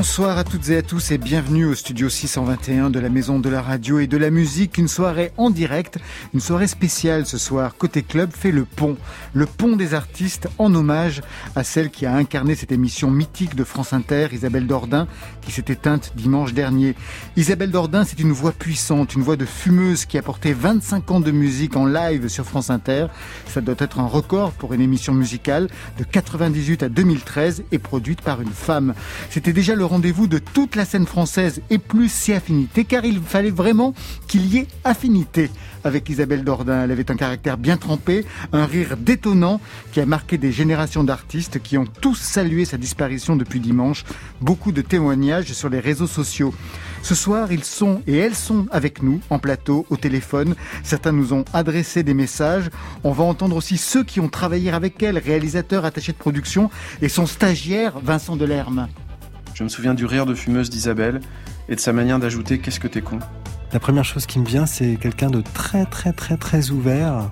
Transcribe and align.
Bonsoir 0.00 0.38
à 0.38 0.44
toutes 0.44 0.70
et 0.70 0.78
à 0.78 0.82
tous 0.82 1.10
et 1.10 1.18
bienvenue 1.18 1.66
au 1.66 1.74
studio 1.74 2.08
621 2.08 2.88
de 2.88 2.98
la 2.98 3.10
Maison 3.10 3.38
de 3.38 3.50
la 3.50 3.60
Radio 3.60 3.98
et 3.98 4.06
de 4.06 4.16
la 4.16 4.30
Musique. 4.30 4.78
Une 4.78 4.88
soirée 4.88 5.30
en 5.36 5.50
direct, 5.50 5.98
une 6.32 6.40
soirée 6.40 6.68
spéciale 6.68 7.26
ce 7.26 7.36
soir. 7.36 7.76
Côté 7.76 8.02
club 8.02 8.30
fait 8.32 8.50
le 8.50 8.64
pont, 8.64 8.96
le 9.34 9.44
pont 9.44 9.76
des 9.76 9.92
artistes 9.92 10.48
en 10.56 10.74
hommage 10.74 11.20
à 11.54 11.64
celle 11.64 11.90
qui 11.90 12.06
a 12.06 12.14
incarné 12.14 12.54
cette 12.54 12.72
émission 12.72 13.10
mythique 13.10 13.54
de 13.54 13.62
France 13.62 13.92
Inter, 13.92 14.28
Isabelle 14.32 14.66
Dordain, 14.66 15.06
qui 15.42 15.52
s'est 15.52 15.66
éteinte 15.68 16.14
dimanche 16.16 16.54
dernier. 16.54 16.94
Isabelle 17.36 17.70
Dordain, 17.70 18.04
c'est 18.04 18.20
une 18.20 18.32
voix 18.32 18.52
puissante, 18.52 19.14
une 19.14 19.22
voix 19.22 19.36
de 19.36 19.44
fumeuse 19.44 20.06
qui 20.06 20.16
a 20.16 20.22
porté 20.22 20.54
25 20.54 21.10
ans 21.10 21.20
de 21.20 21.30
musique 21.30 21.76
en 21.76 21.84
live 21.84 22.28
sur 22.28 22.46
France 22.46 22.70
Inter. 22.70 23.08
Ça 23.48 23.60
doit 23.60 23.74
être 23.78 24.00
un 24.00 24.06
record 24.06 24.52
pour 24.52 24.72
une 24.72 24.80
émission 24.80 25.12
musicale 25.12 25.68
de 25.98 26.04
98 26.04 26.84
à 26.84 26.88
2013 26.88 27.64
et 27.70 27.78
produite 27.78 28.22
par 28.22 28.40
une 28.40 28.48
femme. 28.48 28.94
C'était 29.28 29.52
déjà 29.52 29.74
le 29.74 29.89
rendez-vous 29.90 30.28
de 30.28 30.38
toute 30.38 30.76
la 30.76 30.84
scène 30.84 31.04
française 31.04 31.62
et 31.68 31.78
plus 31.78 32.10
si 32.10 32.32
affinité, 32.32 32.84
car 32.84 33.04
il 33.04 33.20
fallait 33.20 33.50
vraiment 33.50 33.92
qu'il 34.28 34.46
y 34.46 34.58
ait 34.58 34.68
affinité 34.84 35.50
avec 35.82 36.08
Isabelle 36.08 36.44
Dordain. 36.44 36.84
Elle 36.84 36.92
avait 36.92 37.10
un 37.10 37.16
caractère 37.16 37.58
bien 37.58 37.76
trempé, 37.76 38.24
un 38.52 38.66
rire 38.66 38.96
détonnant 38.96 39.60
qui 39.90 40.00
a 40.00 40.06
marqué 40.06 40.38
des 40.38 40.52
générations 40.52 41.02
d'artistes 41.02 41.60
qui 41.60 41.76
ont 41.76 41.86
tous 41.86 42.14
salué 42.14 42.64
sa 42.64 42.76
disparition 42.76 43.34
depuis 43.34 43.58
dimanche. 43.58 44.04
Beaucoup 44.40 44.70
de 44.70 44.80
témoignages 44.80 45.52
sur 45.52 45.68
les 45.68 45.80
réseaux 45.80 46.06
sociaux. 46.06 46.54
Ce 47.02 47.16
soir, 47.16 47.50
ils 47.50 47.64
sont 47.64 48.02
et 48.06 48.16
elles 48.16 48.36
sont 48.36 48.66
avec 48.70 49.02
nous 49.02 49.20
en 49.28 49.40
plateau, 49.40 49.86
au 49.90 49.96
téléphone. 49.96 50.54
Certains 50.84 51.12
nous 51.12 51.32
ont 51.32 51.44
adressé 51.52 52.04
des 52.04 52.14
messages. 52.14 52.70
On 53.02 53.10
va 53.10 53.24
entendre 53.24 53.56
aussi 53.56 53.76
ceux 53.76 54.04
qui 54.04 54.20
ont 54.20 54.28
travaillé 54.28 54.70
avec 54.70 55.02
elle, 55.02 55.18
réalisateur, 55.18 55.84
attaché 55.84 56.12
de 56.12 56.18
production 56.18 56.70
et 57.02 57.08
son 57.08 57.26
stagiaire 57.26 57.98
Vincent 57.98 58.36
Delerme. 58.36 58.86
Je 59.54 59.64
me 59.64 59.68
souviens 59.68 59.94
du 59.94 60.06
rire 60.06 60.26
de 60.26 60.34
fumeuse 60.34 60.70
d'Isabelle 60.70 61.20
et 61.68 61.74
de 61.74 61.80
sa 61.80 61.92
manière 61.92 62.18
d'ajouter 62.18 62.58
Qu'est-ce 62.58 62.80
que 62.80 62.88
t'es 62.88 63.02
con? 63.02 63.18
La 63.72 63.78
première 63.78 64.04
chose 64.04 64.26
qui 64.26 64.38
me 64.38 64.46
vient, 64.46 64.66
c'est 64.66 64.96
quelqu'un 64.96 65.30
de 65.30 65.42
très 65.54 65.84
très 65.86 66.12
très 66.12 66.36
très 66.36 66.70
ouvert 66.70 67.30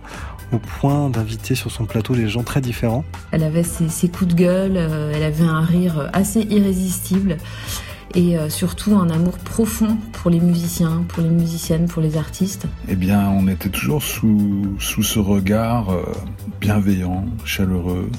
au 0.53 0.59
point 0.59 1.11
d'inviter 1.11 1.55
sur 1.55 1.71
son 1.71 1.85
plateau 1.85 2.15
des 2.15 2.29
gens 2.29 2.43
très 2.43 2.61
différents. 2.61 3.05
Elle 3.33 3.43
avait 3.43 3.65
ses, 3.65 4.09
coups 4.09 4.35
de 4.35 4.35
gueule, 4.35 4.77
euh, 4.77 5.13
elle 5.15 5.23
avait 5.23 5.45
un 5.45 5.61
rire 5.61 6.09
assez 6.13 6.41
irrésistible 6.41 7.37
et 8.15 8.39
euh, 8.39 8.49
surtout 8.49 8.95
un 8.97 9.11
amour 9.11 9.39
profond 9.39 9.99
pour 10.13 10.31
les 10.31 10.41
musiciens, 10.41 11.05
pour 11.09 11.23
les 11.23 11.29
musiciennes, 11.29 11.87
pour 11.87 12.03
les 12.03 12.17
artistes. 12.17 12.67
Eh 12.89 12.97
bien, 12.97 13.29
on 13.29 13.49
était 13.49 13.69
toujours 13.69 14.03
sous, 14.03 14.77
sous 14.79 15.03
ce 15.03 15.19
regard 15.19 15.91
euh, 15.91 16.05
bienveillant, 16.61 17.27
chaleureux, 17.45 18.11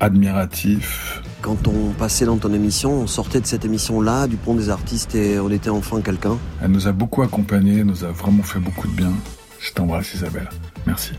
admiratif, 0.00 1.22
quand 1.42 1.68
on 1.68 1.90
passait 1.92 2.26
dans 2.26 2.36
ton 2.36 2.52
émission, 2.52 2.92
on 2.92 3.06
sortait 3.06 3.40
de 3.40 3.46
cette 3.46 3.64
émission-là, 3.64 4.26
du 4.26 4.36
pont 4.36 4.54
des 4.54 4.68
artistes, 4.68 5.14
et 5.14 5.38
on 5.38 5.50
était 5.50 5.70
enfin 5.70 6.00
quelqu'un. 6.00 6.36
Elle 6.62 6.70
nous 6.70 6.86
a 6.86 6.92
beaucoup 6.92 7.22
accompagnés, 7.22 7.84
nous 7.84 8.04
a 8.04 8.12
vraiment 8.12 8.42
fait 8.42 8.60
beaucoup 8.60 8.88
de 8.88 8.94
bien. 8.94 9.12
Je 9.58 9.72
t'embrasse 9.72 10.14
Isabelle. 10.14 10.48
Merci. 10.86 11.12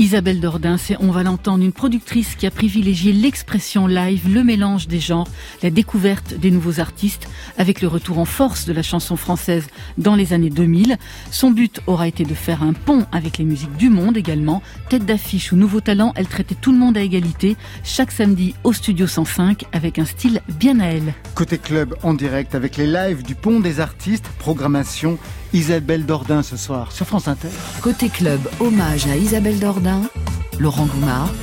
Isabelle 0.00 0.40
Dordain, 0.40 0.78
c'est, 0.78 0.96
on 1.00 1.10
va 1.10 1.22
l'entendre, 1.22 1.62
une 1.62 1.72
productrice 1.72 2.34
qui 2.34 2.46
a 2.46 2.50
privilégié 2.50 3.12
l'expression 3.12 3.86
live, 3.86 4.32
le 4.32 4.42
mélange 4.42 4.88
des 4.88 4.98
genres, 4.98 5.28
la 5.62 5.68
découverte 5.68 6.32
des 6.32 6.50
nouveaux 6.50 6.80
artistes, 6.80 7.28
avec 7.58 7.82
le 7.82 7.88
retour 7.88 8.18
en 8.18 8.24
force 8.24 8.64
de 8.64 8.72
la 8.72 8.82
chanson 8.82 9.16
française 9.16 9.66
dans 9.98 10.14
les 10.14 10.32
années 10.32 10.48
2000. 10.48 10.96
Son 11.30 11.50
but 11.50 11.82
aura 11.86 12.08
été 12.08 12.24
de 12.24 12.32
faire 12.32 12.62
un 12.62 12.72
pont 12.72 13.04
avec 13.12 13.36
les 13.36 13.44
musiques 13.44 13.76
du 13.76 13.90
monde 13.90 14.16
également. 14.16 14.62
Tête 14.88 15.04
d'affiche 15.04 15.52
ou 15.52 15.56
nouveau 15.56 15.82
talent, 15.82 16.14
elle 16.16 16.28
traitait 16.28 16.56
tout 16.58 16.72
le 16.72 16.78
monde 16.78 16.96
à 16.96 17.02
égalité, 17.02 17.58
chaque 17.84 18.10
samedi 18.10 18.54
au 18.64 18.72
Studio 18.72 19.06
105, 19.06 19.66
avec 19.72 19.98
un 19.98 20.06
style 20.06 20.40
bien 20.58 20.80
à 20.80 20.86
elle. 20.86 21.12
Côté 21.34 21.58
club 21.58 21.94
en 22.02 22.14
direct 22.14 22.54
avec 22.54 22.78
les 22.78 22.86
lives 22.86 23.22
du 23.22 23.34
pont 23.34 23.60
des 23.60 23.80
artistes, 23.80 24.30
programmation 24.38 25.18
Isabelle 25.52 26.06
Dordain 26.06 26.44
ce 26.44 26.56
soir 26.56 26.92
sur 26.92 27.06
France 27.06 27.26
Inter. 27.26 27.48
Côté 27.82 28.08
club, 28.08 28.40
hommage 28.60 29.08
à 29.08 29.16
Isabelle 29.16 29.58
Dordain, 29.58 30.02
Laurent 30.60 30.86
Goumard 30.86 31.34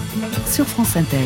sur 0.45 0.66
France 0.66 0.95
Inter. 0.95 1.18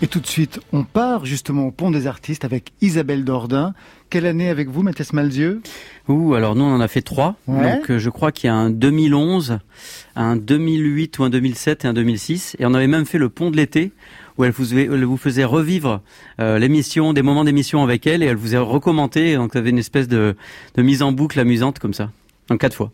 Et 0.00 0.06
tout 0.06 0.20
de 0.20 0.26
suite, 0.26 0.58
on 0.72 0.84
part 0.84 1.26
justement 1.26 1.66
au 1.66 1.70
pont 1.70 1.90
des 1.90 2.06
artistes 2.06 2.46
avec 2.46 2.72
Isabelle 2.80 3.24
Dordain. 3.24 3.74
Quelle 4.08 4.24
année 4.24 4.48
avec 4.48 4.68
vous, 4.68 4.82
Mathias 4.82 5.12
Malzieux 5.12 5.60
Ouh, 6.08 6.32
alors 6.32 6.54
nous 6.54 6.64
on 6.64 6.74
en 6.74 6.80
a 6.80 6.88
fait 6.88 7.02
trois. 7.02 7.36
Donc 7.46 7.90
euh, 7.90 7.98
je 7.98 8.08
crois 8.08 8.32
qu'il 8.32 8.48
y 8.48 8.50
a 8.50 8.54
un 8.54 8.70
2011, 8.70 9.58
un 10.16 10.36
2008 10.36 11.18
ou 11.18 11.24
un 11.24 11.30
2007 11.30 11.84
et 11.84 11.88
un 11.88 11.92
2006. 11.92 12.56
Et 12.58 12.64
on 12.64 12.72
avait 12.72 12.86
même 12.86 13.04
fait 13.04 13.18
le 13.18 13.28
pont 13.28 13.50
de 13.50 13.56
l'été 13.58 13.92
où 14.38 14.44
elle 14.44 14.52
vous, 14.52 15.16
faisait 15.16 15.44
revivre 15.44 16.00
euh, 16.40 16.58
l'émission, 16.58 17.12
des 17.12 17.22
moments 17.22 17.44
d'émission 17.44 17.82
avec 17.82 18.06
elle, 18.06 18.22
et 18.22 18.26
elle 18.26 18.36
vous 18.36 18.56
a 18.56 18.60
recommandé. 18.60 19.36
Donc, 19.36 19.52
vous 19.52 19.58
avez 19.58 19.70
une 19.70 19.78
espèce 19.78 20.08
de, 20.08 20.36
de 20.74 20.82
mise 20.82 21.02
en 21.02 21.12
boucle 21.12 21.38
amusante 21.38 21.78
comme 21.78 21.94
ça, 21.94 22.10
en 22.50 22.56
quatre 22.56 22.74
fois. 22.74 22.92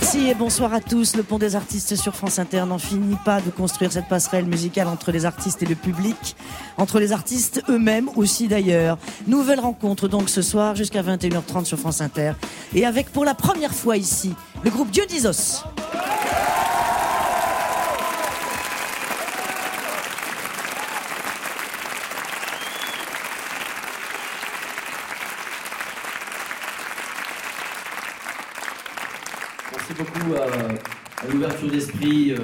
Merci 0.00 0.30
et 0.30 0.34
bonsoir 0.34 0.72
à 0.72 0.80
tous. 0.80 1.14
Le 1.14 1.22
Pont 1.22 1.38
des 1.38 1.56
artistes 1.56 1.94
sur 1.94 2.16
France 2.16 2.38
Inter 2.38 2.64
n'en 2.66 2.78
finit 2.78 3.18
pas 3.22 3.42
de 3.42 3.50
construire 3.50 3.92
cette 3.92 4.08
passerelle 4.08 4.46
musicale 4.46 4.88
entre 4.88 5.12
les 5.12 5.26
artistes 5.26 5.62
et 5.62 5.66
le 5.66 5.74
public, 5.74 6.36
entre 6.78 6.98
les 6.98 7.12
artistes 7.12 7.62
eux-mêmes 7.68 8.08
aussi 8.16 8.48
d'ailleurs. 8.48 8.96
Nouvelle 9.26 9.60
rencontre 9.60 10.08
donc 10.08 10.30
ce 10.30 10.40
soir 10.40 10.74
jusqu'à 10.74 11.02
21h30 11.02 11.66
sur 11.66 11.78
France 11.78 12.00
Inter 12.00 12.32
et 12.74 12.86
avec 12.86 13.12
pour 13.12 13.26
la 13.26 13.34
première 13.34 13.74
fois 13.74 13.98
ici 13.98 14.32
le 14.64 14.70
groupe 14.70 14.90
Dionysos. 14.90 15.64
beaucoup 30.00 30.34
l'ouverture 31.60 31.70
d'esprit 31.70 32.32
euh, 32.32 32.38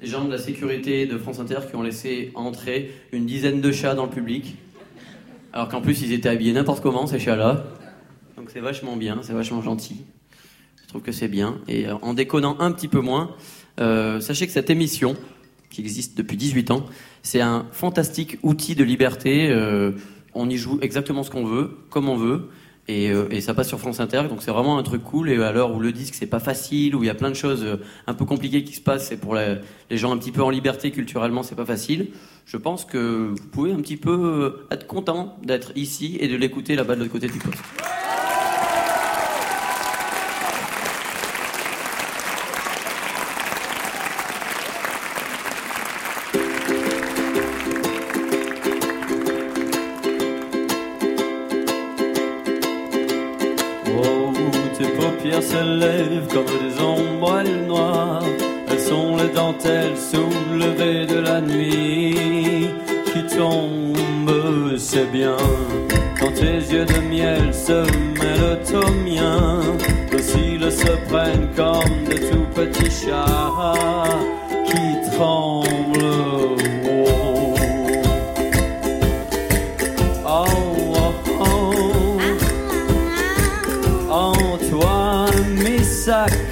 des 0.00 0.06
gens 0.06 0.24
de 0.24 0.30
la 0.30 0.38
sécurité 0.38 1.06
de 1.06 1.16
France 1.16 1.38
Inter 1.38 1.60
qui 1.68 1.76
ont 1.76 1.82
laissé 1.82 2.32
entrer 2.34 2.92
une 3.12 3.24
dizaine 3.24 3.60
de 3.60 3.72
chats 3.72 3.94
dans 3.94 4.04
le 4.04 4.10
public. 4.10 4.56
Alors 5.52 5.68
qu'en 5.68 5.80
plus, 5.80 6.02
ils 6.02 6.12
étaient 6.12 6.28
habillés 6.28 6.52
n'importe 6.52 6.82
comment, 6.82 7.06
ces 7.06 7.18
chats-là. 7.18 7.64
Donc 8.36 8.50
c'est 8.52 8.60
vachement 8.60 8.96
bien, 8.96 9.20
c'est 9.22 9.32
vachement 9.32 9.62
gentil. 9.62 10.02
Je 10.82 10.88
trouve 10.88 11.02
que 11.02 11.12
c'est 11.12 11.28
bien. 11.28 11.60
Et 11.68 11.86
euh, 11.86 11.94
en 12.02 12.14
déconnant 12.14 12.56
un 12.58 12.72
petit 12.72 12.88
peu 12.88 13.00
moins, 13.00 13.34
euh, 13.80 14.20
sachez 14.20 14.46
que 14.46 14.52
cette 14.52 14.70
émission, 14.70 15.16
qui 15.70 15.80
existe 15.80 16.18
depuis 16.18 16.36
18 16.36 16.72
ans, 16.72 16.84
c'est 17.22 17.40
un 17.40 17.66
fantastique 17.72 18.38
outil 18.42 18.74
de 18.74 18.84
liberté. 18.84 19.54
on 20.34 20.50
y 20.50 20.56
joue 20.58 20.78
exactement 20.82 21.22
ce 21.22 21.30
qu'on 21.30 21.44
veut, 21.44 21.78
comme 21.88 22.08
on 22.08 22.16
veut. 22.16 22.50
Euh, 22.90 23.28
et, 23.30 23.40
ça 23.40 23.54
passe 23.54 23.68
sur 23.68 23.78
France 23.78 24.00
Inter, 24.00 24.24
donc 24.28 24.42
c'est 24.42 24.50
vraiment 24.50 24.76
un 24.76 24.82
truc 24.82 25.04
cool. 25.04 25.30
Et 25.30 25.42
à 25.42 25.52
l'heure 25.52 25.74
où 25.74 25.80
le 25.80 25.92
disque 25.92 26.14
c'est 26.14 26.26
pas 26.26 26.40
facile, 26.40 26.96
où 26.96 27.02
il 27.02 27.06
y 27.06 27.10
a 27.10 27.14
plein 27.14 27.30
de 27.30 27.36
choses 27.36 27.62
euh, 27.62 27.76
un 28.06 28.14
peu 28.14 28.24
compliquées 28.24 28.64
qui 28.64 28.74
se 28.74 28.80
passent, 28.80 29.12
et 29.12 29.16
pour 29.16 29.34
les, 29.36 29.60
gens 29.90 30.12
un 30.12 30.18
petit 30.18 30.32
peu 30.32 30.42
en 30.42 30.50
liberté 30.50 30.90
culturellement, 30.90 31.42
c'est 31.42 31.54
pas 31.54 31.66
facile. 31.66 32.08
Je 32.44 32.56
pense 32.56 32.84
que 32.84 33.30
vous 33.30 33.48
pouvez 33.52 33.72
un 33.72 33.80
petit 33.80 33.96
peu 33.96 34.10
euh, 34.10 34.74
être 34.74 34.86
content 34.86 35.36
d'être 35.44 35.72
ici 35.76 36.16
et 36.20 36.26
de 36.26 36.36
l'écouter 36.36 36.74
là-bas 36.74 36.96
de 36.96 37.00
l'autre 37.00 37.12
côté 37.12 37.28
du 37.28 37.38
poste. 37.38 37.62
Comme 56.28 56.44
des 56.44 56.82
ombrelles 56.82 57.66
noires. 57.66 58.22
Elles 58.70 58.80
sont 58.80 59.16
les 59.16 59.28
dentelles 59.28 59.96
soulevées 59.96 61.06
de 61.06 61.20
la 61.20 61.40
nuit 61.40 62.70
qui 63.12 63.36
tombent, 63.36 64.76
c'est 64.78 65.10
bien. 65.10 65.36
Quand 66.18 66.32
tes 66.32 66.58
yeux 66.72 66.84
de 66.84 67.00
miel 67.10 67.52
se 67.52 67.82
mêlent 68.18 68.58
aux 68.74 68.92
miens, 69.04 69.60
nos 70.12 70.18
cils 70.18 70.72
se 70.72 70.92
prennent 71.08 71.48
comme 71.56 72.04
de 72.08 72.16
tout 72.28 72.46
petits 72.54 72.90
chats 72.90 73.64
qui 74.66 75.10
tremblent. 75.16 76.31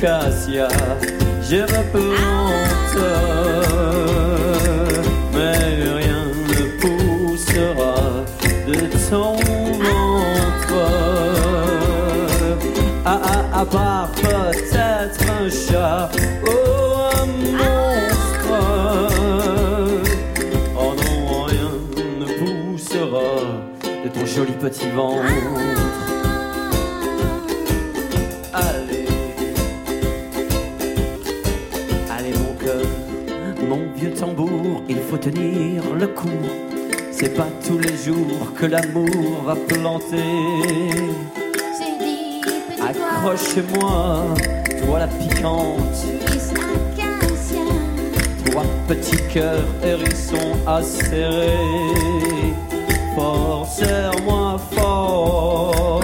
acacia, 0.02 0.68
je 1.42 1.60
replante, 1.60 2.96
mais 5.34 5.92
rien 5.98 6.24
ne 6.48 6.62
poussera 6.80 8.24
de 8.66 8.76
ton 9.10 9.34
ventre. 9.84 10.74
Ah, 13.04 13.20
ah, 13.22 13.44
ah 13.52 13.60
à 13.60 13.64
part 13.66 14.10
peut-être 14.12 15.20
un 15.38 15.50
chat, 15.50 16.10
oh, 16.46 16.50
un 17.14 17.26
monstre. 17.58 18.52
Oh 20.78 20.94
non, 20.96 21.44
rien 21.44 21.72
ne 22.20 22.26
poussera 22.38 23.28
de 23.84 24.08
ton 24.08 24.24
joli 24.24 24.52
petit 24.52 24.88
ventre. 24.90 25.79
Tambour, 34.20 34.82
il 34.86 34.98
faut 34.98 35.16
tenir 35.16 35.82
le 35.98 36.06
coup. 36.08 36.44
C'est 37.10 37.34
pas 37.34 37.48
tous 37.66 37.78
les 37.78 37.96
jours 37.96 38.52
que 38.54 38.66
l'amour 38.66 39.44
va 39.46 39.56
planter. 39.56 40.36
Accroche-moi, 42.82 44.34
toi 44.84 44.98
la 44.98 45.06
piquante. 45.06 46.04
Trois 48.44 48.66
petits 48.88 49.22
cœurs 49.32 49.64
hérissons 49.82 50.56
à 50.66 50.82
serrer. 50.82 51.56
Fort, 53.14 53.66
serre-moi 53.66 54.58
fort. 54.72 56.00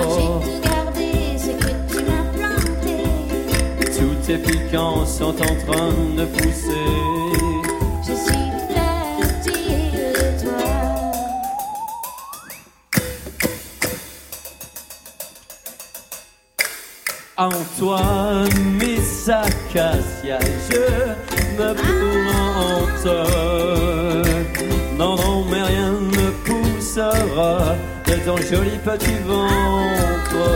Tous 3.98 4.26
tes 4.26 4.38
piquants 4.38 5.04
sont 5.04 5.36
en 5.50 5.54
train 5.66 5.92
de 6.16 6.24
pousser. 6.24 7.15
Antoine, 17.76 18.48
Miss 18.80 19.28
Acacia, 19.28 20.38
je 20.70 20.84
me 21.58 21.74
plante. 21.74 23.06
Non, 24.96 25.14
non, 25.16 25.44
mais 25.50 25.62
rien 25.62 25.92
ne 25.92 26.30
poussera 26.46 27.76
de 28.06 28.14
ton 28.24 28.38
joli 28.38 28.78
petit 28.82 29.18
ventre. 29.26 30.46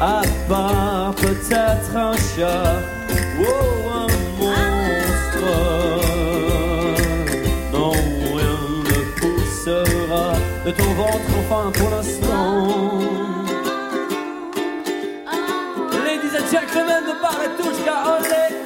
À 0.00 0.22
part 0.48 1.14
peut-être 1.16 1.94
un 1.94 2.14
chat 2.16 2.80
ou 3.38 3.44
un 3.90 4.08
monstre. 4.40 5.48
Non, 7.70 7.92
rien 7.92 8.58
ne 8.88 8.98
poussera 9.20 10.32
de 10.64 10.70
ton 10.70 10.90
ventre, 10.94 11.30
enfin 11.38 11.70
pour 11.70 11.90
l'instant. 11.90 13.01
para 17.32 17.48
tușca, 17.56 17.94
ole 18.14 18.61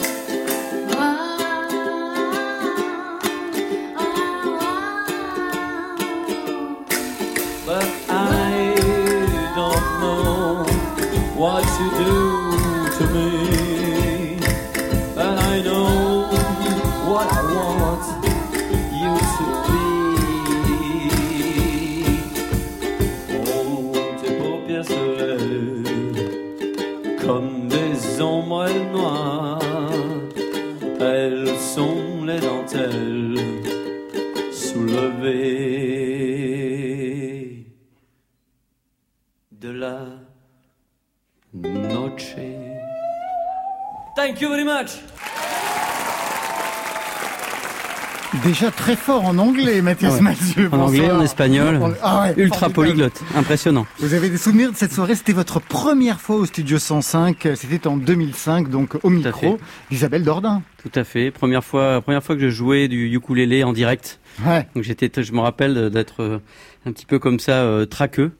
Déjà 48.59 48.71
très 48.71 48.97
fort 48.97 49.27
en 49.27 49.37
anglais, 49.37 49.83
Mathias 49.83 50.15
Ouais. 50.15 50.21
Mathieu. 50.23 50.71
En 50.73 50.79
anglais, 50.87 51.11
en 51.11 51.21
espagnol, 51.21 51.79
Ah 52.03 52.23
ouais, 52.23 52.43
ultra 52.43 52.71
formidable. 52.71 52.73
polyglotte, 52.73 53.23
impressionnant. 53.37 53.87
Vous 53.99 54.15
avez 54.15 54.31
des 54.31 54.39
souvenirs 54.39 54.73
de 54.73 54.77
cette 54.79 54.95
soirée? 54.95 55.15
C'était 55.15 55.35
votre 55.35 55.61
première 55.61 56.23
fois 56.23 56.37
au 56.37 56.47
Studio 56.47 56.79
105. 56.79 57.49
C'était 57.55 57.87
en 57.87 57.99
2005, 57.99 58.71
donc 58.71 58.95
au 59.03 59.11
micro 59.11 59.59
d'Isabelle 59.91 60.23
Dordain. 60.25 60.63
Tout 60.83 60.91
à 60.99 61.05
fait. 61.05 61.31
Première 61.31 61.65
fois, 61.65 62.01
première 62.01 62.25
fois 62.25 62.35
que 62.35 62.41
je 62.41 62.49
jouais 62.49 62.89
du 62.89 63.15
ukulélé 63.15 63.63
en 63.63 63.75
direct. 63.75 64.21
Ouais. 64.47 64.67
Donc 64.75 64.85
j'étais, 64.85 65.11
je 65.23 65.33
me 65.35 65.41
rappelle 65.41 65.91
d'être 65.91 66.23
euh, 66.23 66.39
un 66.87 66.93
petit 66.93 67.05
peu 67.05 67.19
comme 67.19 67.39
ça 67.39 67.63
euh, 67.63 67.85
traqueux. 67.85 68.33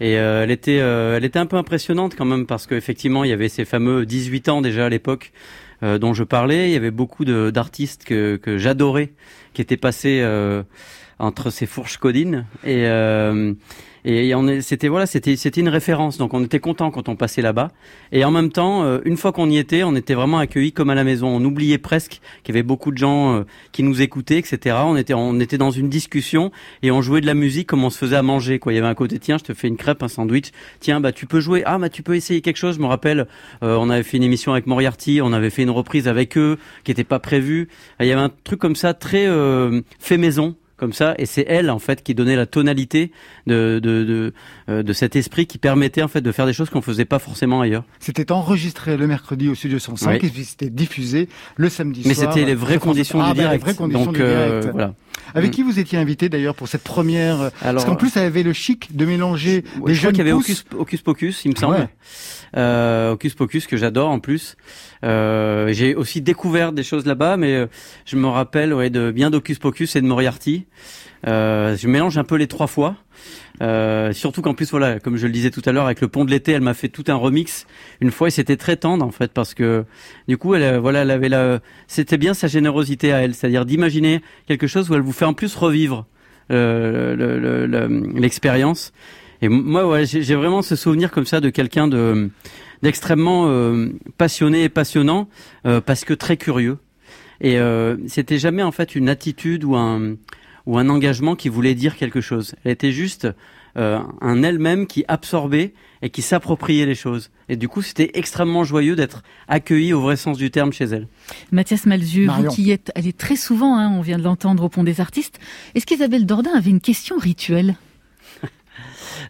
Et 0.00 0.16
euh, 0.16 0.44
elle 0.44 0.50
était, 0.50 0.78
euh, 0.80 1.18
elle 1.18 1.26
était 1.26 1.38
un 1.40 1.46
peu 1.46 1.56
impressionnante 1.56 2.14
quand 2.16 2.24
même 2.24 2.46
parce 2.46 2.66
qu'effectivement 2.66 3.22
il 3.22 3.28
y 3.28 3.34
avait 3.34 3.50
ces 3.50 3.66
fameux 3.66 4.06
18 4.06 4.48
ans 4.48 4.62
déjà 4.62 4.86
à 4.86 4.88
l'époque 4.88 5.30
euh, 5.82 5.98
dont 5.98 6.14
je 6.14 6.24
parlais. 6.24 6.68
Il 6.68 6.72
y 6.72 6.76
avait 6.76 6.90
beaucoup 6.90 7.24
d'artistes 7.24 8.04
que, 8.04 8.36
que 8.36 8.58
j'adorais 8.58 9.12
qui 9.52 9.62
étaient 9.62 9.76
passés 9.76 10.20
euh, 10.22 10.62
entre 11.18 11.50
ces 11.50 11.66
fourches 11.66 11.98
codines 11.98 12.46
et 12.64 12.86
euh, 12.86 13.52
et 14.04 14.34
on 14.34 14.60
c'était 14.60 14.88
voilà, 14.88 15.06
c'était 15.06 15.36
c'était 15.36 15.60
une 15.60 15.68
référence. 15.68 16.18
Donc 16.18 16.34
on 16.34 16.42
était 16.44 16.60
content 16.60 16.90
quand 16.90 17.08
on 17.08 17.16
passait 17.16 17.42
là-bas. 17.42 17.70
Et 18.12 18.24
en 18.24 18.30
même 18.30 18.50
temps, 18.50 18.84
euh, 18.84 19.00
une 19.04 19.16
fois 19.16 19.32
qu'on 19.32 19.50
y 19.50 19.58
était, 19.58 19.82
on 19.82 19.94
était 19.94 20.14
vraiment 20.14 20.38
accueillis 20.38 20.72
comme 20.72 20.90
à 20.90 20.94
la 20.94 21.04
maison. 21.04 21.28
On 21.28 21.44
oubliait 21.44 21.78
presque 21.78 22.20
qu'il 22.42 22.54
y 22.54 22.58
avait 22.58 22.62
beaucoup 22.62 22.90
de 22.90 22.98
gens 22.98 23.34
euh, 23.34 23.42
qui 23.72 23.82
nous 23.82 24.00
écoutaient, 24.02 24.38
etc. 24.38 24.76
On 24.84 24.96
était 24.96 25.14
on 25.14 25.40
était 25.40 25.58
dans 25.58 25.70
une 25.70 25.88
discussion 25.88 26.50
et 26.82 26.90
on 26.90 27.02
jouait 27.02 27.20
de 27.20 27.26
la 27.26 27.34
musique 27.34 27.68
comme 27.68 27.84
on 27.84 27.90
se 27.90 27.98
faisait 27.98 28.16
à 28.16 28.22
manger. 28.22 28.58
Quoi, 28.58 28.72
il 28.72 28.76
y 28.76 28.78
avait 28.78 28.88
un 28.88 28.94
côté 28.94 29.18
tiens, 29.18 29.38
je 29.38 29.44
te 29.44 29.54
fais 29.54 29.68
une 29.68 29.76
crêpe, 29.76 30.02
un 30.02 30.08
sandwich. 30.08 30.50
Tiens, 30.80 31.00
bah 31.00 31.12
tu 31.12 31.26
peux 31.26 31.40
jouer. 31.40 31.62
Ah 31.66 31.78
bah 31.78 31.88
tu 31.88 32.02
peux 32.02 32.14
essayer 32.14 32.40
quelque 32.40 32.56
chose. 32.56 32.76
Je 32.76 32.80
me 32.80 32.86
rappelle, 32.86 33.26
euh, 33.62 33.76
on 33.78 33.90
avait 33.90 34.02
fait 34.02 34.16
une 34.16 34.22
émission 34.22 34.52
avec 34.52 34.66
Moriarty, 34.66 35.20
on 35.22 35.32
avait 35.32 35.50
fait 35.50 35.62
une 35.62 35.70
reprise 35.70 36.08
avec 36.08 36.36
eux 36.36 36.58
qui 36.84 36.90
était 36.90 37.04
pas 37.04 37.18
prévue. 37.18 37.68
Il 38.00 38.06
y 38.06 38.12
avait 38.12 38.20
un 38.20 38.32
truc 38.44 38.60
comme 38.60 38.76
ça 38.76 38.94
très 38.94 39.26
euh, 39.26 39.80
fait 39.98 40.16
maison 40.16 40.56
comme 40.78 40.92
ça 40.92 41.14
et 41.18 41.26
c'est 41.26 41.44
elle 41.48 41.70
en 41.70 41.78
fait 41.78 42.02
qui 42.02 42.14
donnait 42.14 42.36
la 42.36 42.46
tonalité 42.46 43.12
de 43.46 43.80
de 43.82 44.04
de, 44.04 44.32
euh, 44.70 44.82
de 44.82 44.92
cet 44.92 45.16
esprit 45.16 45.46
qui 45.46 45.58
permettait 45.58 46.02
en 46.02 46.08
fait 46.08 46.20
de 46.20 46.32
faire 46.32 46.46
des 46.46 46.52
choses 46.52 46.70
qu'on 46.70 46.80
faisait 46.82 47.04
pas 47.04 47.18
forcément 47.18 47.60
ailleurs. 47.60 47.84
C'était 48.00 48.32
enregistré 48.32 48.96
le 48.96 49.06
mercredi 49.06 49.48
au 49.48 49.54
Studio 49.54 49.78
105 49.78 50.22
Oui. 50.22 50.32
et 50.38 50.44
c'était 50.44 50.70
diffusé 50.70 51.28
le 51.56 51.68
samedi 51.68 52.02
Mais 52.06 52.14
soir. 52.14 52.32
c'était 52.32 52.46
les 52.46 52.54
vraies 52.54 52.78
conditions 52.78 53.18
du 53.18 53.24
Ah, 53.26 53.34
les 53.34 53.40
direct. 53.40 53.62
vraies 53.62 53.74
conditions 53.74 54.04
Donc, 54.06 54.14
du 54.14 54.22
euh, 54.22 54.70
voilà. 54.72 54.94
Avec 55.34 55.50
Mm. 55.50 55.54
qui 55.54 55.62
vous 55.62 55.78
étiez 55.78 55.98
invité 55.98 56.28
d'ailleurs 56.28 56.54
pour 56.54 56.68
cette 56.68 56.82
première 56.84 57.40
euh, 57.40 57.50
Parce 57.50 57.64
Alors, 57.64 57.84
qu'en 57.86 57.94
plus, 57.96 58.10
ça 58.10 58.20
avait 58.22 58.42
le 58.42 58.52
chic 58.52 58.96
de 58.96 59.04
mélanger 59.04 59.64
Ouais, 59.80 59.90
les 59.90 59.94
je 59.94 59.98
crois 60.00 60.10
jeunes 60.10 60.10
qu'il 60.12 60.18
y 60.18 60.20
avait 60.22 60.32
Hocus 60.76 61.02
Pocus, 61.02 61.44
il 61.44 61.50
me 61.52 61.56
semble. 61.56 61.76
Ouais. 61.76 61.88
Euh, 62.56 63.12
Hocus 63.12 63.34
Pocus 63.34 63.66
que 63.66 63.76
j'adore 63.76 64.08
en 64.10 64.20
plus. 64.20 64.56
Euh, 65.04 65.72
j'ai 65.72 65.94
aussi 65.94 66.20
découvert 66.20 66.72
des 66.72 66.82
choses 66.82 67.06
là-bas, 67.06 67.36
mais 67.36 67.54
euh, 67.54 67.66
je 68.06 68.16
me 68.16 68.26
rappelle 68.26 68.72
ouais, 68.74 68.90
de 68.90 69.10
bien 69.10 69.30
d'Hocus 69.30 69.58
Pocus 69.58 69.94
et 69.96 70.00
de 70.00 70.06
Moriarty. 70.06 70.66
Euh, 71.26 71.76
je 71.76 71.88
mélange 71.88 72.16
un 72.18 72.24
peu 72.24 72.36
les 72.36 72.46
trois 72.46 72.66
fois. 72.68 72.96
Euh, 73.60 74.12
surtout 74.12 74.40
qu'en 74.40 74.54
plus 74.54 74.70
voilà, 74.70 75.00
comme 75.00 75.16
je 75.16 75.26
le 75.26 75.32
disais 75.32 75.50
tout 75.50 75.62
à 75.64 75.72
l'heure, 75.72 75.86
avec 75.86 76.00
le 76.00 76.06
pont 76.06 76.24
de 76.24 76.30
l'été, 76.30 76.52
elle 76.52 76.60
m'a 76.60 76.74
fait 76.74 76.88
tout 76.88 77.02
un 77.08 77.16
remix 77.16 77.66
une 78.00 78.12
fois 78.12 78.28
et 78.28 78.30
c'était 78.30 78.56
très 78.56 78.76
tendre 78.76 79.04
en 79.04 79.10
fait 79.10 79.32
parce 79.32 79.52
que 79.54 79.84
du 80.28 80.36
coup, 80.38 80.54
elle 80.54 80.62
euh, 80.62 80.78
voilà, 80.78 81.00
elle 81.02 81.10
avait 81.10 81.28
la, 81.28 81.58
c'était 81.88 82.18
bien 82.18 82.34
sa 82.34 82.46
générosité 82.46 83.12
à 83.12 83.22
elle, 83.22 83.34
c'est-à-dire 83.34 83.64
d'imaginer 83.66 84.20
quelque 84.46 84.68
chose 84.68 84.88
où 84.90 84.94
elle 84.94 85.00
vous 85.00 85.10
fait 85.12 85.24
en 85.24 85.34
plus 85.34 85.56
revivre 85.56 86.06
euh, 86.52 87.16
le- 87.16 87.38
le- 87.40 87.66
le- 87.66 88.12
l'expérience. 88.20 88.92
Et 89.42 89.48
moi, 89.48 89.86
ouais, 89.88 90.06
j'ai 90.06 90.34
vraiment 90.34 90.62
ce 90.62 90.76
souvenir 90.76 91.10
comme 91.10 91.26
ça 91.26 91.40
de 91.40 91.50
quelqu'un 91.50 91.88
de 91.88 92.30
d'extrêmement 92.82 93.46
euh, 93.48 93.88
passionné 94.18 94.62
et 94.64 94.68
passionnant 94.68 95.28
euh, 95.66 95.80
parce 95.80 96.04
que 96.04 96.14
très 96.14 96.36
curieux. 96.36 96.78
Et 97.40 97.58
euh, 97.58 97.96
c'était 98.06 98.38
jamais 98.38 98.62
en 98.62 98.70
fait 98.72 98.94
une 98.94 99.08
attitude 99.08 99.64
ou 99.64 99.74
un 99.76 100.14
ou 100.68 100.76
un 100.78 100.88
engagement 100.90 101.34
qui 101.34 101.48
voulait 101.48 101.74
dire 101.74 101.96
quelque 101.96 102.20
chose. 102.20 102.54
Elle 102.62 102.72
était 102.72 102.92
juste 102.92 103.26
euh, 103.78 103.98
un 104.20 104.42
elle-même 104.42 104.86
qui 104.86 105.04
absorbait 105.08 105.72
et 106.02 106.10
qui 106.10 106.20
s'appropriait 106.22 106.84
les 106.86 106.94
choses. 106.94 107.30
Et 107.48 107.56
du 107.56 107.68
coup, 107.68 107.80
c'était 107.82 108.10
extrêmement 108.14 108.62
joyeux 108.64 108.94
d'être 108.94 109.22
accueilli 109.48 109.92
au 109.94 110.00
vrai 110.00 110.16
sens 110.16 110.36
du 110.36 110.50
terme 110.50 110.72
chez 110.72 110.84
elle. 110.84 111.08
Mathias 111.52 111.86
Malzieu, 111.86 112.26
Marion. 112.26 112.50
vous 112.50 112.54
qui 112.54 112.62
y 112.64 112.70
êtes 112.70 112.92
allé 112.94 113.12
très 113.14 113.36
souvent, 113.36 113.78
hein, 113.78 113.90
on 113.96 114.02
vient 114.02 114.18
de 114.18 114.22
l'entendre 114.24 114.62
au 114.64 114.68
Pont 114.68 114.84
des 114.84 115.00
Artistes, 115.00 115.40
est-ce 115.74 115.86
qu'Isabelle 115.86 116.26
Dordain 116.26 116.52
avait 116.56 116.70
une 116.70 116.80
question 116.82 117.16
rituelle? 117.18 117.76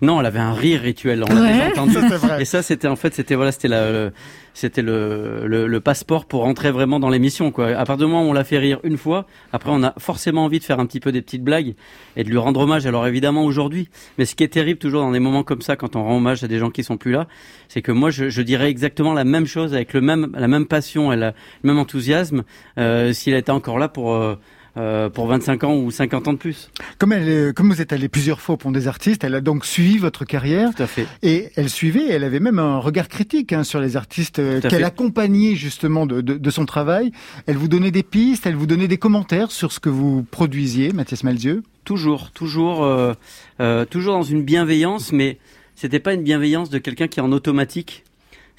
Non, 0.02 0.20
elle 0.20 0.26
avait 0.26 0.38
un 0.38 0.52
rire 0.52 0.82
rituel. 0.82 1.24
On 1.28 1.32
l'a 1.34 1.40
Ouais. 1.40 1.52
déjà 1.70 1.82
entendu. 1.82 1.92
Ça, 1.94 2.08
c'est 2.08 2.16
vrai. 2.16 2.42
Et 2.42 2.44
ça, 2.44 2.62
c'était 2.62 2.88
en 2.88 2.96
fait, 2.96 3.14
c'était 3.14 3.34
voilà, 3.34 3.52
c'était 3.52 3.68
la, 3.68 4.10
c'était 4.58 4.82
le, 4.82 5.46
le, 5.46 5.68
le 5.68 5.80
passeport 5.80 6.24
pour 6.26 6.42
rentrer 6.42 6.70
vraiment 6.72 6.98
dans 6.98 7.10
l'émission. 7.10 7.52
Quoi. 7.52 7.68
À 7.68 7.84
partir 7.84 7.98
du 7.98 8.12
moment 8.12 8.24
où 8.26 8.30
on 8.30 8.32
l'a 8.32 8.42
fait 8.42 8.58
rire 8.58 8.80
une 8.82 8.96
fois, 8.96 9.26
après, 9.52 9.70
on 9.72 9.82
a 9.84 9.94
forcément 9.98 10.44
envie 10.44 10.58
de 10.58 10.64
faire 10.64 10.80
un 10.80 10.86
petit 10.86 10.98
peu 10.98 11.12
des 11.12 11.22
petites 11.22 11.44
blagues 11.44 11.74
et 12.16 12.24
de 12.24 12.28
lui 12.28 12.38
rendre 12.38 12.60
hommage. 12.60 12.84
Alors 12.86 13.06
évidemment 13.06 13.44
aujourd'hui, 13.44 13.88
mais 14.18 14.24
ce 14.24 14.34
qui 14.34 14.42
est 14.42 14.48
terrible 14.48 14.80
toujours 14.80 15.02
dans 15.02 15.12
des 15.12 15.20
moments 15.20 15.44
comme 15.44 15.62
ça, 15.62 15.76
quand 15.76 15.94
on 15.94 16.02
rend 16.02 16.16
hommage 16.16 16.42
à 16.42 16.48
des 16.48 16.58
gens 16.58 16.70
qui 16.70 16.82
sont 16.82 16.96
plus 16.96 17.12
là, 17.12 17.28
c'est 17.68 17.82
que 17.82 17.92
moi, 17.92 18.10
je, 18.10 18.28
je 18.30 18.42
dirais 18.42 18.68
exactement 18.68 19.14
la 19.14 19.24
même 19.24 19.46
chose 19.46 19.74
avec 19.74 19.92
le 19.94 20.00
même, 20.00 20.32
la 20.36 20.48
même 20.48 20.66
passion 20.66 21.12
et 21.12 21.16
la- 21.16 21.34
le 21.62 21.68
même 21.70 21.78
enthousiasme 21.78 22.42
euh, 22.78 23.12
s'il 23.12 23.34
était 23.34 23.52
encore 23.52 23.78
là 23.78 23.88
pour. 23.88 24.12
euh, 24.14 24.34
euh, 24.78 25.08
pour 25.10 25.26
25 25.26 25.64
ans 25.64 25.76
ou 25.76 25.90
50 25.90 26.28
ans 26.28 26.32
de 26.32 26.38
plus. 26.38 26.70
Comme, 26.98 27.12
elle, 27.12 27.28
est- 27.28 27.52
comme 27.56 27.70
vous 27.72 27.80
êtes 27.80 27.92
allé 27.92 28.08
plusieurs 28.08 28.40
fois 28.40 28.54
au 28.54 28.58
Pont 28.58 28.70
des 28.70 28.86
Artistes, 28.88 29.24
elle 29.24 29.34
a 29.34 29.40
donc 29.40 29.64
suivi 29.66 29.98
votre 29.98 30.24
carrière. 30.24 30.72
Tout 30.74 30.82
à 30.82 30.86
fait. 30.86 31.06
Et 31.22 31.50
elle 31.56 31.68
suivait, 31.68 32.06
elle 32.08 32.24
avait 32.24 32.40
même 32.40 32.58
un 32.58 32.78
regard 32.78 33.08
critique 33.08 33.52
hein, 33.52 33.64
sur 33.64 33.80
les 33.80 33.96
artistes 33.96 34.38
euh, 34.38 34.60
qu'elle 34.60 34.84
accompagnait 34.84 35.54
justement 35.56 36.06
de, 36.06 36.20
de, 36.20 36.34
de 36.34 36.50
son 36.50 36.64
travail. 36.66 37.12
Elle 37.46 37.56
vous 37.56 37.68
donnait 37.68 37.90
des 37.90 38.02
pistes, 38.02 38.46
elle 38.46 38.54
vous 38.56 38.66
donnait 38.66 38.88
des 38.88 38.98
commentaires 38.98 39.50
sur 39.50 39.72
ce 39.72 39.80
que 39.80 39.88
vous 39.88 40.22
produisiez, 40.30 40.92
Mathias 40.92 41.24
Malzieu? 41.24 41.62
Toujours, 41.84 42.30
toujours, 42.32 42.84
euh, 42.84 43.14
euh, 43.60 43.84
toujours 43.84 44.14
dans 44.14 44.22
une 44.22 44.42
bienveillance, 44.42 45.10
mais 45.12 45.38
c'était 45.74 46.00
pas 46.00 46.12
une 46.14 46.22
bienveillance 46.22 46.70
de 46.70 46.78
quelqu'un 46.78 47.08
qui 47.08 47.18
est 47.20 47.22
en 47.22 47.32
automatique. 47.32 48.04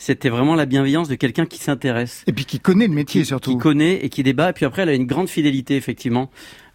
C'était 0.01 0.29
vraiment 0.29 0.56
la 0.56 0.65
bienveillance 0.65 1.10
de 1.10 1.15
quelqu'un 1.15 1.46
qui 1.46 1.60
s'intéresse. 1.60 2.24
Et 2.25 2.32
puis 2.32 2.46
qui 2.46 2.62
connaît 2.62 2.88
le 2.88 2.94
métier 2.94 3.20
qui, 3.22 3.27
surtout. 3.27 3.51
Qui 3.51 3.58
connaît 3.58 3.96
et 3.96 4.08
qui 4.08 4.24
débat. 4.24 4.51
Et 4.51 4.53
puis 4.53 4.63
après, 4.65 4.84
elle 4.84 4.89
a 4.89 4.94
une 4.94 5.06
grande 5.06 5.27
fidélité, 5.27 5.75
effectivement. 5.75 6.29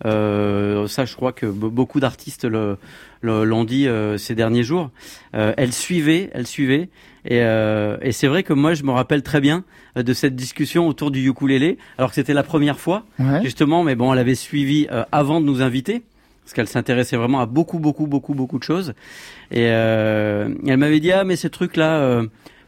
Euh, 0.04 0.87
ça, 0.88 1.07
je 1.07 1.14
crois 1.16 1.33
que 1.33 1.47
be- 1.47 1.71
beaucoup 1.71 2.00
d'artistes 2.00 2.45
le- 2.45 2.76
le- 3.23 3.45
l'ont 3.45 3.64
dit 3.64 3.88
euh, 3.88 4.19
ces 4.19 4.35
derniers 4.35 4.62
jours. 4.62 4.90
Euh, 5.35 5.54
elle 5.57 5.73
suivait, 5.73 6.28
elle 6.35 6.47
suivait. 6.47 6.90
Et, 7.25 7.40
euh, 7.40 7.97
et 8.02 8.12
c'est 8.12 8.26
vrai 8.26 8.43
que 8.43 8.52
moi, 8.52 8.75
je 8.75 8.83
me 8.83 8.90
rappelle 8.90 9.23
très 9.23 9.40
bien 9.40 9.64
euh, 9.97 10.02
de 10.02 10.12
cette 10.12 10.37
discussion 10.37 10.87
autour 10.87 11.11
du 11.11 11.26
ukulélé, 11.26 11.78
alors 11.97 12.11
que 12.11 12.16
c'était 12.16 12.35
la 12.35 12.43
première 12.43 12.78
fois, 12.78 13.07
Ouais. 13.19 13.40
justement. 13.43 13.85
Mais 13.85 13.95
bon, 13.95 14.12
elle 14.12 14.19
avait 14.19 14.35
suivi 14.35 14.87
euh, 14.93 15.02
avant 15.12 15.40
de 15.40 15.47
nous 15.47 15.62
inviter 15.62 16.02
parce 16.45 16.52
qu'elle 16.52 16.69
s'intéressait 16.69 17.16
vraiment 17.16 17.40
à 17.40 17.47
beaucoup, 17.47 17.78
beaucoup, 17.78 18.07
beaucoup, 18.07 18.35
beaucoup 18.35 18.59
de 18.59 18.64
choses. 18.64 18.93
Et 19.50 19.64
euh, 19.69 20.50
elle 20.66 20.76
m'avait 20.76 21.00
dit 21.00 21.11
ah 21.11 21.25
mais 21.25 21.37
ce 21.37 21.49
truc 21.49 21.76
là. 21.76 22.21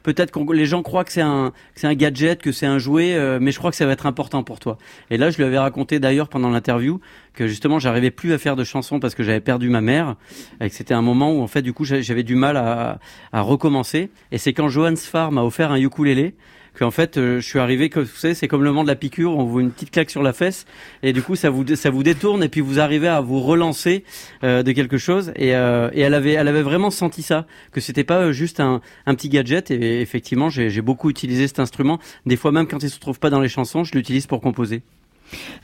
Peut-être 0.07 0.31
que 0.31 0.53
les 0.53 0.67
gens 0.67 0.85
croient 0.85 1.03
que 1.03 1.11
c'est 1.11 1.21
un, 1.21 1.53
c'est 1.75 1.89
un 1.89 1.95
gadget, 1.95 2.41
que 2.41 2.53
c'est 2.53 2.65
un 2.65 2.79
jouet, 2.79 3.17
euh, 3.17 3.41
mais 3.41 3.51
je 3.51 3.59
crois 3.59 3.73
que 3.73 3.77
ça 3.77 3.87
va 3.87 3.93
être 3.93 4.07
important 4.07 4.45
pour 4.45 4.61
toi. 4.61 4.79
Et 5.11 5.17
là, 5.17 5.31
je 5.31 5.37
lui 5.37 5.43
avais 5.43 5.59
raconté 5.59 5.99
d'ailleurs 5.99 6.29
pendant 6.29 6.49
l'interview 6.49 7.01
que 7.35 7.49
justement, 7.49 7.81
j'arrivais 7.81 8.13
plus 8.13 8.33
à 8.33 8.39
faire 8.39 8.55
de 8.55 8.63
chansons 8.63 9.01
parce 9.01 9.17
que 9.17 9.25
j'avais 9.25 9.41
perdu 9.41 9.69
ma 9.69 9.81
mère, 9.81 10.15
et 10.61 10.69
que 10.71 10.77
c'était 10.77 10.95
un 10.95 11.03
moment 11.03 11.33
où 11.33 11.43
en 11.43 11.49
fait, 11.49 11.61
du 11.61 11.73
coup, 11.73 11.85
j'avais 11.85 12.23
du 12.23 12.37
mal 12.37 12.57
à, 12.57 13.01
à 13.33 13.41
recommencer. 13.41 14.11
Et 14.31 14.39
c'est 14.39 14.53
quand 14.53 14.69
Johan 14.69 14.95
Sfar 14.95 15.33
m'a 15.33 15.43
offert 15.43 15.73
un 15.73 15.81
ukulélé 15.81 16.37
qu'en 16.77 16.91
fait, 16.91 17.17
euh, 17.17 17.41
je 17.41 17.47
suis 17.47 17.59
arrivé, 17.59 17.89
que 17.89 18.01
vous 18.01 18.07
savez, 18.07 18.35
c'est 18.35 18.49
comme 18.49 18.63
le 18.63 18.71
moment 18.71 18.83
de 18.83 18.89
la 18.89 18.95
piqûre, 18.95 19.37
on 19.37 19.45
vous 19.45 19.61
une 19.61 19.71
petite 19.71 19.91
claque 19.91 20.11
sur 20.11 20.23
la 20.23 20.33
fesse, 20.33 20.67
et 21.03 21.13
du 21.13 21.23
coup, 21.23 21.35
ça 21.35 21.51
vous 21.51 21.65
ça 21.75 21.91
vous 21.91 22.03
détourne, 22.03 22.43
et 22.45 22.49
puis 22.49 22.61
vous 22.61 22.79
arrivez 22.79 23.09
à 23.09 23.21
vous 23.21 23.41
relancer 23.41 24.05
euh, 24.45 24.63
de 24.63 24.73
quelque 24.73 24.99
chose. 24.99 25.33
Et, 25.37 25.55
euh, 25.55 25.91
et 25.93 26.01
elle 26.03 26.15
avait 26.15 26.33
elle 26.33 26.49
avait 26.49 26.63
vraiment 26.63 26.91
senti 26.91 27.23
ça, 27.23 27.47
que 27.73 27.81
c'était 27.81 28.05
pas 28.05 28.31
juste 28.33 28.61
un, 28.61 28.81
un 29.07 29.15
petit 29.15 29.29
gadget. 29.29 29.71
Et 29.71 30.01
effectivement, 30.01 30.51
j'ai 30.51 30.71
j'ai 30.71 30.83
beaucoup 30.83 31.11
utilisé 31.11 31.49
cet 31.49 31.59
instrument. 31.61 31.99
Des 32.27 32.37
fois, 32.37 32.53
même 32.53 32.67
quand 32.67 32.83
il 32.83 32.91
se 32.91 33.01
trouve 33.01 33.19
pas 33.19 33.31
dans 33.31 33.41
les 33.41 33.49
chansons, 33.49 33.85
je 33.85 33.93
l'utilise 33.93 34.27
pour 34.27 34.41
composer. 34.41 34.83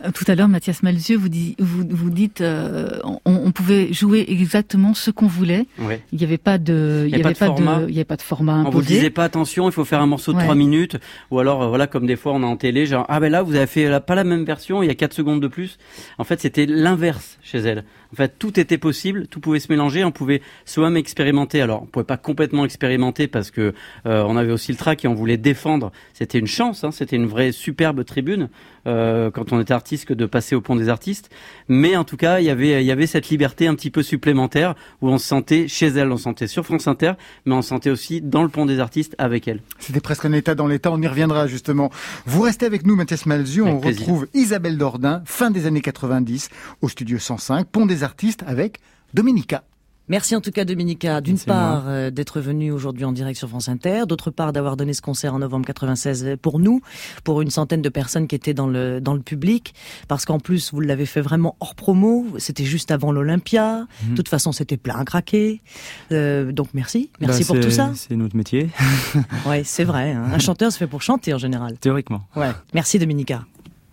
Euh, 0.05 0.11
Tout 0.13 0.25
à 0.29 0.35
l'heure, 0.35 0.49
Mathias 0.49 0.83
Malzieu, 0.83 1.17
vous, 1.17 1.29
dit- 1.29 1.55
vous, 1.59 1.85
vous 1.89 2.11
dites, 2.11 2.41
euh, 2.41 2.99
on, 3.05 3.21
on 3.25 3.53
pouvait 3.53 3.93
jouer 3.93 4.25
exactement 4.29 4.95
ce 4.95 5.11
qu'on 5.11 5.27
voulait. 5.27 5.67
Il 6.13 6.19
n'y 6.19 6.25
avait 6.25 6.39
pas 6.39 6.59
de, 6.59 7.05
il 7.07 7.11
y 7.11 7.15
avait 7.15 7.35
pas 7.35 7.47
format. 7.47 7.81
de, 7.81 7.89
il 7.89 7.95
y 7.95 7.99
avait 7.99 8.05
pas 8.05 8.17
de 8.17 8.23
format 8.23 8.65
On 8.67 8.71
vous 8.71 8.83
disait 8.83 9.11
pas 9.11 9.25
attention, 9.25 9.69
il 9.69 9.73
faut 9.73 9.85
faire 9.85 10.01
un 10.01 10.07
morceau 10.07 10.33
de 10.33 10.39
Ouais. 10.39 10.45
trois 10.45 10.55
minutes, 10.55 10.97
ou 11.31 11.39
alors 11.39 11.63
euh, 11.63 11.69
voilà 11.69 11.87
comme 11.87 12.07
des 12.07 12.17
fois 12.17 12.33
on 12.33 12.43
est 12.43 12.47
en 12.47 12.57
télé, 12.57 12.87
genre 12.87 13.07
ah 13.09 13.21
ben 13.21 13.31
là 13.31 13.43
vous 13.43 13.55
avez 13.55 13.67
fait 13.67 13.89
la- 13.89 14.01
pas 14.01 14.15
la 14.15 14.25
même 14.25 14.45
version, 14.45 14.83
il 14.83 14.87
y 14.87 14.91
a 14.91 14.95
quatre 14.95 15.13
secondes 15.15 15.41
de 15.41 15.49
plus. 15.49 15.79
En 16.19 16.25
fait 16.25 16.41
c'était 16.41 16.67
l'inverse 16.67 17.39
chez 17.43 17.59
elle. 17.59 17.85
En 18.13 18.17
fait 18.17 18.39
tout 18.39 18.59
était 18.59 18.79
possible, 18.79 19.27
tout 19.27 19.41
pouvait 19.41 19.61
se 19.61 19.71
mélanger, 19.71 20.05
on 20.05 20.13
pouvait 20.13 20.43
soi-même 20.65 20.97
expérimenter. 20.97 21.61
Alors 21.61 21.83
on 21.83 21.87
pouvait 21.87 22.05
pas 22.05 22.17
complètement 22.17 22.65
expérimenter 22.65 23.27
parce 23.27 23.51
que 23.51 23.75
euh, 24.07 24.25
on 24.27 24.37
avait 24.37 24.53
aussi 24.53 24.73
le 24.73 24.79
track 24.79 25.05
et 25.05 25.09
on 25.09 25.15
voulait 25.15 25.37
défendre. 25.37 25.93
C'était 26.13 26.39
une 26.39 26.47
chance, 26.47 26.85
hein, 26.85 26.91
c'était 26.91 27.17
une 27.17 27.27
vraie 27.27 27.53
superbe 27.53 28.05
tribune 28.05 28.49
euh, 28.87 29.31
quand 29.31 29.53
on 29.53 29.61
était 29.61 29.73
artiste 29.73 30.07
que 30.07 30.15
de 30.15 30.27
passer 30.27 30.55
au 30.55 30.61
pont 30.61 30.77
des 30.77 30.89
artistes. 30.89 31.31
Mais 31.69 31.97
en 31.97 32.05
tout 32.05 32.17
cas 32.17 32.41
il 32.41 32.47
y 32.47 32.51
avait 32.51 32.83
il 32.83 32.87
y 32.87 32.91
avait 32.91 33.07
cette 33.07 33.29
liberté 33.29 33.67
un 33.67 33.75
petit 33.75 33.91
peu 33.91 34.03
supplémentaire 34.03 34.75
où 35.01 35.09
on 35.09 35.19
se 35.19 35.27
sentait 35.27 35.69
chez 35.69 35.87
elle, 35.89 36.13
on 36.13 36.17
se 36.17 36.25
sentait 36.25 36.47
sur 36.47 36.65
France 36.65 36.87
Inter, 36.89 37.13
mais 37.47 37.55
on 37.55 37.63
se 37.63 37.69
sentait 37.69 37.91
aussi 37.91 38.21
dans 38.21 38.43
le 38.43 38.49
pont 38.49 38.67
des 38.67 38.81
artistes 38.81 39.15
avec 39.19 39.49
elle. 39.49 39.61
C'était 39.79 40.01
presque 40.01 40.25
un 40.25 40.33
état 40.33 40.55
dans 40.55 40.67
l'état, 40.67 40.91
on 40.93 41.01
y 41.01 41.07
reviendra 41.07 41.47
justement. 41.47 41.91
Vous 42.27 42.43
restez 42.43 42.67
avec 42.67 42.87
nous, 42.87 42.97
Mathias 42.97 43.27
Malzieu, 43.27 43.65
on 43.65 43.81
plaisir. 43.81 44.01
retrouve 44.01 44.27
Isabelle 44.35 44.77
Dordain, 44.77 45.23
fin 45.25 45.51
des 45.51 45.67
années 45.67 45.81
90, 45.81 46.51
au 46.83 46.89
studio 46.89 47.19
105, 47.19 47.67
Pont 47.67 47.87
des 47.87 48.02
Artistes 48.03 48.43
avec 48.47 48.79
Dominica. 49.15 49.65
Merci 50.09 50.35
en 50.35 50.41
tout 50.41 50.51
cas 50.51 50.65
Dominica, 50.65 51.21
d'une 51.21 51.39
part 51.39 51.85
euh, 51.87 52.11
d'être 52.11 52.41
venue 52.41 52.73
aujourd'hui 52.73 53.05
en 53.05 53.13
direct 53.13 53.39
sur 53.39 53.49
France 53.49 53.69
Inter, 53.69 54.03
d'autre 54.07 54.33
part 54.33 54.53
d'avoir 54.53 54.77
donné 54.77 54.95
ce 54.95 55.01
concert 55.01 55.33
en 55.33 55.39
novembre 55.39 55.65
96 55.65 56.37
pour 56.43 56.59
nous, 56.59 56.83
pour 57.23 57.41
une 57.41 57.51
centaine 57.51 57.83
de 57.83 57.89
personnes 57.89 58.27
qui 58.27 58.35
étaient 58.35 58.53
dans 58.53 58.67
le 58.67 59.01
dans 59.01 59.15
le 59.15 59.21
public, 59.21 59.75
parce 60.09 60.25
qu'en 60.25 60.41
plus 60.41 60.73
vous 60.73 60.81
l'avez 60.81 61.07
fait 61.07 61.21
vraiment 61.21 61.57
hors 61.61 61.77
promo, 61.77 62.27
c'était 62.39 62.65
juste 62.65 62.91
avant 62.91 63.13
l'Olympia, 63.13 63.87
Mhm. 64.05 64.11
de 64.11 64.17
toute 64.17 64.29
façon 64.29 64.51
c'était 64.51 64.77
plein 64.77 64.97
à 64.97 65.05
craquer, 65.05 65.63
Euh, 66.11 66.51
donc 66.51 66.69
merci, 66.75 67.11
merci 67.21 67.43
Bah, 67.45 67.47
pour 67.55 67.61
tout 67.61 67.71
ça. 67.71 67.93
C'est 67.95 68.17
notre 68.17 68.37
métier, 68.37 68.71
Ouais, 69.47 69.63
c'est 69.65 69.85
vrai, 69.85 70.11
hein. 70.13 70.25
un 70.35 70.39
chanteur 70.41 70.73
se 70.73 70.79
fait 70.79 70.89
pour 70.89 71.01
chanter 71.01 71.33
en 71.33 71.39
général. 71.39 71.79
théoriquement. 71.79 72.27
Ouais, 72.35 72.51
merci 72.75 72.99
Dominica. 72.99 73.45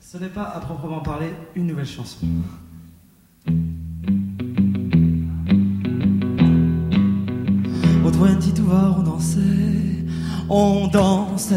Ce 0.01 0.17
n'est 0.17 0.27
pas 0.29 0.43
à 0.55 0.59
proprement 0.59 1.01
parler 1.01 1.27
une 1.55 1.67
nouvelle 1.67 1.85
chanson. 1.85 2.25
22 8.19 8.63
var, 8.63 8.95
on 8.99 9.03
dansait, 9.03 9.39
on 10.49 10.87
dansait. 10.87 11.55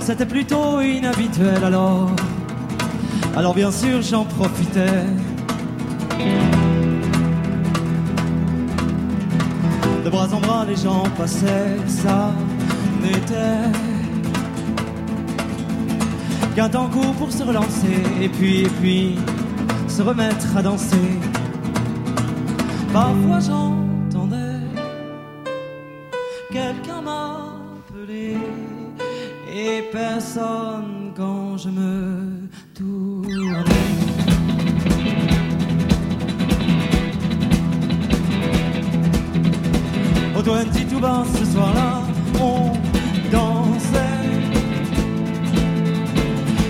C'était 0.00 0.24
plutôt 0.24 0.80
inhabituel 0.80 1.62
alors. 1.62 2.10
Alors 3.36 3.54
bien 3.54 3.70
sûr, 3.70 4.00
j'en 4.00 4.24
profitais. 4.24 5.04
De 10.04 10.08
bras 10.08 10.28
en 10.32 10.40
bras, 10.40 10.64
les 10.64 10.76
gens 10.76 11.02
passaient, 11.18 11.76
ça 11.86 12.32
n'était 13.02 13.70
qu'un 16.54 16.70
court 16.70 17.12
pour 17.18 17.30
se 17.30 17.42
relancer 17.42 18.02
et 18.22 18.30
puis, 18.30 18.62
et 18.62 18.70
puis, 18.80 19.16
se 19.86 20.00
remettre 20.00 20.56
à 20.56 20.62
danser. 20.62 21.35
Parfois 22.96 23.40
j'entendais 23.40 24.64
quelqu'un 26.50 27.02
m'appeler 27.02 28.38
et 29.54 29.82
personne 29.92 31.12
quand 31.14 31.58
je 31.58 31.68
me 31.68 32.48
tournais. 32.74 33.64
Au 40.34 40.40
20 40.40 40.88
tout 40.88 41.00
bas 41.00 41.22
ce 41.38 41.44
soir-là, 41.44 42.00
on 42.40 42.72
dansait. 43.30 44.24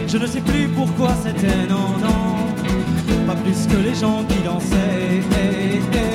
Je 0.08 0.18
ne 0.18 0.26
sais 0.26 0.40
plus 0.40 0.66
pourquoi 0.74 1.10
c'était, 1.22 1.68
non, 1.68 1.90
non, 2.04 3.26
pas 3.28 3.36
plus 3.36 3.68
que 3.68 3.76
les 3.76 3.94
gens 3.94 4.24
qui 4.28 4.42
dansaient. 4.42 6.05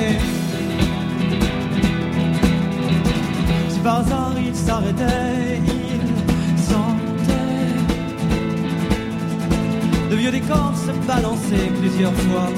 Hasard 3.84 4.34
il 4.38 4.54
s'arrêtait, 4.54 5.60
il 5.66 6.58
sentait 6.58 7.32
de 10.10 10.16
vieux 10.16 10.30
décors 10.30 10.72
se 10.76 10.92
balancer 11.06 11.70
plusieurs 11.80 12.14
fois, 12.14 12.48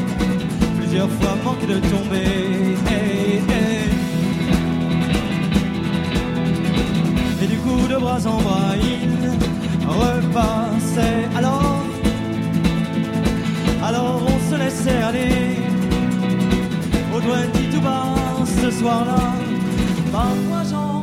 plusieurs 0.79 1.09
fois 1.09 1.35
manque 1.45 1.67
de 1.67 1.79
tomber. 1.81 2.77
Et 7.43 7.47
du 7.47 7.57
coup 7.59 7.89
de 7.89 7.97
bras 7.97 8.27
en 8.27 8.41
bras 8.43 8.75
il 8.77 9.09
repassait 9.87 11.29
alors 11.37 11.83
alors 13.83 14.23
on 14.27 14.51
se 14.51 14.57
laissait 14.59 15.03
aller 15.03 15.59
au 17.15 17.21
doigt 17.21 17.47
dit 17.55 17.69
tout 17.71 17.81
bas 17.83 18.15
ce 18.63 18.71
soir-là 18.71 19.33
parfois 20.11 20.63
j'entendais 20.71 20.94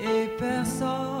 et 0.00 0.28
personne 0.38 1.11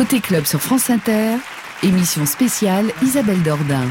Côté 0.00 0.20
club 0.20 0.44
sur 0.44 0.60
France 0.60 0.88
Inter, 0.88 1.36
émission 1.82 2.24
spéciale 2.24 2.86
Isabelle 3.02 3.42
Dordain. 3.42 3.84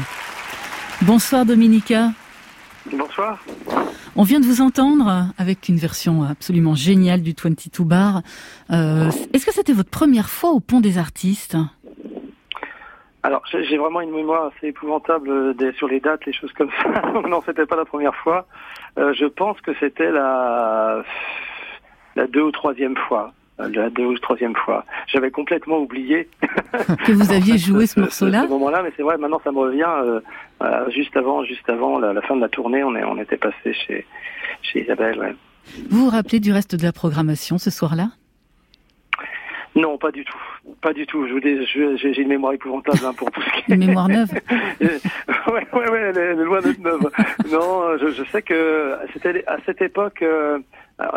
Bonsoir 1.02 1.46
Dominica. 1.46 2.08
Bonsoir. 2.92 3.38
On 4.16 4.24
vient 4.24 4.40
de 4.40 4.44
vous 4.44 4.60
entendre 4.60 5.26
avec 5.38 5.68
une 5.68 5.76
version 5.76 6.24
absolument 6.24 6.74
géniale 6.74 7.22
du 7.22 7.32
22 7.40 7.84
Bar. 7.84 8.22
Euh, 8.72 9.08
Est-ce 9.32 9.46
que 9.46 9.52
c'était 9.54 9.72
votre 9.72 9.90
première 9.90 10.30
fois 10.30 10.50
au 10.50 10.58
Pont 10.58 10.80
des 10.80 10.98
Artistes? 10.98 11.56
Alors, 13.22 13.44
j'ai 13.52 13.78
vraiment 13.78 14.00
une 14.00 14.10
mémoire 14.10 14.50
assez 14.56 14.66
épouvantable 14.66 15.30
euh, 15.30 15.54
des- 15.54 15.72
sur 15.74 15.86
les 15.86 16.00
dates, 16.00 16.26
les 16.26 16.32
choses 16.32 16.52
comme 16.54 16.70
ça. 16.82 17.02
Non, 17.28 17.40
c'était 17.46 17.66
pas 17.66 17.76
la 17.76 17.84
première 17.84 18.16
fois. 18.16 18.48
Euh, 18.98 19.12
je 19.14 19.26
pense 19.26 19.60
que 19.60 19.70
c'était 19.78 20.10
la 20.10 21.04
la 22.16 22.26
deux 22.26 22.42
ou 22.42 22.50
troisième 22.50 22.96
fois. 22.96 23.32
La 23.68 23.90
deux 23.90 24.04
ou 24.04 24.18
troisième 24.18 24.54
fois. 24.56 24.84
J'avais 25.08 25.30
complètement 25.30 25.78
oublié 25.78 26.28
que 27.06 27.12
vous 27.12 27.32
aviez 27.32 27.58
joué 27.58 27.86
ce 27.86 27.94
ce 27.94 28.00
morceau-là 28.00 28.46
moment-là, 28.46 28.82
mais 28.82 28.92
c'est 28.96 29.02
vrai. 29.02 29.18
Maintenant, 29.18 29.40
ça 29.44 29.52
me 29.52 29.58
revient. 29.58 29.84
euh, 30.04 30.20
euh, 30.62 30.90
juste 30.90 31.16
avant, 31.16 31.44
juste 31.44 31.68
avant 31.68 31.98
la, 31.98 32.12
la 32.12 32.22
fin 32.22 32.36
de 32.36 32.40
la 32.40 32.48
tournée, 32.48 32.82
on 32.84 32.94
est 32.94 33.04
on 33.04 33.16
était 33.18 33.36
passé 33.38 33.72
chez 33.72 34.06
chez 34.62 34.82
Isabelle. 34.84 35.18
Ouais. 35.18 35.34
Vous 35.90 36.04
vous 36.04 36.10
rappelez 36.10 36.40
du 36.40 36.52
reste 36.52 36.74
de 36.74 36.82
la 36.82 36.92
programmation 36.92 37.58
ce 37.58 37.70
soir-là? 37.70 38.08
Non, 39.76 39.98
pas 39.98 40.10
du 40.10 40.24
tout. 40.24 40.36
Pas 40.82 40.92
du 40.92 41.06
tout. 41.06 41.26
Je 41.28 41.32
vous 41.32 41.40
dis, 41.40 41.64
j'ai 41.96 42.20
une 42.22 42.28
mémoire 42.28 42.52
épouvantable 42.54 42.98
hein, 43.04 43.12
pour 43.16 43.30
tout 43.30 43.40
ce 43.40 43.50
qui 43.52 43.70
est... 43.70 43.74
Une 43.74 43.86
mémoire 43.86 44.08
neuve? 44.08 44.30
Ouais, 45.46 45.66
ouais, 45.72 45.90
ouais, 45.90 46.00
elle 46.10 46.18
est, 46.18 46.34
loin 46.34 46.60
d'être 46.60 46.78
neuve. 46.80 47.10
non, 47.50 47.96
je, 47.98 48.08
je 48.10 48.22
sais 48.30 48.42
que 48.42 48.94
c'était 49.12 49.42
à 49.46 49.56
cette 49.64 49.80
époque, 49.80 50.22
euh, 50.22 50.58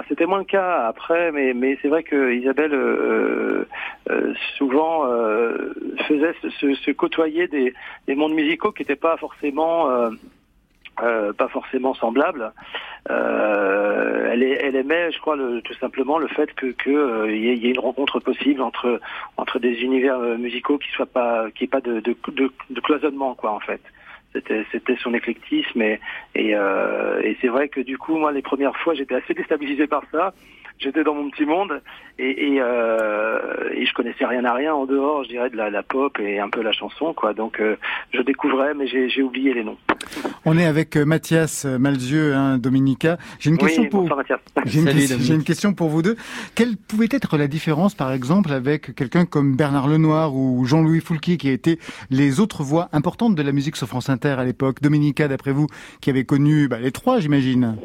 c'était 0.07 0.25
moins 0.25 0.39
le 0.39 0.45
cas 0.45 0.87
après, 0.87 1.31
mais, 1.31 1.53
mais 1.53 1.77
c'est 1.81 1.87
vrai 1.89 2.03
que 2.03 2.33
Isabelle 2.33 2.73
euh, 2.73 3.67
euh, 4.09 4.33
souvent 4.57 5.05
euh, 5.07 5.73
faisait 6.07 6.33
se, 6.41 6.73
se- 6.75 6.91
côtoyer 6.91 7.47
des, 7.47 7.73
des 8.07 8.15
mondes 8.15 8.33
musicaux 8.33 8.71
qui 8.71 8.81
n'étaient 8.83 8.95
pas 8.95 9.17
forcément 9.17 9.89
euh, 9.89 10.09
euh, 11.01 11.33
pas 11.33 11.47
forcément 11.47 11.93
semblables. 11.95 12.51
Euh, 13.09 14.29
elle, 14.31 14.43
elle 14.43 14.75
aimait, 14.75 15.11
je 15.11 15.19
crois, 15.19 15.35
le- 15.35 15.61
tout 15.61 15.73
simplement 15.75 16.17
le 16.17 16.27
fait 16.27 16.53
que 16.53 16.67
que 16.67 16.89
euh, 16.89 17.35
y, 17.35 17.49
ait- 17.49 17.71
une 17.71 17.79
rencontre 17.79 18.19
possible 18.19 18.61
entre 18.61 18.99
entre 19.37 19.59
des 19.59 19.81
univers 19.83 20.19
euh, 20.19 20.37
musicaux 20.37 20.77
qui 20.77 20.89
soient 20.91 21.05
pas 21.05 21.49
qui 21.55 21.67
pas 21.67 21.81
de, 21.81 21.99
de, 21.99 22.15
de, 22.31 22.51
de 22.69 22.79
cloisonnement 22.81 23.35
quoi 23.35 23.51
en 23.51 23.59
fait. 23.59 23.81
C'était 24.33 24.65
c'était 24.71 24.97
son 24.97 25.13
éclectisme 25.13 25.81
et 25.81 25.99
et, 26.35 26.55
euh, 26.55 27.21
et 27.21 27.37
c'est 27.41 27.47
vrai 27.47 27.69
que 27.69 27.81
du 27.81 27.97
coup 27.97 28.17
moi 28.17 28.31
les 28.31 28.41
premières 28.41 28.75
fois 28.77 28.93
j'étais 28.93 29.15
assez 29.15 29.33
déstabilisé 29.33 29.87
par 29.87 30.03
ça. 30.11 30.33
J'étais 30.83 31.03
dans 31.03 31.15
mon 31.15 31.29
petit 31.29 31.45
monde 31.45 31.81
et 32.19 32.53
et, 32.53 32.57
euh, 32.59 33.69
et 33.73 33.85
je 33.85 33.93
connaissais 33.93 34.25
rien 34.25 34.43
à 34.45 34.53
rien 34.53 34.73
en 34.73 34.85
dehors, 34.85 35.23
je 35.23 35.29
dirais 35.29 35.49
de 35.49 35.57
la, 35.57 35.69
la 35.69 35.83
pop 35.83 36.19
et 36.19 36.39
un 36.39 36.49
peu 36.49 36.61
la 36.61 36.73
chanson 36.73 37.13
quoi. 37.13 37.33
Donc 37.33 37.59
euh, 37.59 37.75
je 38.13 38.21
découvrais 38.21 38.73
mais 38.73 38.87
j'ai 38.87 39.21
oublié 39.21 39.53
les 39.53 39.63
noms. 39.63 39.77
On 40.45 40.57
est 40.57 40.65
avec 40.65 40.97
euh, 40.97 41.05
Mathias 41.05 41.65
euh, 41.65 41.77
Malzieu, 41.77 42.33
hein, 42.33 42.57
Dominica. 42.57 43.17
J'ai 43.39 43.49
une 43.49 43.57
question 43.57 43.83
oui, 43.83 43.89
pour. 43.89 44.03
J'ai 44.65 44.79
une, 44.79 44.89
j'ai 44.89 45.33
une 45.33 45.43
question 45.43 45.73
pour 45.73 45.89
vous 45.89 46.01
deux. 46.01 46.15
Quelle 46.55 46.77
pouvait 46.77 47.07
être 47.11 47.37
la 47.37 47.47
différence, 47.47 47.95
par 47.95 48.11
exemple, 48.11 48.51
avec 48.51 48.95
quelqu'un 48.95 49.25
comme 49.25 49.55
Bernard 49.55 49.87
Lenoir 49.87 50.35
ou 50.35 50.65
Jean-Louis 50.65 51.01
Foulquier, 51.01 51.37
qui 51.37 51.49
étaient 51.49 51.79
les 52.09 52.39
autres 52.39 52.63
voix 52.63 52.89
importantes 52.93 53.35
de 53.35 53.41
la 53.41 53.51
musique 53.51 53.75
sur 53.75 53.87
France 53.87 54.09
Inter 54.09 54.35
à 54.37 54.45
l'époque? 54.45 54.81
Dominica, 54.81 55.27
d'après 55.27 55.51
vous, 55.51 55.67
qui 56.01 56.09
avait 56.09 56.25
connu 56.25 56.67
bah, 56.67 56.79
les 56.79 56.91
trois, 56.91 57.19
j'imagine. 57.19 57.75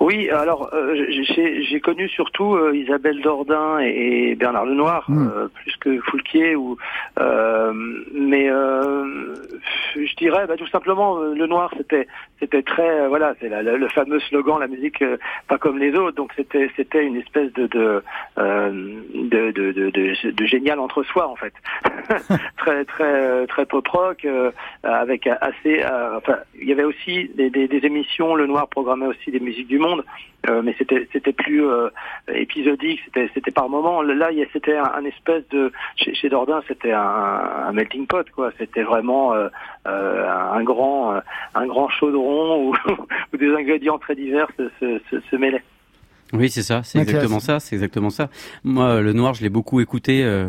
Oui, 0.00 0.30
alors 0.30 0.70
euh, 0.72 0.94
j'ai 1.08 1.62
j'ai 1.64 1.80
connu 1.80 2.08
surtout 2.08 2.54
euh, 2.54 2.74
Isabelle 2.76 3.20
Dordain 3.20 3.80
et, 3.80 4.30
et 4.30 4.34
Bernard 4.36 4.64
Lenoir, 4.66 5.04
Mm. 5.08 5.28
euh, 5.28 5.48
plus 5.48 5.76
que 5.78 5.98
Foulquier 6.02 6.54
ou 6.54 6.76
euh, 7.18 7.72
mais 8.12 8.48
euh, 8.48 9.34
je 9.96 10.14
dirais 10.16 10.46
bah, 10.46 10.56
tout 10.56 10.68
simplement 10.68 11.18
euh, 11.18 11.34
Lenoir 11.34 11.72
c'était 11.76 12.06
c'était 12.38 12.62
très 12.62 13.08
voilà 13.08 13.34
c'est 13.40 13.48
le 13.48 13.88
fameux 13.88 14.20
slogan 14.20 14.60
la 14.60 14.68
musique 14.68 15.02
euh, 15.02 15.16
pas 15.48 15.58
comme 15.58 15.78
les 15.78 15.92
autres. 15.94 16.16
Donc 16.16 16.32
c'était 16.36 16.70
c'était 16.76 17.04
une 17.04 17.16
espèce 17.16 17.52
de 17.54 17.66
de, 17.66 18.02
euh, 18.38 18.70
de, 19.14 19.50
de, 19.50 19.72
de, 19.72 19.90
de- 19.90 20.46
génial 20.46 20.78
entre 20.78 21.02
soi 21.02 21.26
en 21.28 21.34
fait. 21.36 21.52
Très 22.58 22.84
très 22.84 23.46
très 23.48 23.66
pop 23.66 23.86
rock 23.88 24.24
euh, 24.24 24.50
avec 24.84 25.26
assez 25.26 25.82
euh, 25.82 26.16
enfin 26.18 26.36
il 26.60 26.68
y 26.68 26.72
avait 26.72 26.84
aussi 26.84 27.30
des, 27.34 27.50
des, 27.50 27.66
des 27.66 27.84
émissions. 27.84 28.34
Le 28.36 28.46
noir 28.46 28.68
programmait 28.68 29.06
aussi 29.06 29.30
des 29.30 29.40
musiques 29.40 29.66
du 29.68 29.78
monde 29.78 29.87
euh, 30.48 30.62
mais 30.62 30.74
c'était 30.78 31.08
c'était 31.12 31.32
plus 31.32 31.66
euh, 31.66 31.90
épisodique 32.32 33.00
c'était 33.04 33.28
c'était 33.34 33.50
par 33.50 33.68
moment 33.68 34.02
là 34.02 34.30
c'était 34.52 34.76
un, 34.76 35.04
espèce 35.04 35.42
de 35.48 35.72
chez, 35.96 36.14
chez 36.14 36.28
Dordain 36.28 36.62
c'était 36.68 36.92
un, 36.92 37.00
un 37.00 37.72
melting 37.72 38.06
pot 38.06 38.28
quoi. 38.30 38.52
C'était 38.58 38.82
vraiment 38.82 39.34
euh, 39.34 39.48
un 39.84 40.62
grand 40.62 41.20
un 41.54 41.66
grand 41.66 41.88
chaudron 41.88 42.68
où, 42.68 42.74
où 43.32 43.36
des 43.36 43.52
ingrédients 43.54 43.98
très 43.98 44.14
divers 44.14 44.48
se, 44.56 44.70
se, 44.80 45.20
se 45.20 45.36
mêlaient 45.36 45.64
Oui, 46.34 46.50
c'est 46.50 46.62
ça, 46.62 46.82
c'est 46.84 46.98
exactement 47.12 47.40
ça, 47.40 47.60
c'est 47.60 47.74
exactement 47.76 48.10
ça. 48.10 48.28
Moi, 48.62 49.00
le 49.00 49.12
noir, 49.14 49.32
je 49.34 49.42
l'ai 49.42 49.48
beaucoup 49.48 49.80
écouté. 49.80 50.22
Euh, 50.24 50.48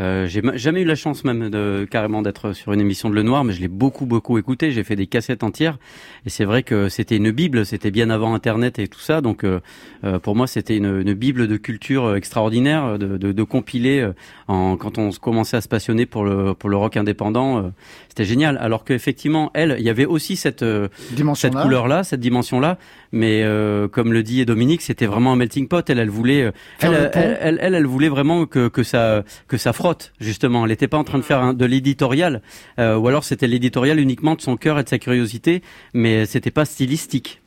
euh, 0.00 0.26
j'ai 0.26 0.42
ma- 0.42 0.56
jamais 0.56 0.80
eu 0.82 0.84
la 0.84 0.94
chance 0.96 1.22
même 1.24 1.48
de 1.48 1.86
carrément 1.88 2.22
d'être 2.22 2.52
sur 2.54 2.72
une 2.72 2.80
émission 2.80 3.08
de 3.08 3.14
le 3.14 3.22
noir, 3.22 3.44
mais 3.44 3.52
je 3.52 3.60
l'ai 3.60 3.68
beaucoup 3.68 4.04
beaucoup 4.06 4.36
écouté. 4.38 4.72
J'ai 4.72 4.82
fait 4.82 4.96
des 4.96 5.06
cassettes 5.06 5.44
entières, 5.44 5.78
et 6.26 6.30
c'est 6.30 6.44
vrai 6.44 6.62
que 6.64 6.88
c'était 6.88 7.16
une 7.18 7.30
bible. 7.30 7.64
C'était 7.64 7.90
bien 7.92 8.10
avant 8.10 8.34
Internet 8.34 8.78
et 8.80 8.88
tout 8.88 8.98
ça, 9.00 9.20
donc 9.20 9.44
euh, 9.44 9.60
euh, 10.02 10.18
pour 10.18 10.34
moi, 10.34 10.46
c'était 10.48 10.76
une, 10.76 11.00
une 11.02 11.14
bible 11.14 11.46
de 11.46 11.56
culture 11.56 12.04
euh, 12.06 12.16
extraordinaire 12.16 12.98
de, 12.98 13.16
de, 13.16 13.30
de 13.32 13.42
compiler. 13.44 14.00
euh, 14.00 14.12
en, 14.48 14.76
quand 14.76 14.98
on 14.98 15.10
commençait 15.12 15.56
à 15.56 15.60
se 15.60 15.68
passionner 15.68 16.04
pour 16.06 16.24
le 16.24 16.54
pour 16.54 16.68
le 16.68 16.76
rock 16.76 16.96
indépendant, 16.96 17.58
euh, 17.58 17.62
c'était 18.08 18.24
génial. 18.24 18.58
Alors 18.58 18.84
qu'effectivement, 18.84 19.50
elle, 19.54 19.76
il 19.78 19.84
y 19.84 19.90
avait 19.90 20.04
aussi 20.06 20.34
cette 20.36 20.62
euh, 20.64 20.88
cette 21.36 21.52
couleur-là, 21.62 22.02
cette 22.02 22.20
dimension-là, 22.20 22.76
mais 23.12 23.42
euh, 23.44 23.86
comme 23.88 24.12
le 24.12 24.22
dit 24.24 24.44
Dominique, 24.44 24.82
c'était 24.82 25.06
vraiment 25.12 25.32
un 25.32 25.36
melting 25.36 25.68
pot. 25.68 25.88
Elle, 25.88 25.98
elle 26.00 26.10
voulait, 26.10 26.42
euh, 26.42 26.50
elle, 26.80 27.10
elle, 27.14 27.38
elle, 27.40 27.58
elle, 27.62 27.74
elle 27.74 27.86
voulait 27.86 28.08
vraiment 28.08 28.46
que 28.46 28.68
que 28.68 28.82
ça 28.82 29.22
que 29.48 29.56
ça 29.58 29.72
frotte 29.72 30.12
justement. 30.20 30.64
Elle 30.64 30.70
n'était 30.70 30.88
pas 30.88 30.98
en 30.98 31.04
train 31.04 31.18
de 31.18 31.22
faire 31.22 31.38
un- 31.40 31.54
de 31.54 31.64
l'éditorial, 31.64 32.42
euh, 32.78 32.96
ou 32.96 33.06
alors 33.08 33.22
c'était 33.24 33.46
l'éditorial 33.46 34.00
uniquement 34.00 34.34
de 34.34 34.40
son 34.40 34.56
cœur 34.56 34.78
et 34.78 34.84
de 34.84 34.88
sa 34.88 34.98
curiosité, 34.98 35.62
mais 35.94 36.24
c'était 36.26 36.50
pas 36.50 36.64
stylistique. 36.64 37.41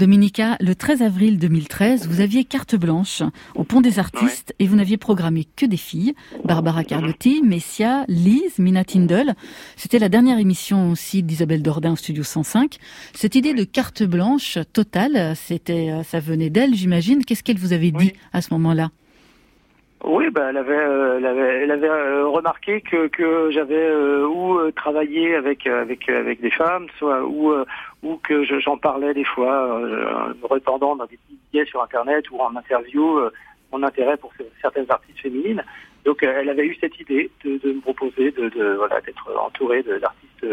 Dominica, 0.00 0.56
le 0.60 0.74
13 0.74 1.02
avril 1.02 1.38
2013, 1.38 2.08
vous 2.08 2.22
aviez 2.22 2.46
carte 2.46 2.74
blanche 2.74 3.22
au 3.54 3.64
Pont 3.64 3.82
des 3.82 3.98
Artistes 3.98 4.54
et 4.58 4.66
vous 4.66 4.76
n'aviez 4.76 4.96
programmé 4.96 5.46
que 5.56 5.66
des 5.66 5.76
filles. 5.76 6.14
Barbara 6.42 6.84
Carlotti, 6.84 7.42
Messia, 7.42 8.06
Lise, 8.08 8.58
Mina 8.58 8.82
Tindall. 8.82 9.34
C'était 9.76 9.98
la 9.98 10.08
dernière 10.08 10.38
émission 10.38 10.90
aussi 10.90 11.22
d'Isabelle 11.22 11.60
Dordain 11.60 11.92
au 11.92 11.96
Studio 11.96 12.22
105. 12.22 12.78
Cette 13.12 13.34
idée 13.34 13.52
de 13.52 13.64
carte 13.64 14.02
blanche 14.02 14.56
totale, 14.72 15.34
c'était, 15.36 15.90
euh, 15.90 16.02
ça 16.02 16.18
venait 16.18 16.48
d'elle, 16.48 16.74
j'imagine. 16.74 17.22
Qu'est-ce 17.22 17.42
qu'elle 17.42 17.58
vous 17.58 17.74
avait 17.74 17.90
dit 17.90 18.14
à 18.32 18.40
ce 18.40 18.54
moment-là? 18.54 18.88
Oui, 20.02 20.30
bah, 20.30 20.46
elle 20.48 20.56
avait, 20.56 20.72
euh, 20.78 21.18
elle 21.18 21.26
avait, 21.26 21.62
elle 21.62 21.70
avait 21.72 21.88
euh, 21.88 22.26
remarqué 22.26 22.80
que, 22.80 23.08
que 23.08 23.50
j'avais 23.50 23.74
euh, 23.76 24.26
ou 24.26 24.58
euh, 24.58 24.72
travaillé 24.72 25.34
avec 25.34 25.66
avec 25.66 26.08
avec 26.08 26.40
des 26.40 26.50
femmes, 26.50 26.86
soit 26.98 27.22
ou 27.26 27.52
ou 28.02 28.16
que 28.16 28.42
je- 28.44 28.58
j'en 28.60 28.78
parlais 28.78 29.12
des 29.12 29.24
fois, 29.24 29.78
me 29.78 30.46
répandant 30.50 30.96
dans 30.96 31.04
des 31.04 31.18
petits 31.18 31.38
billets 31.52 31.66
sur 31.66 31.82
internet 31.82 32.30
ou 32.30 32.38
en 32.40 32.56
interview 32.56 33.20
mon 33.72 33.82
intérêt 33.82 34.16
pour 34.16 34.32
ce- 34.38 34.44
certaines 34.62 34.90
artistes 34.90 35.20
féminines. 35.20 35.62
Donc, 36.06 36.22
elle 36.22 36.48
avait 36.48 36.66
eu 36.66 36.74
cette 36.80 36.98
idée 36.98 37.30
de, 37.44 37.58
de 37.58 37.72
me 37.74 37.80
proposer 37.82 38.30
de, 38.30 38.48
de 38.48 38.72
voilà 38.78 39.02
d'être 39.02 39.30
entourée 39.38 39.82
d'artistes 39.82 40.46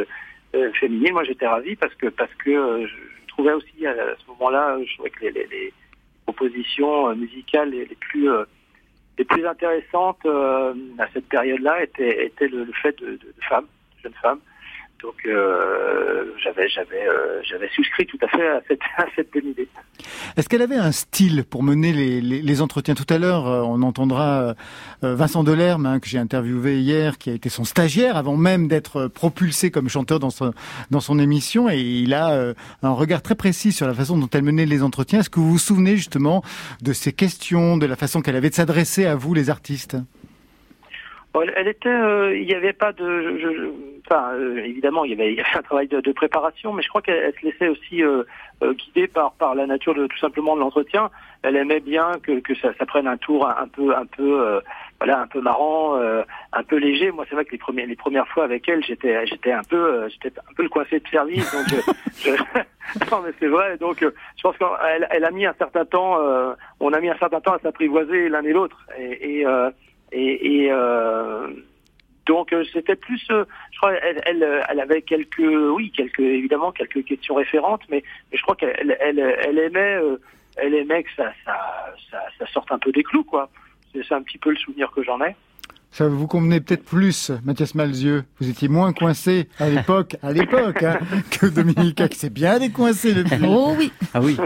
féminines. 0.78 1.14
Moi, 1.14 1.24
j'étais 1.24 1.48
ravi 1.48 1.78
parce 1.78 1.96
que 1.96 2.08
parce 2.08 2.34
que 2.36 2.86
je, 2.86 2.96
trouvais 3.30 3.54
aussi 3.54 3.86
à, 3.88 3.94
ce 3.94 4.28
moment-là, 4.32 4.78
je 4.84 4.94
trouvais 4.96 5.10
que 5.12 5.22
les, 5.24 5.32
les, 5.32 5.46
les 5.48 5.74
propositions 6.26 7.16
musicales 7.16 7.70
les, 7.70 7.86
les 7.86 7.96
plus 7.96 8.28
les 9.18 9.26
plus 9.26 9.46
intéressantes 9.46 10.26
euh, 10.26 10.74
à 11.00 11.08
cette 11.14 11.28
période-là 11.28 11.84
étaient, 11.84 12.26
étaient 12.26 12.48
le, 12.48 12.64
le 12.66 12.74
fait 12.74 12.98
de, 13.00 13.06
de, 13.06 13.14
de 13.18 13.44
femmes, 13.48 13.66
de 13.98 14.04
jeunes 14.04 14.20
femmes. 14.22 14.40
Donc 15.02 15.14
euh, 15.28 16.34
j'avais 16.44 16.68
j'avais 16.70 17.08
euh, 17.08 17.42
j'avais 17.44 17.70
souscrit 17.70 18.08
tout 18.08 18.18
à 18.22 18.28
fait 18.30 18.48
à 18.48 18.62
cette, 18.68 18.80
à 18.98 19.06
cette 19.16 19.32
bonne 19.32 19.48
idée. 19.48 19.68
Est-ce 20.36 20.50
qu'elle 20.50 20.62
avait 20.62 20.78
un 20.78 20.92
style 20.92 21.44
pour 21.44 21.62
mener 21.62 21.92
les, 21.94 22.22
les, 22.22 22.62
entretiens 22.62 22.96
Tout 22.96 23.12
à 23.12 23.18
l'heure, 23.18 23.48
euh, 23.48 23.62
on 23.62 23.82
entendra 23.82 24.56
Vincent 25.02 25.44
Delerme, 25.44 25.86
hein, 25.86 26.00
que 26.00 26.08
j'ai 26.08 26.18
interviewé 26.18 26.80
hier, 26.80 27.18
qui 27.18 27.30
a 27.30 27.34
été 27.34 27.50
son 27.50 27.64
stagiaire 27.64 28.16
avant 28.16 28.38
même 28.38 28.68
d'être 28.68 29.08
propulsé 29.08 29.72
comme 29.72 29.90
chanteur 29.90 30.20
dans 30.20 30.30
son, 30.30 30.54
dans 30.92 31.00
son 31.00 31.20
émission, 31.20 31.70
et 31.70 31.80
il 31.80 32.14
a 32.14 32.54
un 32.84 32.92
regard 32.92 33.22
très 33.22 33.36
précis 33.36 33.72
sur 33.72 33.88
la 33.88 33.94
façon 33.94 34.18
dont 34.18 34.30
elle 34.34 34.44
menait 34.44 34.66
les 34.66 34.84
entretiens. 34.84 35.20
Est-ce 35.20 35.30
que 35.30 35.40
vous 35.40 35.52
vous 35.52 35.58
souvenez 35.58 35.98
justement 35.98 36.44
de 36.82 36.94
ces 36.94 37.12
questions, 37.12 37.78
de 37.78 37.86
la 37.86 37.96
façon 37.96 38.22
qu'elle 38.22 38.36
avait 38.36 38.50
de 38.50 38.56
s'adresser 38.56 39.06
à 39.06 39.16
vous, 39.16 39.34
les 39.34 39.50
artistes 39.50 39.98
elle, 41.56 41.68
était, 41.68 41.88
euh, 41.90 42.36
il 42.36 42.48
n'y 42.48 42.56
avait 42.56 42.74
pas 42.74 42.92
de, 42.94 43.38
je- 43.38 43.38
je- 43.40 43.70
enfin 44.10 44.32
euh, 44.34 44.58
évidemment 44.64 45.06
il 45.06 45.12
y 45.12 45.14
avait, 45.14 45.38
un 45.56 45.62
travail 45.62 45.88
de, 45.88 46.00
de 46.02 46.12
préparation, 46.12 46.74
mais 46.74 46.82
je 46.82 46.90
crois 46.90 47.02
qu'elle 47.02 47.16
elle 47.24 47.34
se 47.40 47.46
laissait 47.46 47.68
aussi 47.68 48.02
euh, 48.04 48.24
euh, 48.64 48.74
guider 48.74 49.08
par 49.08 49.34
par 49.34 49.54
la 49.54 49.68
nature 49.68 49.94
de 49.94 50.08
tout 50.08 50.18
simplement 50.18 50.56
de 50.56 50.62
l'entretien. 50.62 51.10
Elle 51.44 51.56
aimait 51.56 51.80
bien 51.80 52.14
que 52.24 52.40
que 52.40 52.56
ça, 52.56 52.70
ça 52.80 52.86
prenne 52.88 53.08
un 53.08 53.18
tour 53.18 53.48
un, 53.48 53.68
peu 53.68 53.96
un 53.96 54.06
peu 54.08 54.42
euh, 54.48 54.60
voilà 55.00 55.22
un 55.22 55.28
peu 55.28 55.40
marrant, 55.42 55.96
euh, 55.98 56.24
un 56.54 56.64
peu 56.64 56.78
léger. 56.78 57.12
Moi 57.12 57.26
c'est 57.30 57.36
vrai 57.36 57.46
que 57.46 57.52
les 57.52 57.58
premières 57.60 57.86
les 57.86 57.96
premières 57.96 58.28
fois 58.30 58.44
avec 58.46 58.68
elle 58.68 58.84
j'étais 58.84 59.28
j'étais 59.28 59.52
un 59.52 59.64
peu 59.70 60.08
j'étais 60.10 60.32
un 60.40 60.54
peu 60.56 60.64
le 60.64 60.70
coincé 60.70 61.00
de 61.00 61.08
service 61.10 61.52
donc 61.52 61.68
je, 62.24 62.32
non 63.12 63.22
mais 63.24 63.32
c'est 63.40 63.48
vrai 63.48 63.78
donc 63.78 64.00
je 64.02 64.42
pense 64.42 64.58
qu'elle 64.58 65.08
elle 65.12 65.26
a 65.26 65.32
mis 65.32 65.46
un 65.46 65.54
certain 65.60 65.86
temps 65.86 66.18
on 66.80 66.94
a 66.94 67.00
mis 67.00 67.10
un 67.10 67.18
certain 67.18 67.42
temps 67.42 67.54
à 67.54 67.60
s'apprivoiser 67.60 68.30
l'un 68.30 68.42
et 68.44 68.54
l'autre 68.54 68.80
et, 68.98 69.42
et 69.42 69.46
et, 70.12 70.64
et, 70.64 70.72
euh, 70.72 71.48
donc 72.28 72.52
euh, 72.54 72.64
c'était 72.74 72.96
plus, 72.96 73.26
euh, 73.32 73.46
je 73.72 73.78
crois, 73.78 73.94
elle, 73.94 74.22
elle, 74.26 74.64
elle 74.70 74.80
avait 74.80 75.02
quelques, 75.02 75.40
oui, 75.40 75.92
quelques, 75.96 76.20
évidemment 76.20 76.72
quelques 76.72 77.04
questions 77.06 77.36
référentes, 77.36 77.82
mais, 77.90 78.04
mais 78.32 78.38
je 78.38 78.44
crois 78.44 78.56
qu'elle, 78.56 78.98
elle, 79.00 79.20
elle 79.20 79.58
aimait, 79.58 79.96
euh, 79.96 80.18
elle 80.58 80.74
aimait 80.76 81.04
que 81.04 81.10
ça, 81.16 81.32
ça, 81.46 81.56
ça, 82.12 82.20
ça 82.38 82.48
sorte 82.48 82.72
un 82.72 82.80
peu 82.80 82.92
des 82.92 83.04
clous, 83.04 83.24
quoi. 83.24 83.50
C'est 83.94 84.14
un 84.14 84.22
petit 84.22 84.38
peu 84.38 84.52
le 84.52 84.58
souvenir 84.58 84.92
que 84.92 85.02
j'en 85.04 85.20
ai. 85.22 85.36
Ça 85.90 86.08
vous 86.08 86.28
convenait 86.28 86.60
peut-être 86.60 86.84
plus, 86.84 87.32
Mathias 87.44 87.74
Malzieux. 87.74 88.26
Vous 88.40 88.50
étiez 88.50 88.68
moins 88.68 88.94
coincé 88.94 89.48
à 89.58 89.70
l'époque, 89.70 90.18
à 90.22 90.32
l'époque, 90.32 90.84
hein, 90.84 91.00
que 91.32 91.48
Dominica, 91.48 92.08
qui 92.08 92.20
s'est 92.20 92.30
bien 92.30 92.60
décoincé 92.60 93.14
depuis. 93.14 93.42
Oh 93.48 93.74
oui. 93.78 93.92
Ah 94.14 94.20
oui. 94.22 94.38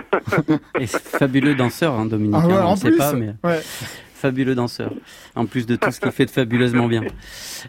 Et 0.80 0.86
c'est 0.86 1.18
fabuleux 1.18 1.56
danseur, 1.56 1.94
hein, 1.96 2.06
Dominique. 2.06 2.36
Ah 2.42 2.48
ouais, 2.48 2.54
on 2.54 2.68
en 2.68 2.72
ne 2.72 2.76
sait 2.78 2.90
plus, 2.90 2.98
pas, 2.98 3.14
mais 3.14 3.34
ouais. 3.44 3.60
Fabuleux 4.22 4.56
danseur. 4.56 4.94
En 5.36 5.46
plus 5.46 5.66
de 5.66 5.76
tout 5.76 5.92
ce 5.92 6.00
qu'il 6.00 6.12
fait 6.12 6.26
de 6.26 6.32
fabuleusement 6.32 6.88
bien. 6.88 7.04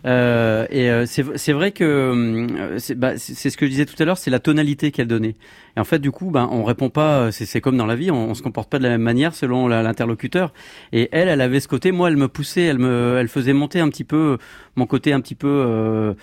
Euh, 0.04 0.66
et 0.70 0.90
euh, 0.90 1.06
c'est 1.06 1.52
vrai 1.52 1.72
que 1.72 1.84
euh, 1.84 2.78
c'est 2.78 2.94
bah, 2.94 3.16
c'est 3.16 3.50
ce 3.50 3.56
que 3.56 3.66
je 3.66 3.70
disais 3.70 3.86
tout 3.86 4.00
à 4.00 4.04
l'heure, 4.04 4.18
c'est 4.18 4.30
la 4.30 4.38
tonalité 4.38 4.90
qu'elle 4.90 5.08
donnait. 5.08 5.34
Et 5.76 5.80
en 5.80 5.84
fait, 5.84 5.98
du 5.98 6.10
coup, 6.10 6.30
ben 6.30 6.48
on 6.52 6.64
répond 6.64 6.90
pas. 6.90 7.32
C'est 7.32 7.60
comme 7.60 7.76
dans 7.76 7.86
la 7.86 7.96
vie, 7.96 8.10
on, 8.10 8.30
on 8.30 8.34
se 8.34 8.42
comporte 8.42 8.70
pas 8.70 8.78
de 8.78 8.84
la 8.84 8.90
même 8.90 9.02
manière 9.02 9.34
selon 9.34 9.68
l'interlocuteur. 9.68 10.52
Et 10.92 11.08
elle, 11.12 11.28
elle 11.28 11.40
avait 11.40 11.60
ce 11.60 11.68
côté. 11.68 11.92
Moi, 11.92 12.08
elle 12.08 12.16
me 12.16 12.28
poussait, 12.28 12.62
elle 12.62 12.78
me, 12.78 13.16
elle 13.18 13.28
faisait 13.28 13.54
monter 13.54 13.80
un 13.80 13.88
petit 13.88 14.04
peu 14.04 14.38
mon 14.76 14.86
côté 14.86 15.12
un 15.12 15.20
petit 15.20 15.34
peu 15.34 16.14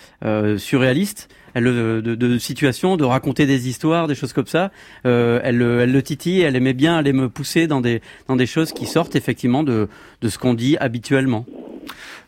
surréaliste. 0.57 1.29
Elle 1.53 1.67
euh, 1.67 2.01
de, 2.01 2.15
de 2.15 2.37
situation, 2.37 2.97
de 2.97 3.03
raconter 3.03 3.45
des 3.45 3.67
histoires, 3.67 4.07
des 4.07 4.15
choses 4.15 4.33
comme 4.33 4.47
ça. 4.47 4.71
Euh, 5.05 5.39
elle, 5.43 5.57
le- 5.57 5.79
elle 5.81 5.91
le 5.91 6.03
titille, 6.03 6.41
elle 6.41 6.55
aimait 6.55 6.73
bien 6.73 6.97
aller 6.97 7.13
me 7.13 7.29
pousser 7.29 7.67
dans 7.67 7.81
des 7.81 8.01
dans 8.27 8.35
des 8.35 8.45
choses 8.47 8.71
qui 8.73 8.85
sortent 8.85 9.15
effectivement 9.15 9.63
de 9.63 9.87
de 10.21 10.29
ce 10.29 10.37
qu'on 10.37 10.53
dit 10.53 10.77
habituellement. 10.77 11.45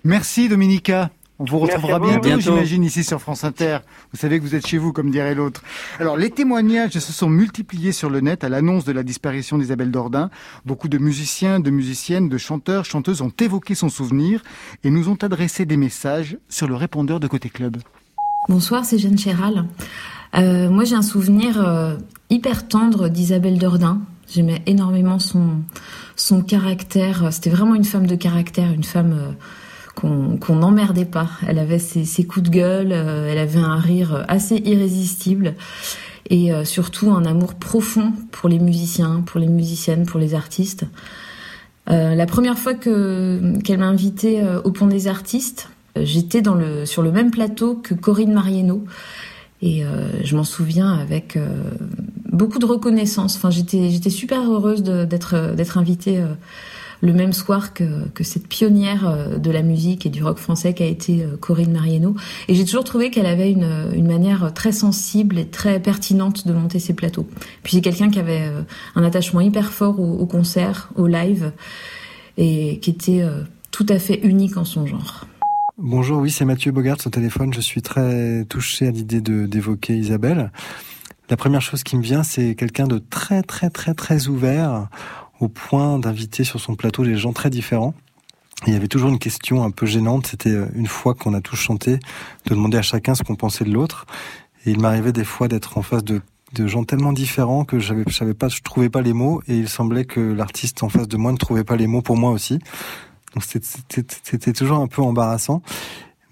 Merci 0.03 0.49
Dominica. 0.49 1.11
On 1.39 1.45
vous 1.45 1.57
retrouvera 1.57 1.97
vous. 1.97 2.05
bientôt, 2.05 2.21
Bientôt. 2.27 2.41
j'imagine, 2.43 2.83
ici 2.83 3.03
sur 3.03 3.19
France 3.19 3.43
Inter. 3.43 3.79
Vous 4.13 4.19
savez 4.19 4.37
que 4.37 4.43
vous 4.43 4.53
êtes 4.53 4.67
chez 4.67 4.77
vous, 4.77 4.93
comme 4.93 5.09
dirait 5.09 5.33
l'autre. 5.33 5.63
Alors, 5.99 6.15
les 6.15 6.29
témoignages 6.29 6.91
se 6.91 7.11
sont 7.11 7.29
multipliés 7.29 7.91
sur 7.93 8.11
le 8.11 8.19
net 8.21 8.43
à 8.43 8.49
l'annonce 8.49 8.85
de 8.85 8.91
la 8.91 9.01
disparition 9.01 9.57
d'Isabelle 9.57 9.89
Dordain. 9.89 10.29
Beaucoup 10.67 10.87
de 10.87 10.99
musiciens, 10.99 11.59
de 11.59 11.71
musiciennes, 11.71 12.29
de 12.29 12.37
chanteurs, 12.37 12.85
chanteuses 12.85 13.23
ont 13.23 13.33
évoqué 13.41 13.73
son 13.73 13.89
souvenir 13.89 14.43
et 14.83 14.91
nous 14.91 15.09
ont 15.09 15.17
adressé 15.23 15.65
des 15.65 15.77
messages 15.77 16.37
sur 16.47 16.67
le 16.67 16.75
répondeur 16.75 17.19
de 17.19 17.25
Côté 17.25 17.49
Club. 17.49 17.77
Bonsoir, 18.51 18.83
c'est 18.83 18.97
Jeanne 18.97 19.17
Chéral. 19.17 19.63
Euh, 20.35 20.69
moi, 20.69 20.83
j'ai 20.83 20.95
un 20.95 21.01
souvenir 21.01 21.65
euh, 21.65 21.95
hyper 22.29 22.67
tendre 22.67 23.07
d'Isabelle 23.07 23.57
Dordain. 23.57 24.01
J'aimais 24.29 24.61
énormément 24.65 25.19
son, 25.19 26.41
caractère. 26.41 27.31
C'était 27.31 27.49
vraiment 27.49 27.75
une 27.75 27.85
femme 27.85 28.07
de 28.07 28.15
caractère, 28.15 28.73
une 28.73 28.83
femme 28.83 29.17
euh, 29.17 30.37
qu'on 30.41 30.55
n'emmerdait 30.57 31.05
pas. 31.05 31.29
Elle 31.47 31.59
avait 31.59 31.79
ses, 31.79 32.25
coups 32.25 32.49
de 32.49 32.51
gueule, 32.51 32.91
elle 32.91 33.37
avait 33.37 33.61
un 33.61 33.77
rire 33.77 34.25
assez 34.27 34.57
irrésistible 34.57 35.55
et 36.29 36.51
surtout 36.65 37.11
un 37.11 37.23
amour 37.23 37.53
profond 37.53 38.11
pour 38.31 38.49
les 38.49 38.59
musiciens, 38.59 39.23
pour 39.25 39.39
les 39.39 39.47
musiciennes, 39.47 40.05
pour 40.05 40.19
les 40.19 40.33
artistes. 40.33 40.83
La 41.87 42.25
première 42.25 42.57
fois 42.57 42.73
que 42.73 43.57
qu'elle 43.63 43.79
m'a 43.79 43.87
invitée 43.87 44.41
au 44.63 44.71
Pont 44.71 44.87
des 44.87 45.07
Artistes, 45.07 45.69
j'étais 45.95 46.41
dans 46.41 46.55
le 46.55 46.85
sur 46.85 47.01
le 47.01 47.11
même 47.11 47.31
plateau 47.31 47.75
que 47.75 47.93
Corinne 47.93 48.33
Marieno 48.33 48.83
et 49.61 49.85
euh, 49.85 50.09
je 50.23 50.35
m'en 50.35 50.43
souviens 50.43 50.93
avec 50.93 51.35
euh, 51.35 51.47
beaucoup 52.31 52.59
de 52.59 52.65
reconnaissance. 52.65 53.35
Enfin, 53.35 53.51
j'étais 53.51 53.89
j'étais 53.89 54.09
super 54.09 54.41
heureuse 54.49 54.83
d'être 54.83 55.53
d'être 55.55 55.77
invitée 55.77 56.17
euh, 56.17 56.33
le 57.01 57.13
même 57.13 57.33
soir 57.33 57.73
que, 57.73 58.07
que 58.09 58.23
cette 58.23 58.47
pionnière 58.47 59.07
euh, 59.07 59.37
de 59.37 59.51
la 59.51 59.63
musique 59.63 60.05
et 60.05 60.09
du 60.09 60.23
rock 60.23 60.37
français 60.37 60.73
qu'a 60.73 60.85
été 60.85 61.23
euh, 61.23 61.35
Corinne 61.37 61.73
Marieno. 61.73 62.15
Et 62.47 62.55
j'ai 62.55 62.63
toujours 62.63 62.83
trouvé 62.83 63.09
qu'elle 63.09 63.25
avait 63.25 63.51
une, 63.51 63.89
une 63.93 64.07
manière 64.07 64.53
très 64.53 64.71
sensible 64.71 65.37
et 65.39 65.47
très 65.47 65.79
pertinente 65.79 66.47
de 66.47 66.53
monter 66.53 66.79
ses 66.79 66.93
plateaux. 66.93 67.27
Puis 67.63 67.73
c'est 67.73 67.81
quelqu'un 67.81 68.09
qui 68.09 68.19
avait 68.19 68.43
euh, 68.43 68.61
un 68.95 69.03
attachement 69.03 69.41
hyper 69.41 69.71
fort 69.71 69.99
au, 69.99 70.19
au 70.19 70.25
concert, 70.25 70.89
au 70.95 71.07
live, 71.07 71.51
et 72.37 72.79
qui 72.79 72.91
était 72.91 73.21
euh, 73.21 73.41
tout 73.71 73.85
à 73.89 73.99
fait 73.99 74.19
unique 74.23 74.57
en 74.57 74.65
son 74.65 74.85
genre. 74.85 75.25
Bonjour, 75.83 76.19
oui, 76.19 76.29
c'est 76.29 76.45
Mathieu 76.45 76.71
Bogart 76.71 76.97
au 77.07 77.09
téléphone. 77.09 77.51
Je 77.55 77.59
suis 77.59 77.81
très 77.81 78.45
touché 78.45 78.85
à 78.85 78.91
l'idée 78.91 79.19
d'évoquer 79.19 79.97
Isabelle. 79.97 80.51
La 81.27 81.37
première 81.37 81.63
chose 81.63 81.81
qui 81.81 81.97
me 81.97 82.03
vient, 82.03 82.21
c'est 82.21 82.53
quelqu'un 82.53 82.85
de 82.85 82.99
très 82.99 83.41
très 83.41 83.71
très 83.71 83.95
très 83.95 84.27
ouvert 84.27 84.89
au 85.39 85.47
point 85.47 85.97
d'inviter 85.97 86.43
sur 86.43 86.59
son 86.59 86.75
plateau 86.75 87.03
des 87.03 87.17
gens 87.17 87.33
très 87.33 87.49
différents. 87.49 87.95
Il 88.67 88.73
y 88.73 88.75
avait 88.75 88.87
toujours 88.87 89.09
une 89.09 89.17
question 89.17 89.63
un 89.63 89.71
peu 89.71 89.87
gênante, 89.87 90.27
c'était 90.27 90.51
euh, 90.51 90.67
une 90.75 90.85
fois 90.85 91.15
qu'on 91.15 91.33
a 91.33 91.41
tous 91.41 91.55
chanté, 91.55 91.97
de 92.45 92.53
demander 92.53 92.77
à 92.77 92.83
chacun 92.83 93.15
ce 93.15 93.23
qu'on 93.23 93.35
pensait 93.35 93.65
de 93.65 93.71
l'autre. 93.71 94.05
Et 94.67 94.71
il 94.71 94.79
m'arrivait 94.79 95.13
des 95.13 95.25
fois 95.25 95.47
d'être 95.47 95.79
en 95.79 95.81
face 95.81 96.03
de, 96.03 96.21
de 96.53 96.67
gens 96.67 96.83
tellement 96.83 97.11
différents 97.11 97.65
que 97.65 97.79
je 97.79 97.95
savais 98.11 98.35
pas, 98.35 98.49
trouvais 98.63 98.89
pas 98.89 99.01
les 99.01 99.13
mots, 99.13 99.41
et 99.47 99.57
il 99.57 99.67
semblait 99.67 100.05
que 100.05 100.19
l'artiste 100.19 100.83
en 100.83 100.89
face 100.89 101.07
de 101.07 101.17
moi 101.17 101.31
ne 101.31 101.37
trouvait 101.37 101.63
pas 101.63 101.75
les 101.75 101.87
mots 101.87 102.03
pour 102.03 102.17
moi 102.17 102.29
aussi. 102.29 102.59
C'était 103.39 104.53
toujours 104.53 104.79
un 104.79 104.87
peu 104.87 105.01
embarrassant. 105.01 105.61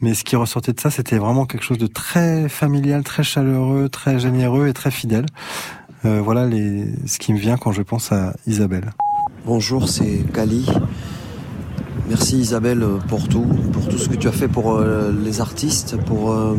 Mais 0.02 0.14
ce 0.14 0.24
qui 0.24 0.36
ressortait 0.36 0.72
de 0.72 0.80
ça, 0.80 0.90
c'était 0.90 1.18
vraiment 1.18 1.46
quelque 1.46 1.64
chose 1.64 1.78
de 1.78 1.88
très 1.88 2.48
familial, 2.48 3.04
très 3.04 3.24
chaleureux, 3.24 3.90
très 3.90 4.20
généreux 4.20 4.68
et 4.68 4.74
très 4.74 4.92
fidèle. 4.92 5.26
Euh, 6.06 6.22
voilà 6.24 6.46
les, 6.46 6.86
ce 7.06 7.20
qui 7.20 7.34
me 7.34 7.38
vient 7.38 7.58
quand 7.58 7.74
je 7.74 7.82
pense 7.82 8.14
à 8.14 8.34
Isabelle. 8.48 8.92
Bonjour, 9.46 9.90
c'est 9.90 10.24
Kali. 10.34 10.66
Merci 12.08 12.38
Isabelle 12.38 12.86
pour 13.10 13.28
tout, 13.28 13.46
pour 13.74 13.88
tout 13.90 13.98
ce 13.98 14.08
que 14.08 14.16
tu 14.16 14.28
as 14.30 14.32
fait 14.32 14.48
pour 14.48 14.76
euh, 14.76 15.12
les 15.12 15.42
artistes, 15.42 15.98
pour 15.98 16.32
euh, 16.32 16.56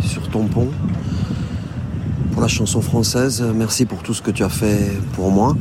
sur 0.00 0.28
ton 0.28 0.46
pont, 0.46 0.68
pour 2.32 2.42
la 2.42 2.48
chanson 2.48 2.80
française. 2.80 3.44
Merci 3.54 3.86
pour 3.86 4.02
tout 4.02 4.12
ce 4.12 4.22
que 4.22 4.32
tu 4.32 4.42
as 4.42 4.48
fait 4.48 4.90
pour 5.14 5.30
moi. 5.30 5.56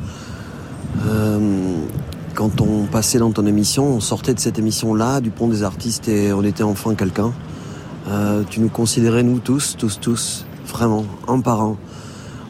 Quand 2.34 2.62
on 2.62 2.86
passait 2.86 3.20
dans 3.20 3.32
ton 3.32 3.46
émission, 3.46 3.86
on 3.86 4.00
sortait 4.00 4.34
de 4.34 4.40
cette 4.40 4.58
émission-là, 4.58 5.20
du 5.20 5.32
pont 5.32 5.48
des 5.48 5.64
artistes, 5.64 6.08
et 6.08 6.32
on 6.32 6.44
était 6.44 6.64
enfin 6.64 6.96
quelqu'un. 6.96 7.34
Euh, 8.08 8.44
tu 8.50 8.62
nous 8.62 8.70
considérais 8.70 9.24
nous 9.24 9.40
tous, 9.40 9.76
tous, 9.78 10.00
tous, 10.00 10.46
vraiment, 10.66 11.06
un 11.28 11.42
par 11.42 11.62
un. 11.62 11.78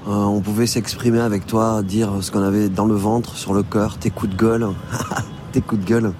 Euh, 0.07 0.11
on 0.11 0.39
pouvait 0.39 0.67
s'exprimer 0.67 1.19
avec 1.19 1.45
toi, 1.47 1.81
dire 1.83 2.11
ce 2.21 2.31
qu'on 2.31 2.43
avait 2.43 2.69
dans 2.69 2.85
le 2.85 2.95
ventre, 2.95 3.35
sur 3.35 3.53
le 3.53 3.63
cœur, 3.63 3.97
tes 3.97 4.11
coups 4.11 4.31
de 4.31 4.37
gueule, 4.37 4.67
tes 5.51 5.61
coups 5.61 5.81
de 5.81 5.87
gueule. 5.87 6.13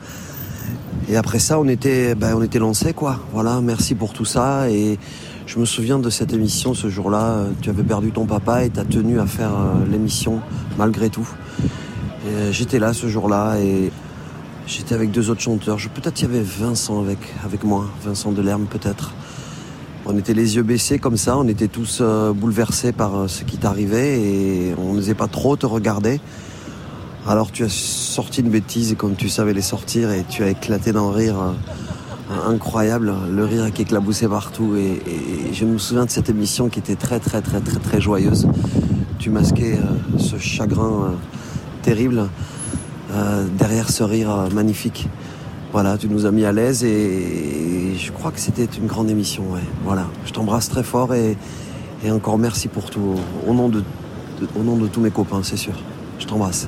Et 1.08 1.16
après 1.16 1.40
ça, 1.40 1.60
on 1.60 1.68
était, 1.68 2.16
ben, 2.16 2.36
on 2.36 2.42
était 2.42 2.60
quoi. 2.94 3.20
Voilà, 3.32 3.62
merci 3.62 3.96
pour 3.96 4.14
tout 4.14 4.26
ça. 4.26 4.70
Et 4.70 4.98
je 5.46 5.60
me 5.60 5.66
souviens 5.66 6.00
de 6.00 6.10
cette 6.10 6.34
émission 6.34 6.74
ce 6.74 6.90
jour-là. 6.90 7.46
Tu 7.62 7.70
avais 7.70 7.84
perdu 7.84 8.12
ton 8.12 8.26
papa 8.26 8.64
et 8.64 8.70
tu 8.70 8.80
as 8.80 8.86
tenu 8.86 9.20
à 9.20 9.26
faire 9.26 9.52
euh, 9.52 9.86
l'émission 9.92 10.40
malgré 10.78 11.10
tout. 11.10 11.28
Et 12.28 12.52
J'étais 12.52 12.80
là 12.80 12.94
ce 12.94 13.08
jour-là 13.08 13.58
et 13.60 13.92
j'étais 14.68 14.96
avec 14.96 15.12
deux 15.12 15.30
autres 15.30 15.42
chanteurs. 15.42 15.78
Peut-être 15.94 16.22
il 16.22 16.24
y 16.24 16.28
avait 16.28 16.44
Vincent 16.44 17.02
avec, 17.02 17.20
avec 17.44 17.64
moi, 17.64 17.86
Vincent 18.04 18.32
Delerme 18.32 18.66
peut-être. 18.66 19.14
On 20.06 20.18
était 20.18 20.34
les 20.34 20.56
yeux 20.56 20.64
baissés 20.64 21.00
comme 21.00 21.18
ça, 21.18 21.38
on 21.38 21.48
était 21.48 21.68
tous 21.68 22.00
euh, 22.02 22.34
bouleversés 22.34 22.92
par 22.92 23.16
euh, 23.16 23.28
ce 23.28 23.44
qui 23.44 23.58
t'arrivait 23.58 24.20
et 24.20 24.76
on 24.78 24.94
n'osait 24.94 25.14
pas 25.14 25.28
trop 25.28 25.56
te 25.56 25.66
regarder. 25.66 26.20
Alors 27.28 27.52
tu 27.52 27.64
as 27.64 27.70
sorti 27.70 28.42
une 28.42 28.50
bêtise 28.50 28.96
comme 28.98 29.16
tu 29.16 29.30
savais 29.30 29.54
les 29.54 29.62
sortir 29.62 30.12
et 30.12 30.26
tu 30.28 30.44
as 30.44 30.50
éclaté 30.50 30.92
d'un 30.92 31.12
rire 31.12 31.36
euh, 31.40 31.54
incroyable, 32.50 33.14
le 33.30 33.46
rire 33.46 33.72
qui 33.72 33.84
éclaboussait 33.84 34.28
partout 34.28 34.76
et, 34.76 35.02
et 35.08 35.54
je 35.54 35.66
me 35.66 35.78
souviens 35.78 36.06
de 36.06 36.10
cette 36.10 36.30
émission 36.30 36.70
qui 36.70 36.80
était 36.80 36.96
très 36.96 37.20
très 37.20 37.42
très 37.42 37.62
très 37.62 37.80
très 37.80 38.02
joyeuse. 38.02 38.48
Tu 39.20 39.30
masquais 39.30 39.78
euh, 39.78 40.18
ce 40.18 40.40
chagrin 40.40 41.04
euh, 41.04 41.41
terrible 41.82 42.28
euh, 43.12 43.48
derrière 43.58 43.90
ce 43.90 44.04
rire 44.04 44.32
euh, 44.32 44.50
magnifique. 44.50 45.08
Voilà, 45.72 45.98
tu 45.98 46.08
nous 46.10 46.26
as 46.26 46.32
mis 46.32 46.44
à 46.46 46.52
l'aise 46.52 46.84
et, 46.84 47.96
je 47.98 48.12
crois 48.12 48.32
que 48.32 48.40
c'était 48.40 48.66
une 48.66 48.88
grande 48.88 49.10
émission. 49.10 49.44
Voilà, 49.84 50.08
je 50.26 50.32
t'embrasse 50.32 50.70
très 50.70 50.84
fort 50.84 51.14
et, 51.14 51.38
encore 52.10 52.38
merci 52.38 52.68
pour 52.68 52.90
tout 52.90 53.16
au 53.48 53.54
nom 53.54 53.70
de, 53.70 53.82
de- 53.82 54.48
au 54.60 54.64
nom 54.64 54.76
de 54.78 54.88
tous 54.88 55.00
mes 55.02 55.12
copains, 55.12 55.44
c'est 55.44 55.58
sûr. 55.58 55.74
Je 56.20 56.26
t'embrasse. 56.26 56.68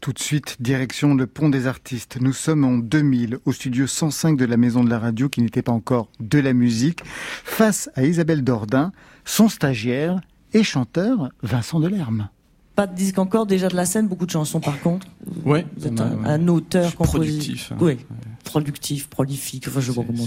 Tout 0.00 0.12
de 0.12 0.18
suite, 0.18 0.56
direction 0.60 1.14
le 1.14 1.26
Pont 1.26 1.48
des 1.48 1.66
Artistes. 1.66 2.18
Nous 2.20 2.32
sommes 2.34 2.64
en 2.64 2.76
2000 2.76 3.38
au 3.46 3.52
studio 3.52 3.86
105 3.86 4.36
de 4.36 4.44
la 4.44 4.56
Maison 4.58 4.84
de 4.84 4.90
la 4.90 4.98
Radio 4.98 5.28
qui 5.30 5.40
n'était 5.40 5.62
pas 5.62 5.72
encore 5.72 6.08
de 6.20 6.38
la 6.38 6.52
musique, 6.52 7.00
face 7.06 7.88
à 7.96 8.04
Isabelle 8.04 8.44
Dordain, 8.44 8.92
son 9.24 9.48
stagiaire 9.48 10.20
et 10.52 10.62
chanteur 10.62 11.30
Vincent 11.42 11.80
Delerme. 11.80 12.28
Pas 12.76 12.86
de 12.88 12.94
disque 12.96 13.18
encore, 13.18 13.46
déjà 13.46 13.68
de 13.68 13.76
la 13.76 13.84
scène, 13.86 14.08
beaucoup 14.08 14.26
de 14.26 14.30
chansons 14.32 14.58
par 14.60 14.80
contre. 14.80 15.06
Ouais, 15.44 15.64
Vous 15.76 15.86
êtes 15.86 16.00
un, 16.00 16.48
auteur, 16.48 16.96
compositeur. 16.96 17.20
productif, 17.20 17.72
hein. 17.72 17.76
Oui, 17.80 17.98
productif, 18.42 19.08
prolifique, 19.08 19.66
enfin 19.68 19.80
je 19.80 19.92
sais 19.92 20.00
pas 20.00 20.06
comment. 20.06 20.24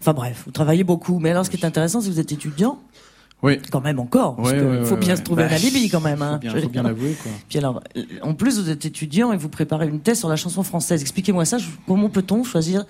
Enfin 0.00 0.12
bref, 0.12 0.42
vous 0.44 0.52
travaillez 0.52 0.84
beaucoup. 0.84 1.18
Mais 1.18 1.30
alors 1.30 1.46
ce 1.46 1.50
qui 1.50 1.56
est 1.56 1.64
intéressant, 1.64 2.00
c'est 2.02 2.08
que 2.08 2.12
vous 2.14 2.20
êtes 2.20 2.32
étudiant. 2.32 2.78
Oui. 3.42 3.58
Quand 3.72 3.80
même 3.80 3.98
encore. 3.98 4.36
Parce 4.36 4.52
Ouais, 4.52 4.58
que 4.58 4.64
ouais, 4.80 4.84
faut 4.84 4.94
ouais, 4.94 5.00
bien 5.00 5.16
se 5.16 5.22
trouver 5.22 5.42
Bah, 5.44 5.48
un 5.50 5.54
alibi 5.56 5.88
quand 5.88 6.00
même. 6.00 6.22
Hein. 6.22 6.34
faut 6.34 6.38
bien- 6.38 6.50
faut 6.52 6.68
bien 6.68 6.82
dire. 6.82 6.82
l'avouer, 6.84 7.16
quoi. 7.20 7.32
Puis 7.48 7.58
alors, 7.58 7.82
en 8.22 8.34
plus 8.34 8.60
vous 8.60 8.70
êtes 8.70 8.84
étudiant 8.84 9.32
et 9.32 9.36
vous 9.36 9.48
préparez 9.48 9.88
une 9.88 9.98
thèse 9.98 10.20
sur 10.20 10.28
la 10.28 10.36
chanson 10.36 10.62
française. 10.62 11.00
Expliquez-moi 11.00 11.44
ça. 11.44 11.56
Comment 11.88 12.08
peut-on 12.08 12.44
choisir 12.44 12.84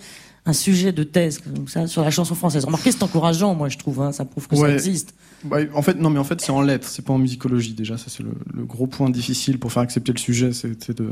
un 0.44 0.52
sujet 0.52 0.92
de 0.92 1.04
thèse 1.04 1.38
comme 1.38 1.68
ça 1.68 1.86
sur 1.86 2.02
la 2.02 2.10
chanson 2.10 2.34
française 2.34 2.64
Remarquez, 2.64 2.90
c'est 2.92 3.02
encourageant, 3.02 3.54
moi 3.54 3.68
je 3.68 3.78
trouve. 3.78 4.00
Hein, 4.00 4.12
ça 4.12 4.24
prouve 4.24 4.48
que 4.48 4.56
ça 4.56 4.70
existe. 4.70 5.14
Bah, 5.44 5.58
en 5.74 5.82
fait, 5.82 5.94
non, 5.98 6.10
mais 6.10 6.18
en 6.18 6.24
fait, 6.24 6.40
c'est 6.40 6.50
en 6.52 6.60
lettres, 6.62 6.86
c'est 6.88 7.04
pas 7.04 7.12
en 7.12 7.18
musicologie 7.18 7.74
déjà. 7.74 7.96
Ça, 7.98 8.06
c'est 8.08 8.22
le, 8.22 8.30
le 8.54 8.64
gros 8.64 8.86
point 8.86 9.10
difficile 9.10 9.58
pour 9.58 9.72
faire 9.72 9.82
accepter 9.82 10.12
le 10.12 10.18
sujet, 10.18 10.52
c'était 10.52 10.94
de, 10.94 11.08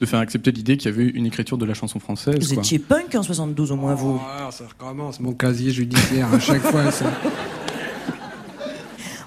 de 0.00 0.06
faire 0.06 0.18
accepter 0.20 0.50
l'idée 0.52 0.76
qu'il 0.76 0.90
y 0.90 0.94
avait 0.94 1.08
une 1.08 1.26
écriture 1.26 1.56
de 1.58 1.64
la 1.64 1.74
chanson 1.74 1.98
française. 2.00 2.36
Vous 2.40 2.54
quoi. 2.54 2.62
étiez 2.62 2.78
punk 2.78 3.14
en 3.14 3.22
72 3.22 3.70
au 3.72 3.76
moins 3.76 3.94
vous. 3.94 4.20
Ah, 4.24 4.50
ça 4.52 4.64
recommence, 4.66 5.20
mon 5.20 5.32
casier 5.32 5.70
judiciaire, 5.72 6.32
à 6.32 6.38
chaque 6.40 6.62
fois. 6.62 6.90
ça- 6.92 7.10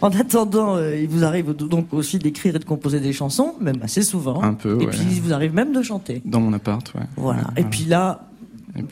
En 0.01 0.09
attendant, 0.09 0.75
euh, 0.75 0.97
il 0.99 1.07
vous 1.07 1.23
arrive 1.23 1.53
donc 1.53 1.93
aussi 1.93 2.19
d'écrire 2.19 2.55
et 2.57 2.59
de 2.59 2.65
composer 2.65 2.99
des 2.99 3.13
chansons, 3.13 3.55
même 3.61 3.77
assez 3.83 4.01
souvent. 4.03 4.41
Un 4.43 4.53
peu, 4.53 4.73
Et 4.81 4.85
ouais. 4.85 4.87
puis 4.87 4.99
il 5.11 5.21
vous 5.21 5.31
arrive 5.31 5.53
même 5.53 5.71
de 5.71 5.81
chanter. 5.81 6.21
Dans 6.25 6.41
mon 6.41 6.51
appart, 6.51 6.93
ouais. 6.95 7.03
Voilà. 7.15 7.43
Ouais, 7.55 7.61
Et 7.61 7.63
puis 7.63 7.85
là, 7.85 8.27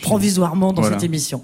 provisoirement 0.01 0.73
dans 0.73 0.81
voilà. 0.81 0.97
cette 0.97 1.05
émission. 1.05 1.43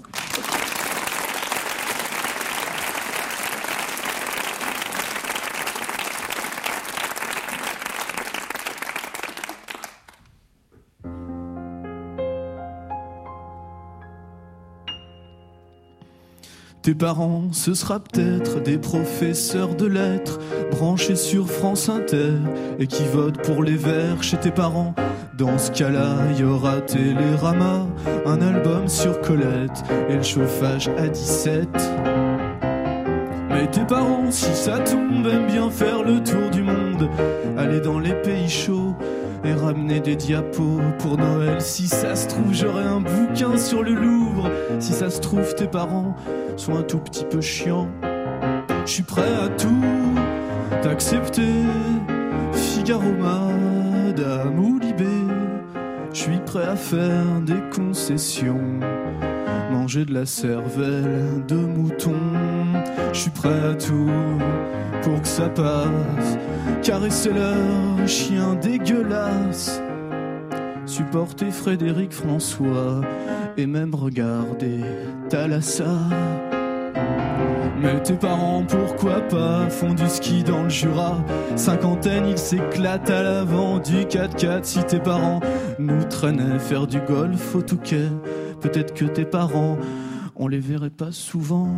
Tes 16.82 16.94
parents, 16.94 17.52
ce 17.52 17.74
sera 17.74 17.98
peut-être 17.98 18.62
des 18.62 18.78
professeurs 18.78 19.74
de 19.74 19.86
lettres 19.86 20.38
branchés 20.70 21.16
sur 21.16 21.50
France 21.50 21.88
Inter 21.88 22.34
et 22.78 22.86
qui 22.86 23.02
votent 23.04 23.42
pour 23.42 23.62
les 23.62 23.76
verts 23.76 24.22
chez 24.22 24.36
tes 24.36 24.52
parents. 24.52 24.94
Dans 25.36 25.58
ce 25.58 25.70
cas-là, 25.72 26.16
il 26.32 26.40
y 26.40 26.44
aura 26.44 26.80
Télérama, 26.80 27.86
un 28.26 28.40
album 28.40 28.88
sur 28.88 29.20
Colette 29.20 29.84
et 30.08 30.16
le 30.16 30.22
chauffage 30.22 30.88
à 30.96 31.08
17. 31.08 31.68
Mais 33.50 33.66
tes 33.70 33.84
parents, 33.84 34.30
si 34.30 34.54
ça 34.54 34.78
tombe, 34.78 35.26
aiment 35.26 35.46
bien 35.46 35.70
faire 35.70 36.02
le 36.04 36.22
tour 36.22 36.48
du 36.50 36.62
monde, 36.62 37.08
aller 37.58 37.80
dans 37.80 37.98
les 37.98 38.14
pays 38.14 38.48
chauds 38.48 38.94
et 39.44 39.52
ramener 39.52 40.00
des 40.00 40.16
diapos 40.16 40.80
pour 40.98 41.16
Noël. 41.16 41.60
Si 41.60 41.86
ça 41.86 42.14
se 42.14 42.28
trouve, 42.28 42.52
j'aurai 42.52 42.84
un 42.84 43.00
bouquin 43.00 43.56
sur 43.56 43.82
le 43.82 43.92
Louvre. 43.92 44.50
Si 44.78 44.92
ça 44.92 45.10
se 45.10 45.20
trouve, 45.20 45.54
tes 45.54 45.68
parents 45.68 46.16
sont 46.56 46.76
un 46.76 46.82
tout 46.82 46.98
petit 46.98 47.24
peu 47.24 47.40
chiants. 47.40 47.88
Je 48.84 48.90
suis 48.90 49.02
prêt 49.02 49.22
à 49.44 49.48
tout 49.48 50.14
t'accepter, 50.82 51.52
Figaro, 52.52 53.12
Madame 53.20 54.58
ou 54.58 54.78
Libé. 54.78 55.04
Je 56.12 56.18
suis 56.18 56.38
prêt 56.38 56.64
à 56.64 56.76
faire 56.76 57.40
des 57.42 57.60
concessions, 57.74 58.80
manger 59.70 60.04
de 60.04 60.14
la 60.14 60.26
cervelle 60.26 61.44
de 61.46 61.56
mouton. 61.56 62.14
Je 63.12 63.18
suis 63.18 63.30
prêt 63.30 63.60
à 63.70 63.74
tout 63.74 64.10
pour 65.02 65.20
que 65.20 65.28
ça 65.28 65.48
passe, 65.48 66.38
caresser 66.82 67.30
leur 67.32 68.06
chien 68.06 68.54
dégueulasse, 68.54 69.80
supporter 70.86 71.50
Frédéric 71.50 72.12
François 72.12 73.00
et 73.56 73.66
même 73.66 73.94
regarder 73.94 74.80
Thalassa. 75.28 75.84
Mais 77.80 78.02
tes 78.02 78.14
parents, 78.14 78.64
pourquoi 78.68 79.20
pas, 79.28 79.70
font 79.70 79.94
du 79.94 80.08
ski 80.08 80.42
dans 80.42 80.64
le 80.64 80.68
Jura? 80.68 81.24
Cinquantaine, 81.54 82.26
ils 82.26 82.38
s'éclatent 82.38 83.08
à 83.08 83.22
l'avant 83.22 83.78
du 83.78 84.04
4x4. 84.04 84.64
Si 84.64 84.82
tes 84.82 84.98
parents 84.98 85.38
nous 85.78 86.02
traînaient 86.04 86.58
faire 86.58 86.88
du 86.88 86.98
golf 87.00 87.54
au 87.54 87.62
Touquet, 87.62 88.08
peut-être 88.60 88.94
que 88.94 89.04
tes 89.04 89.24
parents, 89.24 89.78
on 90.36 90.48
les 90.48 90.58
verrait 90.58 90.90
pas 90.90 91.12
souvent. 91.12 91.68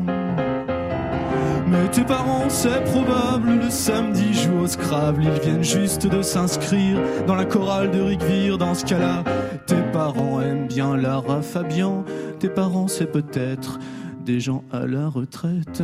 Mais 1.71 1.89
tes 1.89 2.03
parents, 2.03 2.49
c'est 2.49 2.83
probable, 2.85 3.61
le 3.63 3.71
samedi 3.71 4.35
jouent 4.35 4.65
au 4.65 4.67
Scrabble. 4.67 5.23
Ils 5.23 5.41
viennent 5.41 5.65
juste 5.65 6.07
de 6.07 6.21
s'inscrire 6.21 6.99
dans 7.27 7.37
la 7.37 7.45
chorale 7.45 7.91
de 7.91 8.01
Rick 8.01 8.23
Vere. 8.23 8.59
Dans 8.59 8.75
ce 8.75 8.85
cas-là, 8.85 9.23
tes 9.67 9.81
parents 9.93 10.41
aiment 10.41 10.67
bien 10.67 10.97
Lara 10.97 11.43
Fabian. 11.43 12.05
Tes 12.41 12.49
parents, 12.49 12.89
c'est 12.89 13.11
peut-être 13.11 13.79
des 14.25 14.41
gens 14.41 14.65
à 14.73 14.87
la 14.87 15.09
retraite. 15.09 15.83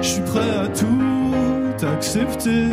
Je 0.00 0.06
suis 0.06 0.22
prêt 0.22 0.50
à 0.62 0.68
tout 0.68 1.86
accepter. 1.86 2.66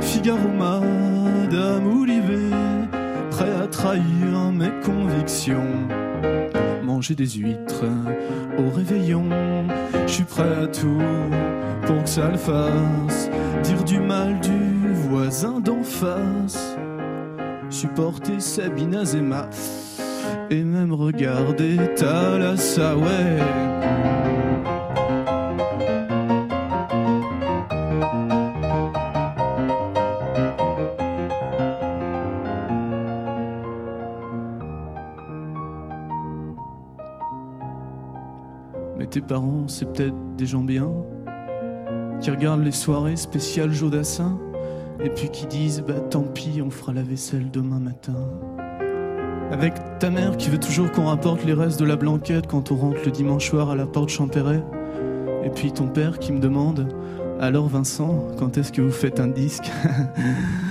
Figaro, 0.00 0.48
Madame 0.58 2.00
Olivier, 2.00 2.50
prêt 3.30 3.52
à 3.62 3.66
trahir 3.66 4.52
mes 4.52 4.72
convictions. 4.84 5.86
Manger 6.82 7.14
des 7.14 7.28
huîtres 7.28 7.84
au 8.58 8.70
réveillon. 8.74 9.24
Je 10.06 10.12
suis 10.12 10.24
prêt 10.24 10.62
à 10.62 10.66
tout 10.66 11.02
pour 11.86 12.02
que 12.02 12.08
ça 12.08 12.30
le 12.30 12.38
fasse. 12.38 13.30
Dire 13.62 13.84
du 13.84 14.00
mal 14.00 14.40
du 14.40 14.92
voisin 15.08 15.60
d'en 15.60 15.82
face. 15.82 16.76
Supporter 17.70 18.40
Sabine 18.40 18.94
Azema 18.94 19.48
et 20.50 20.62
même 20.62 20.92
regarder 20.92 21.76
Thalassa. 21.96 22.94
Tes 39.16 39.22
parents, 39.22 39.66
c'est 39.66 39.90
peut-être 39.90 40.14
des 40.36 40.44
gens 40.44 40.62
bien 40.62 40.92
qui 42.20 42.30
regardent 42.30 42.62
les 42.62 42.70
soirées 42.70 43.16
spéciales 43.16 43.72
Jodassin 43.72 44.38
et 45.02 45.08
puis 45.08 45.30
qui 45.30 45.46
disent 45.46 45.82
bah 45.88 46.00
tant 46.10 46.20
pis, 46.20 46.60
on 46.62 46.68
fera 46.68 46.92
la 46.92 47.02
vaisselle 47.02 47.50
demain 47.50 47.78
matin. 47.78 48.12
Avec 49.50 49.72
ta 50.00 50.10
mère 50.10 50.36
qui 50.36 50.50
veut 50.50 50.60
toujours 50.60 50.92
qu'on 50.92 51.06
rapporte 51.06 51.46
les 51.46 51.54
restes 51.54 51.80
de 51.80 51.86
la 51.86 51.96
blanquette 51.96 52.46
quand 52.46 52.70
on 52.72 52.76
rentre 52.76 52.98
le 53.06 53.10
dimanche 53.10 53.48
soir 53.48 53.70
à 53.70 53.74
la 53.74 53.86
porte 53.86 54.10
Champéret. 54.10 54.62
Et 55.44 55.48
puis 55.48 55.72
ton 55.72 55.86
père 55.86 56.18
qui 56.18 56.32
me 56.32 56.38
demande 56.38 56.94
Alors 57.40 57.68
Vincent, 57.68 58.28
quand 58.38 58.58
est-ce 58.58 58.70
que 58.70 58.82
vous 58.82 58.90
faites 58.90 59.18
un 59.18 59.28
disque? 59.28 59.72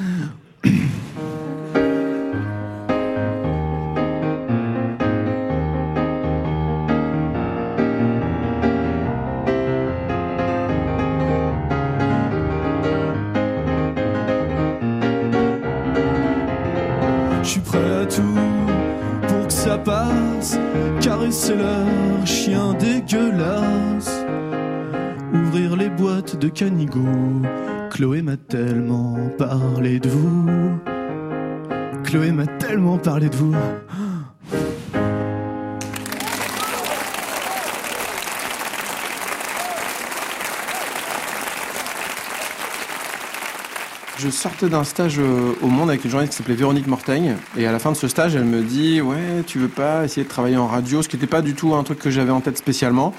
Chloé 27.92 28.22
m'a 28.22 28.38
tellement 28.38 29.18
parlé 29.38 30.00
de 30.00 30.10
vous. 30.10 30.80
Chloé 32.04 32.32
m'a 32.32 32.48
tellement 32.48 32.98
parlé 32.98 33.30
de 33.30 33.36
vous. 33.36 33.56
Je 44.18 44.30
sortais 44.30 44.70
d'un 44.70 44.84
stage 44.84 45.20
au 45.20 45.68
Monde 45.68 45.90
avec 45.90 46.04
une 46.04 46.10
journaliste 46.10 46.34
qui 46.34 46.38
s'appelait 46.38 46.56
Véronique 46.56 46.88
Mortaigne. 46.88 47.36
Et 47.58 47.68
à 47.68 47.72
la 47.72 47.80
fin 47.80 47.92
de 47.92 47.98
ce 47.98 48.08
stage, 48.08 48.36
elle 48.36 48.46
me 48.46 48.62
dit 48.62 49.02
Ouais, 49.02 49.44
tu 49.46 49.60
veux 49.60 49.68
pas 49.68 50.06
essayer 50.06 50.24
de 50.24 50.30
travailler 50.30 50.58
en 50.58 50.68
radio 50.68 51.02
Ce 51.02 51.10
qui 51.10 51.16
n'était 51.16 51.28
pas 51.28 51.42
du 51.42 51.54
tout 51.54 51.76
un 51.76 51.84
truc 51.84 52.00
que 52.00 52.10
j'avais 52.10 52.32
en 52.32 52.42
tête 52.42 52.58
spécialement. 52.58 53.14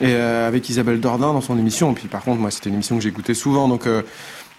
Et 0.00 0.14
euh, 0.14 0.46
avec 0.46 0.68
Isabelle 0.68 1.00
Dordain 1.00 1.32
dans 1.32 1.40
son 1.40 1.58
émission. 1.58 1.94
Puis 1.94 2.08
par 2.08 2.22
contre, 2.22 2.40
moi, 2.40 2.50
c'était 2.50 2.68
une 2.68 2.74
émission 2.74 2.96
que 2.96 3.02
j'écoutais 3.02 3.34
souvent. 3.34 3.68
Donc. 3.68 3.86
Euh, 3.86 4.02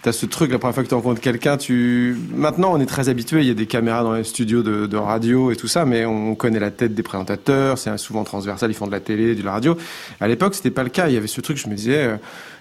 T'as 0.00 0.12
ce 0.12 0.26
truc, 0.26 0.52
la 0.52 0.60
première 0.60 0.76
fois 0.76 0.84
que 0.84 0.88
tu 0.88 0.94
rencontres 0.94 1.20
quelqu'un, 1.20 1.56
tu. 1.56 2.16
Maintenant, 2.32 2.72
on 2.72 2.78
est 2.78 2.86
très 2.86 3.08
habitué. 3.08 3.40
Il 3.40 3.48
y 3.48 3.50
a 3.50 3.54
des 3.54 3.66
caméras 3.66 4.04
dans 4.04 4.12
les 4.12 4.22
studios 4.22 4.62
de, 4.62 4.86
de 4.86 4.96
radio 4.96 5.50
et 5.50 5.56
tout 5.56 5.66
ça, 5.66 5.84
mais 5.84 6.04
on 6.04 6.36
connaît 6.36 6.60
la 6.60 6.70
tête 6.70 6.94
des 6.94 7.02
présentateurs. 7.02 7.78
C'est 7.78 7.96
souvent 7.98 8.22
transversal. 8.22 8.70
Ils 8.70 8.74
font 8.74 8.86
de 8.86 8.92
la 8.92 9.00
télé, 9.00 9.34
de 9.34 9.42
la 9.42 9.50
radio. 9.50 9.76
À 10.20 10.28
l'époque, 10.28 10.54
c'était 10.54 10.70
pas 10.70 10.84
le 10.84 10.90
cas. 10.90 11.08
Il 11.08 11.14
y 11.14 11.16
avait 11.16 11.26
ce 11.26 11.40
truc. 11.40 11.56
Je 11.56 11.68
me 11.68 11.74
disais, 11.74 11.96
euh, 11.96 12.16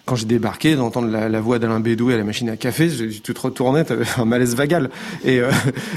quand 0.08 0.15
j'ai 0.15 0.26
débarqué, 0.26 0.76
d'entendre 0.76 1.10
la, 1.10 1.28
la 1.28 1.41
voix 1.41 1.60
d'Alain 1.60 1.82
Bédoué 1.82 2.13
à 2.13 2.17
la 2.17 2.24
machine 2.24 2.50
à 2.50 2.56
café, 2.56 2.88
te 2.88 3.39
retournais, 3.39 3.84
t'avais 3.84 4.06
un 4.17 4.24
malaise 4.24 4.56
vagal. 4.56 4.89
Et, 5.26 5.39
euh, 5.39 5.52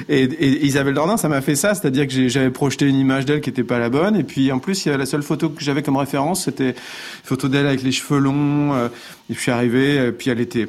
et, 0.09 0.25
et, 0.25 0.67
Isabelle 0.67 0.95
Dordain, 0.95 1.17
ça 1.17 1.29
m'a 1.29 1.41
fait 1.41 1.55
ça, 1.55 1.75
c'est-à-dire 1.75 2.09
que 2.09 2.29
j'avais 2.29 2.51
projeté 2.51 2.87
une 2.87 2.97
image 2.97 3.25
d'elle 3.25 3.41
qui 3.41 3.51
était 3.51 3.63
pas 3.63 3.79
la 3.79 3.89
bonne. 3.89 4.17
Et 4.17 4.25
puis 4.25 4.51
en 4.51 4.59
plus, 4.59 4.85
la 4.87 5.07
seule 5.07 5.23
photo 5.23 5.49
que 5.49 5.63
j'avais 5.63 5.85
comme 5.85 5.97
référence, 5.97 6.45
c'était 6.45 6.71
une 6.71 6.75
photo 7.23 7.47
d'elle 7.47 7.67
avec 7.67 7.83
les 7.83 7.93
cheveux 7.93 8.19
longs. 8.19 8.75
Euh, 8.75 8.89
et 9.31 9.35
je 9.35 9.39
suis 9.39 9.53
arrivé, 9.53 10.09
et 10.09 10.13
puis 10.13 10.29
elle 10.29 10.41
était 10.41 10.69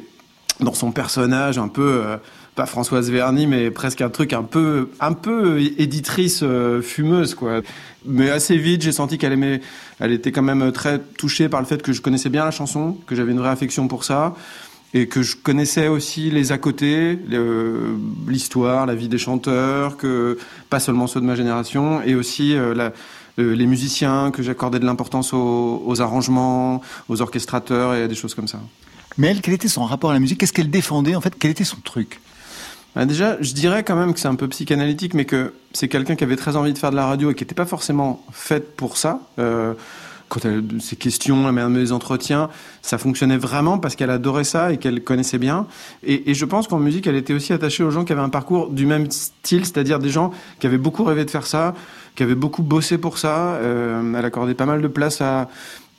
dans 0.60 0.74
son 0.74 0.92
personnage 0.92 1.58
un 1.58 1.68
peu 1.68 2.02
euh, 2.04 2.16
pas 2.54 2.66
Françoise 2.66 3.10
Verny 3.10 3.46
mais 3.46 3.70
presque 3.70 4.00
un 4.00 4.10
truc 4.10 4.32
un 4.32 4.42
peu 4.42 4.90
un 5.00 5.12
peu 5.12 5.60
éditrice 5.78 6.40
euh, 6.42 6.82
fumeuse 6.82 7.34
quoi. 7.34 7.62
Mais 8.04 8.30
assez 8.30 8.56
vite 8.58 8.82
j'ai 8.82 8.92
senti 8.92 9.18
qu'elle 9.18 9.32
aimait 9.32 9.60
elle 10.00 10.12
était 10.12 10.32
quand 10.32 10.42
même 10.42 10.72
très 10.72 10.98
touchée 10.98 11.48
par 11.48 11.60
le 11.60 11.66
fait 11.66 11.82
que 11.82 11.92
je 11.92 12.00
connaissais 12.00 12.28
bien 12.28 12.44
la 12.44 12.50
chanson 12.50 12.98
que 13.06 13.14
j'avais 13.14 13.32
une 13.32 13.38
vraie 13.38 13.50
affection 13.50 13.88
pour 13.88 14.04
ça 14.04 14.34
et 14.94 15.06
que 15.06 15.22
je 15.22 15.36
connaissais 15.36 15.88
aussi 15.88 16.30
les 16.30 16.52
à 16.52 16.58
côté 16.58 17.18
l'histoire 18.28 18.84
la 18.84 18.94
vie 18.94 19.08
des 19.08 19.18
chanteurs 19.18 19.96
que 19.96 20.38
pas 20.68 20.80
seulement 20.80 21.06
ceux 21.06 21.20
de 21.20 21.26
ma 21.26 21.36
génération 21.36 22.02
et 22.02 22.14
aussi 22.14 22.54
euh, 22.54 22.74
la, 22.74 22.92
les 23.38 23.66
musiciens 23.66 24.30
que 24.30 24.42
j'accordais 24.42 24.78
de 24.78 24.84
l'importance 24.84 25.32
aux, 25.32 25.82
aux 25.86 26.02
arrangements 26.02 26.82
aux 27.08 27.22
orchestrateurs 27.22 27.94
et 27.94 28.02
à 28.02 28.08
des 28.08 28.14
choses 28.14 28.34
comme 28.34 28.48
ça. 28.48 28.60
Mais 29.18 29.28
elle, 29.28 29.40
quel 29.40 29.54
était 29.54 29.68
son 29.68 29.84
rapport 29.84 30.10
à 30.10 30.14
la 30.14 30.20
musique? 30.20 30.38
Qu'est-ce 30.38 30.52
qu'elle 30.52 30.70
défendait 30.70 31.14
En 31.14 31.20
fait, 31.20 31.34
quel 31.38 31.50
était 31.50 31.64
son 31.64 31.80
truc? 31.80 32.20
Bah 32.94 33.06
déjà, 33.06 33.38
je 33.40 33.54
dirais 33.54 33.84
quand 33.84 33.96
même 33.96 34.12
que 34.12 34.20
c'est 34.20 34.28
un 34.28 34.34
peu 34.34 34.48
psychanalytique, 34.48 35.14
mais 35.14 35.24
que 35.24 35.54
c'est 35.72 35.88
quelqu'un 35.88 36.14
qui 36.14 36.24
avait 36.24 36.36
très 36.36 36.56
envie 36.56 36.72
de 36.72 36.78
faire 36.78 36.90
de 36.90 36.96
la 36.96 37.06
radio 37.06 37.30
et 37.30 37.34
qui 37.34 37.42
n'était 37.42 37.54
pas 37.54 37.64
forcément 37.64 38.22
faite 38.32 38.76
pour 38.76 38.98
ça. 38.98 39.20
Euh, 39.38 39.72
quand 40.28 40.44
elle, 40.46 40.62
ses 40.80 40.96
questions, 40.96 41.36
manière 41.36 41.68
des 41.68 41.92
entretiens, 41.92 42.48
ça 42.80 42.96
fonctionnait 42.96 43.36
vraiment 43.36 43.78
parce 43.78 43.96
qu'elle 43.96 44.10
adorait 44.10 44.44
ça 44.44 44.72
et 44.72 44.78
qu'elle 44.78 45.04
connaissait 45.04 45.38
bien. 45.38 45.66
Et, 46.02 46.30
et 46.30 46.34
je 46.34 46.44
pense 46.46 46.68
qu'en 46.68 46.78
musique, 46.78 47.06
elle 47.06 47.16
était 47.16 47.34
aussi 47.34 47.52
attachée 47.52 47.82
aux 47.82 47.90
gens 47.90 48.04
qui 48.04 48.12
avaient 48.12 48.22
un 48.22 48.30
parcours 48.30 48.70
du 48.70 48.86
même 48.86 49.10
style, 49.10 49.66
c'est-à-dire 49.66 49.98
des 49.98 50.08
gens 50.08 50.32
qui 50.58 50.66
avaient 50.66 50.78
beaucoup 50.78 51.04
rêvé 51.04 51.26
de 51.26 51.30
faire 51.30 51.46
ça, 51.46 51.74
qui 52.14 52.22
avaient 52.22 52.34
beaucoup 52.34 52.62
bossé 52.62 52.98
pour 52.98 53.18
ça. 53.18 53.54
Euh, 53.56 54.14
elle 54.16 54.24
accordait 54.24 54.54
pas 54.54 54.66
mal 54.66 54.80
de 54.80 54.88
place 54.88 55.20
à, 55.20 55.48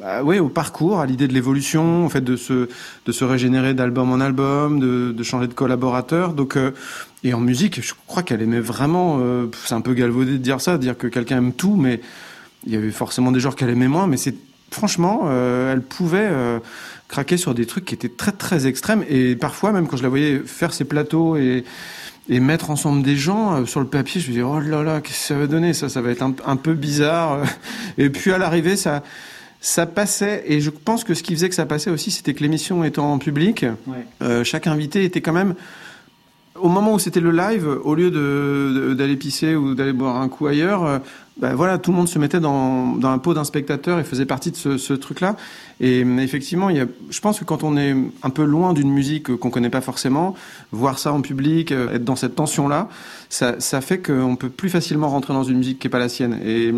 bah, 0.03 0.21
ouais, 0.21 0.39
au 0.39 0.49
parcours, 0.49 0.99
à 0.99 1.05
l'idée 1.05 1.29
de 1.29 1.33
l'évolution, 1.33 2.05
en 2.05 2.09
fait, 2.09 2.19
de 2.19 2.35
se, 2.35 2.67
de 3.05 3.11
se 3.13 3.23
régénérer 3.23 3.73
d'album 3.73 4.11
en 4.11 4.19
album, 4.19 4.77
de, 4.77 5.13
de 5.13 5.23
changer 5.23 5.47
de 5.47 5.53
collaborateur. 5.53 6.33
Donc, 6.33 6.57
euh, 6.57 6.71
et 7.23 7.33
en 7.33 7.39
musique, 7.39 7.81
je 7.81 7.93
crois 8.05 8.21
qu'elle 8.21 8.41
aimait 8.41 8.59
vraiment. 8.59 9.19
Euh, 9.21 9.45
c'est 9.63 9.75
un 9.75 9.79
peu 9.79 9.93
galvaudé 9.93 10.33
de 10.33 10.37
dire 10.37 10.59
ça, 10.59 10.73
de 10.73 10.81
dire 10.81 10.97
que 10.97 11.07
quelqu'un 11.07 11.37
aime 11.37 11.53
tout, 11.53 11.77
mais 11.77 12.01
il 12.67 12.73
y 12.73 12.75
avait 12.75 12.91
forcément 12.91 13.31
des 13.31 13.39
genres 13.39 13.55
qu'elle 13.55 13.69
aimait 13.69 13.87
moins. 13.87 14.07
Mais 14.07 14.17
c'est 14.17 14.35
franchement, 14.71 15.21
euh, 15.27 15.71
elle 15.71 15.81
pouvait 15.81 16.29
craquer 17.07 17.37
sur 17.37 17.53
des 17.53 17.65
trucs 17.65 17.85
qui 17.85 17.95
étaient 17.95 18.09
très 18.09 18.33
très 18.33 18.67
extrêmes. 18.67 19.05
Et 19.07 19.37
parfois, 19.37 19.71
même 19.71 19.87
quand 19.87 19.95
je 19.95 20.03
la 20.03 20.09
voyais 20.09 20.39
faire 20.39 20.73
ses 20.73 20.83
plateaux 20.83 21.37
et 21.37 21.63
et 22.29 22.39
mettre 22.39 22.69
ensemble 22.69 23.03
des 23.03 23.17
gens 23.17 23.65
sur 23.65 23.81
le 23.81 23.85
papier, 23.85 24.21
je 24.21 24.27
me 24.27 24.31
disais 24.31 24.43
oh 24.43 24.59
là 24.59 24.81
là, 24.81 25.01
qu'est-ce 25.01 25.19
que 25.19 25.25
ça 25.27 25.35
va 25.35 25.45
donner? 25.45 25.73
Ça, 25.73 25.89
ça 25.89 26.01
va 26.01 26.09
être 26.09 26.23
un 26.23 26.55
peu 26.55 26.73
bizarre. 26.73 27.39
Et 27.97 28.09
puis 28.09 28.31
à 28.31 28.37
l'arrivée, 28.37 28.77
ça 28.77 29.03
ça 29.65 29.85
passait, 29.85 30.43
et 30.45 30.59
je 30.59 30.69
pense 30.69 31.05
que 31.05 31.13
ce 31.13 31.23
qui 31.23 31.33
faisait 31.33 31.47
que 31.47 31.55
ça 31.55 31.65
passait 31.65 31.89
aussi, 31.89 32.11
c'était 32.11 32.33
que 32.33 32.43
l'émission 32.43 32.83
étant 32.83 33.13
en 33.13 33.17
public, 33.17 33.65
euh, 34.21 34.43
chaque 34.43 34.67
invité 34.67 35.05
était 35.05 35.21
quand 35.21 35.31
même, 35.31 35.55
au 36.55 36.67
moment 36.67 36.93
où 36.93 36.99
c'était 36.99 37.21
le 37.21 37.31
live, 37.31 37.65
au 37.85 37.95
lieu 37.95 38.11
de, 38.11 38.93
d'aller 38.93 39.15
pisser 39.15 39.55
ou 39.55 39.73
d'aller 39.73 39.93
boire 39.93 40.17
un 40.17 40.27
coup 40.27 40.47
ailleurs, 40.47 40.83
euh, 40.83 40.99
ben 41.37 41.55
voilà, 41.55 41.77
tout 41.77 41.91
le 41.91 41.97
monde 41.97 42.09
se 42.09 42.19
mettait 42.19 42.41
dans, 42.41 42.97
dans 42.97 43.07
un 43.07 43.17
pot 43.19 43.33
d'un 43.33 43.45
spectateur 43.45 43.99
et 43.99 44.03
faisait 44.03 44.25
partie 44.25 44.51
de 44.51 44.57
ce, 44.57 44.77
ce 44.77 44.93
truc-là. 44.93 45.37
Et 45.79 46.01
effectivement, 46.01 46.69
il 46.69 46.75
y 46.77 46.81
a, 46.81 46.85
je 47.09 47.19
pense 47.21 47.39
que 47.39 47.45
quand 47.45 47.63
on 47.63 47.77
est 47.77 47.95
un 48.21 48.29
peu 48.29 48.43
loin 48.43 48.73
d'une 48.73 48.91
musique 48.91 49.33
qu'on 49.37 49.49
connaît 49.49 49.71
pas 49.71 49.81
forcément, 49.81 50.35
voir 50.73 50.99
ça 50.99 51.13
en 51.13 51.21
public, 51.21 51.71
euh, 51.71 51.95
être 51.95 52.03
dans 52.03 52.17
cette 52.17 52.35
tension-là, 52.35 52.89
ça, 53.29 53.55
ça 53.59 53.79
fait 53.79 53.99
qu'on 53.99 54.35
peut 54.35 54.49
plus 54.49 54.69
facilement 54.69 55.07
rentrer 55.07 55.33
dans 55.33 55.43
une 55.43 55.57
musique 55.57 55.79
qui 55.79 55.87
est 55.87 55.89
pas 55.89 55.99
la 55.99 56.09
sienne. 56.09 56.37
Et 56.45 56.71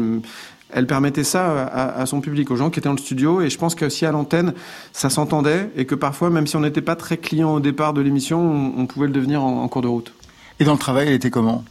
elle 0.75 0.87
permettait 0.87 1.23
ça 1.23 1.67
à, 1.67 2.05
son 2.05 2.19
public, 2.19 2.51
aux 2.51 2.57
gens 2.57 2.69
qui 2.69 2.79
étaient 2.79 2.89
dans 2.89 2.95
le 2.95 2.99
studio. 2.99 3.41
Et 3.41 3.49
je 3.49 3.57
pense 3.57 3.75
que 3.75 3.87
si 3.87 4.05
à 4.05 4.11
l'antenne, 4.11 4.53
ça 4.91 5.09
s'entendait 5.09 5.69
et 5.77 5.85
que 5.85 5.95
parfois, 5.95 6.29
même 6.29 6.47
si 6.47 6.57
on 6.57 6.59
n'était 6.59 6.81
pas 6.81 6.97
très 6.97 7.15
client 7.15 7.53
au 7.53 7.59
départ 7.61 7.93
de 7.93 8.01
l'émission, 8.01 8.73
on, 8.77 8.85
pouvait 8.85 9.07
le 9.07 9.13
devenir 9.13 9.41
en, 9.41 9.65
cours 9.69 9.81
de 9.81 9.87
route. 9.87 10.11
Et 10.59 10.65
dans 10.65 10.73
le 10.73 10.77
travail, 10.77 11.07
elle 11.07 11.13
était 11.13 11.29
comment? 11.29 11.63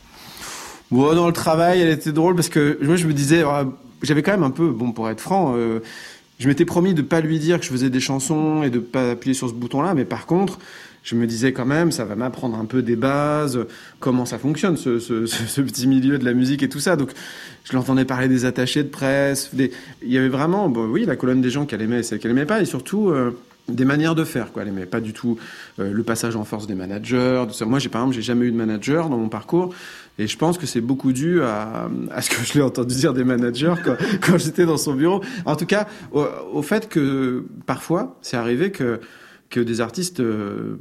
Bon, 0.90 1.14
Dans 1.14 1.26
le 1.26 1.34
travail, 1.34 1.82
elle 1.82 1.90
était 1.90 2.12
drôle 2.12 2.34
parce 2.34 2.48
que 2.48 2.78
moi, 2.80 2.96
je 2.96 3.06
me 3.06 3.12
disais, 3.12 3.42
ah, 3.46 3.66
j'avais 4.00 4.22
quand 4.22 4.32
même 4.32 4.42
un 4.42 4.50
peu, 4.50 4.70
bon, 4.70 4.92
pour 4.92 5.10
être 5.10 5.20
franc, 5.20 5.52
euh, 5.54 5.80
je 6.38 6.48
m'étais 6.48 6.64
promis 6.64 6.94
de 6.94 7.02
pas 7.02 7.20
lui 7.20 7.38
dire 7.38 7.58
que 7.60 7.66
je 7.66 7.70
faisais 7.70 7.90
des 7.90 8.00
chansons 8.00 8.62
et 8.62 8.70
de 8.70 8.78
pas 8.78 9.10
appuyer 9.10 9.34
sur 9.34 9.50
ce 9.50 9.54
bouton-là, 9.54 9.92
mais 9.92 10.06
par 10.06 10.24
contre, 10.24 10.58
je 11.04 11.14
me 11.14 11.26
disais 11.26 11.52
quand 11.52 11.66
même, 11.66 11.92
ça 11.92 12.04
va 12.04 12.16
m'apprendre 12.16 12.58
un 12.58 12.64
peu 12.64 12.82
des 12.82 12.96
bases, 12.96 13.58
comment 14.00 14.24
ça 14.24 14.38
fonctionne, 14.38 14.76
ce, 14.76 14.98
ce, 15.00 15.26
ce, 15.26 15.60
petit 15.60 15.86
milieu 15.86 16.18
de 16.18 16.24
la 16.24 16.32
musique 16.32 16.62
et 16.62 16.68
tout 16.68 16.80
ça. 16.80 16.96
Donc, 16.96 17.10
je 17.64 17.74
l'entendais 17.74 18.06
parler 18.06 18.26
des 18.26 18.46
attachés 18.46 18.82
de 18.82 18.88
presse. 18.88 19.54
Des... 19.54 19.70
Il 20.02 20.10
y 20.10 20.18
avait 20.18 20.28
vraiment, 20.28 20.68
bon, 20.68 20.86
oui, 20.86 21.04
la 21.04 21.16
colonne 21.16 21.42
des 21.42 21.50
gens 21.50 21.66
qu'elle 21.66 21.82
aimait 21.82 22.00
et 22.00 22.02
celle 22.02 22.18
qu'elle 22.18 22.30
aimait 22.30 22.46
pas, 22.46 22.62
et 22.62 22.64
surtout 22.64 23.10
euh, 23.10 23.32
des 23.68 23.84
manières 23.84 24.14
de 24.14 24.24
faire. 24.24 24.50
Quoi. 24.50 24.62
Elle 24.62 24.68
aimait 24.68 24.86
pas 24.86 25.00
du 25.00 25.12
tout 25.12 25.38
euh, 25.78 25.92
le 25.92 26.02
passage 26.02 26.36
en 26.36 26.44
force 26.44 26.66
des 26.66 26.74
managers. 26.74 27.44
Moi, 27.66 27.78
j'ai 27.78 27.90
par 27.90 28.00
exemple, 28.00 28.16
j'ai 28.16 28.22
jamais 28.22 28.46
eu 28.46 28.50
de 28.50 28.56
manager 28.56 29.10
dans 29.10 29.18
mon 29.18 29.28
parcours. 29.28 29.74
Et 30.18 30.26
je 30.26 30.38
pense 30.38 30.56
que 30.56 30.66
c'est 30.66 30.80
beaucoup 30.80 31.12
dû 31.12 31.42
à, 31.42 31.90
à 32.12 32.22
ce 32.22 32.30
que 32.30 32.36
je 32.44 32.54
l'ai 32.54 32.62
entendu 32.62 32.94
dire 32.94 33.12
des 33.12 33.24
managers 33.24 33.74
quand, 33.84 33.96
quand 34.22 34.38
j'étais 34.38 34.64
dans 34.64 34.78
son 34.78 34.94
bureau. 34.94 35.22
En 35.44 35.56
tout 35.56 35.66
cas, 35.66 35.86
au, 36.12 36.24
au 36.52 36.62
fait 36.62 36.88
que 36.88 37.44
parfois, 37.66 38.16
c'est 38.22 38.38
arrivé 38.38 38.70
que 38.70 39.00
que 39.54 39.60
des 39.60 39.80
artistes, 39.80 40.18
euh, 40.18 40.78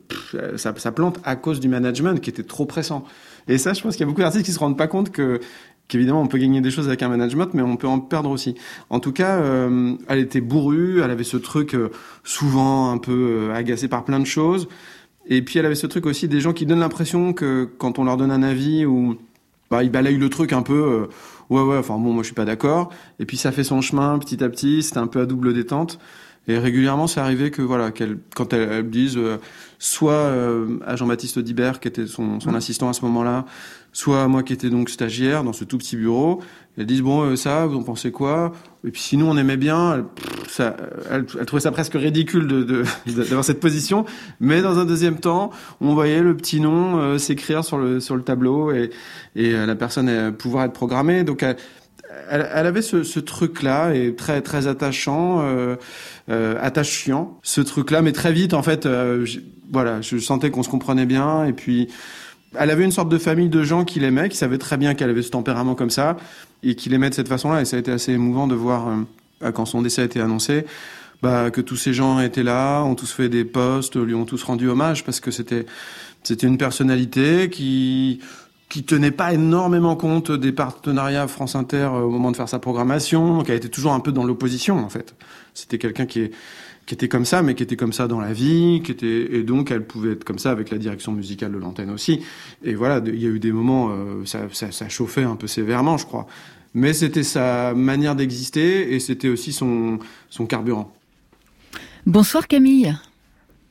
ça, 0.56 0.74
plante 0.92 1.20
à 1.24 1.36
cause 1.36 1.60
du 1.60 1.68
management 1.68 2.20
qui 2.20 2.32
était 2.32 2.44
trop 2.44 2.66
pressant. 2.66 3.06
Et 3.48 3.60
ça, 3.60 3.74
je 3.74 3.82
pense 3.84 3.96
qu'il 3.96 4.02
y 4.02 4.04
a 4.04 4.08
beaucoup 4.08 4.22
d'artistes 4.22 4.46
qui 4.46 4.52
se 4.52 4.58
rendent 4.58 4.78
pas 4.78 4.88
compte 4.88 5.12
que 5.12 5.40
qu'évidemment 5.88 6.22
on 6.22 6.28
peut 6.28 6.40
gagner 6.40 6.60
des 6.60 6.72
choses 6.72 6.88
avec 6.88 7.04
un 7.04 7.10
management, 7.10 7.54
mais 7.54 7.62
on 7.62 7.76
peut 7.76 7.88
en 7.88 8.00
perdre 8.00 8.32
aussi. 8.32 8.56
En 8.90 9.00
tout 9.00 9.12
cas, 9.12 9.36
euh, 9.36 9.94
elle 10.08 10.18
était 10.18 10.42
bourrue, 10.42 11.02
elle 11.04 11.12
avait 11.12 11.24
ce 11.24 11.38
truc 11.38 11.76
euh, 11.76 11.90
souvent 12.24 12.90
un 12.90 12.98
peu 12.98 13.52
agacé 13.54 13.88
par 13.88 14.06
plein 14.06 14.20
de 14.20 14.26
choses. 14.26 14.68
Et 15.28 15.44
puis 15.44 15.60
elle 15.60 15.68
avait 15.68 15.76
ce 15.76 15.86
truc 15.86 16.08
aussi 16.08 16.28
des 16.28 16.40
gens 16.40 16.54
qui 16.54 16.66
donnent 16.66 16.80
l'impression 16.80 17.32
que 17.32 17.70
quand 17.78 18.00
on 18.00 18.06
leur 18.06 18.18
donne 18.18 18.32
un 18.32 18.42
avis 18.42 18.88
ou 18.88 19.18
bah, 19.70 19.84
ils 19.84 19.92
balayent 19.92 20.18
le 20.18 20.30
truc 20.30 20.52
un 20.52 20.64
peu. 20.64 21.08
ouais 21.52 21.62
ouais, 21.62 21.78
enfin 21.78 22.00
bon, 22.00 22.12
moi 22.12 22.24
je 22.24 22.28
suis 22.28 22.36
pas 22.36 22.46
d'accord. 22.46 22.90
Et 23.20 23.26
puis 23.26 23.38
ça 23.38 23.52
fait 23.52 23.64
son 23.64 23.82
chemin 23.82 24.18
petit 24.18 24.44
à 24.44 24.50
petit. 24.50 24.82
C'était 24.82 24.98
un 24.98 25.08
peu 25.08 25.22
à 25.22 25.26
double 25.28 25.54
détente. 25.54 26.00
Et 26.48 26.58
régulièrement, 26.58 27.08
c'est 27.08 27.22
arrivé 27.22 27.52
que 27.52 27.62
voilà, 27.62 27.92
qu'elle, 27.92 28.18
quand 28.36 28.52
elles, 28.52 28.70
elles 28.70 28.90
disent, 28.90 29.18
euh, 29.18 29.38
soit 29.80 30.12
euh, 30.14 30.78
à 30.86 30.98
Jean-Baptiste 30.98 31.38
Audibert 31.38 31.80
qui 31.80 31.88
était 31.88 32.06
son, 32.06 32.42
son 32.42 32.54
assistant 32.54 32.90
à 32.90 32.94
ce 32.94 33.02
moment-là, 33.06 33.46
soit 33.94 34.24
à 34.24 34.28
moi 34.28 34.44
qui 34.44 34.52
étais 34.52 34.70
donc 34.70 34.90
stagiaire 34.90 35.46
dans 35.46 35.54
ce 35.54 35.64
tout 35.64 35.78
petit 35.78 35.96
bureau, 35.96 36.42
elles 36.78 36.86
disent 36.86 37.02
bon 37.02 37.22
euh, 37.22 37.36
ça, 37.38 37.66
vous 37.66 37.78
en 37.78 37.84
pensez 37.84 38.12
quoi? 38.12 38.52
Et 38.86 38.92
puis 38.92 39.02
sinon 39.02 39.32
on 39.32 39.38
aimait 39.38 39.56
bien, 39.56 39.96
elle, 39.96 40.04
ça, 40.50 40.76
elle, 41.10 41.26
elle, 41.40 41.46
trouvait 41.46 41.62
ça 41.62 41.72
presque 41.72 41.94
ridicule 41.94 42.48
de, 42.48 42.64
de, 42.64 42.84
d'avoir 43.08 43.46
cette 43.46 43.62
position, 43.62 44.04
mais 44.42 44.62
dans 44.62 44.80
un 44.80 44.86
deuxième 44.86 45.20
temps, 45.20 45.50
on 45.80 45.94
voyait 45.94 46.22
le 46.22 46.36
petit 46.36 46.60
nom 46.60 47.18
s'écrire 47.18 47.64
sur 47.64 47.78
le 47.78 48.02
sur 48.02 48.18
le 48.18 48.24
tableau 48.24 48.72
et 48.72 48.90
et 49.38 49.54
la 49.54 49.76
personne 49.76 50.34
pouvoir 50.34 50.66
être 50.66 50.74
programmée, 50.74 51.24
donc 51.24 51.44
elle, 51.44 51.56
elle, 52.30 52.50
elle 52.54 52.66
avait 52.66 52.82
ce, 52.82 53.04
ce 53.04 53.20
truc-là 53.20 53.94
et 53.94 54.16
très 54.16 54.42
très 54.42 54.68
attachant, 54.68 55.42
euh, 55.42 55.76
euh, 56.30 56.56
attachant, 56.62 57.40
ce 57.44 57.62
truc-là, 57.62 58.02
mais 58.02 58.12
très 58.12 58.34
vite 58.34 58.54
en 58.54 58.64
fait, 58.64 58.86
euh, 58.86 59.26
voilà, 59.72 60.02
je 60.02 60.18
sentais 60.18 60.52
qu'on 60.52 60.64
se 60.64 60.70
comprenait 60.70 61.06
bien 61.06 61.46
et 61.46 61.54
puis 61.54 61.90
elle 62.58 62.70
avait 62.70 62.84
une 62.84 62.92
sorte 62.92 63.10
de 63.10 63.18
famille 63.18 63.50
de 63.50 63.64
gens 63.64 63.84
qui 63.84 64.00
l'aimaient, 64.00 64.30
qui 64.30 64.38
savaient 64.38 64.58
très 64.58 64.78
bien 64.78 64.94
qu'elle 64.94 65.10
avait 65.10 65.22
ce 65.22 65.32
tempérament 65.32 65.76
comme 65.76 65.90
ça 65.90 66.18
et 66.62 66.76
qui 66.76 66.90
l'aimaient 66.90 67.10
de 67.10 67.16
cette 67.16 67.28
façon-là. 67.28 67.62
Et 67.62 67.66
ça 67.66 67.78
a 67.78 67.80
été 67.80 67.92
assez 67.92 68.12
émouvant 68.14 68.48
de 68.48 68.56
voir 68.56 68.88
euh, 69.44 69.52
quand 69.52 69.66
son 69.66 69.82
décès 69.82 70.02
a 70.02 70.06
été 70.06 70.20
annoncé. 70.20 70.66
Bah, 71.22 71.52
que 71.52 71.62
tous 71.62 71.78
ces 71.78 71.94
gens 71.94 72.20
étaient 72.20 72.44
là, 72.44 72.82
ont 72.84 72.96
tous 72.96 73.12
fait 73.12 73.30
des 73.30 73.46
posts, 73.46 73.96
lui 73.96 74.14
ont 74.14 74.26
tous 74.26 74.44
rendu 74.44 74.68
hommage 74.68 75.06
parce 75.06 75.22
que 75.22 75.32
c'était 75.32 75.66
c'était 76.22 76.48
une 76.48 76.58
personnalité 76.58 77.50
qui 77.50 78.20
qui 78.74 78.84
tenait 78.84 79.12
pas 79.12 79.36
énormément 79.36 79.96
compte 79.96 80.32
des 80.32 80.52
partenariats 80.52 81.28
France 81.28 81.56
Inter 81.56 81.92
euh, 81.94 82.00
au 82.00 82.10
moment 82.10 82.32
de 82.32 82.36
faire 82.36 82.50
sa 82.50 82.58
programmation, 82.58 83.44
qui 83.44 83.52
a 83.52 83.54
été 83.54 83.70
toujours 83.70 83.94
un 83.94 84.00
peu 84.00 84.12
dans 84.12 84.24
l'opposition 84.24 84.80
en 84.80 84.90
fait. 84.90 85.14
C'était 85.54 85.78
quelqu'un 85.78 86.08
qui 86.08 86.32
était 86.90 87.08
comme 87.08 87.24
ça, 87.24 87.44
mais 87.44 87.54
qui 87.54 87.62
était 87.62 87.76
comme 87.76 87.94
ça 87.94 88.08
dans 88.08 88.20
la 88.20 88.34
vie, 88.34 88.82
qui 88.84 88.92
était 88.92 89.36
et 89.36 89.44
donc 89.44 89.70
elle 89.70 89.86
pouvait 89.86 90.14
être 90.14 90.24
comme 90.24 90.40
ça 90.40 90.50
avec 90.50 90.72
la 90.72 90.80
direction 90.80 91.12
musicale 91.12 91.52
de 91.52 91.60
l'antenne 91.60 91.92
aussi. 91.92 92.26
Et 92.64 92.74
voilà, 92.74 93.00
il 93.06 93.22
y 93.22 93.28
a 93.28 93.30
eu 93.30 93.38
des 93.38 93.52
moments, 93.52 93.90
euh, 93.92 94.26
ça, 94.26 94.40
ça, 94.52 94.72
ça, 94.72 94.90
chauffait 94.90 95.22
un 95.22 95.36
peu 95.36 95.46
sévèrement, 95.46 96.00
je 96.00 96.08
crois. 96.08 96.26
Mais 96.74 96.94
c'était 96.94 97.22
sa 97.22 97.76
manière 97.76 98.16
d'exister 98.16 98.96
et 98.96 99.00
c'était 99.00 99.30
aussi 99.30 99.54
son 99.54 100.00
son 100.32 100.48
carburant. 100.48 100.92
Bonsoir 102.08 102.48
Camille. 102.48 102.92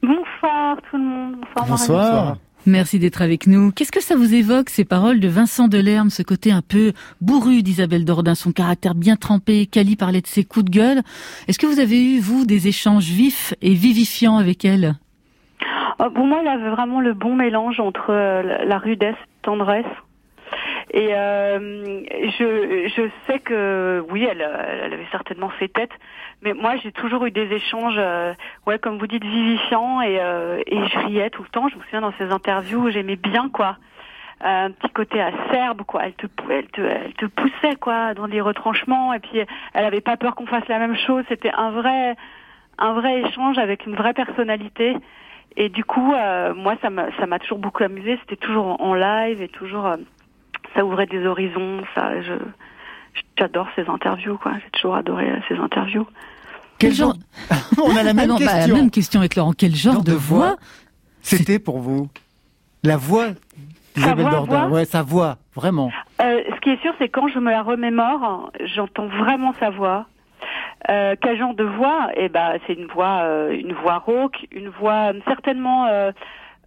Bonsoir 0.00 0.76
tout 0.88 0.96
le 0.96 1.02
monde. 1.02 1.36
Bonsoir. 1.56 1.66
Bonsoir. 1.66 2.36
Merci 2.64 3.00
d'être 3.00 3.22
avec 3.22 3.48
nous. 3.48 3.72
Qu'est-ce 3.72 3.90
que 3.90 4.00
ça 4.02 4.14
vous 4.14 4.34
évoque, 4.34 4.70
ces 4.70 4.84
paroles 4.84 5.18
de 5.18 5.26
Vincent 5.26 5.66
Delerme, 5.66 6.10
ce 6.10 6.22
côté 6.22 6.52
un 6.52 6.62
peu 6.62 6.92
bourru 7.20 7.62
d'Isabelle 7.62 8.04
Dordain, 8.04 8.36
son 8.36 8.52
caractère 8.52 8.94
bien 8.94 9.16
trempé, 9.16 9.66
Cali 9.66 9.96
parlait 9.96 10.20
de 10.20 10.28
ses 10.28 10.44
coups 10.44 10.66
de 10.66 10.70
gueule. 10.70 11.00
Est-ce 11.48 11.58
que 11.58 11.66
vous 11.66 11.80
avez 11.80 12.00
eu, 12.00 12.20
vous, 12.20 12.46
des 12.46 12.68
échanges 12.68 13.08
vifs 13.08 13.52
et 13.62 13.74
vivifiants 13.74 14.36
avec 14.36 14.64
elle? 14.64 14.94
Euh, 16.00 16.08
Pour 16.10 16.24
moi, 16.24 16.38
elle 16.40 16.48
avait 16.48 16.70
vraiment 16.70 17.00
le 17.00 17.14
bon 17.14 17.34
mélange 17.34 17.80
entre 17.80 18.10
euh, 18.10 18.64
la- 18.64 18.78
rudesse 18.78 19.16
tendresse. 19.42 19.84
Et 20.94 21.08
euh, 21.14 21.58
je, 22.38 22.88
je 22.94 23.08
sais 23.26 23.40
que 23.40 24.04
oui, 24.10 24.24
elle, 24.30 24.40
elle 24.84 24.92
avait 24.92 25.06
certainement 25.10 25.48
fait 25.58 25.68
tête, 25.68 25.90
mais 26.42 26.52
moi 26.54 26.76
j'ai 26.76 26.92
toujours 26.92 27.24
eu 27.26 27.30
des 27.30 27.50
échanges, 27.52 27.94
euh, 27.98 28.34
ouais, 28.66 28.78
comme 28.78 28.98
vous 28.98 29.06
dites, 29.06 29.24
vivifiants 29.24 30.00
et, 30.02 30.18
euh, 30.20 30.60
et 30.66 30.86
je 30.86 30.98
riais 31.06 31.30
tout 31.30 31.42
le 31.42 31.48
temps. 31.48 31.68
Je 31.68 31.76
me 31.76 31.82
souviens 31.82 32.00
dans 32.00 32.12
ses 32.18 32.30
interviews, 32.30 32.90
j'aimais 32.90 33.16
bien 33.16 33.48
quoi, 33.48 33.76
Euh, 34.44 34.66
un 34.66 34.70
petit 34.72 34.92
côté 34.92 35.20
acerbe 35.20 35.82
quoi. 35.86 36.02
Elle 36.04 36.14
te, 36.14 36.26
elle 36.50 36.66
te, 36.66 36.80
elle 36.80 37.14
te 37.14 37.26
poussait 37.26 37.76
quoi 37.76 38.12
dans 38.14 38.26
les 38.26 38.40
retranchements 38.40 39.14
et 39.14 39.20
puis 39.20 39.38
elle 39.72 39.84
avait 39.84 40.00
pas 40.00 40.16
peur 40.16 40.34
qu'on 40.34 40.46
fasse 40.46 40.66
la 40.68 40.80
même 40.80 40.96
chose. 40.96 41.24
C'était 41.28 41.52
un 41.52 41.70
vrai, 41.70 42.16
un 42.78 42.92
vrai 42.94 43.20
échange 43.22 43.58
avec 43.58 43.86
une 43.86 43.94
vraie 43.94 44.14
personnalité. 44.14 44.96
Et 45.54 45.68
du 45.68 45.84
coup, 45.84 46.12
euh, 46.12 46.54
moi, 46.54 46.74
ça 46.82 46.90
m'a, 46.90 47.12
ça 47.18 47.26
m'a 47.26 47.38
toujours 47.38 47.58
beaucoup 47.58 47.84
amusé. 47.84 48.18
C'était 48.22 48.40
toujours 48.46 48.66
en, 48.66 48.84
en 48.84 48.94
live 48.94 49.40
et 49.42 49.48
toujours, 49.48 49.86
euh, 49.86 49.96
ça 50.74 50.84
ouvrait 50.84 51.06
des 51.06 51.24
horizons. 51.24 51.84
Ça, 51.94 52.20
je, 52.22 52.34
j'adore 53.38 53.68
ces 53.76 53.86
interviews, 53.88 54.38
quoi. 54.38 54.52
J'ai 54.64 54.70
toujours 54.70 54.96
adoré 54.96 55.30
euh, 55.30 55.38
ces 55.48 55.56
interviews. 55.58 56.06
Quel 56.78 56.92
genre 56.92 57.14
On 57.82 57.96
a 57.96 58.02
la 58.02 58.12
même 58.12 58.24
Ah 58.24 58.26
non, 58.26 58.38
bah, 58.38 58.52
question. 58.54 58.76
même 58.76 58.90
question 58.90 59.20
avec 59.20 59.36
Laurent. 59.36 59.52
Quel 59.56 59.74
genre, 59.74 60.02
de, 60.02 60.12
voix, 60.12 60.56
C'était 61.22 61.58
pour 61.58 61.78
vous 61.78 62.08
La 62.82 62.96
voix 62.96 63.28
d'Isabelle 63.94 64.30
Dordain. 64.30 64.66
voix 64.66 64.78
Ouais, 64.78 64.84
sa 64.84 65.02
voix, 65.02 65.36
vraiment. 65.54 65.90
Euh, 66.20 66.42
ce 66.54 66.60
qui 66.60 66.70
est 66.70 66.80
sûr, 66.82 66.92
c'est 66.98 67.08
quand 67.08 67.28
je 67.28 67.38
me 67.38 67.50
la 67.50 67.62
remémore, 67.62 68.50
j'entends 68.74 69.06
vraiment 69.06 69.54
sa 69.60 69.70
voix. 69.70 70.06
Euh, 70.90 71.14
quel 71.20 71.38
genre 71.38 71.54
de 71.54 71.64
voix? 71.64 72.08
Eh 72.16 72.28
ben, 72.28 72.58
c'est 72.66 72.72
une 72.74 72.86
voix, 72.86 73.20
euh, 73.22 73.52
une 73.52 73.72
voix 73.72 73.98
rauque, 73.98 74.46
une 74.50 74.68
voix 74.68 75.12
certainement 75.26 75.86
euh, 75.86 76.10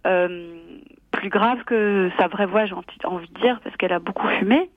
euh, 0.06 0.56
plus 1.10 1.28
grave 1.28 1.64
que 1.64 2.10
sa 2.18 2.28
vraie 2.28 2.46
voix, 2.46 2.64
j'ai 2.66 2.74
envie 2.74 2.86
envie 3.04 3.28
de 3.28 3.40
dire, 3.40 3.60
parce 3.62 3.76
qu'elle 3.76 3.92
a 3.92 3.98
beaucoup 3.98 4.28
fumé. 4.38 4.70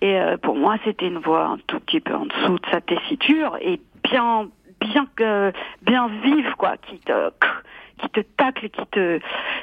Et 0.00 0.18
euh, 0.18 0.36
pour 0.36 0.56
moi, 0.56 0.76
c'était 0.84 1.06
une 1.06 1.18
voix 1.18 1.44
un 1.46 1.58
tout 1.66 1.78
petit 1.80 2.00
peu 2.00 2.14
en 2.14 2.26
dessous 2.26 2.58
de 2.58 2.66
sa 2.70 2.80
tessiture 2.80 3.56
et 3.60 3.80
bien, 4.04 4.48
bien, 4.80 5.06
que 5.16 5.52
bien 5.82 6.08
vive, 6.22 6.54
quoi, 6.56 6.76
qui 6.76 6.98
te, 7.00 7.30
qui 7.98 8.08
te 8.10 8.20
tacle, 8.20 8.68
qui 8.70 8.86
te, 8.86 9.18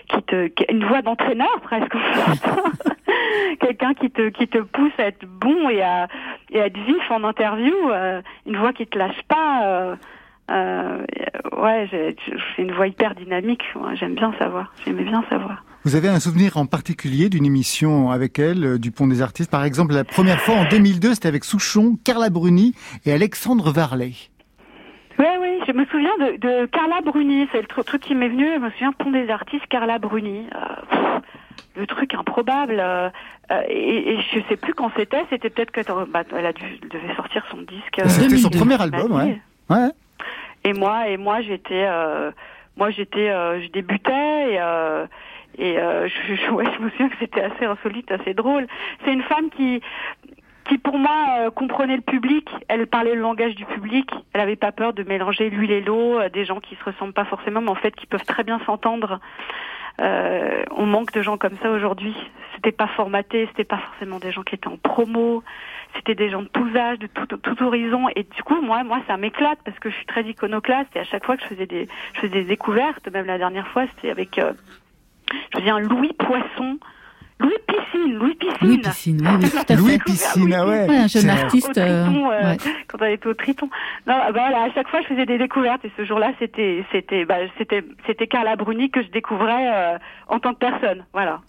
qui 0.07 0.23
te, 0.23 0.49
une 0.71 0.85
voix 0.85 1.01
d'entraîneur 1.01 1.59
presque. 1.61 1.93
Quelqu'un 3.59 3.93
qui 3.93 4.11
te, 4.11 4.29
qui 4.29 4.47
te 4.47 4.59
pousse 4.59 4.93
à 4.97 5.07
être 5.07 5.25
bon 5.25 5.69
et 5.69 5.81
à, 5.81 6.07
et 6.51 6.61
à 6.61 6.67
être 6.67 6.77
vif 6.77 7.11
en 7.11 7.23
interview, 7.23 7.75
euh, 7.89 8.21
une 8.45 8.57
voix 8.57 8.73
qui 8.73 8.87
te 8.87 8.97
lâche 8.97 9.21
pas. 9.27 9.65
Euh, 9.65 9.95
euh, 10.51 11.05
ouais, 11.57 11.87
j'ai 11.91 12.15
j'ai 12.27 12.63
une 12.63 12.71
voix 12.71 12.87
hyper 12.87 13.15
dynamique. 13.15 13.63
Ouais, 13.75 13.95
J'aime 13.95 14.15
bien 14.15 14.33
sa 14.39 14.47
voix. 14.47 14.67
J'aimais 14.85 15.03
bien 15.03 15.23
sa 15.29 15.37
voix. 15.37 15.57
Vous 15.85 15.95
avez 15.95 16.09
un 16.09 16.19
souvenir 16.19 16.57
en 16.57 16.65
particulier 16.65 17.29
d'une 17.29 17.45
émission 17.45 18.11
avec 18.11 18.37
elle, 18.37 18.63
euh, 18.65 18.77
du 18.77 18.91
Pont 18.91 19.07
des 19.07 19.21
Artistes? 19.21 19.49
Par 19.49 19.63
exemple, 19.63 19.93
la 19.93 20.03
première 20.03 20.41
fois 20.41 20.55
en 20.55 20.65
2002, 20.67 21.13
c'était 21.13 21.29
avec 21.29 21.45
Souchon, 21.45 21.97
Carla 22.03 22.29
Bruni 22.29 22.75
et 23.05 23.13
Alexandre 23.13 23.71
Varlet. 23.71 24.11
Oui, 25.17 25.25
oui, 25.41 25.59
je 25.67 25.71
me 25.73 25.85
souviens 25.85 26.15
de, 26.19 26.37
de 26.37 26.65
Carla 26.67 26.99
Bruni, 27.05 27.47
c'est 27.51 27.61
le 27.61 27.67
tru- 27.67 27.83
truc 27.83 28.01
qui 28.01 28.13
m'est 28.15 28.27
venu, 28.29 28.45
je 28.55 28.59
me 28.59 28.69
souviens 28.71 28.91
Pont 28.91 29.11
des 29.11 29.29
artistes, 29.29 29.65
Carla 29.69 29.99
Bruni. 29.99 30.47
Euh, 30.53 31.19
le 31.75 31.87
truc 31.87 32.13
improbable. 32.13 32.77
euh, 32.79 33.09
et, 33.69 34.13
et 34.13 34.19
je 34.33 34.39
sais 34.49 34.57
plus 34.57 34.73
quand 34.73 34.91
c'était, 34.97 35.23
c'était 35.29 35.49
peut-être 35.49 35.71
que 35.71 35.81
bah, 36.11 36.23
elle 36.37 36.45
a 36.45 36.53
dû, 36.53 36.63
elle 36.83 36.89
devait 36.89 37.15
sortir 37.15 37.45
son 37.49 37.57
disque. 37.61 38.01
C'était 38.05 38.37
son 38.37 38.49
2002. 38.49 38.57
premier 38.59 38.81
album, 38.81 39.11
ouais. 39.13 39.39
ouais. 39.69 39.89
Et 40.65 40.73
moi, 40.73 41.07
et 41.07 41.15
moi, 41.17 41.41
j'étais, 41.41 41.85
euh, 41.87 42.31
moi, 42.77 42.89
j'étais, 42.91 43.27
je 43.61 43.71
débutais 43.71 44.53
et, 44.53 44.59
et 45.59 45.77
euh, 45.77 46.07
je, 46.27 46.35
je, 46.35 46.51
ouais, 46.51 46.65
je 46.75 46.83
me 46.83 46.89
souviens 46.89 47.09
que 47.09 47.17
c'était 47.19 47.41
assez 47.41 47.65
insolite, 47.65 48.11
assez 48.11 48.33
drôle. 48.33 48.65
C'est 49.03 49.13
une 49.13 49.23
femme 49.23 49.49
qui, 49.51 49.81
qui 50.69 50.77
pour 50.77 50.97
moi 50.97 51.25
euh, 51.39 51.51
comprenait 51.51 51.95
le 51.95 52.01
public. 52.01 52.49
Elle 52.67 52.87
parlait 52.87 53.15
le 53.15 53.21
langage 53.21 53.55
du 53.55 53.65
public. 53.65 54.09
Elle 54.33 54.41
avait 54.41 54.55
pas 54.55 54.71
peur 54.71 54.93
de 54.93 55.03
mélanger 55.03 55.49
l'huile 55.49 55.71
et 55.71 55.81
l'eau, 55.81 56.19
euh, 56.19 56.29
des 56.29 56.45
gens 56.45 56.59
qui 56.59 56.75
se 56.75 56.83
ressemblent 56.83 57.13
pas 57.13 57.25
forcément, 57.25 57.61
mais 57.61 57.69
en 57.69 57.75
fait 57.75 57.95
qui 57.95 58.07
peuvent 58.07 58.25
très 58.25 58.43
bien 58.43 58.59
s'entendre. 58.65 59.19
Euh, 59.99 60.63
on 60.71 60.85
manque 60.85 61.11
de 61.11 61.21
gens 61.21 61.37
comme 61.37 61.57
ça 61.61 61.71
aujourd'hui. 61.71 62.15
C'était 62.55 62.71
pas 62.71 62.87
formaté, 62.87 63.47
c'était 63.47 63.63
pas 63.63 63.77
forcément 63.77 64.19
des 64.19 64.31
gens 64.31 64.43
qui 64.43 64.55
étaient 64.55 64.67
en 64.67 64.77
promo, 64.77 65.43
c'était 65.95 66.15
des 66.15 66.29
gens 66.29 66.41
de 66.41 66.47
tous 66.47 66.75
âges, 66.75 66.99
de 66.99 67.07
tout, 67.07 67.25
tout 67.25 67.63
horizon. 67.63 68.07
Et 68.15 68.23
du 68.23 68.43
coup, 68.43 68.61
moi, 68.61 68.83
moi, 68.83 68.99
ça 69.07 69.17
m'éclate 69.17 69.59
parce 69.65 69.77
que 69.79 69.89
je 69.89 69.95
suis 69.95 70.05
très 70.05 70.23
iconoclaste 70.23 70.95
et 70.95 70.99
à 70.99 71.03
chaque 71.03 71.25
fois 71.25 71.35
que 71.35 71.43
je 71.43 71.47
faisais 71.47 71.65
des, 71.65 71.87
je 72.13 72.19
faisais 72.21 72.33
des 72.33 72.43
découvertes, 72.43 73.07
même 73.11 73.25
la 73.25 73.37
dernière 73.37 73.67
fois, 73.67 73.85
c'était 73.87 74.11
avec, 74.11 74.37
euh, 74.37 74.53
je 75.53 75.59
faisais 75.59 75.69
un 75.69 75.79
Louis 75.79 76.11
Poisson. 76.17 76.77
Louis 77.41 77.53
Piscine, 77.67 78.15
Louis 78.15 78.35
Piscine. 78.35 78.67
Louis 78.67 78.77
Piscine, 78.79 79.21
oui, 79.21 79.33
oui, 79.41 79.49
tout 79.49 79.57
à 79.59 79.63
fait. 79.63 79.75
Louis 79.77 79.97
Piscine, 79.99 80.53
ah 80.53 80.67
ouais. 80.67 80.89
Ouais, 80.89 80.97
un 80.97 81.07
jeune 81.07 81.29
artiste. 81.29 81.69
Au 81.69 81.79
euh, 81.79 82.03
Triton, 82.03 82.31
euh, 82.31 82.43
ouais. 82.43 82.57
quand 82.89 82.97
elle 82.99 83.13
était 83.13 83.27
au 83.27 83.33
Triton. 83.33 83.69
Non, 84.05 84.13
bah 84.13 84.31
voilà, 84.33 84.63
à 84.63 84.73
chaque 84.73 84.89
fois 84.89 84.99
je 85.01 85.07
faisais 85.07 85.25
des 85.25 85.37
découvertes 85.37 85.85
et 85.85 85.91
ce 85.95 86.03
jour-là 86.03 86.33
c'était 86.37 86.83
c'était 86.91 87.23
bah, 87.23 87.37
c'était 87.57 87.85
c'était 88.05 88.27
Carla 88.27 88.57
Bruni 88.57 88.91
que 88.91 89.01
je 89.01 89.07
découvrais 89.07 89.69
euh, 89.73 89.97
en 90.27 90.39
tant 90.39 90.53
que 90.53 90.59
personne. 90.59 91.05
Voilà. 91.13 91.39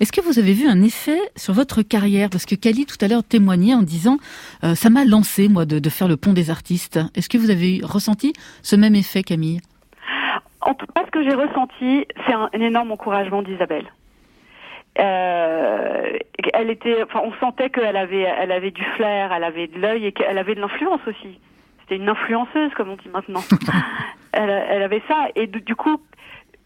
Est-ce 0.00 0.10
que 0.10 0.20
vous 0.20 0.40
avez 0.40 0.52
vu 0.52 0.66
un 0.66 0.82
effet 0.82 1.20
sur 1.36 1.54
votre 1.54 1.82
carrière? 1.82 2.28
Parce 2.28 2.44
que 2.44 2.56
Kali 2.56 2.84
tout 2.84 2.98
à 3.00 3.06
l'heure 3.06 3.22
témoignait 3.22 3.74
en 3.74 3.82
disant 3.82 4.18
euh, 4.64 4.74
ça 4.74 4.90
m'a 4.90 5.04
lancé 5.04 5.48
moi 5.48 5.64
de, 5.64 5.78
de 5.78 5.90
faire 5.90 6.08
le 6.08 6.16
pont 6.16 6.32
des 6.32 6.50
artistes. 6.50 6.98
Est-ce 7.14 7.28
que 7.28 7.38
vous 7.38 7.50
avez 7.50 7.82
ressenti 7.84 8.32
ce 8.62 8.74
même 8.74 8.96
effet, 8.96 9.22
Camille? 9.22 9.60
En 10.66 10.74
tout 10.74 10.86
cas, 10.86 11.04
ce 11.06 11.10
que 11.12 11.22
j'ai 11.22 11.34
ressenti, 11.34 12.06
c'est 12.26 12.32
un, 12.32 12.50
un 12.52 12.60
énorme 12.60 12.90
encouragement 12.90 13.42
d'Isabelle. 13.42 13.86
Euh, 14.98 16.18
elle 16.54 16.70
était, 16.70 17.02
enfin, 17.04 17.20
on 17.22 17.32
sentait 17.34 17.70
qu'elle 17.70 17.96
avait, 17.96 18.22
elle 18.22 18.50
avait 18.50 18.72
du 18.72 18.82
flair, 18.96 19.32
elle 19.32 19.44
avait 19.44 19.68
de 19.68 19.78
l'œil 19.78 20.06
et 20.06 20.12
qu'elle 20.12 20.38
avait 20.38 20.56
de 20.56 20.60
l'influence 20.60 21.00
aussi. 21.06 21.38
C'était 21.80 21.96
une 21.96 22.08
influenceuse, 22.08 22.72
comme 22.74 22.90
on 22.90 22.96
dit 22.96 23.08
maintenant. 23.12 23.42
elle, 24.32 24.50
elle 24.50 24.82
avait 24.82 25.02
ça 25.06 25.28
et 25.36 25.46
du, 25.46 25.60
du 25.60 25.76
coup, 25.76 26.00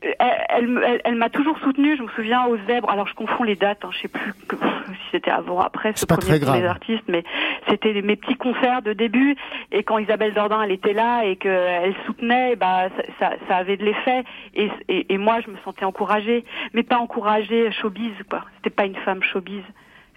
elle, 0.02 0.80
elle, 0.84 1.00
elle- 1.04 1.14
m'a 1.16 1.28
toujours 1.30 1.58
soutenue. 1.58 1.96
Je 1.96 2.02
me 2.02 2.08
souviens 2.08 2.46
aux 2.46 2.56
zèbres. 2.66 2.88
Alors 2.90 3.06
je 3.06 3.14
confonds 3.14 3.44
les 3.44 3.56
dates. 3.56 3.84
Hein, 3.84 3.90
je 3.92 3.98
sais 4.00 4.08
plus 4.08 4.32
que, 4.48 4.56
si 4.86 4.94
c'était 5.12 5.30
avant 5.30 5.56
ou 5.56 5.60
après 5.60 5.92
ce 5.94 6.06
pas 6.06 6.16
premier 6.16 6.38
très 6.38 6.40
grave. 6.40 6.64
artistes, 6.64 7.04
mais 7.08 7.22
c'était 7.68 7.92
mes 8.02 8.16
petits 8.16 8.36
concerts 8.36 8.82
de 8.82 8.92
début. 8.92 9.36
Et 9.72 9.82
quand 9.82 9.98
Isabelle 9.98 10.32
Dordain 10.34 10.62
elle 10.62 10.72
était 10.72 10.94
là 10.94 11.24
et 11.24 11.36
qu'elle 11.36 11.94
soutenait, 12.06 12.56
bah 12.56 12.88
ça, 12.96 13.02
ça, 13.18 13.36
ça 13.48 13.56
avait 13.56 13.76
de 13.76 13.84
l'effet. 13.84 14.24
Et, 14.54 14.70
et, 14.88 15.12
et 15.12 15.18
moi 15.18 15.40
je 15.44 15.50
me 15.50 15.56
sentais 15.64 15.84
encouragée, 15.84 16.44
mais 16.72 16.82
pas 16.82 16.96
encouragée 16.98 17.70
showbiz 17.72 18.14
quoi. 18.28 18.44
C'était 18.56 18.70
pas 18.74 18.86
une 18.86 18.96
femme 18.96 19.22
showbiz. 19.22 19.62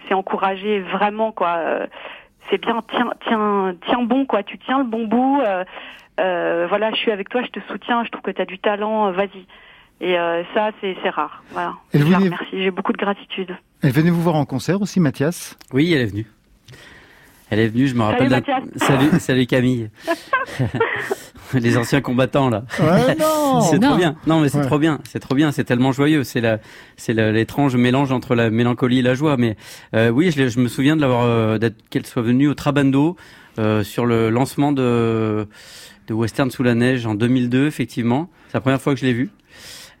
C'est 0.08 0.14
encouragée 0.14 0.80
vraiment 0.80 1.32
quoi. 1.32 1.56
Euh, 1.58 1.86
C'est 2.50 2.60
bien, 2.60 2.80
tiens, 2.90 3.10
tiens, 3.26 3.74
tiens 3.86 4.02
bon 4.02 4.24
quoi. 4.26 4.42
Tu 4.42 4.58
tiens 4.58 4.78
le 4.78 4.84
bon 4.84 5.06
bout. 5.06 5.40
euh, 5.42 5.64
euh, 6.20 6.66
voilà, 6.68 6.90
je 6.90 6.96
suis 6.96 7.10
avec 7.10 7.28
toi, 7.28 7.42
je 7.42 7.48
te 7.48 7.60
soutiens. 7.70 8.04
Je 8.04 8.10
trouve 8.10 8.22
que 8.22 8.30
tu 8.30 8.40
as 8.40 8.44
du 8.46 8.58
talent. 8.58 9.08
euh, 9.08 9.12
Vas-y. 9.12 9.46
Et 10.00 10.18
euh, 10.18 10.42
ça, 10.54 10.70
c'est 10.80 10.96
c'est 11.02 11.10
rare. 11.10 11.42
Voilà. 11.52 11.74
Et 11.92 11.98
Je 11.98 12.04
vous 12.04 12.10
la 12.10 12.18
venez- 12.18 12.28
remercie. 12.30 12.62
J'ai 12.62 12.70
beaucoup 12.70 12.92
de 12.92 12.98
gratitude. 12.98 13.56
Elle 13.82 13.92
venait 13.92 14.10
vous 14.10 14.22
voir 14.22 14.34
en 14.36 14.44
concert 14.44 14.80
aussi, 14.82 15.00
Mathias? 15.00 15.56
Oui, 15.72 15.92
elle 15.92 16.02
est 16.02 16.06
venue. 16.06 16.26
Elle 17.50 17.60
est 17.60 17.68
venue, 17.68 17.86
je 17.86 17.94
me 17.94 18.00
Salut, 18.00 18.12
rappelle. 18.12 18.30
Mathias. 18.30 18.62
Salut, 18.76 19.20
salut 19.20 19.46
Camille. 19.46 19.90
les 21.54 21.76
anciens 21.76 22.00
combattants 22.00 22.48
là. 22.50 22.64
Ouais, 22.80 23.14
non. 23.16 23.60
c'est 23.70 23.78
Non. 23.78 23.88
trop 23.90 23.96
bien. 23.96 24.16
Non, 24.26 24.40
mais 24.40 24.48
c'est 24.48 24.58
Ouais. 24.58 24.66
trop 24.66 24.78
bien. 24.78 24.98
C'est 25.04 25.20
trop 25.20 25.34
bien. 25.34 25.52
C'est 25.52 25.64
tellement 25.64 25.92
joyeux. 25.92 26.24
C'est 26.24 26.40
la, 26.40 26.58
c'est 26.96 27.12
la- 27.14 27.30
l'étrange 27.32 27.76
mélange 27.76 28.10
entre 28.12 28.34
la 28.34 28.50
mélancolie 28.50 28.98
et 28.98 29.02
la 29.02 29.14
joie. 29.14 29.36
Mais 29.36 29.56
euh, 29.94 30.08
oui, 30.08 30.30
je, 30.32 30.58
me 30.60 30.68
souviens 30.68 30.96
de 30.96 31.00
l'avoir, 31.02 31.24
euh, 31.24 31.58
d'être 31.58 31.76
qu'elle 31.90 32.06
soit 32.06 32.22
venue 32.22 32.48
au 32.48 32.54
Trabando 32.54 33.16
euh, 33.58 33.84
sur 33.84 34.04
le 34.06 34.30
lancement 34.30 34.72
de 34.72 35.46
de 36.08 36.12
Western 36.12 36.50
sous 36.50 36.62
la 36.62 36.74
neige 36.74 37.06
en 37.06 37.14
2002. 37.14 37.66
Effectivement, 37.66 38.28
c'est 38.48 38.54
la 38.54 38.60
première 38.60 38.80
fois 38.80 38.94
que 38.94 39.00
je 39.00 39.06
l'ai 39.06 39.12
vue. 39.14 39.30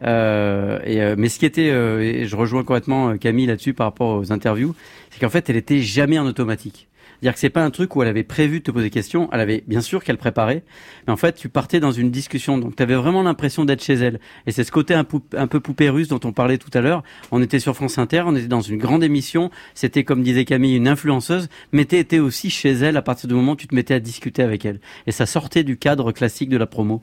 Euh, 0.02 0.78
et, 0.84 1.00
euh, 1.00 1.14
mais 1.16 1.28
ce 1.28 1.38
qui 1.38 1.46
était, 1.46 1.70
euh, 1.70 2.00
et 2.00 2.26
je 2.26 2.36
rejoins 2.36 2.62
complètement 2.64 3.10
euh, 3.10 3.16
Camille 3.16 3.46
là-dessus 3.46 3.74
par 3.74 3.86
rapport 3.86 4.18
aux 4.18 4.32
interviews, 4.32 4.74
c'est 5.10 5.20
qu'en 5.20 5.30
fait, 5.30 5.48
elle 5.48 5.56
était 5.56 5.80
jamais 5.80 6.18
en 6.18 6.26
automatique. 6.26 6.88
C'est-à-dire 7.20 7.34
que 7.34 7.38
c'est 7.40 7.50
pas 7.50 7.64
un 7.64 7.70
truc 7.70 7.94
où 7.96 8.02
elle 8.02 8.08
avait 8.08 8.22
prévu 8.24 8.58
de 8.60 8.64
te 8.64 8.70
poser 8.70 8.84
des 8.86 8.90
questions. 8.90 9.28
Elle 9.32 9.40
avait 9.40 9.64
bien 9.66 9.80
sûr 9.80 10.02
qu'elle 10.04 10.18
préparait, 10.18 10.62
mais 11.06 11.12
en 11.12 11.16
fait, 11.16 11.34
tu 11.36 11.48
partais 11.48 11.80
dans 11.80 11.92
une 11.92 12.10
discussion. 12.10 12.58
Donc, 12.58 12.76
tu 12.76 12.82
avais 12.82 12.94
vraiment 12.94 13.22
l'impression 13.22 13.64
d'être 13.64 13.82
chez 13.82 13.94
elle. 13.94 14.20
Et 14.46 14.52
c'est 14.52 14.64
ce 14.64 14.72
côté 14.72 14.94
un, 14.94 15.06
un 15.36 15.46
peu 15.46 15.60
poupée 15.60 15.88
russe 15.90 16.08
dont 16.08 16.20
on 16.24 16.32
parlait 16.32 16.58
tout 16.58 16.70
à 16.74 16.80
l'heure. 16.80 17.02
On 17.32 17.42
était 17.42 17.58
sur 17.58 17.74
France 17.74 17.98
Inter, 17.98 18.22
on 18.26 18.34
était 18.36 18.46
dans 18.48 18.60
une 18.60 18.78
grande 18.78 19.02
émission. 19.04 19.50
C'était, 19.74 20.04
comme 20.04 20.22
disait 20.22 20.44
Camille, 20.44 20.76
une 20.76 20.88
influenceuse, 20.88 21.48
mais 21.72 21.84
tu 21.84 21.96
étais 21.96 22.18
aussi 22.18 22.50
chez 22.50 22.72
elle 22.72 22.96
à 22.96 23.02
partir 23.02 23.28
du 23.28 23.34
moment 23.34 23.52
où 23.52 23.56
tu 23.56 23.66
te 23.66 23.74
mettais 23.74 23.94
à 23.94 24.00
discuter 24.00 24.42
avec 24.42 24.64
elle. 24.64 24.80
Et 25.06 25.12
ça 25.12 25.26
sortait 25.26 25.64
du 25.64 25.76
cadre 25.76 26.12
classique 26.12 26.48
de 26.48 26.56
la 26.56 26.66
promo. 26.66 27.02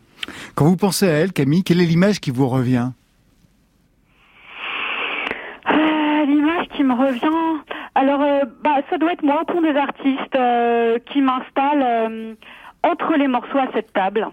Quand 0.55 0.65
vous 0.65 0.77
pensez 0.77 1.07
à 1.07 1.11
elle, 1.13 1.33
Camille, 1.33 1.63
quelle 1.63 1.81
est 1.81 1.85
l'image 1.85 2.19
qui 2.19 2.31
vous 2.31 2.47
revient 2.47 2.91
Euh, 5.67 6.25
L'image 6.25 6.67
qui 6.81 6.87
me 6.87 6.95
revient, 6.95 7.61
alors 7.93 8.21
euh, 8.21 8.41
bah 8.63 8.77
ça 8.89 8.97
doit 8.97 9.13
être 9.13 9.21
moi 9.21 9.41
au 9.41 9.45
pont 9.45 9.61
des 9.61 9.75
artistes 9.75 10.35
euh, 10.35 10.97
qui 11.05 11.21
m'installe 11.21 11.83
euh, 11.83 12.33
entre 12.81 13.13
les 13.17 13.27
morceaux 13.27 13.59
à 13.59 13.67
cette 13.73 13.93
table. 13.93 14.27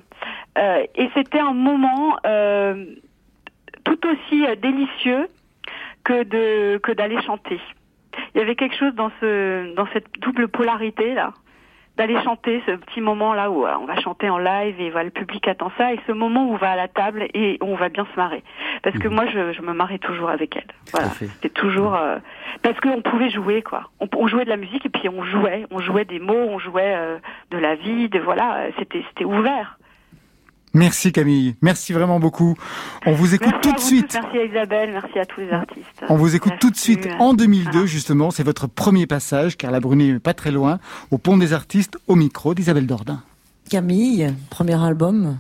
Et 0.97 1.09
c'était 1.15 1.39
un 1.39 1.53
moment 1.53 2.17
tout 3.85 4.01
aussi 4.09 4.45
délicieux 4.61 5.29
que 6.03 6.25
de 6.25 6.79
que 6.79 6.91
d'aller 6.91 7.21
chanter. 7.23 7.61
Il 8.35 8.39
y 8.39 8.41
avait 8.41 8.57
quelque 8.57 8.75
chose 8.75 8.93
dans 8.95 9.13
ce 9.21 9.73
dans 9.75 9.87
cette 9.93 10.11
double 10.19 10.49
polarité 10.49 11.15
là 11.15 11.33
d'aller 11.99 12.21
chanter 12.23 12.63
ce 12.65 12.73
petit 12.73 13.01
moment 13.01 13.35
là 13.35 13.51
où 13.51 13.67
euh, 13.67 13.75
on 13.81 13.85
va 13.85 14.01
chanter 14.01 14.31
en 14.31 14.39
live 14.39 14.81
et 14.81 14.91
voilà, 14.91 15.05
le 15.05 15.11
public 15.11 15.47
attend 15.49 15.71
ça 15.77 15.93
et 15.93 16.01
ce 16.07 16.13
moment 16.13 16.49
où 16.49 16.53
on 16.55 16.57
va 16.57 16.71
à 16.71 16.77
la 16.77 16.89
table 16.89 17.27
et 17.35 17.59
on 17.61 17.75
va 17.75 17.89
bien 17.89 18.07
se 18.13 18.17
marrer. 18.17 18.43
Parce 18.83 18.97
que 18.97 19.09
moi 19.09 19.27
je, 19.27 19.53
je 19.53 19.61
me 19.63 19.75
marrais 19.75 19.99
toujours 19.99 20.31
avec 20.31 20.57
elle. 20.57 20.67
Voilà. 20.93 21.09
C'était 21.09 21.49
toujours 21.51 21.97
euh, 21.97 22.19
parce 22.63 22.79
qu'on 22.81 23.03
pouvait 23.03 23.31
jouer 23.31 23.63
quoi. 23.63 23.91
On, 24.01 24.09
on 24.17 24.29
jouait 24.29 24.45
de 24.45 24.51
la 24.51 24.57
musique 24.57 24.87
et 24.87 24.89
puis 24.89 25.09
on 25.09 25.25
jouait. 25.25 25.67
On 25.71 25.81
jouait 25.81 26.05
des 26.05 26.21
mots 26.21 26.35
on 26.35 26.59
jouait 26.59 26.95
euh, 26.97 27.19
de 27.51 27.59
la 27.59 27.75
vie 27.75 28.09
de 28.09 28.21
voilà 28.21 28.57
euh, 28.57 28.71
c'était 28.79 29.05
c'était 29.09 29.25
ouvert 29.25 29.79
Merci 30.75 31.13
Camille, 31.13 31.55
merci 31.63 31.93
vraiment 31.93 32.21
beaucoup. 32.21 32.55
On 33.07 33.13
vous 33.15 33.35
écoute 33.35 33.49
merci 33.53 33.69
tout 33.69 33.75
de 33.75 33.81
suite. 33.81 34.09
tous, 34.09 34.19
merci 34.23 34.39
à 34.39 34.45
Isabelle 34.45 34.91
merci 34.93 35.19
à 35.19 35.25
tous 35.27 35.41
les 35.41 35.51
artistes 35.51 35.87
On 36.09 36.17
vous 36.17 36.37
écoute 36.37 36.53
tout 36.61 36.71
de 36.71 36.77
suite 36.77 37.09
en 37.19 37.33
2002 37.35 37.87
justement, 37.87 38.31
c'est 38.31 38.43
votre 38.45 38.67
premier 38.67 39.07
passage 39.07 39.57
car 39.57 39.71
la 39.71 39.81
Brunet 39.81 40.13
n'est 40.13 40.19
pas 40.19 40.35
très 40.35 40.51
loin, 40.53 40.79
au 41.11 41.19
pont 41.19 41.39
des 41.39 41.53
artistes 41.53 41.97
au 42.07 42.17
micro 42.17 42.55
d'Isabelle 42.55 42.87
Dordain. 42.87 43.23
Camille, 43.71 44.33
premier 44.51 44.81
album. 44.83 45.39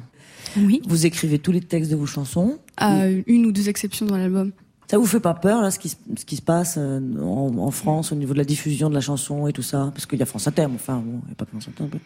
Oui. 0.56 0.80
Vous 0.88 1.04
écrivez 1.06 1.38
tous 1.38 1.52
les 1.52 1.60
textes 1.60 1.90
de 1.90 1.96
vos 1.96 2.06
chansons. 2.06 2.58
À 2.78 3.06
une 3.26 3.46
ou 3.46 3.52
deux 3.52 3.68
exceptions 3.68 4.06
dans 4.06 4.16
l'album. 4.16 4.52
Ça 4.90 4.96
vous 4.96 5.04
fait 5.06 5.20
pas 5.20 5.34
peur 5.34 5.60
là 5.60 5.70
ce 5.70 5.78
qui, 5.78 5.90
se- 5.90 5.96
ce 6.18 6.24
qui 6.24 6.36
se 6.36 6.42
passe 6.42 6.76
euh, 6.78 7.00
en, 7.20 7.52
en 7.58 7.70
France 7.70 8.10
au 8.10 8.14
niveau 8.14 8.32
de 8.32 8.38
la 8.38 8.44
diffusion 8.44 8.88
de 8.88 8.94
la 8.94 9.02
chanson 9.02 9.46
et 9.46 9.52
tout 9.52 9.60
ça? 9.62 9.90
Parce 9.94 10.06
qu'il 10.06 10.18
y 10.18 10.22
a 10.22 10.26
France 10.26 10.48
Inter, 10.48 10.66
mais 10.68 10.76
enfin 10.76 10.96
bon, 11.04 11.20
il 11.24 11.26
n'y 11.26 11.32
a 11.32 11.34
pas 11.36 11.44
France 11.44 11.68
Inter. 11.68 11.84
mais 11.92 12.00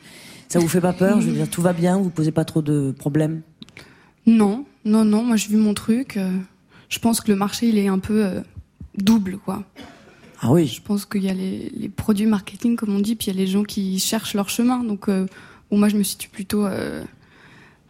Ça 0.48 0.58
vous 0.58 0.68
fait 0.68 0.80
pas 0.80 0.92
peur 0.92 1.20
Je 1.20 1.28
veux 1.28 1.32
dire, 1.34 1.48
tout 1.50 1.62
va 1.62 1.72
bien, 1.72 1.96
vous 1.98 2.10
posez 2.10 2.30
pas 2.32 2.44
trop 2.44 2.62
de 2.62 2.92
problèmes 2.92 3.42
Non, 4.26 4.64
non, 4.84 5.04
non, 5.04 5.22
moi 5.24 5.36
j'ai 5.36 5.48
vu 5.48 5.56
mon 5.56 5.74
truc. 5.74 6.16
euh, 6.16 6.30
je 6.88 6.98
pense 6.98 7.20
que 7.20 7.30
le 7.30 7.36
marché 7.36 7.68
il 7.68 7.78
est 7.78 7.88
un 7.88 7.98
peu 7.98 8.24
euh, 8.24 8.40
double 8.96 9.38
quoi. 9.38 9.64
Ah 10.40 10.50
oui. 10.52 10.66
Je 10.66 10.82
pense 10.82 11.06
qu'il 11.06 11.22
y 11.22 11.30
a 11.30 11.34
les, 11.34 11.70
les 11.74 11.88
produits 11.88 12.26
marketing 12.26 12.76
comme 12.76 12.94
on 12.94 12.98
dit, 12.98 13.14
puis 13.16 13.28
il 13.30 13.34
y 13.34 13.36
a 13.36 13.40
les 13.40 13.46
gens 13.46 13.62
qui 13.62 13.98
cherchent 13.98 14.34
leur 14.34 14.48
chemin. 14.50 14.82
Donc 14.84 15.08
euh, 15.08 15.26
bon, 15.70 15.78
moi 15.78 15.88
je 15.88 15.96
me 15.96 16.02
situe 16.02 16.28
plutôt 16.28 16.66
euh, 16.66 17.02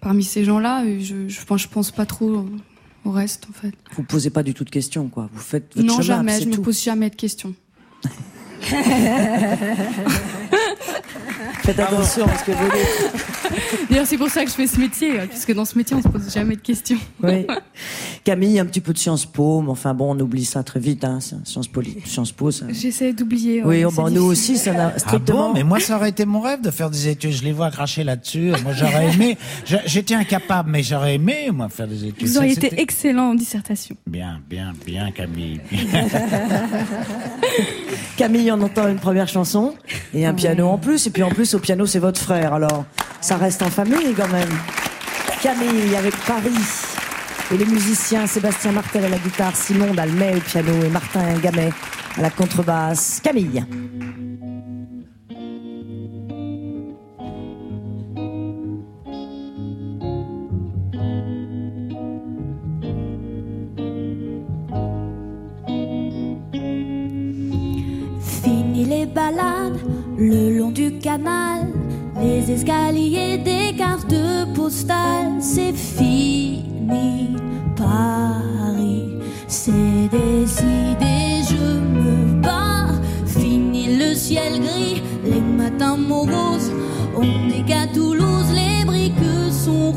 parmi 0.01 0.23
ces 0.23 0.45
gens-là. 0.45 0.85
Je, 1.01 1.27
je 1.29 1.45
pense, 1.45 1.63
je 1.63 1.69
pense 1.69 1.91
pas 1.91 2.07
trop 2.07 2.45
au 3.05 3.11
reste 3.11 3.47
en 3.51 3.53
fait. 3.53 3.73
Vous 3.97 4.05
posez 4.05 4.31
pas 4.31 4.43
du 4.45 4.55
tout 4.55 4.63
de 4.65 4.71
questions, 4.71 5.09
quoi. 5.09 5.29
Vous 5.33 5.41
faites 5.41 5.75
votre 5.75 5.87
non 5.87 5.95
chemin, 5.95 6.03
jamais, 6.19 6.33
c'est 6.39 6.45
je 6.45 6.49
me 6.51 6.55
tout. 6.55 6.63
pose 6.63 6.81
jamais 6.83 7.11
de 7.11 7.17
questions. 7.17 7.55
Faites 11.63 11.79
attention 11.79 12.27
à 12.27 12.39
ce 12.39 12.45
que 12.45 12.53
vous 12.53 12.71
dites. 12.71 13.89
D'ailleurs 13.89 14.07
c'est 14.07 14.19
pour 14.19 14.29
ça 14.29 14.45
que 14.45 14.51
je 14.51 14.55
fais 14.55 14.67
ce 14.67 14.79
métier, 14.79 15.13
puisque 15.29 15.55
dans 15.55 15.65
ce 15.65 15.79
métier 15.79 15.97
on 15.97 16.03
se 16.03 16.09
pose 16.09 16.33
jamais 16.33 16.57
de 16.57 16.61
questions. 16.61 16.99
Oui. 17.23 17.47
Camille, 18.25 18.61
un 18.61 18.67
petit 18.67 18.81
peu 18.81 18.93
de 18.93 18.99
Sciences 18.99 19.27
Po, 19.27 19.63
mais 19.63 19.71
enfin 19.71 19.95
bon, 19.95 20.15
on 20.15 20.21
oublie 20.21 20.45
ça 20.45 20.63
très 20.63 20.79
vite. 20.79 21.03
Hein. 21.05 21.19
Sciences 21.45 21.67
Po, 21.67 21.83
Sciences 22.05 22.31
Po, 22.33 22.51
ça... 22.53 22.67
J'essaie 22.71 23.13
d'oublier. 23.13 23.63
Oui, 23.65 23.79
ouais, 23.79 23.85
oh, 23.85 23.91
bah, 23.91 24.11
nous 24.11 24.23
aussi, 24.23 24.57
ça 24.59 24.73
n'a 24.73 24.93
Ah 24.95 24.99
strictement. 24.99 25.49
bon, 25.49 25.55
mais 25.55 25.65
moi 25.65 25.81
ça 25.81 25.97
aurait 25.97 26.11
été 26.11 26.25
mon 26.25 26.41
rêve 26.41 26.61
de 26.61 26.71
faire 26.71 26.89
des 26.91 27.09
études. 27.09 27.33
Je 27.33 27.43
les 27.43 27.53
vois 27.53 27.71
cracher 27.71 28.05
là-dessus. 28.05 28.53
Moi 28.63 28.73
j'aurais 28.75 29.13
aimé. 29.13 29.37
J'étais 29.87 30.15
incapable, 30.15 30.71
mais 30.71 30.83
j'aurais 30.85 31.15
aimé 31.17 31.51
moi 31.53 31.69
faire 31.69 31.89
des 31.89 32.05
études. 32.05 32.29
Vous 32.29 32.39
auriez 32.39 32.53
été 32.53 32.81
excellent 32.81 33.31
en 33.31 33.35
dissertation. 33.35 33.97
bien, 34.07 34.41
bien, 34.49 34.73
bien, 34.87 35.11
Camille. 35.11 35.61
Camille, 38.17 38.53
on 38.53 38.61
entend 38.61 38.89
une 38.89 38.99
première 38.99 39.29
chanson 39.29 39.75
et 40.15 40.27
un 40.27 40.35
piano 40.35 40.69
en 40.69 40.79
plus. 40.79 41.07
Et 41.07 41.11
puis 41.11 41.23
en 41.23 41.31
plus, 41.31 41.55
au 41.55 41.59
piano, 41.59 41.87
c'est 41.87 41.99
votre 41.99 42.21
frère. 42.21 42.55
Alors, 42.55 42.85
ça 43.21 43.37
reste 43.37 43.63
en 43.63 43.71
famille 43.71 44.15
quand 44.17 44.29
même. 44.29 44.51
Camille 45.43 45.97
avec 45.97 46.15
Paris. 46.25 46.51
Et 47.53 47.59
les 47.59 47.67
musiciens 47.67 48.27
Sébastien 48.27 48.73
Martel 48.73 49.05
à 49.05 49.09
la 49.11 49.19
guitare, 49.19 49.55
Simon 49.55 49.93
Dalmet 49.93 50.37
au 50.37 50.41
piano 50.41 50.73
et 50.87 50.89
Martin 50.89 51.35
Gamet 51.39 51.71
à 52.17 52.23
la 52.23 52.31
contrebasse. 52.31 53.21
Camille. 53.23 53.63
Fini 68.43 68.85
les 68.87 69.05
balades 69.05 69.79
le 70.17 70.57
long 70.57 70.71
du 70.71 70.99
canal, 71.01 71.69
les 72.19 72.51
escaliers 72.51 73.37
des 73.37 73.77
cartes 73.77 74.15
postales, 74.55 75.41
c'est 75.41 75.75
fini 75.75 76.72
Paris, 77.77 79.19
c'est 79.47 80.09
décidé, 80.11 81.43
je 81.49 81.81
me 81.81 82.41
barre. 82.43 83.01
Fini 83.27 83.97
le 83.97 84.15
ciel 84.15 84.61
gris, 84.61 85.03
les 85.25 85.41
matins 85.41 85.97
moroses, 85.97 86.71
on 87.17 87.49
n'est 87.49 87.65
qu'à 87.65 87.87
Toulouse, 87.93 88.53
les 88.53 88.85
briques 88.85 89.13
sont 89.53 89.93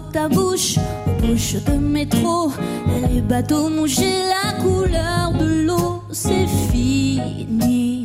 ta 0.00 0.28
bouche, 0.28 0.78
bouche 1.20 1.54
de 1.64 1.72
métro. 1.72 2.52
Les 3.10 3.20
bateaux 3.20 3.68
mouchés, 3.68 4.18
la 4.28 4.52
couleur 4.62 5.32
de 5.38 5.66
l'eau, 5.66 6.02
c'est 6.10 6.46
fini. 6.70 7.95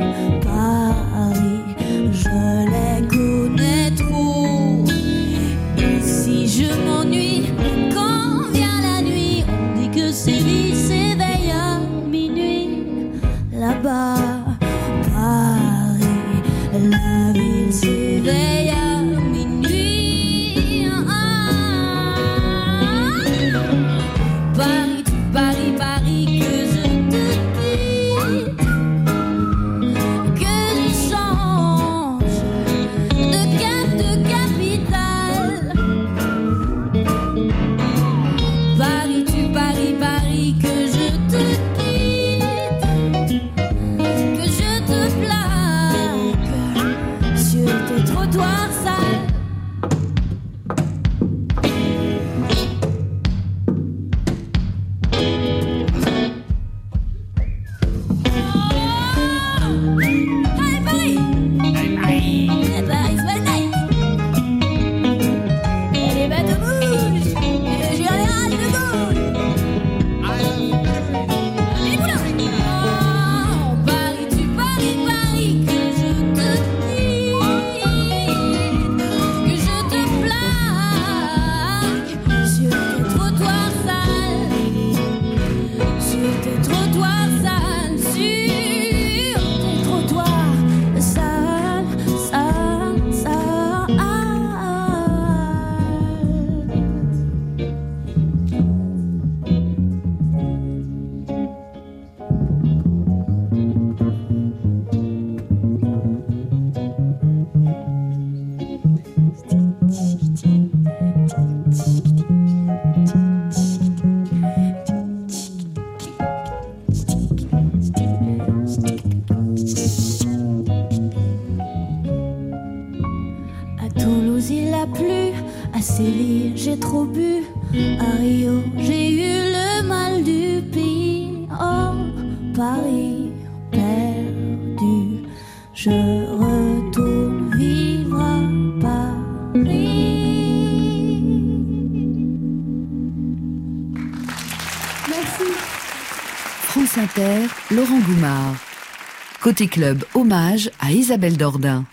Côté 149.41 149.67
club, 149.67 150.05
hommage 150.13 150.69
à 150.79 150.91
Isabelle 150.91 151.35
Dordain. 151.35 151.83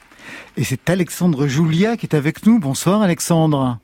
Et 0.57 0.63
c'est 0.63 0.91
Alexandre 0.91 1.47
Julia 1.47 1.97
qui 1.97 2.07
est 2.07 2.15
avec 2.15 2.47
nous. 2.47 2.61
Bonsoir 2.61 3.03
Alexandre. 3.03 3.79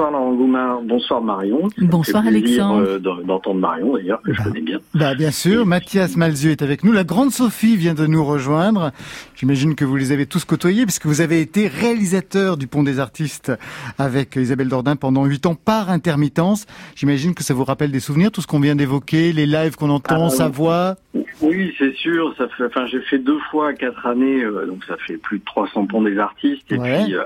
Bonsoir 0.00 0.12
Laurent 0.12 0.32
Goumard, 0.34 0.80
bonsoir 0.82 1.20
Marion. 1.20 1.68
Bonsoir, 1.76 2.26
Alexandre. 2.26 2.80
euh, 2.88 2.98
de- 2.98 3.22
d'entendre 3.26 3.60
Marion 3.60 3.92
d'ailleurs, 3.92 4.22
que 4.22 4.32
je 4.32 4.42
connais 4.42 4.62
bien. 4.62 4.78
Bah 4.94 5.14
bien 5.14 5.30
sûr, 5.30 5.66
Mathias 5.66 6.16
Malzieu 6.16 6.52
est 6.52 6.62
avec 6.62 6.84
nous. 6.84 6.92
La 6.92 7.04
grande 7.04 7.32
Sophie 7.32 7.76
vient 7.76 7.92
de 7.92 8.06
nous 8.06 8.24
rejoindre. 8.24 8.92
J'imagine 9.36 9.74
que 9.74 9.84
vous 9.84 9.96
les 9.96 10.10
avez 10.10 10.24
tous 10.24 10.46
côtoyés 10.46 10.84
puisque 10.86 11.04
vous 11.04 11.20
avez 11.20 11.42
été 11.42 11.68
réalisateur 11.68 12.56
du 12.56 12.66
Pont 12.66 12.82
des 12.82 12.98
Artistes 12.98 13.52
avec 13.98 14.36
Isabelle 14.36 14.68
Dordain 14.68 14.96
pendant 14.96 15.26
huit 15.26 15.44
ans 15.44 15.54
par 15.54 15.90
intermittence. 15.90 16.64
J'imagine 16.96 17.34
que 17.34 17.42
ça 17.44 17.52
vous 17.52 17.64
rappelle 17.64 17.90
des 17.92 18.00
souvenirs, 18.00 18.32
tout 18.32 18.40
ce 18.40 18.46
qu'on 18.46 18.60
vient 18.60 18.76
d'évoquer, 18.76 19.34
les 19.34 19.44
lives 19.44 19.76
qu'on 19.76 19.90
entend, 19.90 20.28
Ah, 20.28 20.30
sa 20.30 20.46
oui. 20.46 20.52
voix. 20.54 20.94
Oui, 21.42 21.74
c'est 21.78 21.94
sûr. 21.96 22.34
Ça 22.38 22.48
fait, 22.56 22.64
enfin, 22.64 22.86
j'ai 22.86 23.02
fait 23.02 23.18
deux 23.18 23.38
fois 23.50 23.74
quatre 23.74 24.06
années, 24.06 24.44
euh, 24.44 24.64
donc 24.66 24.82
ça 24.88 24.96
fait 25.06 25.18
plus 25.18 25.40
de 25.40 25.44
300 25.44 25.84
ponts 25.86 26.00
des 26.02 26.16
artistes. 26.18 26.72
Et 26.72 26.78
Ouais. 26.78 27.04
puis, 27.04 27.14
euh, 27.16 27.22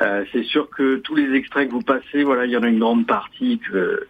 euh, 0.00 0.24
c'est 0.32 0.42
sûr 0.44 0.68
que 0.70 0.96
tous 0.96 1.14
les 1.14 1.34
extraits 1.36 1.68
que 1.68 1.72
vous 1.72 1.82
passez, 1.82 2.24
voilà, 2.24 2.46
il 2.46 2.52
y 2.52 2.56
en 2.56 2.62
a 2.62 2.68
une 2.68 2.80
grande 2.80 3.06
partie 3.06 3.58
que, 3.58 4.06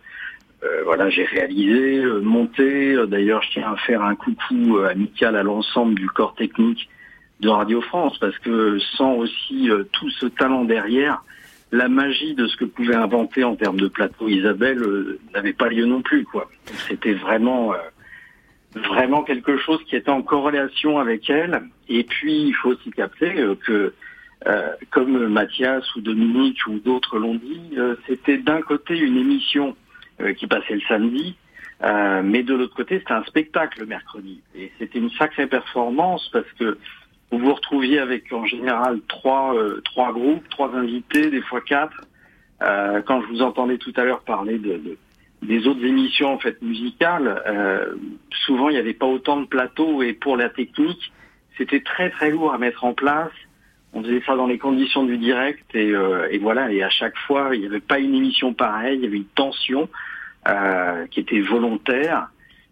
euh, 0.64 0.82
voilà, 0.84 1.10
j'ai 1.10 1.24
réalisé, 1.24 1.98
euh, 1.98 2.20
monté. 2.20 2.94
Euh, 2.94 3.06
D'ailleurs, 3.06 3.42
je 3.42 3.50
tiens 3.52 3.72
à 3.72 3.76
faire 3.76 4.02
un 4.02 4.14
coucou 4.14 4.78
euh, 4.78 4.88
amical 4.88 5.36
à 5.36 5.42
l'ensemble 5.42 5.94
du 5.94 6.08
corps 6.08 6.34
technique 6.34 6.88
de 7.40 7.48
Radio 7.48 7.82
France, 7.82 8.16
parce 8.18 8.38
que 8.38 8.78
sans 8.96 9.14
aussi 9.14 9.68
tout 9.92 10.08
ce 10.08 10.26
talent 10.26 10.64
derrière, 10.64 11.22
la 11.72 11.88
magie 11.88 12.34
de 12.34 12.46
ce 12.46 12.56
que 12.56 12.64
pouvait 12.64 12.94
inventer 12.94 13.44
en 13.44 13.56
termes 13.56 13.78
de 13.78 13.88
plateau 13.88 14.28
Isabelle 14.28 14.80
n'avait 15.34 15.52
pas 15.52 15.68
lieu 15.68 15.84
non 15.84 16.00
plus, 16.00 16.24
quoi. 16.24 16.48
C'était 16.88 17.12
vraiment 17.12 17.74
vraiment 18.74 19.24
quelque 19.24 19.56
chose 19.58 19.82
qui 19.84 19.96
était 19.96 20.10
en 20.10 20.22
corrélation 20.22 20.98
avec 21.00 21.28
elle. 21.28 21.62
Et 21.88 22.04
puis, 22.04 22.46
il 22.46 22.54
faut 22.54 22.70
aussi 22.70 22.90
capter 22.92 23.34
que, 23.66 23.92
euh, 24.46 24.68
comme 24.90 25.28
Mathias 25.28 25.84
ou 25.96 26.00
Dominique 26.00 26.66
ou 26.66 26.78
d'autres 26.78 27.18
l'ont 27.18 27.34
dit, 27.36 27.72
euh, 27.78 27.96
c'était 28.06 28.38
d'un 28.38 28.60
côté 28.60 28.98
une 28.98 29.16
émission 29.16 29.76
euh, 30.20 30.32
qui 30.34 30.46
passait 30.46 30.74
le 30.74 30.80
samedi, 30.88 31.36
euh, 31.82 32.22
mais 32.22 32.42
de 32.42 32.54
l'autre 32.54 32.74
côté, 32.74 32.98
c'était 32.98 33.12
un 33.12 33.24
spectacle 33.24 33.80
le 33.80 33.86
mercredi. 33.86 34.40
Et 34.54 34.70
c'était 34.78 34.98
une 34.98 35.10
sacrée 35.12 35.46
performance 35.46 36.28
parce 36.32 36.50
que 36.58 36.78
vous 37.30 37.38
vous 37.38 37.54
retrouviez 37.54 37.98
avec 37.98 38.32
en 38.32 38.44
général 38.44 39.00
trois, 39.08 39.54
euh, 39.56 39.80
trois 39.84 40.12
groupes, 40.12 40.48
trois 40.50 40.74
invités, 40.74 41.30
des 41.30 41.42
fois 41.42 41.60
quatre. 41.60 42.00
Quand 43.06 43.20
je 43.20 43.26
vous 43.26 43.42
entendais 43.42 43.76
tout 43.76 43.92
à 43.96 44.04
l'heure 44.04 44.22
parler 44.22 44.56
de, 44.58 44.78
de- 44.78 44.96
des 45.42 45.66
autres 45.66 45.84
émissions 45.84 46.32
en 46.32 46.38
fait 46.38 46.62
musicales, 46.62 47.42
souvent 48.46 48.70
il 48.70 48.72
n'y 48.72 48.78
avait 48.78 48.94
pas 48.94 49.04
autant 49.06 49.38
de 49.38 49.46
plateaux 49.46 50.02
et 50.02 50.14
pour 50.14 50.38
la 50.38 50.48
technique, 50.48 51.12
c'était 51.58 51.80
très 51.80 52.08
très 52.08 52.30
lourd 52.30 52.54
à 52.54 52.58
mettre 52.58 52.84
en 52.84 52.94
place. 52.94 53.32
On 53.94 54.02
faisait 54.02 54.22
ça 54.26 54.34
dans 54.34 54.46
les 54.46 54.58
conditions 54.58 55.04
du 55.04 55.16
direct 55.18 55.64
et, 55.74 55.92
euh, 55.92 56.28
voilà. 56.40 56.70
Et 56.72 56.82
à 56.82 56.90
chaque 56.90 57.16
fois, 57.16 57.50
il 57.54 57.60
n'y 57.60 57.66
avait 57.66 57.80
pas 57.80 58.00
une 58.00 58.14
émission 58.14 58.52
pareille, 58.52 58.98
il 58.98 59.04
y 59.04 59.06
avait 59.06 59.18
une 59.18 59.24
tension 59.24 59.88
euh, 60.48 61.06
qui 61.06 61.20
était 61.20 61.40
volontaire. 61.40 62.28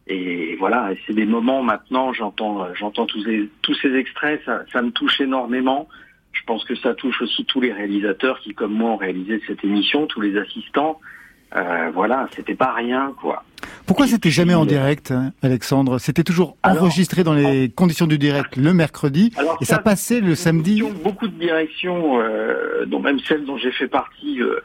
Et 0.08 0.56
voilà, 0.56 0.92
et 0.92 0.98
c'est 1.06 1.12
des 1.12 1.24
moments 1.24 1.62
maintenant, 1.62 2.12
j'entends, 2.12 2.74
j'entends 2.74 3.06
tous 3.06 3.22
ces, 3.22 3.48
tous 3.62 3.74
ces 3.74 3.94
extraits, 3.94 4.42
ça 4.44 4.82
me 4.82 4.90
touche 4.90 5.20
énormément. 5.20 5.88
Je 6.32 6.42
pense 6.44 6.64
que 6.64 6.74
ça 6.74 6.94
touche 6.94 7.22
aussi 7.22 7.44
tous 7.44 7.60
les 7.60 7.72
réalisateurs 7.72 8.40
qui, 8.40 8.52
comme 8.52 8.72
moi, 8.72 8.90
ont 8.90 8.96
réalisé 8.96 9.40
cette 9.46 9.62
émission, 9.62 10.06
tous 10.06 10.20
les 10.20 10.36
assistants. 10.36 11.00
Euh, 11.54 11.90
voilà, 11.92 12.28
c'était 12.34 12.54
pas 12.54 12.72
rien, 12.72 13.14
quoi. 13.20 13.44
Pourquoi 13.86 14.06
c'était 14.06 14.30
jamais 14.30 14.54
en 14.54 14.64
direct, 14.64 15.10
hein, 15.10 15.32
Alexandre? 15.42 15.98
C'était 15.98 16.24
toujours 16.24 16.56
enregistré 16.64 17.24
dans 17.24 17.34
les 17.34 17.68
conditions 17.68 18.06
du 18.06 18.18
direct 18.18 18.56
le 18.56 18.72
mercredi 18.72 19.32
Alors 19.36 19.58
et 19.60 19.64
ça, 19.64 19.76
ça, 19.76 19.82
passait 19.82 20.20
le 20.20 20.34
samedi. 20.34 20.82
Beaucoup 21.02 21.28
de 21.28 21.34
directions, 21.34 22.20
euh, 22.20 22.86
dont 22.86 23.00
même 23.00 23.18
celle 23.20 23.44
dont 23.44 23.58
j'ai 23.58 23.72
fait 23.72 23.88
partie, 23.88 24.40
euh, 24.40 24.60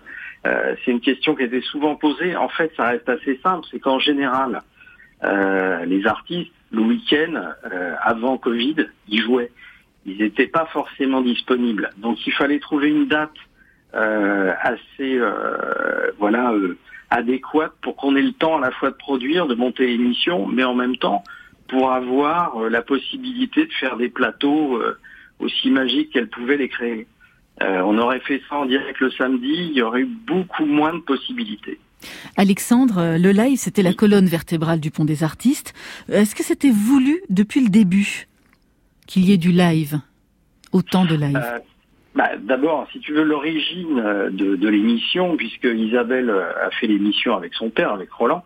euh, 0.46 0.76
c'est 0.84 0.92
une 0.92 1.02
question 1.02 1.36
qui 1.36 1.44
était 1.44 1.62
souvent 1.62 1.96
posée. 1.96 2.36
En 2.36 2.50
fait, 2.50 2.72
ça 2.78 2.86
reste 2.90 3.10
assez 3.10 3.40
simple, 3.44 3.68
c'est 3.72 3.80
qu'en 3.80 4.00
général, 4.00 4.62
euh, 5.24 5.84
les 5.86 6.06
artistes, 6.06 6.52
le 6.72 6.82
week-end, 6.82 7.34
euh, 7.72 7.96
avant 8.02 8.38
Covid, 8.38 8.76
ils 9.10 9.22
jouaient. 9.22 9.52
Ils 10.06 10.20
n'étaient 10.20 10.48
pas 10.48 10.66
forcément 10.68 11.22
disponibles. 11.22 11.90
Donc 11.98 12.26
il 12.26 12.34
fallait 12.34 12.60
trouver 12.60 12.90
une 12.90 13.08
date 13.08 13.34
assez 13.94 15.18
euh, 15.18 16.12
voilà 16.20 16.52
euh, 16.52 16.78
adéquate 17.10 17.74
pour 17.82 17.96
qu'on 17.96 18.16
ait 18.16 18.22
le 18.22 18.34
temps 18.34 18.58
à 18.58 18.62
la 18.62 18.72
fois 18.72 18.92
de 18.92 18.96
produire, 18.96 19.48
de 19.48 19.56
monter 19.56 19.88
l'émission, 19.88 20.48
mais 20.48 20.64
en 20.64 20.76
même 20.76 20.98
temps 20.98 21.24
pour 21.68 21.92
avoir 21.92 22.58
euh, 22.58 22.70
la 22.70 22.82
possibilité 22.82 23.66
de 23.66 23.74
faire 23.74 23.98
des 23.98 24.10
plateaux 24.10 24.78
euh, 24.78 24.98
aussi 25.40 25.70
magiques 25.70 26.12
qu'elle 26.12 26.30
pouvait 26.30 26.58
les 26.58 26.70
créer. 26.70 27.08
Euh, 27.62 27.82
on 27.82 27.98
aurait 27.98 28.20
fait 28.20 28.42
ça 28.50 28.58
en 28.58 28.66
direct 28.66 29.00
le 29.00 29.12
samedi, 29.12 29.52
il 29.52 29.74
y 29.74 29.82
aurait 29.82 30.02
eu 30.02 30.06
beaucoup 30.06 30.66
moins 30.66 30.94
de 30.94 31.00
possibilités. 31.00 31.80
Alexandre, 32.36 33.00
euh, 33.00 33.18
le 33.18 33.32
live, 33.32 33.58
c'était 33.58 33.82
la 33.82 33.94
colonne 33.94 34.28
vertébrale 34.28 34.80
du 34.80 34.92
Pont 34.92 35.06
des 35.06 35.24
Artistes. 35.24 35.74
Euh, 36.10 36.22
Est-ce 36.22 36.36
que 36.36 36.44
c'était 36.44 36.70
voulu 36.70 37.22
depuis 37.30 37.62
le 37.62 37.70
début 37.70 38.28
qu'il 39.08 39.26
y 39.26 39.34
ait 39.34 39.38
du 39.38 39.52
live 39.52 40.00
Autant 40.72 41.06
de 41.06 41.16
live? 41.16 41.42
Euh, 41.44 41.60
bah, 42.18 42.32
D'abord, 42.40 42.88
si 42.92 43.00
tu 43.00 43.14
veux 43.14 43.24
l'origine 43.24 44.00
euh, 44.00 44.30
de, 44.32 44.56
de 44.56 44.68
l'émission, 44.68 45.38
puisque 45.38 45.66
Isabelle 45.66 46.32
euh, 46.32 46.66
a 46.66 46.72
fait 46.72 46.88
l'émission 46.88 47.36
avec 47.38 47.54
son 47.54 47.70
père, 47.70 47.94
avec 47.94 48.12
Roland. 48.12 48.44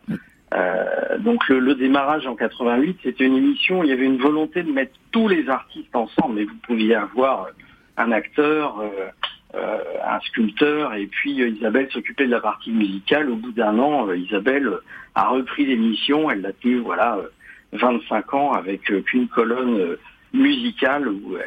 Euh, 0.54 1.18
donc 1.20 1.48
le, 1.48 1.60
le 1.60 1.76
démarrage 1.76 2.28
en 2.28 2.36
88, 2.36 2.98
c'était 3.02 3.24
une 3.24 3.38
émission 3.38 3.80
où 3.80 3.84
il 3.86 3.90
y 3.90 3.94
avait 3.94 4.06
une 4.06 4.18
volonté 4.18 4.64
de 4.64 4.72
mettre 4.72 4.92
tous 5.12 5.30
les 5.30 5.48
artistes 5.48 5.96
ensemble. 5.96 6.36
Mais 6.36 6.44
vous 6.44 6.58
pouviez 6.68 6.96
avoir 6.96 7.46
euh, 7.46 7.52
un 7.96 8.12
acteur, 8.12 8.82
euh, 8.82 9.78
un 10.06 10.20
sculpteur, 10.20 10.94
et 10.94 11.08
puis 11.08 11.32
Isabelle 11.32 11.88
s'occupait 11.92 12.26
de 12.26 12.32
la 12.32 12.42
partie 12.42 12.72
musicale. 12.72 13.30
Au 13.30 13.36
bout 13.36 13.54
d'un 13.54 13.80
an, 13.80 14.12
Isabelle 14.12 14.70
a 15.16 15.30
repris 15.30 15.66
l'émission. 15.66 16.30
Elle 16.30 16.42
l'a 16.42 16.52
tenue, 16.52 16.80
voilà, 16.80 17.18
euh, 17.18 17.30
25 17.72 18.34
ans 18.34 18.52
avec 18.52 18.82
qu'une 18.82 19.30
colonne 19.30 19.96
musicale 20.34 21.08
où 21.08 21.36
euh, 21.36 21.42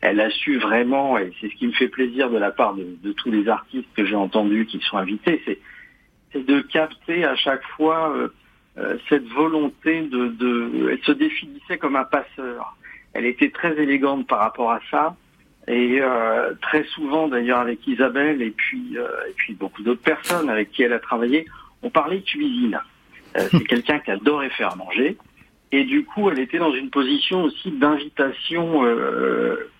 elle 0.00 0.20
a 0.20 0.30
su 0.30 0.58
vraiment, 0.58 1.18
et 1.18 1.32
c'est 1.40 1.48
ce 1.48 1.54
qui 1.54 1.66
me 1.66 1.72
fait 1.72 1.88
plaisir 1.88 2.30
de 2.30 2.38
la 2.38 2.50
part 2.50 2.74
de, 2.74 2.86
de 3.02 3.12
tous 3.12 3.30
les 3.30 3.48
artistes 3.48 3.88
que 3.96 4.04
j'ai 4.04 4.14
entendus 4.14 4.66
qui 4.66 4.80
sont 4.80 4.98
invités, 4.98 5.42
c'est 5.44 5.58
c'est 6.32 6.44
de 6.44 6.60
capter 6.60 7.24
à 7.24 7.36
chaque 7.36 7.64
fois 7.76 8.12
euh, 8.14 8.28
euh, 8.78 8.96
cette 9.08 9.26
volonté 9.28 10.02
de, 10.02 10.28
de... 10.28 10.90
Elle 10.90 11.02
se 11.02 11.12
définissait 11.12 11.78
comme 11.78 11.96
un 11.96 12.04
passeur. 12.04 12.76
Elle 13.14 13.26
était 13.26 13.50
très 13.50 13.80
élégante 13.80 14.26
par 14.26 14.40
rapport 14.40 14.72
à 14.72 14.80
ça. 14.90 15.16
Et 15.68 15.98
euh, 16.00 16.52
très 16.62 16.84
souvent, 16.84 17.28
d'ailleurs, 17.28 17.60
avec 17.60 17.86
Isabelle 17.86 18.42
et 18.42 18.50
puis, 18.50 18.96
euh, 18.96 19.08
et 19.28 19.32
puis 19.32 19.54
beaucoup 19.54 19.82
d'autres 19.82 20.02
personnes 20.02 20.48
avec 20.48 20.70
qui 20.70 20.82
elle 20.82 20.92
a 20.92 21.00
travaillé, 21.00 21.46
on 21.82 21.90
parlait 21.90 22.20
cuisine. 22.22 22.78
Euh, 23.36 23.48
c'est 23.50 23.64
quelqu'un 23.68 23.98
qui 23.98 24.10
adorait 24.10 24.50
faire 24.50 24.76
manger. 24.76 25.16
Et 25.72 25.84
du 25.84 26.04
coup, 26.04 26.30
elle 26.30 26.38
était 26.38 26.58
dans 26.58 26.72
une 26.72 26.90
position 26.90 27.42
aussi 27.44 27.72
d'invitation 27.72 28.84
euh, 28.84 29.70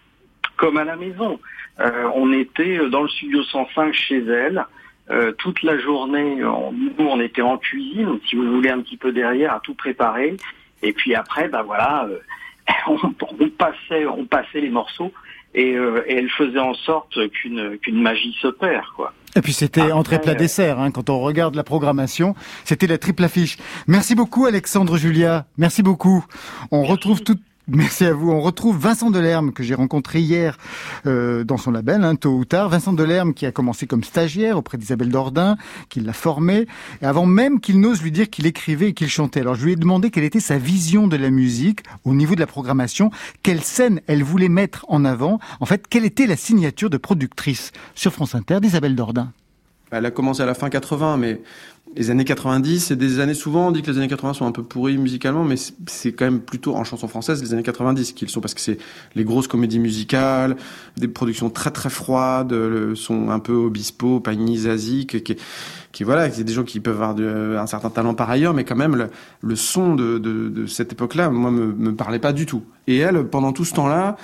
comme 0.56 0.76
à 0.76 0.84
la 0.84 0.96
maison. 0.96 1.38
Euh, 1.80 2.08
on 2.14 2.32
était 2.32 2.78
dans 2.90 3.02
le 3.02 3.08
studio 3.08 3.42
105 3.42 3.92
chez 3.94 4.24
elle. 4.26 4.64
euh, 5.08 5.30
toute 5.38 5.62
la 5.62 5.78
journée. 5.78 6.42
On- 6.44 6.72
nous, 6.72 6.90
on 6.98 7.20
était 7.20 7.40
en 7.42 7.58
cuisine, 7.58 8.18
si 8.28 8.34
vous 8.34 8.50
voulez, 8.56 8.70
un 8.70 8.80
petit 8.80 8.96
peu 8.96 9.12
derrière, 9.12 9.54
à 9.54 9.60
tout 9.60 9.74
préparer. 9.74 10.36
Et 10.82 10.92
puis 10.92 11.14
après, 11.14 11.48
ben 11.48 11.62
voilà, 11.62 12.08
euh, 12.10 12.18
on, 12.88 12.98
on 13.40 13.48
passait, 13.50 14.04
on 14.06 14.24
passait 14.24 14.60
les 14.60 14.68
morceaux 14.70 15.12
et, 15.54 15.74
euh, 15.76 16.02
et 16.08 16.14
elle 16.16 16.28
faisait 16.30 16.58
en 16.58 16.74
sorte 16.74 17.28
qu'une 17.30 17.78
qu'une 17.78 18.02
magie 18.02 18.36
s'opère, 18.42 18.92
quoi. 18.96 19.12
Et 19.36 19.42
puis 19.42 19.52
c'était 19.52 19.92
entrée 19.92 20.20
plat 20.20 20.32
euh, 20.32 20.34
dessert. 20.34 20.80
Hein, 20.80 20.90
quand 20.90 21.08
on 21.08 21.20
regarde 21.20 21.54
la 21.54 21.62
programmation, 21.62 22.34
c'était 22.64 22.88
la 22.88 22.98
triple 22.98 23.22
affiche. 23.22 23.58
Merci 23.86 24.16
beaucoup 24.16 24.46
Alexandre 24.46 24.96
Julia. 24.96 25.46
Merci 25.56 25.84
beaucoup. 25.84 26.24
On 26.72 26.82
retrouve 26.82 27.22
tout. 27.22 27.36
Merci 27.68 28.04
à 28.04 28.12
vous. 28.12 28.30
On 28.30 28.40
retrouve 28.40 28.78
Vincent 28.78 29.10
Delerme 29.10 29.52
que 29.52 29.64
j'ai 29.64 29.74
rencontré 29.74 30.20
hier 30.20 30.56
euh, 31.04 31.42
dans 31.42 31.56
son 31.56 31.72
label, 31.72 32.04
hein, 32.04 32.14
tôt 32.14 32.30
ou 32.30 32.44
tard. 32.44 32.68
Vincent 32.68 32.92
Delerme 32.92 33.34
qui 33.34 33.44
a 33.44 33.50
commencé 33.50 33.88
comme 33.88 34.04
stagiaire 34.04 34.56
auprès 34.56 34.78
d'Isabelle 34.78 35.08
Dordain, 35.08 35.56
qui 35.88 35.98
l'a 35.98 36.12
formé, 36.12 36.68
et 37.02 37.06
avant 37.06 37.26
même 37.26 37.58
qu'il 37.58 37.80
n'ose 37.80 38.02
lui 38.02 38.12
dire 38.12 38.30
qu'il 38.30 38.46
écrivait 38.46 38.90
et 38.90 38.94
qu'il 38.94 39.08
chantait. 39.08 39.40
Alors 39.40 39.56
je 39.56 39.64
lui 39.64 39.72
ai 39.72 39.76
demandé 39.76 40.10
quelle 40.10 40.22
était 40.22 40.38
sa 40.38 40.58
vision 40.58 41.08
de 41.08 41.16
la 41.16 41.30
musique 41.30 41.80
au 42.04 42.14
niveau 42.14 42.36
de 42.36 42.40
la 42.40 42.46
programmation, 42.46 43.10
quelle 43.42 43.62
scène 43.62 44.00
elle 44.06 44.22
voulait 44.22 44.48
mettre 44.48 44.84
en 44.86 45.04
avant? 45.04 45.40
En 45.58 45.66
fait, 45.66 45.88
quelle 45.88 46.04
était 46.04 46.26
la 46.26 46.36
signature 46.36 46.88
de 46.88 46.98
productrice 46.98 47.72
sur 47.96 48.12
France 48.12 48.36
Inter 48.36 48.60
d'Isabelle 48.60 48.94
Dordain? 48.94 49.32
Elle 49.90 50.06
a 50.06 50.10
commencé 50.10 50.42
à 50.42 50.46
la 50.46 50.54
fin 50.54 50.68
80, 50.68 51.16
mais 51.16 51.40
les 51.94 52.10
années 52.10 52.24
90, 52.24 52.80
c'est 52.80 52.96
des 52.96 53.20
années 53.20 53.32
souvent, 53.34 53.68
on 53.68 53.70
dit 53.70 53.80
que 53.82 53.90
les 53.90 53.96
années 53.96 54.08
80 54.08 54.34
sont 54.34 54.46
un 54.46 54.52
peu 54.52 54.62
pourries 54.62 54.98
musicalement, 54.98 55.44
mais 55.44 55.54
c'est- 55.56 56.12
quand 56.12 56.24
même 56.26 56.40
plutôt 56.40 56.74
en 56.74 56.84
chanson 56.84 57.08
française 57.08 57.42
les 57.42 57.52
années 57.54 57.62
90 57.62 58.12
qu'ils 58.12 58.28
sont, 58.28 58.40
parce 58.40 58.54
que 58.54 58.60
c'est 58.60 58.76
les 59.14 59.24
grosses 59.24 59.46
comédies 59.48 59.78
musicales, 59.78 60.56
des 60.96 61.08
productions 61.08 61.48
très 61.48 61.70
très 61.70 61.88
froides, 61.88 62.52
le 62.52 62.94
son 62.96 63.30
un 63.30 63.38
peu 63.38 63.54
Obispo, 63.54 64.20
Pagny, 64.20 64.58
Zazie, 64.58 65.06
qui, 65.06 65.22
qui, 65.22 65.36
qui 65.92 66.04
voilà, 66.04 66.30
c'est 66.30 66.44
des 66.44 66.52
gens 66.52 66.64
qui 66.64 66.80
peuvent 66.80 67.00
avoir 67.02 67.16
un 67.62 67.66
certain 67.66 67.88
talent 67.88 68.12
par 68.14 68.28
ailleurs, 68.30 68.52
mais 68.52 68.64
quand 68.64 68.76
même 68.76 68.96
le, 68.96 69.08
le 69.40 69.56
son 69.56 69.94
de, 69.94 70.18
de, 70.18 70.48
de 70.50 70.66
cette 70.66 70.92
époque-là, 70.92 71.30
moi, 71.30 71.50
me, 71.50 71.72
me 71.72 71.94
parlait 71.94 72.18
pas 72.18 72.32
du 72.34 72.44
tout. 72.44 72.62
Et 72.88 72.98
elle, 72.98 73.24
pendant 73.24 73.52
tout 73.52 73.64
ce 73.64 73.72
temps-là, 73.74 74.16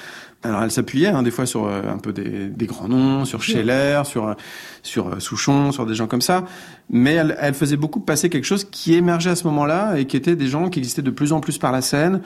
alors 0.44 0.62
elle 0.64 0.72
s'appuyait 0.72 1.06
hein, 1.06 1.22
des 1.22 1.30
fois 1.30 1.46
sur 1.46 1.66
euh, 1.66 1.82
un 1.88 1.98
peu 1.98 2.12
des, 2.12 2.48
des 2.48 2.66
grands 2.66 2.88
noms, 2.88 3.24
sur 3.24 3.42
Scheller, 3.44 4.02
sur 4.04 4.26
euh, 4.28 4.34
sur 4.82 5.06
euh, 5.08 5.20
Souchon, 5.20 5.70
sur 5.70 5.86
des 5.86 5.94
gens 5.94 6.08
comme 6.08 6.20
ça, 6.20 6.44
mais 6.90 7.12
elle, 7.14 7.36
elle 7.40 7.51
faisait 7.54 7.76
beaucoup 7.76 8.00
passer 8.00 8.30
quelque 8.30 8.44
chose 8.44 8.64
qui 8.64 8.94
émergeait 8.94 9.30
à 9.30 9.36
ce 9.36 9.44
moment-là 9.44 9.98
et 9.98 10.06
qui 10.06 10.16
étaient 10.16 10.36
des 10.36 10.46
gens 10.46 10.68
qui 10.70 10.78
existaient 10.78 11.02
de 11.02 11.10
plus 11.10 11.32
en 11.32 11.40
plus 11.40 11.58
par 11.58 11.72
la 11.72 11.82
scène. 11.82 12.20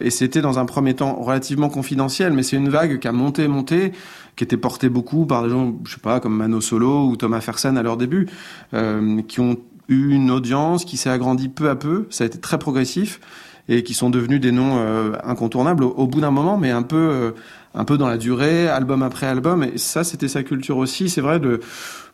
Et 0.00 0.10
c'était 0.10 0.40
dans 0.40 0.58
un 0.58 0.64
premier 0.64 0.94
temps 0.94 1.14
relativement 1.20 1.68
confidentiel, 1.68 2.32
mais 2.32 2.42
c'est 2.42 2.56
une 2.56 2.68
vague 2.68 2.98
qui 2.98 3.08
a 3.08 3.12
monté, 3.12 3.48
monté, 3.48 3.92
qui 4.36 4.44
était 4.44 4.56
portée 4.56 4.88
beaucoup 4.88 5.26
par 5.26 5.42
des 5.42 5.50
gens, 5.50 5.74
je 5.84 5.94
sais 5.94 6.00
pas, 6.00 6.20
comme 6.20 6.36
Mano 6.36 6.60
Solo 6.60 7.06
ou 7.06 7.16
Thomas 7.16 7.40
Fersen 7.40 7.78
à 7.78 7.82
leur 7.82 7.96
début, 7.96 8.28
euh, 8.74 9.22
qui 9.22 9.40
ont 9.40 9.56
eu 9.88 10.12
une 10.12 10.30
audience 10.30 10.84
qui 10.84 10.96
s'est 10.96 11.10
agrandie 11.10 11.48
peu 11.48 11.70
à 11.70 11.76
peu. 11.76 12.06
Ça 12.10 12.24
a 12.24 12.26
été 12.26 12.38
très 12.38 12.58
progressif 12.58 13.20
et 13.68 13.82
qui 13.82 13.94
sont 13.94 14.10
devenus 14.10 14.40
des 14.40 14.52
noms 14.52 14.76
euh, 14.78 15.12
incontournables 15.24 15.84
au, 15.84 15.90
au 15.90 16.06
bout 16.06 16.20
d'un 16.20 16.30
moment, 16.30 16.58
mais 16.58 16.70
un 16.70 16.82
peu, 16.82 16.96
euh, 16.96 17.30
un 17.74 17.84
peu 17.84 17.96
dans 17.96 18.08
la 18.08 18.18
durée, 18.18 18.68
album 18.68 19.02
après 19.02 19.26
album. 19.26 19.62
Et 19.62 19.78
ça, 19.78 20.04
c'était 20.04 20.28
sa 20.28 20.42
culture 20.42 20.76
aussi. 20.76 21.08
C'est 21.08 21.20
vrai 21.20 21.40
de, 21.40 21.60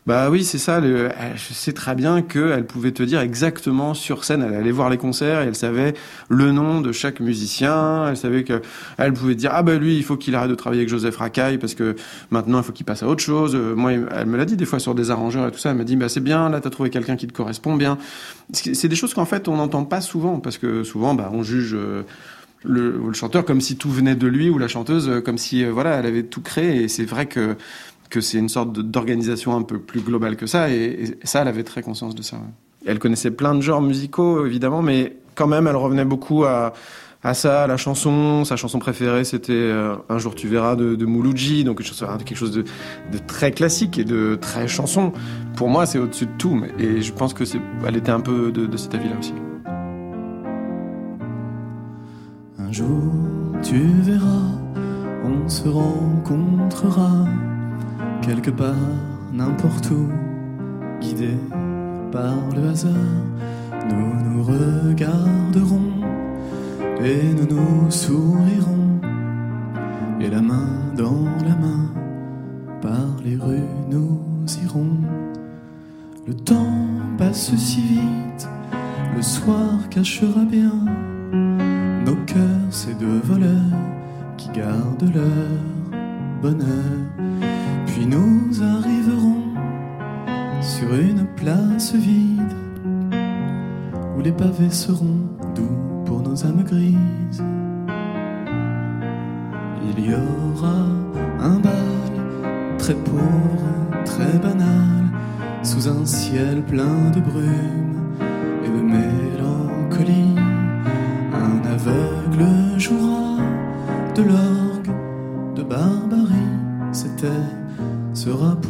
bah 0.07 0.31
oui, 0.31 0.43
c'est 0.43 0.57
ça. 0.57 0.79
Le, 0.79 1.09
je 1.35 1.53
sais 1.53 1.73
très 1.73 1.93
bien 1.93 2.23
qu'elle 2.23 2.65
pouvait 2.65 2.91
te 2.91 3.03
dire 3.03 3.19
exactement 3.19 3.93
sur 3.93 4.23
scène. 4.23 4.41
Elle 4.41 4.55
allait 4.55 4.71
voir 4.71 4.89
les 4.89 4.97
concerts 4.97 5.43
et 5.43 5.45
elle 5.45 5.55
savait 5.55 5.93
le 6.27 6.51
nom 6.51 6.81
de 6.81 6.91
chaque 6.91 7.19
musicien. 7.19 8.07
Elle 8.09 8.17
savait 8.17 8.43
que 8.43 8.63
elle 8.97 9.13
pouvait 9.13 9.35
dire 9.35 9.51
ah 9.53 9.61
bah 9.61 9.75
lui, 9.75 9.97
il 9.97 10.03
faut 10.03 10.17
qu'il 10.17 10.33
arrête 10.33 10.49
de 10.49 10.55
travailler 10.55 10.81
avec 10.81 10.89
Joseph 10.89 11.17
Racaille 11.17 11.59
parce 11.59 11.75
que 11.75 11.95
maintenant 12.31 12.57
il 12.57 12.63
faut 12.63 12.71
qu'il 12.71 12.85
passe 12.85 13.03
à 13.03 13.07
autre 13.07 13.21
chose. 13.21 13.53
Euh, 13.53 13.75
Moi, 13.75 13.91
elle 13.91 14.25
me 14.25 14.37
l'a 14.37 14.45
dit 14.45 14.55
des 14.57 14.65
fois 14.65 14.79
sur 14.79 14.95
des 14.95 15.11
arrangeurs 15.11 15.47
et 15.47 15.51
tout 15.51 15.59
ça. 15.59 15.69
Elle 15.69 15.77
m'a 15.77 15.83
dit 15.83 15.95
bah 15.95 16.09
c'est 16.09 16.19
bien, 16.19 16.49
là 16.49 16.61
t'as 16.61 16.71
trouvé 16.71 16.89
quelqu'un 16.89 17.15
qui 17.15 17.27
te 17.27 17.33
correspond 17.33 17.75
bien. 17.75 17.99
C'est 18.53 18.87
des 18.87 18.95
choses 18.95 19.13
qu'en 19.13 19.25
fait 19.25 19.47
on 19.47 19.57
n'entend 19.57 19.85
pas 19.85 20.01
souvent 20.01 20.39
parce 20.39 20.57
que 20.57 20.83
souvent 20.83 21.13
bah 21.13 21.29
on 21.31 21.43
juge. 21.43 21.75
euh, 21.75 22.01
le, 22.63 23.11
chanteur 23.13 23.43
comme 23.45 23.61
si 23.61 23.75
tout 23.75 23.89
venait 23.89 24.15
de 24.15 24.27
lui 24.27 24.49
ou 24.49 24.57
la 24.57 24.67
chanteuse 24.67 25.09
euh, 25.09 25.21
comme 25.21 25.37
si 25.39 25.65
voilà 25.65 25.95
elle 25.95 26.05
avait 26.05 26.23
tout 26.23 26.41
créé 26.41 26.83
et 26.83 26.87
c'est 26.87 27.05
vrai 27.05 27.25
que 27.25 27.55
que 28.11 28.21
c'est 28.21 28.37
une 28.37 28.49
sorte 28.49 28.73
d'organisation 28.77 29.55
un 29.57 29.63
peu 29.63 29.79
plus 29.79 30.01
globale 30.01 30.35
que 30.35 30.45
ça 30.45 30.69
et, 30.69 31.15
et 31.23 31.25
ça 31.25 31.41
elle 31.41 31.47
avait 31.47 31.63
très 31.63 31.81
conscience 31.81 32.13
de 32.13 32.21
ça 32.21 32.35
ouais. 32.37 32.43
elle 32.85 32.99
connaissait 32.99 33.31
plein 33.31 33.55
de 33.55 33.61
genres 33.61 33.81
musicaux 33.81 34.45
évidemment 34.45 34.83
mais 34.83 35.15
quand 35.33 35.47
même 35.47 35.65
elle 35.65 35.75
revenait 35.75 36.05
beaucoup 36.05 36.43
à 36.43 36.73
à 37.23 37.35
ça, 37.35 37.65
à 37.65 37.67
la 37.67 37.77
chanson, 37.77 38.45
sa 38.45 38.55
chanson 38.55 38.79
préférée 38.79 39.23
c'était 39.23 39.53
euh, 39.53 39.95
Un 40.09 40.17
jour 40.17 40.33
tu 40.33 40.47
verras 40.47 40.75
de, 40.75 40.95
de 40.95 41.05
Mouloudji, 41.05 41.63
donc 41.63 41.77
quelque 41.77 41.87
chose, 41.87 42.03
quelque 42.25 42.35
chose 42.35 42.51
de, 42.51 42.63
de 42.63 43.17
très 43.27 43.51
classique 43.51 43.99
et 43.99 44.03
de 44.03 44.39
très 44.41 44.67
chanson. 44.67 45.13
Pour 45.55 45.69
moi 45.69 45.85
c'est 45.85 45.99
au-dessus 45.99 46.25
de 46.25 46.31
tout, 46.39 46.55
mais- 46.55 46.71
et 46.83 47.03
je 47.03 47.13
pense 47.13 47.35
que 47.35 47.45
c'est, 47.45 47.59
elle 47.87 47.95
était 47.95 48.09
un 48.11 48.21
peu 48.21 48.51
de, 48.51 48.65
de 48.65 48.75
cet 48.75 48.95
avis-là 48.95 49.15
aussi. 49.19 49.33
Un 52.57 52.71
jour, 52.71 53.13
tu 53.61 53.77
verras, 54.01 54.49
on 55.23 55.47
se 55.47 55.67
rencontrera 55.69 57.25
quelque 58.21 58.51
part, 58.51 58.75
n'importe 59.33 59.89
où, 59.91 60.07
guidés 61.01 61.37
par 62.11 62.37
le 62.55 62.69
hasard. 62.69 62.91
Nous 63.89 64.29
nous 64.29 64.43
regarderons 64.43 65.91
et 67.03 67.33
nous 67.33 67.47
nous 67.55 67.91
sourirons, 67.91 68.99
et 70.19 70.29
la 70.29 70.41
main 70.41 70.69
dans 70.95 71.25
la 71.43 71.55
main, 71.55 71.91
par 72.81 73.07
les 73.25 73.35
rues 73.35 73.69
nous 73.89 74.19
irons. 74.63 74.97
Le 76.27 76.33
temps 76.35 76.77
passe 77.17 77.55
si 77.55 77.81
vite, 77.81 78.47
le 79.15 79.21
soir 79.21 79.89
cachera 79.89 80.45
bien 80.45 80.73
nos 82.05 82.15
cœurs, 82.25 82.69
ces 82.69 82.93
deux 82.93 83.19
voleurs 83.23 83.79
qui 84.37 84.49
gardent 84.49 85.11
leur 85.13 86.41
bonheur. 86.41 87.30
Nous 88.07 88.61
arriverons 88.61 89.43
sur 90.61 90.93
une 90.93 91.25
place 91.35 91.93
vide 91.93 92.41
où 94.17 94.21
les 94.21 94.31
pavés 94.31 94.69
seront 94.71 95.29
doux 95.55 96.03
pour 96.05 96.19
nos 96.19 96.45
âmes 96.45 96.63
grises. 96.63 97.43
Il 99.87 100.05
y 100.05 100.13
aura 100.13 100.87
un 101.39 101.59
bal 101.59 102.77
très 102.77 102.95
pauvre, 102.95 104.03
très 104.03 104.37
banal, 104.39 105.05
sous 105.63 105.87
un 105.87 106.05
ciel 106.05 106.63
plein 106.63 107.11
de 107.15 107.21
brume 107.21 107.90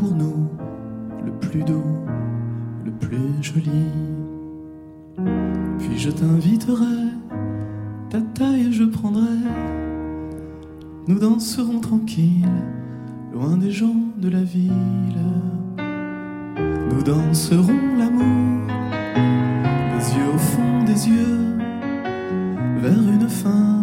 nous 0.09 0.47
le 1.25 1.31
plus 1.31 1.63
doux, 1.63 1.83
le 2.85 2.91
plus 2.91 3.41
joli. 3.41 3.85
Puis 5.79 5.97
je 5.97 6.09
t'inviterai, 6.09 7.09
ta 8.09 8.21
taille 8.21 8.71
je 8.71 8.83
prendrai. 8.83 9.37
Nous 11.07 11.19
danserons 11.19 11.79
tranquilles, 11.79 12.47
loin 13.33 13.57
des 13.57 13.71
gens 13.71 13.95
de 14.17 14.29
la 14.29 14.43
ville. 14.43 14.71
Nous 16.89 17.03
danserons 17.03 17.97
l'amour, 17.97 18.67
les 19.15 20.15
yeux 20.15 20.33
au 20.33 20.37
fond 20.37 20.83
des 20.85 21.07
yeux, 21.09 21.57
vers 22.77 22.93
une 22.93 23.29
fin 23.29 23.80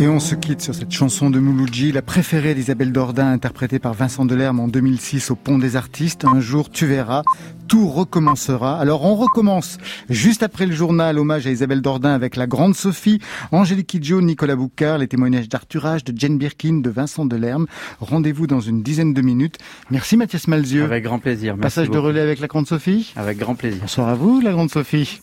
Et 0.00 0.08
on 0.08 0.18
se 0.18 0.34
quitte 0.34 0.62
sur 0.62 0.74
cette 0.74 0.92
chanson 0.92 1.28
de 1.28 1.38
Mouloudji, 1.38 1.92
la 1.92 2.00
préférée 2.00 2.54
d'Isabelle 2.54 2.90
Dordain, 2.90 3.30
interprétée 3.32 3.78
par 3.78 3.92
Vincent 3.92 4.24
Delerme 4.24 4.58
en 4.58 4.66
2006 4.66 5.30
au 5.30 5.36
Pont 5.36 5.58
des 5.58 5.76
Artistes. 5.76 6.24
Un 6.24 6.40
jour, 6.40 6.70
tu 6.70 6.86
verras, 6.86 7.22
tout 7.68 7.86
recommencera. 7.86 8.80
Alors 8.80 9.04
on 9.04 9.14
recommence 9.14 9.76
juste 10.08 10.42
après 10.42 10.64
le 10.64 10.72
journal, 10.72 11.18
hommage 11.18 11.46
à 11.46 11.50
Isabelle 11.50 11.82
Dordain 11.82 12.14
avec 12.14 12.36
la 12.36 12.46
grande 12.46 12.74
Sophie, 12.74 13.20
Angélique 13.52 13.88
Kidjo, 13.88 14.22
Nicolas 14.22 14.56
Boucard, 14.56 14.96
les 14.96 15.06
témoignages 15.06 15.50
d'Arthur 15.50 15.84
H, 15.84 16.02
de 16.02 16.18
Jane 16.18 16.38
Birkin, 16.38 16.80
de 16.80 16.88
Vincent 16.88 17.26
Delerme. 17.26 17.66
Rendez-vous 18.00 18.46
dans 18.46 18.60
une 18.60 18.82
dizaine 18.82 19.12
de 19.12 19.20
minutes. 19.20 19.58
Merci 19.90 20.16
Mathias 20.16 20.48
Malzieux. 20.48 20.84
Avec 20.84 21.04
grand 21.04 21.18
plaisir. 21.18 21.58
Merci 21.58 21.74
Passage 21.76 21.90
de 21.90 21.98
relais 21.98 22.22
avec 22.22 22.40
la 22.40 22.46
grande 22.46 22.66
Sophie. 22.66 23.12
Avec 23.16 23.36
grand 23.36 23.54
plaisir. 23.54 23.82
Bonsoir 23.82 24.08
à 24.08 24.14
vous, 24.14 24.40
la 24.40 24.52
grande 24.52 24.70
Sophie. 24.70 25.20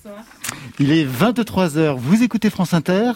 Il 0.79 0.91
est 0.91 1.03
23h. 1.03 1.95
Vous 1.97 2.21
écoutez 2.21 2.51
France 2.51 2.75
Inter 2.75 3.13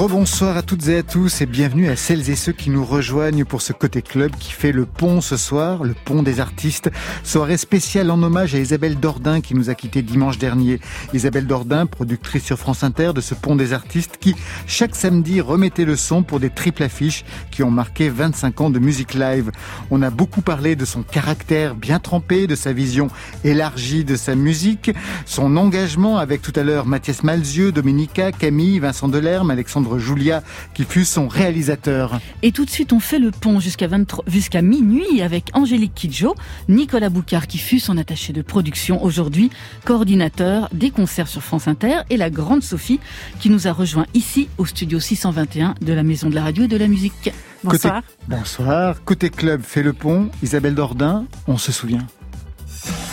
Rebonsoir 0.00 0.56
à 0.56 0.62
toutes 0.62 0.88
et 0.88 0.96
à 0.96 1.02
tous 1.02 1.42
et 1.42 1.46
bienvenue 1.46 1.90
à 1.90 1.94
celles 1.94 2.30
et 2.30 2.34
ceux 2.34 2.52
qui 2.52 2.70
nous 2.70 2.86
rejoignent 2.86 3.44
pour 3.44 3.60
ce 3.60 3.74
côté 3.74 4.00
club 4.00 4.30
qui 4.34 4.50
fait 4.50 4.72
le 4.72 4.86
pont 4.86 5.20
ce 5.20 5.36
soir, 5.36 5.84
le 5.84 5.92
pont 5.92 6.22
des 6.22 6.40
artistes. 6.40 6.90
Soirée 7.22 7.58
spéciale 7.58 8.10
en 8.10 8.22
hommage 8.22 8.54
à 8.54 8.58
Isabelle 8.60 8.98
Dordain 8.98 9.42
qui 9.42 9.54
nous 9.54 9.68
a 9.68 9.74
quitté 9.74 10.00
dimanche 10.00 10.38
dernier. 10.38 10.80
Isabelle 11.12 11.46
Dordain, 11.46 11.84
productrice 11.84 12.44
sur 12.44 12.58
France 12.58 12.82
Inter 12.82 13.12
de 13.14 13.20
ce 13.20 13.34
pont 13.34 13.56
des 13.56 13.74
artistes 13.74 14.16
qui, 14.18 14.34
chaque 14.66 14.96
samedi, 14.96 15.42
remettait 15.42 15.84
le 15.84 15.96
son 15.96 16.22
pour 16.22 16.40
des 16.40 16.48
triples 16.48 16.84
affiches 16.84 17.26
qui 17.50 17.62
ont 17.62 17.70
marqué 17.70 18.08
25 18.08 18.58
ans 18.62 18.70
de 18.70 18.78
musique 18.78 19.12
live. 19.12 19.50
On 19.90 20.00
a 20.00 20.08
beaucoup 20.08 20.40
parlé 20.40 20.76
de 20.76 20.86
son 20.86 21.02
caractère 21.02 21.74
bien 21.74 21.98
trempé, 21.98 22.46
de 22.46 22.54
sa 22.54 22.72
vision 22.72 23.08
élargie 23.44 24.06
de 24.06 24.16
sa 24.16 24.34
musique, 24.34 24.92
son 25.26 25.58
engagement 25.58 26.16
avec 26.16 26.40
tout 26.40 26.54
à 26.56 26.62
l'heure 26.62 26.86
Mathias 26.86 27.22
Malzieux, 27.22 27.70
Dominica, 27.70 28.32
Camille, 28.32 28.78
Vincent 28.78 29.08
Delerme, 29.08 29.50
Alexandre 29.50 29.89
Julia, 29.98 30.42
qui 30.74 30.84
fut 30.84 31.04
son 31.04 31.28
réalisateur. 31.28 32.20
Et 32.42 32.52
tout 32.52 32.64
de 32.64 32.70
suite, 32.70 32.92
on 32.92 33.00
fait 33.00 33.18
le 33.18 33.30
pont 33.30 33.60
jusqu'à 33.60 33.88
jusqu'à 34.26 34.62
minuit 34.62 35.22
avec 35.22 35.50
Angélique 35.52 35.94
Kidjo, 35.94 36.34
Nicolas 36.68 37.08
Boucard, 37.08 37.46
qui 37.46 37.58
fut 37.58 37.80
son 37.80 37.96
attaché 37.98 38.32
de 38.32 38.42
production 38.42 39.02
aujourd'hui, 39.02 39.50
coordinateur 39.84 40.68
des 40.72 40.90
concerts 40.90 41.28
sur 41.28 41.42
France 41.42 41.68
Inter, 41.68 42.00
et 42.10 42.16
la 42.16 42.30
grande 42.30 42.62
Sophie, 42.62 43.00
qui 43.40 43.50
nous 43.50 43.66
a 43.66 43.72
rejoint 43.72 44.06
ici 44.14 44.48
au 44.58 44.66
studio 44.66 45.00
621 45.00 45.74
de 45.80 45.92
la 45.92 46.02
Maison 46.02 46.28
de 46.28 46.34
la 46.34 46.42
Radio 46.42 46.64
et 46.64 46.68
de 46.68 46.76
la 46.76 46.88
Musique. 46.88 47.32
Bonsoir. 47.62 48.02
bonsoir. 48.26 49.04
Côté 49.04 49.28
club 49.28 49.62
fait 49.62 49.82
le 49.82 49.92
pont. 49.92 50.30
Isabelle 50.42 50.74
Dordain, 50.74 51.26
on 51.46 51.58
se 51.58 51.72
souvient. 51.72 52.06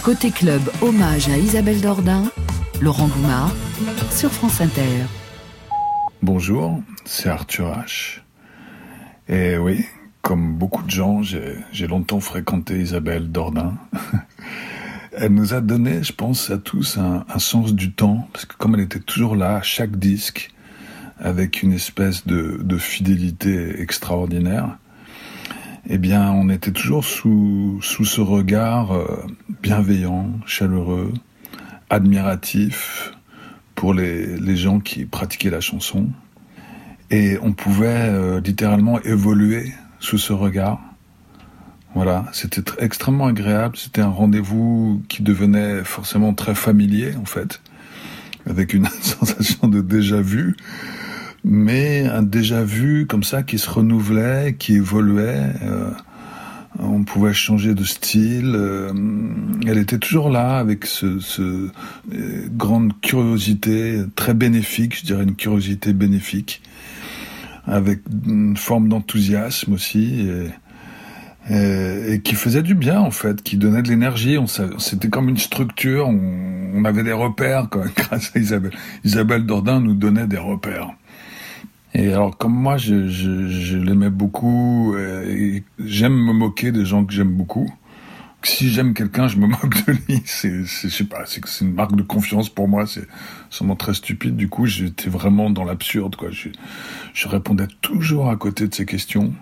Côté 0.03 0.31
club, 0.31 0.61
hommage 0.81 1.27
à 1.27 1.37
Isabelle 1.37 1.81
Dordain, 1.81 2.23
Laurent 2.79 3.07
Goumard, 3.07 3.51
sur 4.09 4.31
France 4.31 4.61
Inter. 4.61 5.03
Bonjour, 6.23 6.81
c'est 7.05 7.29
Arthur 7.29 7.77
H. 7.77 8.21
Et 9.29 9.55
oui, 9.59 9.85
comme 10.23 10.55
beaucoup 10.55 10.81
de 10.81 10.89
gens, 10.89 11.21
j'ai 11.21 11.87
longtemps 11.87 12.19
fréquenté 12.19 12.79
Isabelle 12.79 13.31
Dordain. 13.31 13.77
elle 15.11 15.35
nous 15.35 15.53
a 15.53 15.61
donné, 15.61 16.01
je 16.01 16.13
pense, 16.13 16.49
à 16.49 16.57
tous 16.57 16.97
un, 16.97 17.23
sens 17.37 17.75
du 17.75 17.91
temps, 17.91 18.27
parce 18.33 18.45
que 18.45 18.55
comme 18.57 18.73
elle 18.73 18.81
était 18.81 18.99
toujours 18.99 19.35
là, 19.35 19.61
chaque 19.61 19.97
disque, 19.97 20.49
avec 21.19 21.61
une 21.61 21.73
espèce 21.73 22.25
de, 22.25 22.77
fidélité 22.79 23.79
extraordinaire, 23.79 24.75
eh 25.87 25.99
bien, 25.99 26.31
on 26.31 26.49
était 26.49 26.71
toujours 26.71 27.05
sous, 27.05 27.77
sous 27.83 28.05
ce 28.05 28.21
regard 28.21 28.91
euh, 28.91 29.23
bienveillant, 29.61 30.31
chaleureux, 30.47 31.13
admiratif, 31.91 33.13
pour 33.77 33.93
les, 33.93 34.25
les 34.37 34.57
gens 34.57 34.79
qui 34.79 35.05
pratiquaient 35.05 35.51
la 35.51 35.61
chanson. 35.61 36.09
Et 37.11 37.37
on 37.43 37.53
pouvait 37.53 38.09
euh, 38.09 38.41
littéralement 38.41 38.99
évoluer 39.03 39.71
sous 39.99 40.17
ce 40.17 40.33
regard. 40.33 40.81
Voilà, 41.93 42.25
c'était 42.33 42.63
extrêmement 42.79 43.27
agréable. 43.27 43.77
C'était 43.77 44.01
un 44.01 44.09
rendez-vous 44.09 45.03
qui 45.07 45.21
devenait 45.21 45.83
forcément 45.83 46.33
très 46.33 46.55
familier, 46.55 47.15
en 47.21 47.25
fait, 47.25 47.61
avec 48.49 48.73
une 48.73 48.87
sensation 49.01 49.67
de 49.67 49.81
déjà 49.81 50.21
vu, 50.21 50.57
mais 51.43 52.07
un 52.07 52.23
déjà 52.23 52.63
vu 52.63 53.05
comme 53.05 53.23
ça 53.23 53.43
qui 53.43 53.59
se 53.59 53.69
renouvelait, 53.69 54.55
qui 54.57 54.75
évoluait. 54.75 55.53
Euh, 55.61 55.91
on 56.79 57.03
pouvait 57.03 57.33
changer 57.33 57.73
de 57.73 57.83
style. 57.83 58.53
Euh, 58.55 58.91
elle 59.65 59.77
était 59.77 59.97
toujours 59.97 60.29
là 60.29 60.57
avec 60.57 60.85
ce, 60.85 61.19
euh, 61.39 61.71
grande 62.51 62.99
curiosité 63.01 64.01
très 64.15 64.33
bénéfique, 64.33 64.97
je 64.99 65.05
dirais 65.05 65.23
une 65.23 65.35
curiosité 65.35 65.93
bénéfique, 65.93 66.61
avec 67.65 68.01
une 68.25 68.57
forme 68.57 68.89
d'enthousiasme 68.89 69.73
aussi. 69.73 70.27
Et, 71.49 72.19
qui 72.25 72.35
faisait 72.35 72.61
du 72.61 72.75
bien 72.75 72.99
en 72.99 73.11
fait, 73.11 73.41
qui 73.41 73.55
donnait 73.55 73.81
de 73.81 73.87
l'énergie. 73.87 74.37
C'était 74.79 75.07
comme 75.07 75.29
une 75.29 75.37
structure. 75.37 76.09
On, 76.09 76.57
on 76.73 76.83
avait 76.83 77.03
des 77.03 77.13
repères 77.13 77.69
quoi, 77.69 77.85
grâce 77.95 78.31
à 78.35 78.39
Isabelle. 78.39 78.73
Isabelle 79.05 79.45
Dordain 79.45 79.79
nous 79.79 79.93
donnait 79.93 80.27
des 80.27 80.37
repères. 80.37 80.89
Et 81.97 82.13
alors, 82.13 82.37
comme 82.37 82.53
moi, 82.53 82.77
je, 82.77 83.07
je, 83.07 83.47
je 83.47 83.75
l'aimais 83.75 84.11
beaucoup, 84.11 84.95
et 84.95 85.63
j'aime 85.83 86.13
me 86.13 86.31
moquer 86.31 86.71
des 86.71 86.85
gens 86.85 87.03
que 87.03 87.11
j'aime 87.11 87.31
beaucoup. 87.31 87.73
Si 88.43 88.69
j'aime 88.69 88.93
quelqu'un, 88.93 89.27
je 89.27 89.37
me 89.37 89.47
moque 89.47 89.83
de 89.87 89.93
lui. 89.93 90.21
C'est, 90.25 90.63
je 90.63 90.87
sais 90.87 91.05
c'est 91.45 91.65
une 91.65 91.73
marque 91.73 91.95
de 91.95 92.03
confiance 92.03 92.49
pour 92.49 92.67
moi. 92.67 92.85
C'est 92.85 93.07
sûrement 93.49 93.75
très 93.75 93.95
stupide. 93.95 94.35
Du 94.35 94.47
coup, 94.47 94.67
j'étais 94.67 95.09
vraiment 95.09 95.49
dans 95.49 95.63
l'absurde, 95.65 96.15
quoi. 96.15 96.29
Je, 96.29 96.49
je 97.15 97.27
répondais 97.27 97.67
toujours 97.81 98.29
à 98.29 98.35
côté 98.35 98.67
de 98.67 98.75
ces 98.75 98.85
questions. 98.85 99.33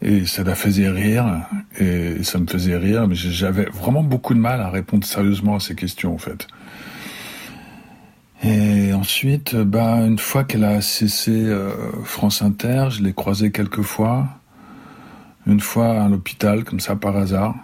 Et 0.00 0.24
ça 0.24 0.44
la 0.44 0.54
faisait 0.54 0.88
rire, 0.88 1.46
et 1.78 2.24
ça 2.24 2.38
me 2.38 2.46
faisait 2.46 2.76
rire, 2.76 3.06
mais 3.06 3.14
j'avais 3.14 3.66
vraiment 3.66 4.02
beaucoup 4.02 4.34
de 4.34 4.40
mal 4.40 4.60
à 4.60 4.68
répondre 4.68 5.04
sérieusement 5.06 5.56
à 5.56 5.60
ces 5.60 5.76
questions, 5.76 6.14
en 6.14 6.18
fait. 6.18 6.48
Ensuite, 9.02 9.56
bah, 9.56 9.96
une 10.06 10.20
fois 10.20 10.44
qu'elle 10.44 10.62
a 10.62 10.80
cessé 10.80 11.32
euh, 11.32 11.72
France 12.04 12.40
Inter, 12.40 12.86
je 12.90 13.02
l'ai 13.02 13.12
croisée 13.12 13.50
quelques 13.50 13.82
fois. 13.82 14.28
Une 15.44 15.58
fois 15.58 16.04
à 16.04 16.08
l'hôpital, 16.08 16.62
comme 16.62 16.78
ça 16.78 16.94
par 16.94 17.16
hasard. 17.16 17.56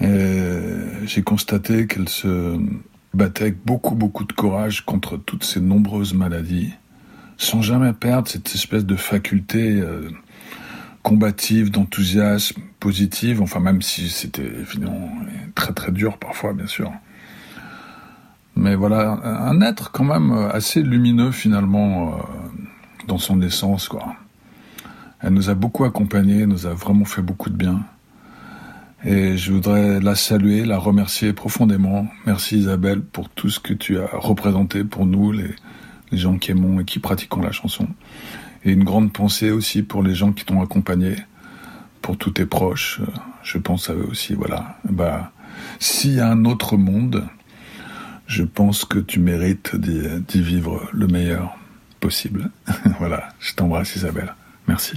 Et 0.00 0.56
j'ai 1.04 1.20
constaté 1.20 1.86
qu'elle 1.86 2.08
se 2.08 2.58
battait 3.12 3.42
avec 3.42 3.62
beaucoup, 3.62 3.94
beaucoup 3.94 4.24
de 4.24 4.32
courage 4.32 4.86
contre 4.86 5.18
toutes 5.18 5.44
ces 5.44 5.60
nombreuses 5.60 6.14
maladies, 6.14 6.72
sans 7.36 7.60
jamais 7.60 7.92
perdre 7.92 8.26
cette 8.26 8.54
espèce 8.54 8.86
de 8.86 8.96
faculté 8.96 9.78
euh, 9.78 10.08
combative, 11.02 11.70
d'enthousiasme, 11.70 12.62
positive, 12.80 13.42
enfin 13.42 13.60
même 13.60 13.82
si 13.82 14.08
c'était 14.08 14.50
évidemment 14.60 15.12
très 15.54 15.74
très 15.74 15.92
dur 15.92 16.16
parfois, 16.16 16.54
bien 16.54 16.66
sûr 16.66 16.90
mais 18.58 18.74
voilà, 18.74 19.20
un 19.22 19.60
être 19.60 19.92
quand 19.92 20.02
même 20.02 20.32
assez 20.52 20.82
lumineux 20.82 21.30
finalement 21.30 22.08
euh, 22.08 22.22
dans 23.06 23.18
son 23.18 23.40
essence, 23.40 23.88
quoi. 23.88 24.16
Elle 25.20 25.34
nous 25.34 25.48
a 25.48 25.54
beaucoup 25.54 25.84
accompagnés, 25.84 26.44
nous 26.44 26.66
a 26.66 26.74
vraiment 26.74 27.04
fait 27.04 27.22
beaucoup 27.22 27.50
de 27.50 27.56
bien. 27.56 27.84
Et 29.04 29.36
je 29.36 29.52
voudrais 29.52 30.00
la 30.00 30.16
saluer, 30.16 30.64
la 30.64 30.76
remercier 30.76 31.32
profondément. 31.32 32.08
Merci 32.26 32.58
Isabelle 32.58 33.00
pour 33.00 33.28
tout 33.28 33.48
ce 33.48 33.60
que 33.60 33.74
tu 33.74 33.96
as 34.00 34.08
représenté 34.12 34.82
pour 34.82 35.06
nous, 35.06 35.30
les, 35.30 35.54
gens 36.10 36.36
qui 36.36 36.50
aimons 36.50 36.80
et 36.80 36.84
qui 36.84 36.98
pratiquons 36.98 37.40
la 37.40 37.52
chanson. 37.52 37.86
Et 38.64 38.72
une 38.72 38.82
grande 38.82 39.12
pensée 39.12 39.52
aussi 39.52 39.84
pour 39.84 40.02
les 40.02 40.16
gens 40.16 40.32
qui 40.32 40.44
t'ont 40.44 40.62
accompagné, 40.62 41.14
pour 42.02 42.16
tous 42.16 42.32
tes 42.32 42.46
proches. 42.46 43.00
Je 43.44 43.58
pense 43.58 43.88
à 43.88 43.94
eux 43.94 44.08
aussi, 44.10 44.34
voilà. 44.34 44.78
Bah, 44.84 45.30
s'il 45.78 46.14
y 46.14 46.20
a 46.20 46.28
un 46.28 46.44
autre 46.44 46.76
monde, 46.76 47.24
je 48.28 48.44
pense 48.44 48.84
que 48.84 48.98
tu 48.98 49.18
mérites 49.18 49.74
d'y 49.74 50.42
vivre 50.42 50.88
le 50.92 51.08
meilleur 51.08 51.56
possible. 51.98 52.50
voilà, 52.98 53.30
je 53.40 53.54
t'embrasse 53.54 53.96
Isabelle. 53.96 54.34
Merci. 54.68 54.96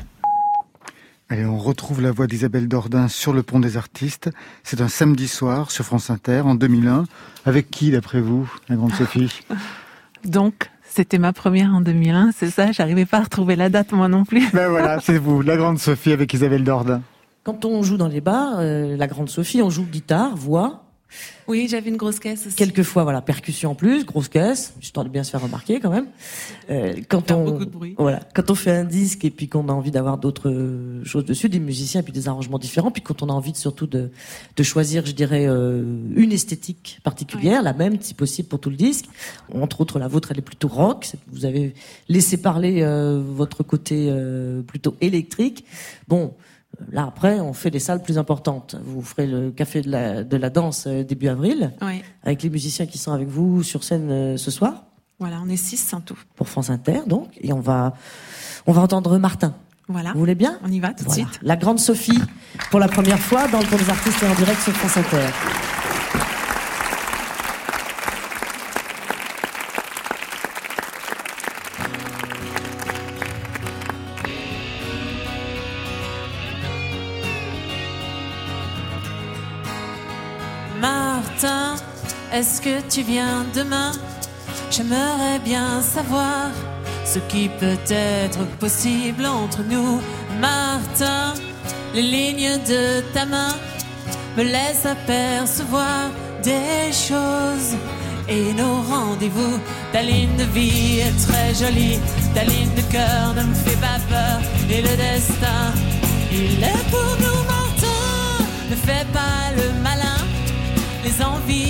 Allez, 1.29 1.45
on 1.45 1.57
retrouve 1.57 2.01
la 2.01 2.11
voix 2.11 2.27
d'Isabelle 2.27 2.67
Dordain 2.67 3.07
sur 3.07 3.31
le 3.31 3.41
pont 3.41 3.61
des 3.61 3.77
artistes. 3.77 4.29
C'est 4.63 4.81
un 4.81 4.89
samedi 4.89 5.29
soir 5.29 5.71
sur 5.71 5.85
France 5.85 6.09
Inter 6.09 6.41
en 6.41 6.55
2001. 6.55 7.05
Avec 7.45 7.71
qui, 7.71 7.89
d'après 7.91 8.19
vous, 8.19 8.51
la 8.67 8.75
grande 8.75 8.93
Sophie? 8.93 9.39
Donc, 10.25 10.69
c'était 10.83 11.17
ma 11.17 11.31
première 11.31 11.73
en 11.73 11.79
2001, 11.79 12.31
c'est 12.35 12.49
ça? 12.49 12.73
J'arrivais 12.73 13.05
pas 13.05 13.19
à 13.19 13.23
retrouver 13.23 13.55
la 13.55 13.69
date 13.69 13.93
moi 13.93 14.09
non 14.09 14.25
plus. 14.25 14.51
Ben 14.51 14.67
voilà, 14.67 14.99
c'est 14.99 15.17
vous, 15.17 15.41
la 15.41 15.55
grande 15.55 15.79
Sophie 15.79 16.11
avec 16.11 16.33
Isabelle 16.33 16.65
Dordain. 16.65 17.01
Quand 17.43 17.63
on 17.63 17.81
joue 17.81 17.95
dans 17.95 18.09
les 18.09 18.19
bars, 18.19 18.55
euh, 18.59 18.97
la 18.97 19.07
grande 19.07 19.29
Sophie, 19.29 19.61
on 19.61 19.69
joue 19.69 19.85
guitare, 19.85 20.35
voix, 20.35 20.80
oui, 21.47 21.67
j'avais 21.69 21.89
une 21.89 21.97
grosse 21.97 22.19
caisse 22.19 22.47
aussi. 22.47 22.55
Quelquefois, 22.55 23.03
voilà, 23.03 23.21
percussion 23.21 23.71
en 23.71 23.75
plus, 23.75 24.05
grosse 24.05 24.29
caisse, 24.29 24.73
histoire 24.81 25.05
de 25.05 25.09
bien 25.09 25.23
se 25.23 25.31
faire 25.31 25.41
remarquer 25.41 25.79
quand 25.79 25.89
même. 25.89 26.07
Euh, 26.69 26.93
quand 27.09 27.31
on, 27.31 27.45
beaucoup 27.45 27.65
de 27.65 27.69
bruit. 27.69 27.95
voilà, 27.97 28.21
quand 28.33 28.49
on 28.49 28.55
fait 28.55 28.71
un 28.71 28.85
disque 28.85 29.25
et 29.25 29.31
puis 29.31 29.47
qu'on 29.47 29.67
a 29.69 29.73
envie 29.73 29.91
d'avoir 29.91 30.17
d'autres 30.17 31.01
choses 31.03 31.25
dessus, 31.25 31.49
des 31.49 31.59
musiciens 31.59 32.01
et 32.01 32.03
puis 32.03 32.13
des 32.13 32.27
arrangements 32.27 32.59
différents, 32.59 32.91
puis 32.91 33.01
quand 33.01 33.21
on 33.23 33.29
a 33.29 33.33
envie 33.33 33.51
de, 33.51 33.57
surtout 33.57 33.87
de, 33.87 34.11
de 34.55 34.63
choisir, 34.63 35.05
je 35.05 35.11
dirais, 35.11 35.45
euh, 35.47 35.83
une 36.15 36.31
esthétique 36.31 36.99
particulière, 37.03 37.61
la 37.63 37.73
même 37.73 37.99
si 38.01 38.13
possible 38.13 38.47
pour 38.47 38.59
tout 38.59 38.69
le 38.69 38.75
disque. 38.75 39.05
Entre 39.53 39.81
autres, 39.81 39.99
la 39.99 40.07
vôtre, 40.07 40.31
elle 40.31 40.39
est 40.39 40.43
plutôt 40.43 40.67
rock. 40.67 41.11
Vous 41.31 41.45
avez 41.45 41.73
laissé 42.09 42.37
parler 42.37 42.81
euh, 42.81 43.21
votre 43.25 43.63
côté 43.63 44.07
euh, 44.09 44.61
plutôt 44.61 44.95
électrique. 45.01 45.65
Bon. 46.07 46.33
Là, 46.91 47.05
après, 47.07 47.39
on 47.39 47.53
fait 47.53 47.69
des 47.69 47.79
salles 47.79 48.01
plus 48.01 48.17
importantes. 48.17 48.75
Vous 48.83 49.01
ferez 49.01 49.27
le 49.27 49.51
café 49.51 49.81
de 49.81 49.91
la, 49.91 50.23
de 50.23 50.37
la 50.37 50.49
danse 50.49 50.85
euh, 50.87 51.03
début 51.03 51.27
avril, 51.27 51.73
avec 52.23 52.43
les 52.43 52.49
musiciens 52.49 52.85
qui 52.85 52.97
sont 52.97 53.11
avec 53.11 53.27
vous 53.27 53.63
sur 53.63 53.83
scène 53.83 54.09
euh, 54.09 54.37
ce 54.37 54.51
soir. 54.51 54.85
Voilà, 55.19 55.39
on 55.45 55.49
est 55.49 55.57
six 55.57 55.93
en 55.93 56.01
tout. 56.01 56.17
Pour 56.35 56.49
France 56.49 56.69
Inter, 56.69 57.01
donc. 57.05 57.27
Et 57.39 57.53
on 57.53 57.59
va, 57.59 57.93
on 58.65 58.71
va 58.71 58.81
entendre 58.81 59.17
Martin. 59.19 59.53
Voilà. 59.87 60.13
Vous 60.13 60.19
voulez 60.19 60.35
bien? 60.35 60.57
On 60.63 60.71
y 60.71 60.79
va 60.79 60.93
tout 60.93 61.05
de 61.05 61.11
suite. 61.11 61.39
La 61.41 61.55
grande 61.55 61.79
Sophie, 61.79 62.19
pour 62.71 62.79
la 62.79 62.87
première 62.87 63.19
fois, 63.19 63.47
dans 63.47 63.59
le 63.59 63.65
Tour 63.65 63.77
des 63.77 63.89
artistes 63.89 64.23
et 64.23 64.27
en 64.27 64.35
direct 64.35 64.61
sur 64.61 64.73
France 64.73 64.97
Inter. 64.97 65.27
Est-ce 82.41 82.59
que 82.59 82.81
tu 82.89 83.03
viens 83.03 83.45
demain? 83.53 83.91
J'aimerais 84.71 85.37
bien 85.45 85.79
savoir 85.95 86.49
ce 87.05 87.19
qui 87.29 87.49
peut 87.59 87.85
être 87.87 88.41
possible 88.63 89.27
entre 89.27 89.61
nous. 89.73 90.01
Martin, 90.39 91.35
les 91.93 92.01
lignes 92.01 92.57
de 92.73 93.01
ta 93.13 93.25
main 93.27 93.53
me 94.35 94.43
laissent 94.43 94.87
apercevoir 94.87 96.01
des 96.43 96.91
choses 97.09 97.71
et 98.27 98.45
nos 98.61 98.77
rendez-vous. 98.93 99.55
Ta 99.93 100.01
ligne 100.01 100.35
de 100.35 100.47
vie 100.57 101.01
est 101.05 101.17
très 101.27 101.49
jolie, 101.53 101.99
ta 102.33 102.43
ligne 102.43 102.73
de 102.75 102.85
cœur 102.95 103.35
ne 103.35 103.43
me 103.43 103.53
fait 103.65 103.81
pas 103.87 103.99
peur. 104.13 104.37
Et 104.67 104.81
le 104.81 104.93
destin, 105.05 105.63
il 106.31 106.63
est 106.63 106.85
pour 106.93 107.11
nous, 107.23 107.41
Martin. 107.53 108.03
Ne 108.71 108.75
fais 108.87 109.05
pas 109.17 109.41
le 109.59 109.67
malin, 109.87 110.21
les 111.05 111.17
envies, 111.23 111.60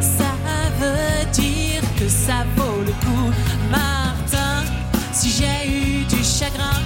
ça 0.00 0.32
veut 0.80 1.30
dire 1.32 1.82
que 1.98 2.08
ça 2.08 2.44
vaut 2.56 2.82
le 2.84 2.92
coup. 2.92 3.32
Martin, 3.70 4.64
si 5.12 5.30
j'ai 5.30 5.68
eu 5.68 6.04
du 6.04 6.22
chagrin, 6.22 6.78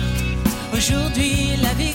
aujourd'hui 0.72 1.56
la 1.62 1.72
victoire 1.74 1.93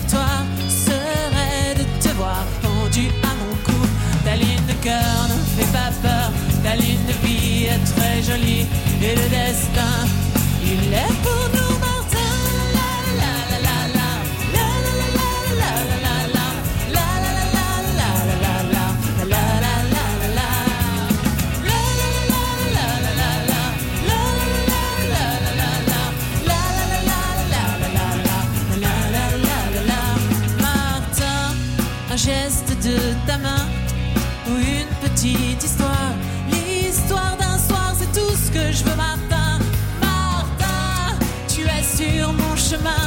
petite 35.19 35.63
histoire. 35.63 36.13
L'histoire 36.49 37.35
d'un 37.37 37.57
soir, 37.57 37.93
c'est 37.99 38.11
tout 38.17 38.31
ce 38.31 38.49
que 38.51 38.71
je 38.71 38.83
veux, 38.85 38.95
Martin. 38.95 39.59
Martin, 39.99 41.17
tu 41.47 41.61
es 41.61 41.83
sur 41.83 42.31
mon 42.31 42.55
chemin 42.55 43.05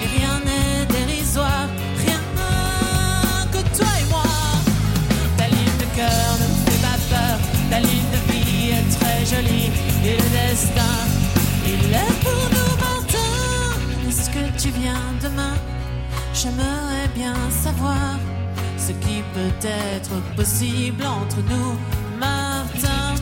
et 0.00 0.06
rien 0.18 0.40
n'est 0.46 0.86
dérisoire. 0.86 1.68
Rien 1.98 2.22
que 3.52 3.58
toi 3.76 3.92
et 4.00 4.10
moi. 4.10 4.22
Ta 5.36 5.46
ligne 5.48 5.78
de 5.78 5.88
cœur 5.94 6.30
ne 6.40 6.46
me 6.52 6.58
fait 6.70 6.80
pas 6.80 6.98
peur. 7.10 7.38
Ta 7.70 7.80
ligne 7.80 8.10
de 8.14 8.32
vie 8.32 8.70
est 8.70 8.88
très 8.98 9.20
jolie 9.26 9.70
et 10.04 10.16
le 10.16 10.28
destin, 10.38 10.96
il 11.66 11.92
est 11.92 12.16
pour 12.24 12.44
nous, 12.54 12.72
Martin. 12.86 14.08
Est-ce 14.08 14.30
que 14.30 14.44
tu 14.62 14.70
viens 14.70 15.04
demain? 15.22 15.54
J'aimerais 16.32 17.08
bien 17.14 17.34
savoir 17.62 18.16
ce 18.86 18.92
qui 18.92 19.20
peut 19.34 19.66
être 19.66 20.14
possible 20.36 21.04
entre 21.04 21.38
nous, 21.50 21.72
Martin. 22.20 23.16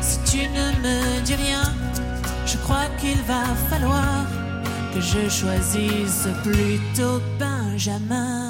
Si 0.00 0.18
tu 0.24 0.48
ne 0.48 0.66
me 0.84 1.20
dis 1.26 1.34
rien, 1.34 1.64
je 2.46 2.56
crois 2.56 2.86
qu'il 2.98 3.20
va 3.28 3.44
falloir 3.68 4.24
que 4.94 5.00
je 5.00 5.28
choisisse 5.28 6.26
plutôt 6.42 7.20
Benjamin. 7.38 8.49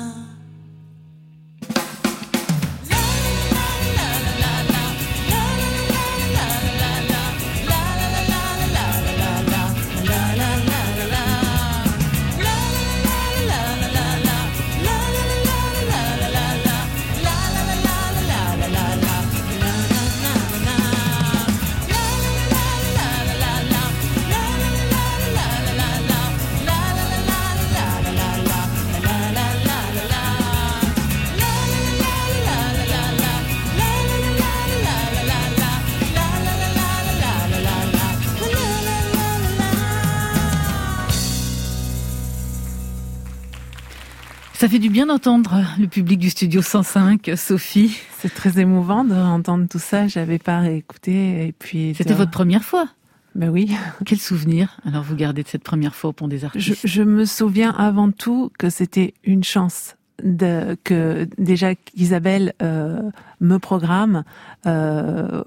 Fait 44.70 44.78
du 44.78 44.88
bien 44.88 45.06
d'entendre 45.06 45.64
le 45.80 45.88
public 45.88 46.20
du 46.20 46.30
studio 46.30 46.62
105, 46.62 47.32
Sophie. 47.36 47.98
C'est 48.18 48.32
très 48.32 48.60
émouvant 48.60 49.02
d'entendre 49.02 49.66
tout 49.68 49.80
ça. 49.80 50.06
J'avais 50.06 50.38
pas 50.38 50.60
réécouté 50.60 51.48
et 51.48 51.52
puis. 51.52 51.92
C'était 51.96 52.14
votre 52.14 52.30
première 52.30 52.62
fois 52.62 52.86
Ben 53.34 53.48
oui. 53.50 53.74
Quel 54.06 54.18
souvenir 54.18 54.78
alors 54.86 55.02
vous 55.02 55.16
gardez 55.16 55.42
de 55.42 55.48
cette 55.48 55.64
première 55.64 55.96
fois 55.96 56.10
au 56.10 56.12
Pont 56.12 56.28
des 56.28 56.38
Je, 56.38 56.46
Artistes? 56.46 56.86
je 56.86 57.02
me 57.02 57.24
souviens 57.24 57.72
avant 57.72 58.12
tout 58.12 58.52
que 58.60 58.70
c'était 58.70 59.12
une 59.24 59.42
chance 59.42 59.96
de, 60.22 60.76
que 60.84 61.26
déjà 61.36 61.74
qu'Isabelle 61.74 62.52
euh, 62.62 63.02
me 63.40 63.58
programme. 63.58 64.22
Euh, 64.66 65.42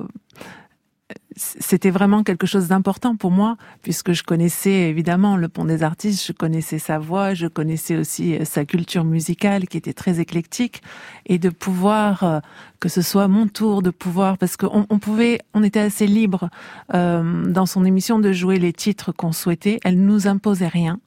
c'était 1.35 1.89
vraiment 1.89 2.23
quelque 2.23 2.47
chose 2.47 2.67
d'important 2.67 3.15
pour 3.15 3.31
moi, 3.31 3.57
puisque 3.81 4.13
je 4.13 4.23
connaissais 4.23 4.89
évidemment 4.89 5.37
le 5.37 5.49
Pont 5.49 5.65
des 5.65 5.83
Artistes, 5.83 6.25
je 6.25 6.33
connaissais 6.33 6.79
sa 6.79 6.99
voix, 6.99 7.33
je 7.33 7.47
connaissais 7.47 7.95
aussi 7.95 8.35
euh, 8.35 8.45
sa 8.45 8.65
culture 8.65 9.03
musicale 9.03 9.67
qui 9.67 9.77
était 9.77 9.93
très 9.93 10.19
éclectique, 10.19 10.81
et 11.25 11.39
de 11.39 11.49
pouvoir, 11.49 12.23
euh, 12.23 12.39
que 12.79 12.89
ce 12.89 13.01
soit 13.01 13.27
mon 13.27 13.47
tour, 13.47 13.81
de 13.81 13.89
pouvoir, 13.89 14.37
parce 14.37 14.57
qu'on 14.57 14.85
on 14.89 14.99
pouvait, 14.99 15.39
on 15.53 15.63
était 15.63 15.79
assez 15.79 16.07
libre 16.07 16.49
euh, 16.93 17.45
dans 17.45 17.65
son 17.65 17.85
émission 17.85 18.19
de 18.19 18.31
jouer 18.31 18.59
les 18.59 18.73
titres 18.73 19.11
qu'on 19.11 19.31
souhaitait, 19.31 19.79
elle 19.83 19.99
nous 19.99 20.27
imposait 20.27 20.67
rien, 20.67 20.99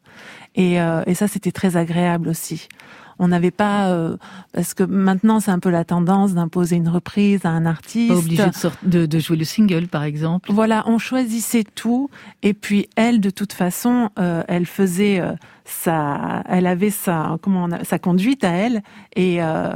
et, 0.54 0.80
euh, 0.80 1.02
et 1.06 1.14
ça 1.14 1.28
c'était 1.28 1.52
très 1.52 1.76
agréable 1.76 2.28
aussi 2.28 2.68
on 3.18 3.28
n'avait 3.28 3.50
pas 3.50 3.88
euh, 3.90 4.16
parce 4.52 4.74
que 4.74 4.82
maintenant 4.82 5.40
c'est 5.40 5.50
un 5.50 5.58
peu 5.58 5.70
la 5.70 5.84
tendance 5.84 6.34
d'imposer 6.34 6.76
une 6.76 6.88
reprise 6.88 7.44
à 7.44 7.50
un 7.50 7.66
artiste. 7.66 8.12
Pas 8.12 8.18
obligé 8.18 8.46
de, 8.48 8.54
sort- 8.54 8.72
de, 8.82 9.06
de 9.06 9.18
jouer 9.18 9.36
le 9.36 9.44
single, 9.44 9.88
par 9.88 10.04
exemple. 10.04 10.52
Voilà, 10.52 10.84
on 10.86 10.98
choisissait 10.98 11.64
tout 11.74 12.10
et 12.42 12.54
puis 12.54 12.88
elle, 12.96 13.20
de 13.20 13.30
toute 13.30 13.52
façon, 13.52 14.10
euh, 14.18 14.42
elle 14.48 14.66
faisait 14.66 15.20
euh, 15.20 15.32
sa, 15.64 16.42
elle 16.48 16.66
avait 16.66 16.90
sa, 16.90 17.38
comment 17.42 17.64
on 17.64 17.72
a- 17.72 17.84
sa 17.84 17.98
conduite 17.98 18.44
à 18.44 18.50
elle 18.50 18.82
et 19.14 19.42
euh, 19.42 19.72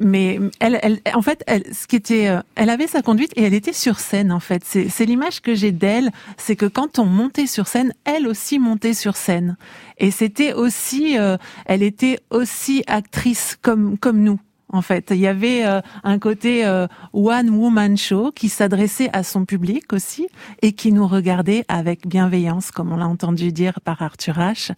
mais 0.00 0.40
elle, 0.60 0.78
elle, 0.82 0.98
en 1.14 1.22
fait, 1.22 1.44
elle, 1.46 1.62
ce 1.72 1.86
qui 1.86 1.94
était, 1.96 2.30
elle 2.56 2.70
avait 2.70 2.86
sa 2.86 3.02
conduite 3.02 3.32
et 3.36 3.42
elle 3.44 3.54
était 3.54 3.74
sur 3.74 4.00
scène. 4.00 4.32
En 4.32 4.40
fait, 4.40 4.64
c'est 4.64 5.04
l'image 5.04 5.40
que 5.40 5.54
j'ai 5.54 5.72
d'elle, 5.72 6.10
c'est 6.36 6.56
que 6.56 6.66
quand 6.66 6.98
on 6.98 7.04
montait 7.04 7.46
sur 7.46 7.68
scène, 7.68 7.92
elle 8.04 8.26
aussi 8.26 8.58
montait 8.58 8.94
sur 8.94 9.14
scène. 9.16 9.56
Et 10.02 10.10
c'était 10.10 10.52
aussi, 10.52 11.16
euh, 11.16 11.38
elle 11.64 11.82
était 11.82 12.18
aussi 12.30 12.82
actrice 12.86 13.56
comme 13.62 13.96
comme 13.96 14.20
nous. 14.22 14.38
En 14.68 14.82
fait, 14.82 15.10
il 15.10 15.18
y 15.18 15.26
avait 15.26 15.64
euh, 15.64 15.80
un 16.02 16.18
côté 16.18 16.64
euh, 16.66 16.86
one 17.12 17.50
woman 17.50 17.96
show 17.96 18.32
qui 18.32 18.48
s'adressait 18.48 19.10
à 19.12 19.22
son 19.22 19.44
public 19.44 19.92
aussi 19.92 20.28
et 20.62 20.72
qui 20.72 20.92
nous 20.92 21.06
regardait 21.06 21.64
avec 21.68 22.08
bienveillance, 22.08 22.70
comme 22.70 22.90
on 22.90 22.96
l'a 22.96 23.06
entendu 23.06 23.52
dire 23.52 23.80
par 23.82 24.00
Arthur 24.02 24.38
H. 24.38 24.72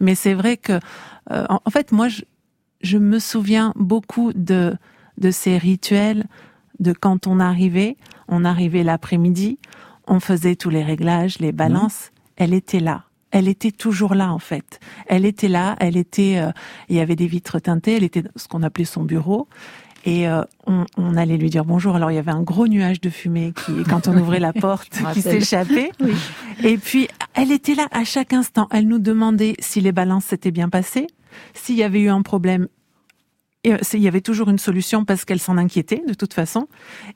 Mais 0.00 0.14
c'est 0.14 0.34
vrai 0.34 0.58
que, 0.58 0.78
euh, 1.32 1.46
en, 1.48 1.60
en 1.64 1.70
fait, 1.70 1.92
moi, 1.92 2.08
je, 2.08 2.22
je 2.82 2.98
me 2.98 3.18
souviens 3.18 3.72
beaucoup 3.74 4.32
de 4.32 4.76
de 5.16 5.32
ces 5.32 5.58
rituels, 5.58 6.26
de 6.78 6.92
quand 6.92 7.26
on 7.26 7.40
arrivait, 7.40 7.96
on 8.28 8.44
arrivait 8.44 8.84
l'après-midi, 8.84 9.58
on 10.06 10.20
faisait 10.20 10.54
tous 10.54 10.70
les 10.70 10.84
réglages, 10.84 11.40
les 11.40 11.50
balances. 11.50 12.12
Elle 12.36 12.54
était 12.54 12.78
là. 12.78 13.07
Elle 13.30 13.48
était 13.48 13.70
toujours 13.72 14.14
là 14.14 14.32
en 14.32 14.38
fait. 14.38 14.80
Elle 15.06 15.24
était 15.24 15.48
là. 15.48 15.76
Elle 15.80 15.96
était. 15.96 16.38
euh, 16.38 16.50
il 16.88 16.96
y 16.96 17.00
avait 17.00 17.16
des 17.16 17.26
vitres 17.26 17.58
teintées. 17.58 17.96
Elle 17.96 18.04
était 18.04 18.22
dans 18.22 18.30
ce 18.36 18.48
qu'on 18.48 18.62
appelait 18.62 18.84
son 18.84 19.04
bureau. 19.04 19.48
Et 20.04 20.28
euh, 20.28 20.42
on, 20.66 20.86
on 20.96 21.16
allait 21.16 21.36
lui 21.36 21.50
dire 21.50 21.64
bonjour. 21.64 21.96
Alors 21.96 22.10
il 22.10 22.14
y 22.14 22.18
avait 22.18 22.30
un 22.30 22.42
gros 22.42 22.68
nuage 22.68 23.00
de 23.00 23.10
fumée 23.10 23.52
qui, 23.66 23.82
quand 23.88 24.08
on 24.08 24.16
ouvrait 24.20 24.40
la 24.40 24.52
porte, 24.52 24.98
qui 25.12 25.20
s'échappait. 25.22 25.90
Oui. 26.00 26.12
Et 26.62 26.78
puis 26.78 27.08
elle 27.34 27.52
était 27.52 27.74
là 27.74 27.88
à 27.90 28.04
chaque 28.04 28.32
instant. 28.32 28.68
Elle 28.70 28.86
nous 28.86 29.00
demandait 29.00 29.54
si 29.58 29.80
les 29.80 29.92
balances 29.92 30.24
s'étaient 30.26 30.50
bien 30.52 30.68
passées, 30.68 31.08
s'il 31.52 31.76
y 31.76 31.82
avait 31.82 32.00
eu 32.00 32.08
un 32.08 32.22
problème. 32.22 32.68
Et, 33.64 33.72
euh, 33.72 33.78
il 33.92 34.00
y 34.00 34.08
avait 34.08 34.20
toujours 34.20 34.48
une 34.48 34.58
solution 34.58 35.04
parce 35.04 35.24
qu'elle 35.24 35.40
s'en 35.40 35.58
inquiétait 35.58 36.02
de 36.06 36.14
toute 36.14 36.32
façon. 36.32 36.68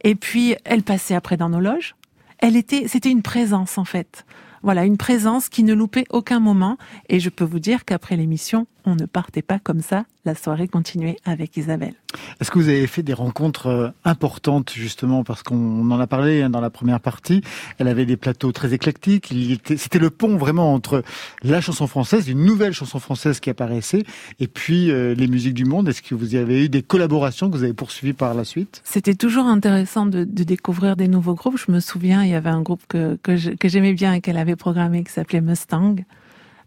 Et 0.02 0.14
puis 0.16 0.56
elle 0.64 0.82
passait 0.82 1.14
après 1.14 1.36
dans 1.36 1.48
nos 1.48 1.60
loges. 1.60 1.94
Elle 2.38 2.56
était, 2.56 2.88
c'était 2.88 3.10
une 3.10 3.22
présence 3.22 3.78
en 3.78 3.84
fait. 3.84 4.26
Voilà, 4.62 4.84
une 4.84 4.96
présence 4.96 5.48
qui 5.48 5.64
ne 5.64 5.74
loupait 5.74 6.04
aucun 6.10 6.40
moment. 6.40 6.78
Et 7.08 7.20
je 7.20 7.30
peux 7.30 7.44
vous 7.44 7.58
dire 7.58 7.84
qu'après 7.84 8.16
l'émission, 8.16 8.66
on 8.84 8.94
ne 8.94 9.06
partait 9.06 9.42
pas 9.42 9.58
comme 9.58 9.80
ça. 9.80 10.04
La 10.24 10.34
soirée 10.34 10.68
continuait 10.68 11.16
avec 11.24 11.56
Isabelle. 11.56 11.94
Est-ce 12.40 12.50
que 12.50 12.58
vous 12.58 12.68
avez 12.68 12.86
fait 12.86 13.02
des 13.02 13.12
rencontres 13.12 13.66
euh, 13.66 13.88
importantes 14.04 14.72
justement? 14.72 15.24
Parce 15.24 15.42
qu'on 15.42 15.90
en 15.90 15.98
a 15.98 16.06
parlé 16.06 16.42
hein, 16.42 16.50
dans 16.50 16.60
la 16.60 16.70
première 16.70 17.00
partie. 17.00 17.42
Elle 17.78 17.88
avait 17.88 18.06
des 18.06 18.16
plateaux 18.16 18.52
très 18.52 18.72
éclectiques. 18.72 19.34
C'était 19.76 19.98
le 19.98 20.10
pont 20.10 20.36
vraiment 20.36 20.74
entre 20.74 21.02
la 21.42 21.60
chanson 21.60 21.86
française, 21.86 22.28
une 22.28 22.44
nouvelle 22.44 22.72
chanson 22.72 23.00
française 23.00 23.40
qui 23.40 23.50
apparaissait, 23.50 24.04
et 24.38 24.46
puis 24.46 24.90
euh, 24.90 25.14
les 25.14 25.26
musiques 25.26 25.54
du 25.54 25.64
monde. 25.64 25.88
Est-ce 25.88 26.02
que 26.02 26.14
vous 26.14 26.34
avez 26.36 26.66
eu 26.66 26.68
des 26.68 26.82
collaborations 26.82 27.50
que 27.50 27.56
vous 27.56 27.64
avez 27.64 27.74
poursuivies 27.74 28.12
par 28.12 28.34
la 28.34 28.44
suite? 28.44 28.80
C'était 28.84 29.14
toujours 29.14 29.46
intéressant 29.46 30.06
de, 30.06 30.24
de, 30.24 30.44
découvrir 30.44 30.96
des 30.96 31.08
nouveaux 31.08 31.34
groupes. 31.34 31.58
Je 31.58 31.72
me 31.72 31.80
souviens, 31.80 32.22
il 32.22 32.30
y 32.30 32.34
avait 32.34 32.50
un 32.50 32.62
groupe 32.62 32.82
que, 32.88 33.16
que 33.22 33.68
j'aimais 33.68 33.94
bien 33.94 34.12
et 34.12 34.20
qu'elle 34.20 34.38
avait 34.38 34.56
programmé 34.56 35.02
qui 35.02 35.12
s'appelait 35.12 35.40
Mustang. 35.40 35.96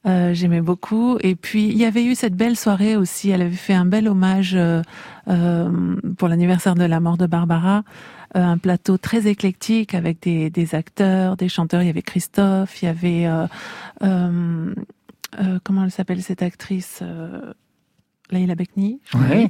Euh, 0.06 0.34
j'aimais 0.34 0.62
beaucoup. 0.62 1.18
Et 1.22 1.36
puis 1.36 1.66
il 1.66 1.78
y 1.78 1.86
avait 1.86 2.04
eu 2.04 2.16
cette 2.16 2.36
belle 2.36 2.56
soirée 2.56 2.96
aussi. 2.96 3.30
Elle 3.30 3.42
avait 3.42 3.52
fait 3.52 3.74
un 3.74 3.86
bel 3.86 4.08
hommage 4.08 4.54
euh, 4.56 4.82
euh 5.28 5.96
pour 6.18 6.28
l'anniversaire 6.28 6.76
de 6.76 6.84
la 6.84 7.00
mort 7.00 7.18
de 7.18 7.26
Barbara. 7.26 7.84
Euh, 8.36 8.44
un 8.44 8.58
plateau 8.58 8.98
très 8.98 9.28
éclectique 9.28 9.96
avec 9.96 10.22
des, 10.22 10.50
des, 10.50 10.76
acteurs, 10.76 11.38
des 11.38 11.50
chanteurs. 11.50 11.82
Il 11.82 11.88
y 11.88 11.90
avait 11.90 12.02
Christophe, 12.02 12.82
il 12.82 12.86
y 12.86 12.88
avait 12.88 13.28
comment 15.64 15.84
elle 15.84 15.92
s'appelle 15.92 16.22
cette 16.22 16.44
actrice 16.44 17.02
Leila 18.32 18.56
Bekni. 18.56 19.00
Oui. 19.16 19.50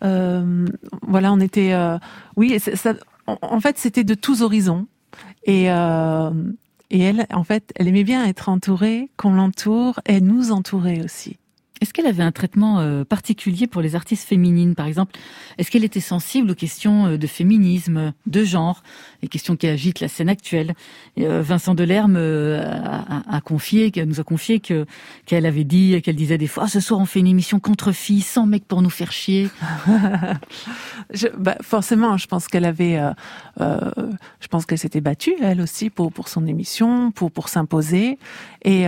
voilà, 0.00 1.32
on 1.32 1.40
était. 1.40 1.74
oui, 2.36 2.58
ça, 2.58 2.94
en 3.26 3.60
fait, 3.60 3.78
c'était 3.78 4.04
de 4.04 4.14
tous 4.14 4.42
horizons. 4.42 4.86
Et 5.44 5.68
et 6.92 7.00
elle, 7.00 7.26
en 7.32 7.42
fait, 7.42 7.72
elle 7.74 7.88
aimait 7.88 8.04
bien 8.04 8.24
être 8.26 8.50
entourée, 8.50 9.10
qu'on 9.16 9.32
l'entoure, 9.32 9.98
et 10.06 10.20
nous 10.20 10.52
entourer 10.52 11.00
aussi. 11.02 11.38
Est-ce 11.82 11.92
qu'elle 11.92 12.06
avait 12.06 12.22
un 12.22 12.30
traitement 12.30 12.78
euh, 12.78 13.02
particulier 13.02 13.66
pour 13.66 13.82
les 13.82 13.96
artistes 13.96 14.28
féminines, 14.28 14.76
par 14.76 14.86
exemple? 14.86 15.18
Est-ce 15.58 15.68
qu'elle 15.68 15.82
était 15.82 15.98
sensible 15.98 16.52
aux 16.52 16.54
questions 16.54 17.06
euh, 17.06 17.18
de 17.18 17.26
féminisme, 17.26 18.12
de 18.26 18.44
genre, 18.44 18.84
les 19.20 19.26
questions 19.26 19.56
qui 19.56 19.66
agitent 19.66 19.98
la 19.98 20.06
scène 20.06 20.28
actuelle? 20.28 20.74
Euh, 21.18 21.42
Vincent 21.42 21.74
Delerme 21.74 22.16
a, 22.16 23.40
confié, 23.40 23.90
nous 24.06 24.20
a 24.20 24.22
confié 24.22 24.60
que 24.60 24.86
qu'elle 25.26 25.44
avait 25.44 25.64
dit, 25.64 26.00
qu'elle 26.02 26.14
disait 26.14 26.38
des 26.38 26.46
fois, 26.46 26.64
ah, 26.66 26.68
ce 26.68 26.78
soir 26.78 27.00
on 27.00 27.04
fait 27.04 27.18
une 27.18 27.26
émission 27.26 27.58
contre 27.58 27.90
filles, 27.90 28.20
sans 28.20 28.46
mecs 28.46 28.64
pour 28.64 28.80
nous 28.80 28.90
faire 28.90 29.10
chier. 29.10 29.50
bah, 31.36 31.56
forcément, 31.62 32.16
je 32.16 32.28
pense 32.28 32.46
qu'elle 32.46 32.64
avait, 32.64 33.00
je 33.58 34.48
pense 34.50 34.66
qu'elle 34.66 34.78
s'était 34.78 35.00
battue 35.00 35.34
elle 35.42 35.60
aussi 35.60 35.90
pour 35.90 36.12
pour 36.12 36.28
son 36.28 36.46
émission, 36.46 37.10
pour 37.10 37.32
pour 37.32 37.48
s'imposer. 37.48 38.18
Et 38.64 38.86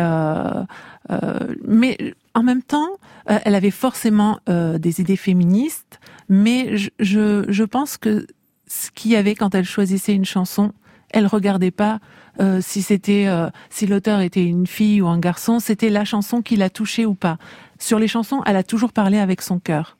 mais 1.66 2.14
en 2.34 2.42
même 2.42 2.62
temps, 2.62 2.88
euh, 3.30 3.38
elle 3.44 3.54
avait 3.54 3.70
forcément 3.70 4.38
euh, 4.48 4.78
des 4.78 5.00
idées 5.00 5.16
féministes, 5.16 6.00
mais 6.28 6.76
je, 6.76 6.90
je, 6.98 7.44
je, 7.48 7.64
pense 7.64 7.96
que 7.96 8.26
ce 8.66 8.90
qu'il 8.90 9.12
y 9.12 9.16
avait 9.16 9.34
quand 9.34 9.54
elle 9.54 9.64
choisissait 9.64 10.14
une 10.14 10.24
chanson, 10.24 10.72
elle 11.10 11.26
regardait 11.26 11.70
pas 11.70 12.00
euh, 12.40 12.60
si 12.60 12.82
c'était 12.82 13.28
si 13.70 13.86
l'auteur 13.86 14.20
était 14.20 14.44
une 14.44 14.66
fille 14.66 15.00
ou 15.00 15.06
un 15.06 15.20
garçon, 15.20 15.60
c'était 15.60 15.90
la 15.90 16.04
chanson 16.04 16.42
qui 16.42 16.56
l'a 16.56 16.70
touchée 16.70 17.06
ou 17.06 17.14
pas. 17.14 17.38
Sur 17.78 18.00
les 18.00 18.08
chansons, 18.08 18.42
elle 18.46 18.56
a 18.56 18.64
toujours 18.64 18.92
parlé 18.92 19.18
avec 19.18 19.40
son 19.40 19.60
cœur. 19.60 19.96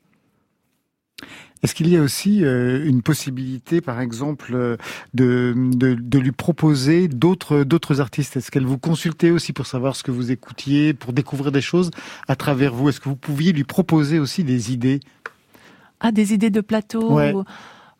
Est-ce 1.65 1.73
qu'il 1.73 1.89
y 1.89 1.97
a 1.97 2.01
aussi 2.01 2.45
euh, 2.45 2.85
une 2.85 3.01
possibilité, 3.01 3.81
par 3.81 3.99
exemple, 3.99 4.51
euh, 4.53 4.77
de, 5.15 5.55
de, 5.55 5.95
de 5.95 6.19
lui 6.19 6.31
proposer 6.31 7.07
d'autres 7.07 7.63
d'autres 7.63 8.01
artistes? 8.01 8.37
Est-ce 8.37 8.51
qu'elle 8.51 8.67
vous 8.67 8.77
consultait 8.77 9.31
aussi 9.31 9.51
pour 9.51 9.65
savoir 9.65 9.95
ce 9.95 10.03
que 10.03 10.11
vous 10.11 10.31
écoutiez, 10.31 10.93
pour 10.93 11.11
découvrir 11.11 11.51
des 11.51 11.61
choses 11.61 11.89
à 12.27 12.35
travers 12.35 12.71
vous? 12.71 12.89
Est-ce 12.89 12.99
que 12.99 13.09
vous 13.09 13.15
pouviez 13.15 13.51
lui 13.51 13.63
proposer 13.63 14.19
aussi 14.19 14.43
des 14.43 14.71
idées? 14.73 14.99
Ah, 16.01 16.11
des 16.11 16.35
idées 16.35 16.51
de 16.51 16.61
plateau 16.61 17.19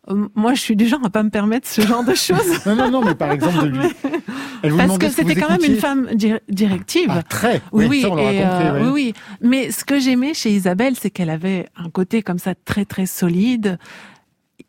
euh, 0.08 0.28
moi, 0.34 0.54
je 0.54 0.60
suis 0.60 0.76
du 0.76 0.86
genre 0.86 1.00
à 1.04 1.10
pas 1.10 1.22
me 1.22 1.30
permettre 1.30 1.68
ce 1.68 1.80
genre 1.80 2.04
de 2.04 2.14
choses. 2.14 2.64
non, 2.66 2.76
non, 2.76 2.90
non, 2.90 3.04
mais 3.04 3.14
par 3.14 3.32
exemple 3.32 3.64
de 3.64 3.68
lui. 3.68 4.76
Parce 4.76 4.98
que 4.98 5.08
c'était 5.08 5.34
quand 5.34 5.50
même 5.50 5.64
une 5.64 5.76
femme 5.76 6.08
directive. 6.48 7.08
Ah, 7.10 7.22
très. 7.22 7.60
Oui, 7.72 7.86
oui, 7.88 8.04
euh, 8.04 8.80
oui, 8.82 8.88
oui. 8.92 9.14
Mais 9.40 9.70
ce 9.70 9.84
que 9.84 9.98
j'aimais 9.98 10.34
chez 10.34 10.50
Isabelle, 10.50 10.94
c'est 10.98 11.10
qu'elle 11.10 11.30
avait 11.30 11.68
un 11.76 11.90
côté 11.90 12.22
comme 12.22 12.38
ça 12.38 12.54
très, 12.54 12.84
très 12.84 13.06
solide. 13.06 13.78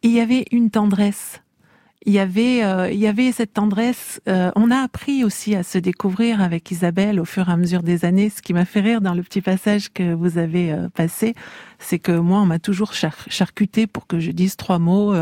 Il 0.03 0.11
y 0.11 0.19
avait 0.19 0.45
une 0.51 0.69
tendresse 0.69 1.41
il 2.07 2.13
y 2.13 2.19
avait 2.19 2.63
euh, 2.63 2.89
il 2.89 2.97
y 2.97 3.05
avait 3.05 3.33
cette 3.33 3.53
tendresse. 3.53 4.21
Euh, 4.29 4.49
on 4.55 4.71
a 4.71 4.77
appris 4.77 5.25
aussi 5.25 5.55
à 5.55 5.63
se 5.63 5.77
découvrir 5.77 6.41
avec 6.41 6.71
Isabelle 6.71 7.19
au 7.19 7.25
fur 7.25 7.49
et 7.49 7.51
à 7.51 7.57
mesure 7.57 7.83
des 7.83 8.05
années. 8.05 8.29
Ce 8.29 8.41
qui 8.41 8.53
m'a 8.53 8.63
fait 8.63 8.79
rire 8.79 9.01
dans 9.01 9.13
le 9.13 9.21
petit 9.23 9.41
passage 9.41 9.91
que 9.91 10.13
vous 10.13 10.37
avez 10.37 10.71
euh, 10.71 10.87
passé, 10.87 11.35
c'est 11.79 11.99
que 11.99 12.13
moi 12.13 12.39
on 12.39 12.45
m'a 12.45 12.59
toujours 12.59 12.93
char 12.93 13.13
charcuté 13.27 13.87
pour 13.87 14.07
que 14.07 14.21
je 14.21 14.31
dise 14.31 14.55
trois 14.55 14.79
mots 14.79 15.13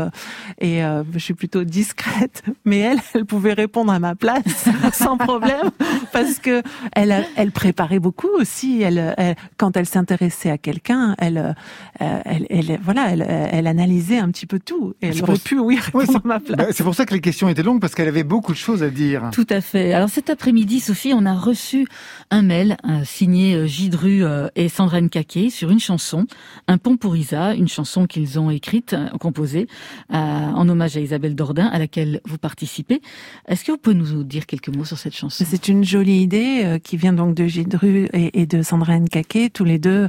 et 0.58 0.80
je 0.80 1.18
suis 1.18 1.34
plutôt 1.34 1.64
discrète. 1.64 2.44
Mais 2.64 2.78
elle, 2.78 2.98
elle 3.14 3.26
pouvait 3.26 3.52
répondre 3.52 3.92
à 3.92 3.98
ma 3.98 4.14
place 4.14 4.68
sans 4.94 5.18
problème 5.18 5.70
parce 6.12 6.38
que 6.38 6.62
elle 6.92 7.26
elle 7.36 7.50
préparait 7.50 7.98
beaucoup 7.98 8.30
aussi. 8.38 8.80
Elle, 8.80 9.14
quand 9.58 9.76
elle 9.76 9.86
s'intéressait 9.86 10.50
à 10.50 10.56
quelqu'un, 10.56 11.14
elle, 11.18 11.54
elle, 11.98 12.46
elle, 12.48 12.78
voilà, 12.82 13.10
elle, 13.10 13.26
elle 13.28 13.66
analysait 13.66 14.18
un 14.18 14.30
petit 14.30 14.46
peu 14.46 14.58
tout. 14.58 14.94
Et 15.02 15.08
elle 15.08 15.22
aurait 15.24 15.36
pu 15.36 15.58
oui 15.58 15.78
répondre 15.78 16.20
à 16.24 16.26
ma 16.26 16.40
place. 16.40 16.56
Bah, 16.56 16.75
c'est 16.76 16.84
pour 16.84 16.94
ça 16.94 17.06
que 17.06 17.14
les 17.14 17.22
questions 17.22 17.48
étaient 17.48 17.62
longues, 17.62 17.80
parce 17.80 17.94
qu'elle 17.94 18.06
avait 18.06 18.22
beaucoup 18.22 18.52
de 18.52 18.58
choses 18.58 18.82
à 18.82 18.90
dire. 18.90 19.30
Tout 19.32 19.46
à 19.48 19.62
fait. 19.62 19.94
Alors 19.94 20.10
cet 20.10 20.28
après-midi, 20.28 20.80
Sophie, 20.80 21.14
on 21.14 21.24
a 21.24 21.32
reçu 21.32 21.86
un 22.30 22.42
mail 22.42 22.76
euh, 22.86 23.02
signé 23.02 23.54
euh, 23.54 23.66
Gidru 23.66 24.22
euh, 24.22 24.48
et 24.56 24.68
Sandrine 24.68 25.08
Caquet 25.08 25.48
sur 25.48 25.70
une 25.70 25.80
chanson, 25.80 26.26
Un 26.68 26.76
pont 26.76 26.98
pour 26.98 27.16
Isa, 27.16 27.54
une 27.54 27.66
chanson 27.66 28.06
qu'ils 28.06 28.38
ont 28.38 28.50
écrite, 28.50 28.94
composée, 29.18 29.68
en 30.10 30.68
hommage 30.68 30.98
à 30.98 31.00
Isabelle 31.00 31.34
Dordain, 31.34 31.64
à 31.64 31.78
laquelle 31.78 32.20
vous 32.26 32.36
participez. 32.36 33.00
Est-ce 33.48 33.64
que 33.64 33.72
vous 33.72 33.78
pouvez 33.78 33.96
nous 33.96 34.22
dire 34.22 34.44
quelques 34.44 34.68
mots 34.68 34.84
sur 34.84 34.98
cette 34.98 35.16
chanson? 35.16 35.46
C'est 35.48 35.68
une 35.68 35.82
jolie 35.82 36.20
idée 36.20 36.78
qui 36.84 36.98
vient 36.98 37.14
donc 37.14 37.34
de 37.34 37.46
Gidru 37.46 38.08
et, 38.12 38.44
de 38.44 38.60
Sandrine 38.60 39.08
Caquet, 39.08 39.48
tous 39.48 39.64
les 39.64 39.78
deux 39.78 40.08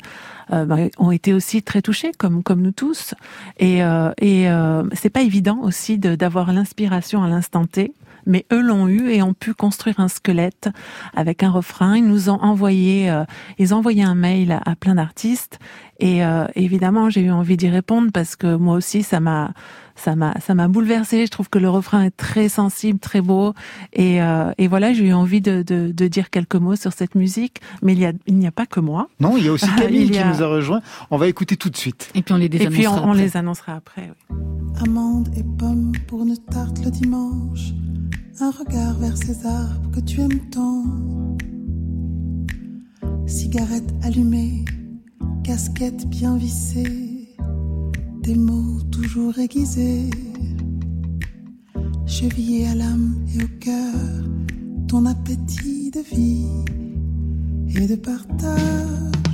ont 0.49 1.11
été 1.11 1.34
aussi 1.34 1.61
très 1.64 1.82
touchés, 1.82 2.11
comme 2.18 2.44
comme 2.44 2.61
nous 2.61 2.72
tous. 2.72 3.14
Et, 3.60 3.84
euh, 3.84 4.11
et 4.19 4.49
euh, 4.49 4.84
c'est 4.94 5.10
pas 5.10 5.22
évident 5.22 5.60
aussi 5.61 5.98
d'avoir 5.98 6.53
l'inspiration 6.53 7.24
à 7.24 7.28
l'instant 7.28 7.65
T 7.65 7.94
mais 8.28 8.45
eux 8.52 8.61
l'ont 8.61 8.88
eu 8.88 9.10
et 9.10 9.24
ont 9.24 9.34
pu 9.34 9.53
construire 9.53 9.99
un 9.99 10.10
squelette 10.10 10.69
avec 11.15 11.41
un 11.41 11.49
refrain. 11.49 11.98
Ils 11.98 12.06
nous 12.06 12.30
ont 12.30 12.40
envoyé, 12.41 13.10
euh, 13.10 13.24
ils 13.57 13.74
ont 13.74 13.78
envoyé 13.78 14.03
un 14.03 14.15
mail 14.15 14.60
à, 14.65 14.76
plein 14.76 14.95
d'artistes 14.95 15.60
et 15.99 16.24
euh, 16.24 16.45
évidemment 16.56 17.10
j'ai 17.10 17.22
eu 17.22 17.32
envie 17.32 17.57
d'y 17.57 17.69
répondre 17.69 18.11
parce 18.14 18.36
que 18.36 18.56
moi 18.56 18.76
aussi 18.76 19.02
ça 19.02 19.19
m'a 19.19 19.53
ça 19.98 20.15
m'a 20.15 20.34
ça 20.40 20.53
m'a 20.56 20.68
bouleversé. 20.68 21.26
Je 21.26 21.32
trouve 21.32 21.49
que 21.49 21.60
le 21.60 21.69
refrain 21.69 22.03
est 22.03 22.15
très 22.15 22.49
sensible, 22.49 22.99
très 22.99 23.22
beau, 23.22 23.53
et, 23.94 24.22
euh, 24.22 24.52
et 24.57 24.68
voilà, 24.68 24.94
j'ai 24.94 25.06
eu 25.06 25.14
envie 25.14 25.41
de, 25.41 25.64
de, 25.64 25.91
de, 25.91 26.07
dire 26.07 26.30
quelques 26.30 26.56
mots 26.56 26.76
sur 26.76 26.94
cette 26.94 27.15
musique. 27.15 27.61
Mais 27.82 27.94
il 27.94 27.99
y 27.99 28.06
a 28.06 28.14
il 28.28 28.36
n'y 28.36 28.48
a 28.48 28.52
pas 28.52 28.65
que 28.65 28.80
moi. 28.80 29.10
Non, 29.19 29.38
il 29.38 29.45
y 29.45 29.48
a 29.48 29.52
aussi 29.52 29.68
Camille 29.78 30.10
qui 30.10 30.24
nous 30.24 30.41
a 30.41 30.48
rejoint. 30.48 30.82
On 31.11 31.18
va 31.18 31.28
écouter 31.28 31.57
tout 31.57 31.69
de 31.69 31.78
suite. 31.78 32.11
Et 32.15 32.22
puis 32.22 32.34
on 32.34 32.38
les 32.38 32.45
Et 32.45 32.69
puis 32.69 32.88
on, 32.88 33.14
les 33.14 33.36
annoncera 33.38 33.74
après. 33.74 34.11
Oui. 34.30 34.38
Amande 34.84 35.30
et 35.36 35.44
pommes 35.44 35.91
pour 36.07 36.22
une 36.22 36.38
tarte 36.38 36.84
le 36.84 36.91
dimanche. 36.91 37.74
Un 38.40 38.52
regard 38.52 38.94
vers 38.99 39.18
ces 39.18 39.45
arbres 39.45 39.91
que 39.95 39.99
tu 39.99 40.22
aimes 40.22 40.49
tant. 40.52 40.84
Cigarette 43.26 43.91
allumée, 44.03 44.64
casquette 45.44 46.07
bien 46.07 46.38
vissée 46.38 47.16
des 48.28 48.36
mots 48.36 48.82
toujours 48.91 49.40
aiguisés, 49.40 50.10
chevillés 52.06 52.68
à 52.68 52.76
l'âme 52.76 53.16
et 53.34 53.41
au 53.41 53.48
cœur, 53.58 53.94
ton 54.90 55.06
appétit 55.06 55.91
de 55.91 56.02
vie 56.14 56.49
et 57.74 57.88
de 57.88 57.95
partage. 57.95 59.32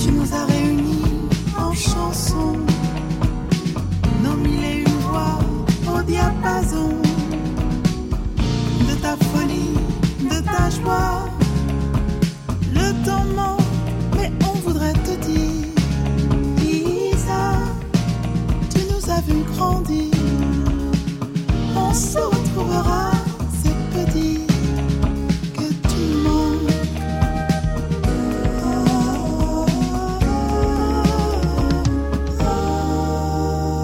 Tu 0.00 0.10
nous 0.10 0.28
as 0.34 0.44
réunis 0.46 1.12
en 1.56 1.72
chansons, 1.72 2.58
nos 4.24 4.36
mille 4.42 4.64
et 4.64 4.78
une 4.80 4.98
voix 5.06 5.38
au 5.94 6.02
diapason 6.02 6.88
de 8.88 8.94
ta 9.02 9.16
folie, 9.28 9.78
de 10.32 10.38
ta 10.52 10.68
joie. 10.70 11.28
Le 12.74 13.04
temps 13.04 13.26
manque, 13.36 13.60
mais 14.16 14.32
on 14.48 14.54
voudrait 14.66 14.94
te 14.94 15.14
dire 15.28 15.45
grandir. 19.22 20.10
On 21.74 21.92
se 21.92 22.18
retrouvera, 22.18 23.10
c'est 23.62 23.74
petit 23.94 24.40
que 25.54 25.68
tu 25.88 26.02
manques. 26.22 26.72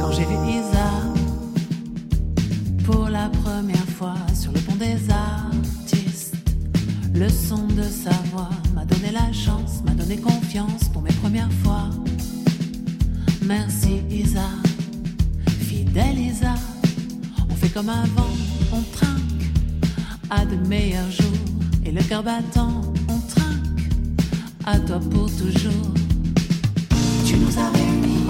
Quand 0.01 0.13
j'ai 0.13 0.25
vu 0.25 0.37
Isa 0.49 0.91
pour 2.85 3.09
la 3.09 3.29
première 3.29 3.89
fois 3.97 4.15
sur 4.35 4.53
le 4.53 4.61
pont 4.61 4.77
des 4.77 4.99
artistes, 5.11 6.37
le 7.15 7.29
son 7.29 7.67
de 7.69 7.83
sa 7.83 8.13
voix 8.33 8.51
m'a 8.75 8.85
donné 8.85 9.11
la 9.13 9.33
chance, 9.33 9.83
m'a 9.85 9.93
donné 9.93 10.17
confiance 10.17 10.89
pour 10.93 11.03
mes 11.03 11.13
premières 11.13 11.53
fois. 11.65 11.89
Merci 13.45 14.03
Isa, 14.11 14.49
fidèle 15.93 16.19
Isa. 16.19 16.55
On 17.51 17.55
fait 17.55 17.69
comme 17.69 17.91
avant, 17.91 18.33
on 18.73 18.81
trinque 18.97 19.45
à 20.31 20.47
de 20.47 20.57
meilleurs 20.67 21.11
jours. 21.11 21.27
Et 21.85 21.93
le 21.93 22.03
cœur 22.03 22.23
battant, 22.23 22.81
on 23.09 23.19
trinque 23.19 23.91
à 24.65 24.79
toi 24.79 24.99
pour 25.11 25.31
toujours. 25.37 25.93
Tu 27.27 27.37
nous 27.37 27.59
as 27.59 27.71
réunis 27.77 28.27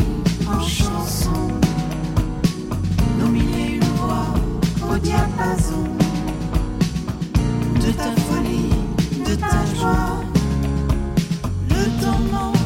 en 0.49 0.61
chanson, 0.61 1.49
nos 3.21 3.29
mille 3.29 3.57
et 3.57 3.75
une 3.75 3.85
voix 3.97 4.35
au 4.93 4.99
diapason 4.99 5.85
de 7.77 7.93
ta 7.93 8.11
folie, 8.27 8.75
de 9.25 9.35
ta 9.37 9.65
joie. 9.77 10.21
Le 11.69 12.03
temps 12.03 12.62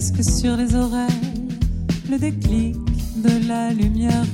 sur 0.00 0.56
les 0.56 0.74
oreilles, 0.74 1.06
le 2.10 2.18
déclic 2.18 2.76
de 3.16 3.48
la 3.48 3.72
lumière. 3.72 4.24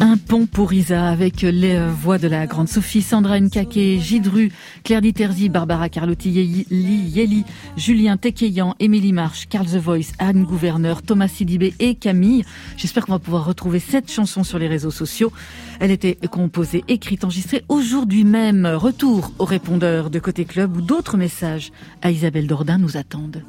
Un 0.00 0.16
pont 0.16 0.46
pour 0.46 0.72
Isa 0.72 1.08
avec 1.08 1.42
les 1.42 1.78
voix 1.86 2.18
de 2.18 2.26
la 2.26 2.46
grande 2.48 2.68
Sophie, 2.68 3.02
Sandra 3.02 3.38
Nkake, 3.38 4.00
Gidru, 4.00 4.50
Claire 4.82 5.02
Diterzi, 5.02 5.48
Barbara 5.50 5.88
Carlotti, 5.88 6.30
Yeli, 6.30 7.44
Julien 7.76 8.16
Tekeyan, 8.16 8.74
Émilie 8.80 9.12
Marche, 9.12 9.46
Carl 9.48 9.66
The 9.66 9.76
Voice, 9.76 10.12
Anne 10.18 10.42
Gouverneur, 10.42 11.02
Thomas 11.02 11.28
Sidibé 11.28 11.72
et 11.78 11.94
Camille. 11.94 12.44
J'espère 12.76 13.06
qu'on 13.06 13.12
va 13.12 13.18
pouvoir 13.20 13.44
retrouver 13.44 13.78
cette 13.78 14.10
chanson 14.10 14.42
sur 14.42 14.58
les 14.58 14.66
réseaux 14.66 14.90
sociaux. 14.90 15.32
Elle 15.78 15.92
était 15.92 16.18
composée, 16.28 16.82
écrite, 16.88 17.22
enregistrée 17.22 17.62
aujourd'hui 17.68 18.24
même. 18.24 18.66
Retour 18.66 19.30
au 19.38 19.44
répondeur 19.44 20.10
de 20.10 20.18
Côté 20.18 20.44
Club 20.44 20.76
où 20.76 20.80
d'autres 20.80 21.16
messages 21.16 21.70
à 22.02 22.10
Isabelle 22.10 22.48
Dordain 22.48 22.78
nous 22.78 22.96
attendent. 22.96 23.44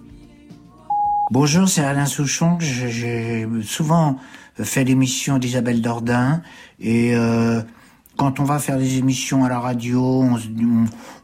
Bonjour, 1.31 1.69
c'est 1.69 1.85
Alain 1.85 2.07
Souchon. 2.07 2.57
J'ai 2.59 3.47
souvent 3.63 4.17
fait 4.55 4.83
l'émission 4.83 5.37
d'Isabelle 5.37 5.81
Dordain 5.81 6.41
et 6.77 7.15
euh, 7.15 7.61
quand 8.17 8.41
on 8.41 8.43
va 8.43 8.59
faire 8.59 8.77
des 8.77 8.97
émissions 8.97 9.45
à 9.45 9.47
la 9.47 9.57
radio, 9.57 10.03
on, 10.03 10.37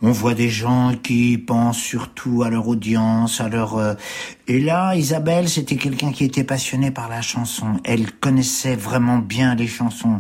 on- 0.02 0.11
voit 0.11 0.34
des 0.34 0.49
gens 0.49 0.94
qui 1.02 1.38
pensent 1.38 1.78
surtout 1.78 2.44
à 2.44 2.49
leur 2.49 2.68
audience, 2.68 3.41
à 3.41 3.49
leur... 3.49 3.78
euh, 3.78 3.94
Et 4.48 4.60
là, 4.60 4.95
Isabelle, 4.95 5.49
c'était 5.49 5.76
quelqu'un 5.76 6.11
qui 6.11 6.24
était 6.24 6.44
passionné 6.44 6.91
par 6.91 7.10
la 7.10 7.22
chanson. 7.22 7.80
Elle 7.84 8.11
connaissait 8.14 8.76
vraiment 8.76 9.18
bien 9.19 9.56
les 9.56 9.68
chansons, 9.68 10.19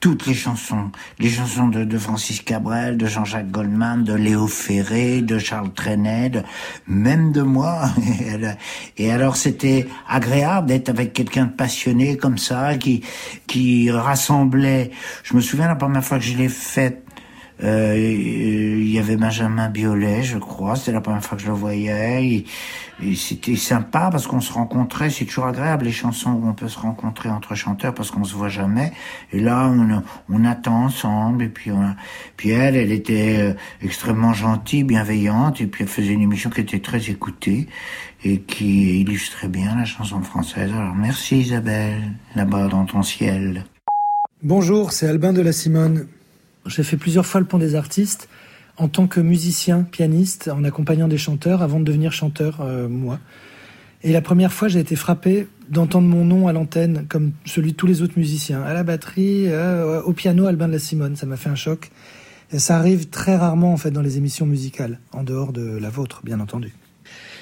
toutes 0.00 0.26
les 0.26 0.34
chansons. 0.34 0.90
Les 1.18 1.30
chansons 1.30 1.68
de, 1.68 1.84
de 1.84 1.98
Francis 1.98 2.40
Cabrel, 2.42 2.96
de 2.98 3.06
Jean-Jacques 3.06 3.50
Goldman, 3.50 4.04
de 4.04 4.12
Léo 4.14 4.46
Ferré, 4.46 5.22
de 5.22 5.38
Charles 5.38 5.72
Trenet, 5.72 6.32
même 6.86 7.32
de 7.32 7.42
moi. 7.42 7.88
Et 8.98 9.10
alors, 9.10 9.36
c'était 9.36 9.86
agréable 10.08 10.68
d'être 10.68 10.88
avec 10.88 11.12
quelqu'un 11.12 11.46
de 11.46 11.52
passionné 11.52 12.16
comme 12.16 12.38
ça, 12.38 12.76
qui, 12.76 13.02
qui 13.46 13.90
rassemblait... 13.90 14.90
Je 15.22 15.34
me 15.34 15.40
souviens 15.40 15.68
la 15.68 15.76
première 15.76 16.04
fois 16.04 16.18
que 16.18 16.24
je 16.24 16.36
l'ai 16.36 16.48
faite, 16.48 17.03
euh, 17.64 17.96
il 17.96 18.90
y 18.90 18.98
avait 18.98 19.16
Benjamin 19.16 19.70
Biolay, 19.70 20.22
je 20.22 20.38
crois. 20.38 20.76
C'était 20.76 20.92
la 20.92 21.00
première 21.00 21.24
fois 21.24 21.36
que 21.36 21.42
je 21.42 21.48
le 21.48 21.54
voyais. 21.54 22.26
Et, 22.26 22.44
c'était 23.16 23.56
sympa 23.56 24.08
parce 24.12 24.26
qu'on 24.26 24.40
se 24.40 24.52
rencontrait. 24.52 25.10
C'est 25.10 25.24
toujours 25.24 25.46
agréable 25.46 25.86
les 25.86 25.92
chansons 25.92 26.30
où 26.30 26.46
on 26.46 26.52
peut 26.52 26.68
se 26.68 26.78
rencontrer 26.78 27.28
entre 27.28 27.54
chanteurs 27.54 27.92
parce 27.92 28.10
qu'on 28.10 28.22
se 28.22 28.34
voit 28.34 28.48
jamais. 28.48 28.92
Et 29.32 29.40
là, 29.40 29.72
on, 30.28 30.44
attend 30.44 30.84
ensemble. 30.84 31.42
Et 31.42 31.48
puis, 31.48 31.70
puis 32.36 32.50
elle, 32.50 32.76
elle 32.76 32.92
était 32.92 33.36
euh, 33.40 33.54
extrêmement 33.82 34.32
gentille, 34.32 34.84
bienveillante. 34.84 35.60
Et 35.60 35.66
puis 35.66 35.82
elle 35.84 35.90
faisait 35.90 36.12
une 36.12 36.22
émission 36.22 36.50
qui 36.50 36.60
était 36.60 36.80
très 36.80 37.10
écoutée 37.10 37.66
et 38.24 38.40
qui 38.40 39.00
illustrait 39.00 39.48
bien 39.48 39.74
la 39.76 39.84
chanson 39.84 40.20
française. 40.22 40.70
Alors 40.72 40.94
merci 40.94 41.40
Isabelle, 41.40 42.12
là-bas 42.36 42.68
dans 42.68 42.84
ton 42.84 43.02
ciel. 43.02 43.64
Bonjour, 44.42 44.92
c'est 44.92 45.08
Albin 45.08 45.32
de 45.32 45.40
la 45.40 45.52
Simone. 45.52 46.06
J'ai 46.66 46.82
fait 46.82 46.96
plusieurs 46.96 47.26
fois 47.26 47.40
le 47.40 47.46
pont 47.46 47.58
des 47.58 47.74
artistes 47.74 48.28
en 48.76 48.88
tant 48.88 49.06
que 49.06 49.20
musicien, 49.20 49.82
pianiste, 49.82 50.48
en 50.48 50.64
accompagnant 50.64 51.08
des 51.08 51.18
chanteurs 51.18 51.62
avant 51.62 51.78
de 51.78 51.84
devenir 51.84 52.12
chanteur, 52.12 52.60
euh, 52.60 52.88
moi. 52.88 53.20
Et 54.02 54.12
la 54.12 54.20
première 54.20 54.52
fois, 54.52 54.68
j'ai 54.68 54.80
été 54.80 54.96
frappé 54.96 55.46
d'entendre 55.70 56.08
mon 56.08 56.24
nom 56.24 56.48
à 56.48 56.52
l'antenne, 56.52 57.06
comme 57.08 57.32
celui 57.46 57.72
de 57.72 57.76
tous 57.76 57.86
les 57.86 58.02
autres 58.02 58.18
musiciens. 58.18 58.62
À 58.62 58.74
la 58.74 58.82
batterie, 58.82 59.44
euh, 59.46 60.02
au 60.02 60.12
piano, 60.12 60.46
Albin 60.46 60.66
de 60.68 60.72
la 60.72 60.78
Simone. 60.78 61.16
Ça 61.16 61.24
m'a 61.26 61.36
fait 61.36 61.48
un 61.48 61.54
choc. 61.54 61.90
Ça 62.56 62.76
arrive 62.76 63.08
très 63.08 63.36
rarement, 63.36 63.72
en 63.72 63.76
fait, 63.76 63.90
dans 63.90 64.02
les 64.02 64.18
émissions 64.18 64.46
musicales, 64.46 64.98
en 65.12 65.22
dehors 65.22 65.52
de 65.52 65.78
la 65.78 65.88
vôtre, 65.88 66.20
bien 66.24 66.40
entendu. 66.40 66.72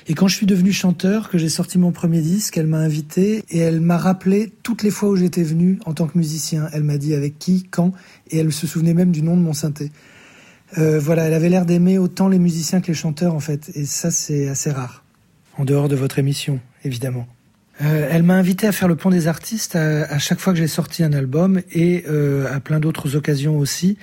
Et 0.09 0.15
quand 0.15 0.29
je 0.29 0.37
suis 0.37 0.47
devenu 0.47 0.73
chanteur, 0.73 1.29
que 1.29 1.39
j'ai 1.39 1.49
sorti 1.49 1.79
mon 1.79 1.93
premier 1.93 2.20
disque, 2.20 2.57
elle 2.57 2.66
m'a 2.66 2.79
invité 2.79 3.45
et 3.51 3.59
elle 3.59 3.81
m'a 3.81 3.99
rappelé 3.99 4.53
toutes 4.62 4.83
les 4.83 4.91
fois 4.91 5.11
où 5.11 5.16
j'étais 5.16 5.43
venu 5.43 5.79
en 5.87 5.95
tant 5.95 6.07
que 6.07 6.19
musicien. 6.19 6.69
Elle 6.73 6.83
m'a 6.83 6.99
dit 6.99 7.15
avec 7.15 7.39
qui, 7.39 7.65
quand, 7.70 7.93
et 8.31 8.39
elle 8.39 8.53
se 8.53 8.66
souvenait 8.66 8.95
même 8.95 9.12
du 9.12 9.23
nom 9.23 9.37
de 9.37 9.43
mon 9.43 9.53
synthé. 9.53 9.91
Euh, 10.79 10.99
voilà, 10.99 11.24
elle 11.24 11.35
avait 11.35 11.49
l'air 11.49 11.66
d'aimer 11.66 11.99
autant 11.99 12.29
les 12.29 12.39
musiciens 12.39 12.81
que 12.81 12.89
les 12.89 12.95
chanteurs 12.95 13.35
en 13.35 13.41
fait, 13.41 13.70
et 13.74 13.85
ça 13.85 14.11
c'est 14.11 14.49
assez 14.49 14.70
rare. 14.70 15.05
En 15.59 15.65
dehors 15.65 15.89
de 15.89 15.97
votre 15.97 16.19
émission, 16.19 16.61
évidemment. 16.83 17.27
Euh, 17.83 18.09
elle 18.11 18.23
m'a 18.23 18.35
invité 18.35 18.66
à 18.66 18.73
faire 18.73 18.89
le 18.89 18.97
pont 18.97 19.11
des 19.11 19.29
artistes 19.29 19.77
à, 19.77 20.19
chaque 20.19 20.41
fois 20.41 20.53
que 20.53 20.59
j'ai 20.59 20.69
sorti 20.69 21.03
un 21.03 21.12
album 21.12 21.61
et 21.73 22.05
euh, 22.09 22.53
à 22.55 22.61
plein 22.61 22.81
d'autres 22.81 23.16
occasions 23.16 23.59
aussi. 23.59 23.97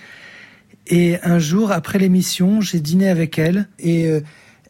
Et 0.88 1.18
un 1.24 1.40
jour, 1.40 1.72
après 1.72 2.00
l'émission, 2.00 2.62
j'ai 2.62 2.80
dîné 2.80 3.10
avec 3.10 3.38
elle 3.38 3.68
et 3.78 4.08
euh, 4.08 4.22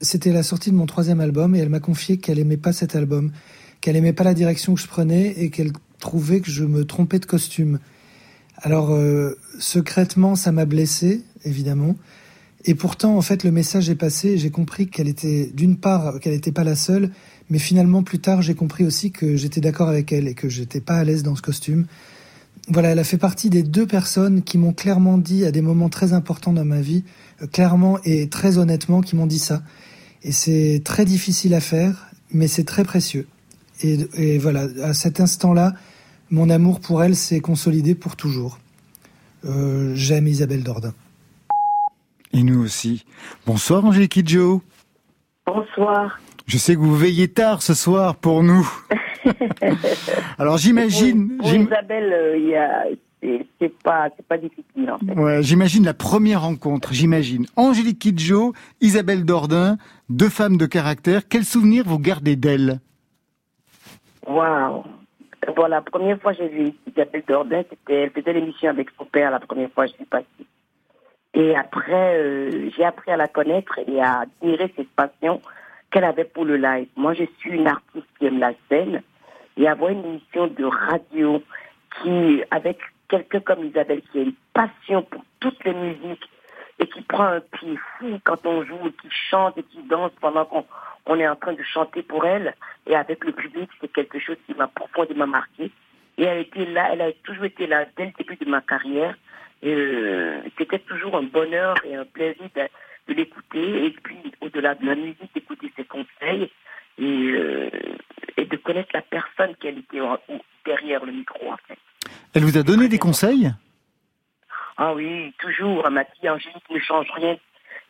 c'était 0.02 0.32
la 0.32 0.44
sortie 0.44 0.72
de 0.72 0.76
mon 0.76 0.86
troisième 0.86 1.20
album 1.20 1.56
et 1.56 1.60
elle 1.60 1.70
m'a 1.70 1.80
confié 1.80 2.18
qu'elle 2.18 2.40
aimait 2.40 2.58
pas 2.58 2.74
cet 2.74 2.96
album, 2.96 3.32
qu'elle 3.82 3.96
aimait 3.96 4.14
pas 4.14 4.24
la 4.24 4.34
direction 4.34 4.74
que 4.76 4.82
je 4.82 4.88
prenais 4.88 5.34
et 5.38 5.50
qu'elle 5.50 5.72
trouvait 6.00 6.40
que 6.40 6.50
je 6.50 6.64
me 6.64 6.86
trompais 6.86 7.20
de 7.20 7.26
costume. 7.26 7.80
Alors 8.58 8.92
euh, 8.92 9.38
secrètement, 9.60 10.36
ça 10.36 10.52
m'a 10.52 10.66
blessé, 10.66 11.24
évidemment. 11.46 11.96
Et 12.66 12.76
pourtant, 12.76 13.16
en 13.18 13.22
fait, 13.22 13.44
le 13.44 13.52
message 13.52 13.90
est 13.90 13.96
passé. 13.96 14.38
J'ai 14.38 14.50
compris 14.50 14.88
qu'elle 14.88 15.08
était, 15.08 15.50
d'une 15.54 15.78
part, 15.78 16.20
qu'elle 16.20 16.34
n'était 16.34 16.52
pas 16.52 16.66
la 16.66 16.76
seule, 16.76 17.12
mais 17.50 17.60
finalement, 17.60 18.04
plus 18.04 18.20
tard, 18.20 18.42
j'ai 18.42 18.54
compris 18.54 18.84
aussi 18.86 19.12
que 19.12 19.38
j'étais 19.38 19.62
d'accord 19.62 19.88
avec 19.88 20.12
elle 20.12 20.28
et 20.28 20.34
que 20.34 20.50
j'étais 20.50 20.82
pas 20.82 20.96
à 20.96 21.04
l'aise 21.04 21.24
dans 21.24 21.36
ce 21.36 21.42
costume. 21.42 21.86
Voilà, 22.68 22.90
elle 22.90 23.00
a 23.00 23.04
fait 23.04 23.18
partie 23.18 23.50
des 23.50 23.64
deux 23.64 23.88
personnes 23.88 24.44
qui 24.44 24.58
m'ont 24.58 24.74
clairement 24.74 25.18
dit 25.18 25.46
à 25.46 25.52
des 25.52 25.62
moments 25.62 25.90
très 25.90 26.14
importants 26.14 26.54
dans 26.54 26.66
ma 26.66 26.82
vie, 26.82 27.04
euh, 27.42 27.48
clairement 27.48 27.98
et 28.04 28.28
très 28.28 28.58
honnêtement, 28.58 29.02
qui 29.02 29.16
m'ont 29.16 29.26
dit 29.26 29.40
ça. 29.40 29.64
Et 30.24 30.32
c'est 30.32 30.82
très 30.84 31.06
difficile 31.06 31.54
à 31.54 31.62
faire, 31.62 32.08
mais 32.32 32.48
c'est 32.48 32.66
très 32.66 32.84
précieux. 32.84 33.28
Et, 33.82 33.98
et 34.14 34.38
voilà, 34.38 34.68
à 34.84 34.94
cet 34.94 35.20
instant-là, 35.20 35.74
mon 36.30 36.50
amour 36.50 36.80
pour 36.82 37.02
elle 37.04 37.16
s'est 37.16 37.40
consolidé 37.40 37.96
pour 37.96 38.16
toujours. 38.16 38.60
Euh, 39.46 39.94
J'aime 39.96 40.28
Isabelle 40.28 40.64
Dordain. 40.64 40.94
Et 42.34 42.44
nous 42.44 42.62
aussi. 42.62 43.06
Bonsoir 43.46 43.86
Angélique 43.86 44.12
Kidjo. 44.12 44.62
Bonsoir. 45.48 46.20
Je 46.46 46.58
sais 46.58 46.76
que 46.76 46.80
vous 46.80 46.96
veillez 46.96 47.28
tard 47.30 47.62
ce 47.62 47.74
soir 47.74 48.16
pour 48.16 48.44
nous. 48.44 48.70
Alors 50.38 50.58
j'imagine, 50.58 51.30
Pour, 51.30 51.38
pour 51.38 51.48
j'im- 51.50 51.66
Isabelle, 51.66 52.12
euh, 52.14 52.38
il 52.38 52.50
y 52.50 52.56
a- 52.56 52.86
c'est 53.22 53.78
pas, 53.84 54.10
c'est 54.16 54.26
pas 54.26 54.38
difficile 54.38 54.90
en 54.92 54.98
fait. 54.98 55.14
ouais, 55.14 55.44
j'imagine 55.44 55.84
la 55.86 55.94
première 55.94 56.42
rencontre. 56.42 56.94
J'imagine 56.94 57.46
Angélique 57.56 58.00
Kidjo, 58.00 58.54
Isabelle 58.82 59.26
Dordain, 59.26 59.78
deux 60.10 60.30
femmes 60.30 60.58
de 60.58 60.66
caractère. 60.66 61.28
Quel 61.28 61.44
souvenir 61.44 61.84
vous 61.86 62.00
gardez 62.00 62.36
d'elles? 62.36 62.80
Waouh. 64.26 64.84
Bon, 65.56 65.66
la 65.68 65.82
première 65.82 66.20
fois 66.22 66.34
que 66.34 66.40
j'ai 66.40 66.50
vu 66.50 66.74
Isabelle 66.88 67.24
Dordain, 67.28 67.64
c'était, 67.70 68.04
elle 68.04 68.12
faisait 68.12 68.34
l'émission 68.34 68.70
avec 68.70 68.90
son 68.98 69.06
père 69.06 69.32
la 69.32 69.40
première 69.40 69.72
fois 69.72 69.86
que 69.86 69.92
je 69.92 69.96
suis 69.96 70.06
passée. 70.06 70.26
Et 71.34 71.56
après, 71.56 72.18
euh, 72.18 72.70
j'ai 72.76 72.84
appris 72.84 73.12
à 73.12 73.18
la 73.18 73.28
connaître 73.28 73.80
et 73.88 74.02
à 74.02 74.22
admirer 74.22 74.72
cette 74.76 74.90
passion 74.90 75.42
qu'elle 75.92 76.04
avait 76.04 76.26
pour 76.26 76.46
le 76.46 76.58
live. 76.58 76.88
Moi, 76.96 77.14
je 77.14 77.24
suis 77.40 77.52
une 77.52 77.68
artiste 77.68 78.06
qui 78.18 78.26
aime 78.26 78.40
la 78.40 78.54
scène 78.70 79.02
et 79.58 79.68
avoir 79.68 79.92
une 79.92 80.06
émission 80.06 80.48
de 80.48 80.66
radio 80.66 81.42
qui, 82.02 82.44
avec 82.52 82.78
quelqu'un 83.10 83.40
comme 83.42 83.66
Isabelle, 83.66 84.02
qui 84.12 84.20
a 84.20 84.22
une 84.24 84.34
passion 84.54 85.02
pour 85.04 85.24
toutes 85.40 85.64
les 85.66 85.74
musiques 85.74 86.30
et 86.80 86.88
qui 86.88 87.02
prend 87.02 87.26
un 87.26 87.42
pied 87.42 87.78
fou 87.98 88.20
quand 88.24 88.46
on 88.46 88.64
joue, 88.64 88.88
et 88.88 88.92
qui 88.94 89.10
chante 89.30 89.58
et 89.58 89.64
qui 89.64 89.82
danse 89.84 90.12
pendant 90.22 90.46
qu'on 90.46 90.66
on 91.06 91.20
est 91.20 91.28
en 91.28 91.36
train 91.36 91.54
de 91.54 91.64
chanter 91.64 92.04
pour 92.04 92.26
elle 92.26 92.54
et 92.88 92.96
avec 92.96 93.24
le 93.26 93.32
public, 93.32 93.70
c'est 93.82 93.92
quelque 93.92 94.20
chose 94.20 94.38
qui 94.46 94.54
m'a 94.54 94.68
profondément 94.68 95.28
marqué. 95.28 95.72
Et 96.18 96.24
elle 96.24 96.40
était 96.42 96.66
là, 96.66 96.90
elle 96.92 97.02
a 97.02 97.12
toujours 97.24 97.46
été 97.46 97.66
là 97.68 97.86
dès 97.98 98.06
le 98.06 98.12
début 98.18 98.36
de 98.36 98.50
ma 98.50 98.62
carrière. 98.62 99.16
Euh, 99.66 100.42
C'était 100.58 100.80
toujours 100.80 101.18
un 101.18 101.24
bonheur 101.24 101.76
et 101.86 101.96
un 101.96 102.06
plaisir 102.06 102.48
de, 102.56 103.14
l'écouter 103.14 103.86
et 103.86 103.92
puis 104.04 104.18
au-delà 104.40 104.76
de 104.76 104.86
la 104.86 104.94
musique, 104.96 105.34
d'écouter 105.34 105.72
ses 105.76 105.84
conseils 105.86 106.50
et, 107.00 107.32
euh, 107.32 107.70
et 108.38 108.46
de 108.46 108.56
connaître 108.58 108.92
la 108.94 109.02
personne 109.02 109.56
qu'elle 109.56 109.80
était 109.80 110.00
en- 110.02 110.20
derrière 110.64 111.04
le 111.04 111.12
micro 111.12 111.52
en 111.52 111.58
fait. 111.68 111.80
Elle 112.34 112.44
vous 112.44 112.58
a 112.58 112.64
donné 112.64 112.88
des 112.88 113.00
conseils? 113.00 113.52
Ah 114.78 114.94
oui, 114.94 115.34
toujours. 115.40 115.84
Elle 115.86 115.94
m'a 115.94 116.04
dit, 116.04 116.30
Angélique, 116.30 116.70
ne 116.70 116.80
change 116.80 117.08
rien. 117.16 117.38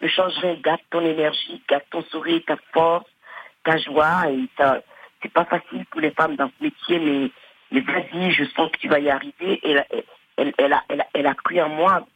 Ne 0.01 0.07
change 0.07 0.33
rien. 0.37 0.55
Garde 0.63 0.81
ton 0.89 1.01
énergie, 1.01 1.61
garde 1.69 1.83
ton 1.91 2.01
sourire, 2.03 2.41
ta 2.47 2.57
force, 2.73 3.09
ta 3.63 3.77
joie. 3.77 4.31
Et 4.31 4.47
ça, 4.57 4.81
c'est 5.21 5.31
pas 5.31 5.45
facile 5.45 5.85
pour 5.91 6.01
les 6.01 6.11
femmes 6.11 6.35
dans 6.35 6.49
ce 6.57 6.63
métier, 6.63 6.99
mais, 6.99 7.31
mais 7.71 7.81
vas-y, 7.81 8.31
je 8.31 8.45
sens 8.55 8.71
que 8.71 8.77
tu 8.77 8.87
vas 8.87 8.99
y 8.99 9.09
arriver. 9.09 9.59
Et 9.63 9.71
elle, 9.71 9.85
elle, 10.37 10.53
elle 10.57 10.73
a, 10.73 10.83
elle, 10.89 11.01
a, 11.01 11.07
elle 11.13 11.27
a 11.27 11.35
cru 11.35 11.61
en 11.61 11.69
moi, 11.69 12.07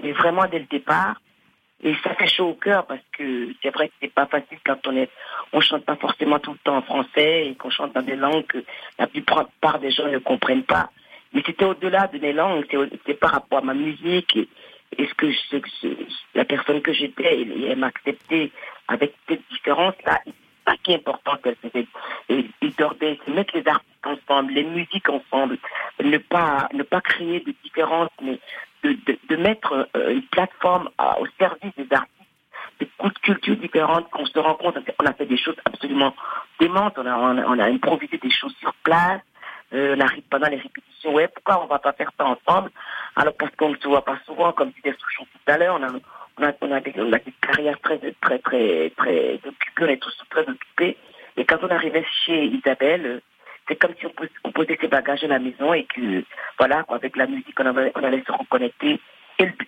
mais 0.00 0.12
vraiment 0.12 0.46
dès 0.46 0.60
le 0.60 0.66
départ. 0.66 1.20
Et 1.82 1.94
ça 2.02 2.14
fait 2.14 2.26
chaud 2.26 2.48
au 2.48 2.54
cœur 2.54 2.86
parce 2.86 3.02
que 3.16 3.52
c'est 3.62 3.70
vrai 3.70 3.88
que 3.88 3.94
c'est 4.00 4.12
pas 4.12 4.26
facile 4.26 4.58
quand 4.64 4.84
on 4.86 4.96
est, 4.96 5.10
on 5.52 5.60
chante 5.60 5.84
pas 5.84 5.94
forcément 5.94 6.40
tout 6.40 6.52
le 6.52 6.58
temps 6.58 6.76
en 6.76 6.82
français 6.82 7.46
et 7.46 7.54
qu'on 7.54 7.70
chante 7.70 7.94
dans 7.94 8.02
des 8.02 8.16
langues 8.16 8.46
que 8.46 8.64
la 8.98 9.06
plupart 9.06 9.78
des 9.80 9.90
gens 9.92 10.08
ne 10.08 10.18
comprennent 10.18 10.64
pas. 10.64 10.90
Mais 11.32 11.42
c'était 11.44 11.64
au-delà 11.64 12.06
de 12.06 12.18
mes 12.18 12.32
langues, 12.32 12.66
c'est 13.06 13.14
par 13.14 13.32
rapport 13.32 13.58
à 13.58 13.62
ma 13.62 13.74
musique 13.74 14.36
et, 14.36 14.48
ce 15.06 15.14
que 15.14 15.30
je, 15.30 15.38
ce 15.80 15.88
la 16.34 16.44
personne 16.44 16.80
que 16.80 16.92
j'étais, 16.92 17.42
elle 17.42 17.76
m'a 17.76 17.88
accepté 17.88 18.50
avec 18.88 19.14
cette 19.28 19.42
différence-là. 19.50 20.20
Ça 20.66 20.74
qui 20.82 20.92
est 20.92 20.96
important 20.96 21.36
qu'elle 21.36 21.56
faisait. 21.56 21.86
Et, 22.28 22.46
c'est 22.78 23.28
mettre 23.28 23.56
les 23.56 23.66
artistes 23.66 24.06
ensemble, 24.06 24.52
les 24.52 24.64
musiques 24.64 25.08
ensemble, 25.08 25.58
ne 26.02 26.18
pas, 26.18 26.68
ne 26.72 26.82
pas 26.82 27.00
créer 27.00 27.40
de 27.40 27.54
différences, 27.64 28.10
mais 28.22 28.38
de, 28.82 28.92
de, 28.92 29.18
de 29.28 29.36
mettre 29.36 29.88
euh, 29.96 30.10
une 30.12 30.22
plateforme 30.22 30.88
au 31.20 31.26
service 31.38 31.72
des 31.76 31.92
artistes 31.92 32.18
des 32.80 32.88
coups 32.96 33.14
de 33.14 33.18
culture 33.18 33.56
différentes, 33.56 34.08
qu'on 34.10 34.26
se 34.26 34.38
rend 34.38 34.54
compte, 34.54 34.76
on 35.02 35.06
a 35.06 35.12
fait 35.12 35.26
des 35.26 35.36
choses 35.36 35.56
absolument 35.64 36.14
démentes, 36.60 36.94
on 36.96 37.06
a, 37.06 37.16
on 37.16 37.58
a 37.58 37.64
improvisé 37.64 38.18
des 38.18 38.30
choses 38.30 38.54
sur 38.60 38.72
place, 38.84 39.20
euh, 39.74 39.98
arrive 40.00 40.22
pendant 40.30 40.48
les 40.48 40.56
répétitions, 40.56 41.14
ouais, 41.14 41.28
pourquoi 41.28 41.62
on 41.62 41.66
va 41.66 41.78
pas 41.78 41.92
faire 41.92 42.10
ça 42.16 42.24
ensemble? 42.26 42.70
Alors 43.16 43.34
parce 43.36 43.54
qu'on 43.56 43.70
ne 43.70 43.76
se 43.76 43.86
voit 43.88 44.04
pas 44.04 44.18
souvent, 44.26 44.52
comme 44.52 44.70
disait 44.70 44.96
Souchon 44.98 45.24
tout 45.24 45.52
à 45.52 45.58
l'heure, 45.58 45.78
on 45.78 45.82
a, 45.82 45.90
on 46.38 46.44
a, 46.46 46.52
on 46.60 46.72
a, 46.72 46.80
des, 46.80 46.92
on 46.96 47.12
a 47.12 47.18
des 47.18 47.32
carrières 47.40 47.80
très, 47.80 47.98
très, 47.98 48.38
très, 48.38 48.90
très 48.96 49.34
occupées, 49.44 49.82
on 49.82 49.86
est 49.86 50.02
tous 50.02 50.16
très 50.30 50.42
occupés. 50.48 50.96
Et 51.36 51.44
quand 51.44 51.58
on 51.62 51.68
arrivait 51.68 52.04
chez 52.24 52.46
Isabelle, 52.46 53.06
euh, 53.06 53.20
c'est 53.68 53.76
comme 53.76 53.94
si 53.98 54.06
on, 54.06 54.10
pos- 54.10 54.24
on 54.44 54.52
posait 54.52 54.78
ses 54.80 54.88
bagages 54.88 55.24
à 55.24 55.28
la 55.28 55.38
maison 55.38 55.74
et 55.74 55.84
que, 55.84 56.24
voilà, 56.58 56.82
quoi, 56.84 56.96
avec 56.96 57.16
la 57.16 57.26
musique, 57.26 57.58
on, 57.60 57.66
avait- 57.66 57.92
on 57.94 58.02
allait 58.02 58.24
se 58.26 58.32
reconnecter 58.32 59.00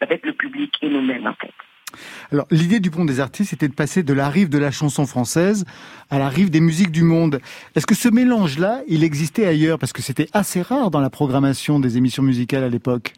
avec 0.01 0.25
le 0.25 0.33
public 0.33 0.75
et 0.83 0.89
nous-mêmes, 0.89 1.27
en 1.27 1.35
fait. 1.35 1.53
Alors, 2.33 2.47
l'idée 2.51 2.81
du 2.81 2.91
Pont 2.91 3.05
des 3.05 3.21
Artistes, 3.21 3.51
c'était 3.51 3.69
de 3.69 3.75
passer 3.75 4.03
de 4.03 4.13
la 4.13 4.29
rive 4.29 4.49
de 4.49 4.59
la 4.59 4.71
chanson 4.71 5.07
française 5.07 5.65
à 6.11 6.19
la 6.19 6.29
rive 6.29 6.51
des 6.51 6.61
musiques 6.61 6.91
du 6.93 7.03
monde. 7.03 7.41
Est-ce 7.75 7.87
que 7.87 7.95
ce 7.95 8.09
mélange-là, 8.09 8.83
il 8.89 9.05
existait 9.05 9.47
ailleurs? 9.47 9.79
Parce 9.79 9.93
que 9.93 10.03
c'était 10.03 10.29
assez 10.33 10.63
rare 10.63 10.91
dans 10.91 11.01
la 11.01 11.11
programmation 11.11 11.81
des 11.81 11.97
émissions 11.97 12.23
musicales 12.23 12.65
à 12.65 12.69
l'époque. 12.69 13.13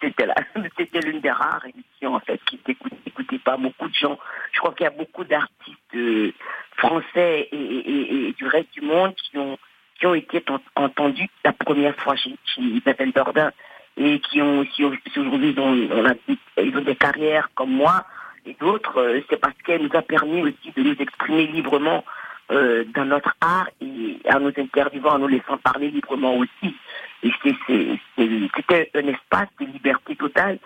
C'était 0.00 1.00
l'une 1.04 1.20
des 1.20 1.30
rares 1.30 1.64
émissions 1.64 2.14
en 2.14 2.20
fait 2.20 2.40
qui 2.46 2.58
n'écoutait 2.66 2.96
écoutait 3.06 3.38
pas 3.38 3.56
beaucoup 3.56 3.88
de 3.88 3.94
gens. 3.94 4.18
Je 4.52 4.58
crois 4.58 4.72
qu'il 4.74 4.84
y 4.84 4.86
a 4.86 4.90
beaucoup 4.90 5.24
d'artistes 5.24 5.78
euh, 5.94 6.32
français 6.76 7.48
et, 7.52 8.34
du 8.36 8.46
reste 8.46 8.72
du 8.72 8.80
monde 8.80 9.14
qui 9.30 10.06
ont 10.06 10.14
été 10.14 10.42
en- 10.48 10.82
entendus 10.82 11.28
la 11.44 11.52
première 11.52 11.94
fois 11.96 12.16
chez, 12.16 12.34
chez 12.44 12.62
Isabelle 12.62 13.12
Dordain 13.12 13.52
et 13.96 14.20
qui 14.20 14.40
ont 14.40 14.64
qui 14.64 14.84
aujourd'hui 14.84 15.54
ils 15.56 15.60
ont, 15.60 16.80
des 16.82 16.96
carrières 16.96 17.48
comme 17.54 17.70
moi 17.72 18.04
et 18.46 18.56
d'autres. 18.60 18.98
euh, 18.98 19.20
C'est 19.28 19.40
parce 19.40 19.54
qu'elle 19.64 19.82
nous 19.82 19.94
a 19.96 20.02
permis 20.02 20.42
aussi 20.42 20.72
de 20.76 20.82
nous 20.82 20.96
exprimer 20.98 21.46
librement 21.48 22.04
euh, 22.50 22.84
dans 22.94 23.04
notre 23.04 23.34
art 23.40 23.68
et 23.80 24.18
en 24.32 24.40
nous 24.40 24.52
interviewant, 24.56 25.12
en 25.14 25.18
nous 25.20 25.28
laissant 25.28 25.56
parler 25.58 25.90
librement 25.90 26.36
aussi. 26.36 26.74
Et 27.22 27.30
c'est- 27.42 27.54
c'est- 27.66 27.98
c'est- 28.16 28.48
c'était 28.56 28.90
un 28.94 29.06
espace 29.08 29.48
de 29.60 29.66
liberté 29.66 30.16
totale 30.16 30.58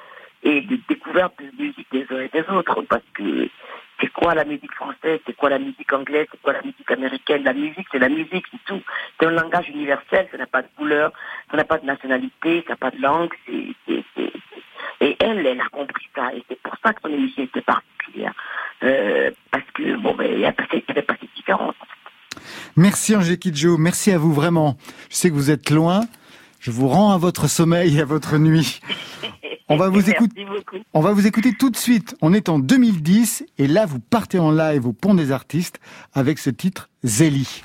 et 0.43 0.63
de 0.63 0.79
découverte 0.89 1.35
de 1.39 1.63
musique 1.63 1.87
des 1.93 2.07
uns 2.11 2.21
et 2.21 2.29
des 2.29 2.49
autres. 2.51 2.83
Parce 2.89 3.03
que 3.15 3.49
c'est 4.01 4.13
quoi 4.13 4.35
la 4.35 4.45
musique 4.45 4.75
française, 4.75 5.21
c'est 5.27 5.37
quoi 5.37 5.51
la 5.51 5.59
musique 5.59 5.93
anglaise, 5.93 6.27
c'est 6.31 6.41
quoi 6.43 6.53
la 6.53 6.63
musique 6.63 6.91
américaine? 6.91 7.45
La 7.45 7.55
musique, 7.55 7.87
c'est 7.91 7.99
la 7.99 8.09
musique, 8.09 8.45
c'est 8.51 8.65
tout. 8.67 8.83
C'est 9.19 9.27
un 9.27 9.31
langage 9.31 9.69
universel, 9.69 10.29
ça 10.31 10.37
n'a 10.37 10.47
pas 10.47 10.63
de 10.63 10.69
couleur, 10.77 11.13
ça 11.51 11.57
n'a 11.57 11.65
pas 11.65 11.79
de 11.79 11.87
nationalité, 11.87 12.63
ça 12.67 12.75
n'a 12.75 12.77
pas 12.77 12.91
de 12.91 13.01
langue. 13.01 13.33
Et 15.01 15.17
elle, 15.21 15.47
elle 15.47 15.61
a 15.61 15.69
compris 15.69 16.09
ça. 16.15 16.35
Et 16.35 16.43
c'est 16.49 16.61
pour 16.61 16.75
ça 16.85 16.93
que 16.93 17.01
son 17.03 17.09
émission 17.09 17.43
était 17.43 17.61
particulière. 17.61 18.33
Euh, 18.83 19.31
parce 19.51 19.65
que, 19.75 19.97
bon, 19.97 20.15
ben, 20.15 20.31
il 20.31 20.39
n'y 20.39 20.45
avait 20.45 21.03
pas 21.03 21.15
cette 21.21 21.35
différence. 21.35 21.75
Merci 22.77 23.17
Angélique 23.17 23.41
Kidjo, 23.41 23.79
merci 23.79 24.13
à 24.13 24.19
vous 24.19 24.33
vraiment. 24.33 24.77
Je 25.11 25.17
sais 25.17 25.31
que 25.31 25.35
vous 25.35 25.51
êtes 25.51 25.71
loin. 25.71 26.01
Je 26.67 26.73
vous 26.73 26.89
rends 26.89 27.13
à 27.13 27.17
votre 27.17 27.47
sommeil 27.49 27.97
et 27.97 28.01
à 28.01 28.05
votre 28.05 28.39
nuit. 28.39 28.81
On 29.69 29.77
va 29.77 29.89
vous 29.89 29.99
Merci 29.99 30.11
écouter. 30.11 30.45
beaucoup. 30.45 30.83
On 30.95 31.01
va 31.01 31.13
vous 31.13 31.25
écouter 31.25 31.53
tout 31.57 31.71
de 31.71 31.77
suite. 31.77 32.17
On 32.23 32.33
est 32.33 32.49
en 32.49 32.59
2010 32.59 33.45
et 33.59 33.69
là 33.69 33.87
vous 33.87 34.01
partez 34.01 34.41
en 34.41 34.51
live 34.51 34.85
au 34.85 34.93
Pont 34.93 35.15
des 35.15 35.31
Artistes 35.31 35.79
avec 36.13 36.41
ce 36.41 36.51
titre 36.51 36.91
Zélie. 37.05 37.63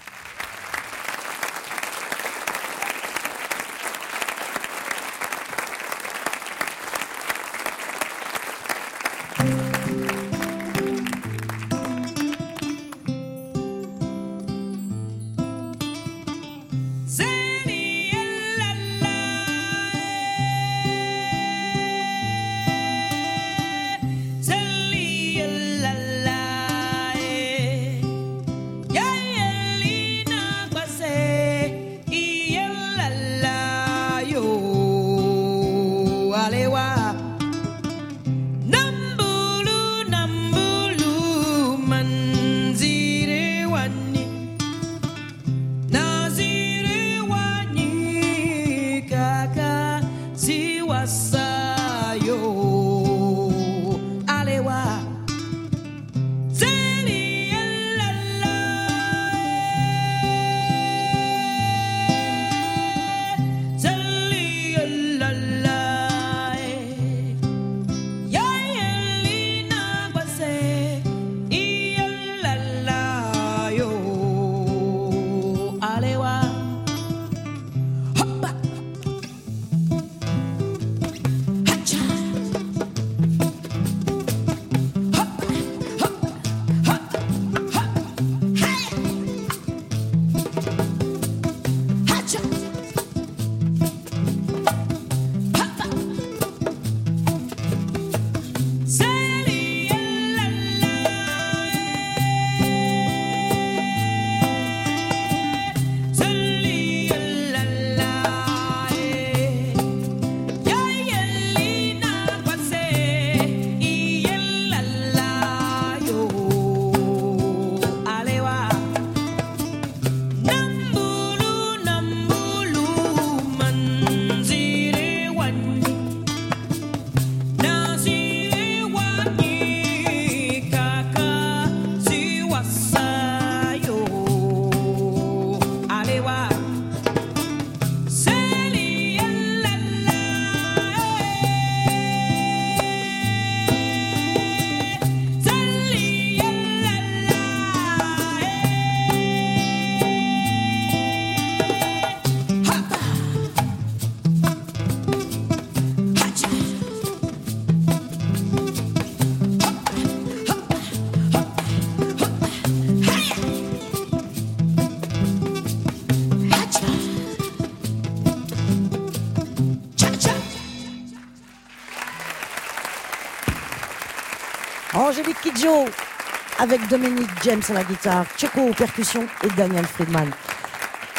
Avec 176.74 176.88
Dominique 176.88 177.30
James 177.44 177.62
à 177.68 177.74
la 177.74 177.84
guitare, 177.84 178.26
Checo 178.38 178.62
aux 178.62 178.74
percussions 178.74 179.28
et 179.44 179.50
Daniel 179.58 179.86
Friedman. 179.86 180.30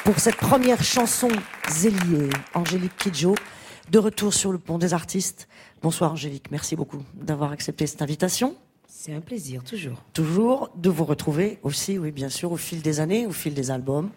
Pour 0.02 0.18
cette 0.18 0.36
première 0.36 0.82
chanson 0.82 1.28
Zélier, 1.68 2.30
Angélique 2.54 2.96
Kidjo, 2.96 3.34
de 3.90 3.98
retour 3.98 4.32
sur 4.32 4.50
le 4.50 4.56
pont 4.56 4.78
des 4.78 4.94
artistes. 4.94 5.48
Bonsoir 5.82 6.12
Angélique, 6.12 6.46
merci 6.50 6.74
beaucoup 6.74 7.02
d'avoir 7.12 7.52
accepté 7.52 7.86
cette 7.86 8.00
invitation. 8.00 8.56
C'est 8.88 9.12
un 9.12 9.20
plaisir, 9.20 9.62
toujours. 9.62 10.02
Toujours 10.14 10.70
de 10.74 10.88
vous 10.88 11.04
retrouver 11.04 11.58
aussi, 11.62 11.98
oui 11.98 12.12
bien 12.12 12.30
sûr, 12.30 12.50
au 12.50 12.56
fil 12.56 12.80
des 12.80 13.00
années, 13.00 13.26
au 13.26 13.32
fil 13.32 13.52
des 13.52 13.70
albums. 13.70 14.08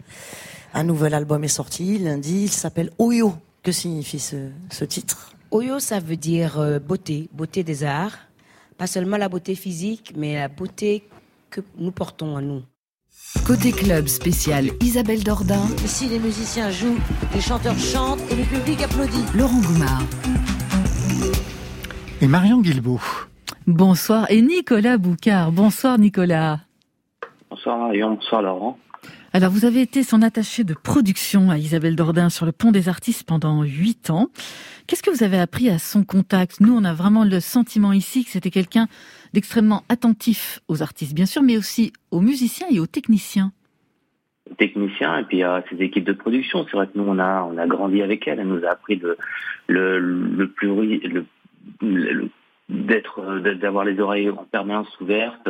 Un 0.74 0.86
nouvel 0.86 1.14
album 1.14 1.44
est 1.44 1.50
sorti 1.50 1.98
lundi, 1.98 2.44
il 2.44 2.50
s'appelle 2.50 2.92
Oyo. 2.98 3.34
Que 3.62 3.74
signifie 3.74 4.20
ce, 4.20 4.52
ce 4.72 4.86
titre? 4.86 5.34
Oyo, 5.52 5.80
ça 5.80 6.00
veut 6.00 6.16
dire 6.16 6.60
euh, 6.62 6.80
beauté, 6.80 7.28
beauté 7.34 7.66
des 7.66 7.84
arts. 7.84 8.20
Pas 8.78 8.88
seulement 8.88 9.18
la 9.18 9.28
beauté 9.28 9.56
physique, 9.56 10.14
mais 10.16 10.36
la 10.36 10.48
beauté 10.50 11.04
que 11.56 11.62
nous 11.78 11.92
portons 11.92 12.36
en 12.36 12.42
nous. 12.42 12.64
Côté 13.48 13.72
club 13.72 14.08
spécial 14.08 14.72
Isabelle 14.82 15.24
Dordain. 15.24 15.66
Ici, 15.86 16.10
les 16.10 16.20
musiciens 16.20 16.70
jouent, 16.70 17.00
les 17.34 17.40
chanteurs 17.40 17.80
chantent 17.80 18.20
et 18.30 18.36
le 18.36 18.44
public 18.44 18.82
applaudit. 18.82 19.24
Laurent 19.34 19.62
Goumard. 19.62 20.04
Et 22.20 22.28
Marion 22.28 22.60
Guilbeault. 22.60 23.00
Bonsoir. 23.68 24.30
Et 24.30 24.42
Nicolas 24.42 24.98
Boucard. 24.98 25.54
Bonsoir 25.54 25.98
Nicolas. 25.98 26.60
Bonsoir 27.50 27.78
Marion, 27.78 28.16
bonsoir 28.16 28.42
Laurent. 28.42 28.78
Alors, 29.32 29.52
vous 29.52 29.66
avez 29.66 29.82
été 29.82 30.04
son 30.04 30.22
attaché 30.22 30.64
de 30.64 30.74
production 30.74 31.50
à 31.52 31.58
Isabelle 31.58 31.98
Dordain 31.98 32.30
sur 32.30 32.46
le 32.46 32.54
pont 32.54 32.72
des 32.72 32.88
artistes 32.88 33.24
pendant 33.24 33.64
huit 33.64 34.10
ans. 34.10 34.30
Qu'est-ce 34.88 35.04
que 35.04 35.10
vous 35.10 35.24
avez 35.24 35.38
appris 35.40 35.70
à 35.70 35.78
son 35.78 36.06
contact? 36.06 36.62
Nous, 36.62 36.74
on 36.74 36.86
a 36.86 36.94
vraiment 36.94 37.26
le 37.26 37.42
sentiment 37.42 37.92
ici 37.92 38.24
que 38.24 38.32
c'était 38.32 38.50
quelqu'un 38.50 38.88
d'extrêmement 39.36 39.84
attentif 39.90 40.62
aux 40.68 40.82
artistes, 40.82 41.14
bien 41.14 41.28
sûr, 41.28 41.44
mais 41.44 41.58
aussi 41.58 41.94
aux 42.10 42.22
musiciens 42.22 42.68
et 42.72 42.80
aux 42.80 42.88
techniciens. 42.88 43.52
Techniciens 44.58 45.20
et 45.20 45.24
puis 45.26 45.44
à 45.44 45.64
ses 45.70 45.78
équipes 45.82 46.06
de 46.06 46.14
production. 46.14 46.66
C'est 46.66 46.78
vrai 46.78 46.88
que 46.88 46.98
nous, 46.98 47.04
on 47.06 47.20
a, 47.20 47.44
on 47.44 47.58
a 47.58 47.68
grandi 47.68 48.02
avec 48.02 48.28
elle. 48.28 48.40
Elle 48.40 48.48
nous 48.48 48.64
a 48.66 48.70
appris 48.70 48.96
le, 48.96 49.18
le, 49.68 50.48
plus 50.48 50.70
le, 50.70 51.26
le 51.82 52.30
d'être 52.68 53.40
d'avoir 53.40 53.86
les 53.86 54.00
oreilles 54.00 54.30
en 54.32 54.44
permanence 54.44 55.00
ouvertes 55.00 55.48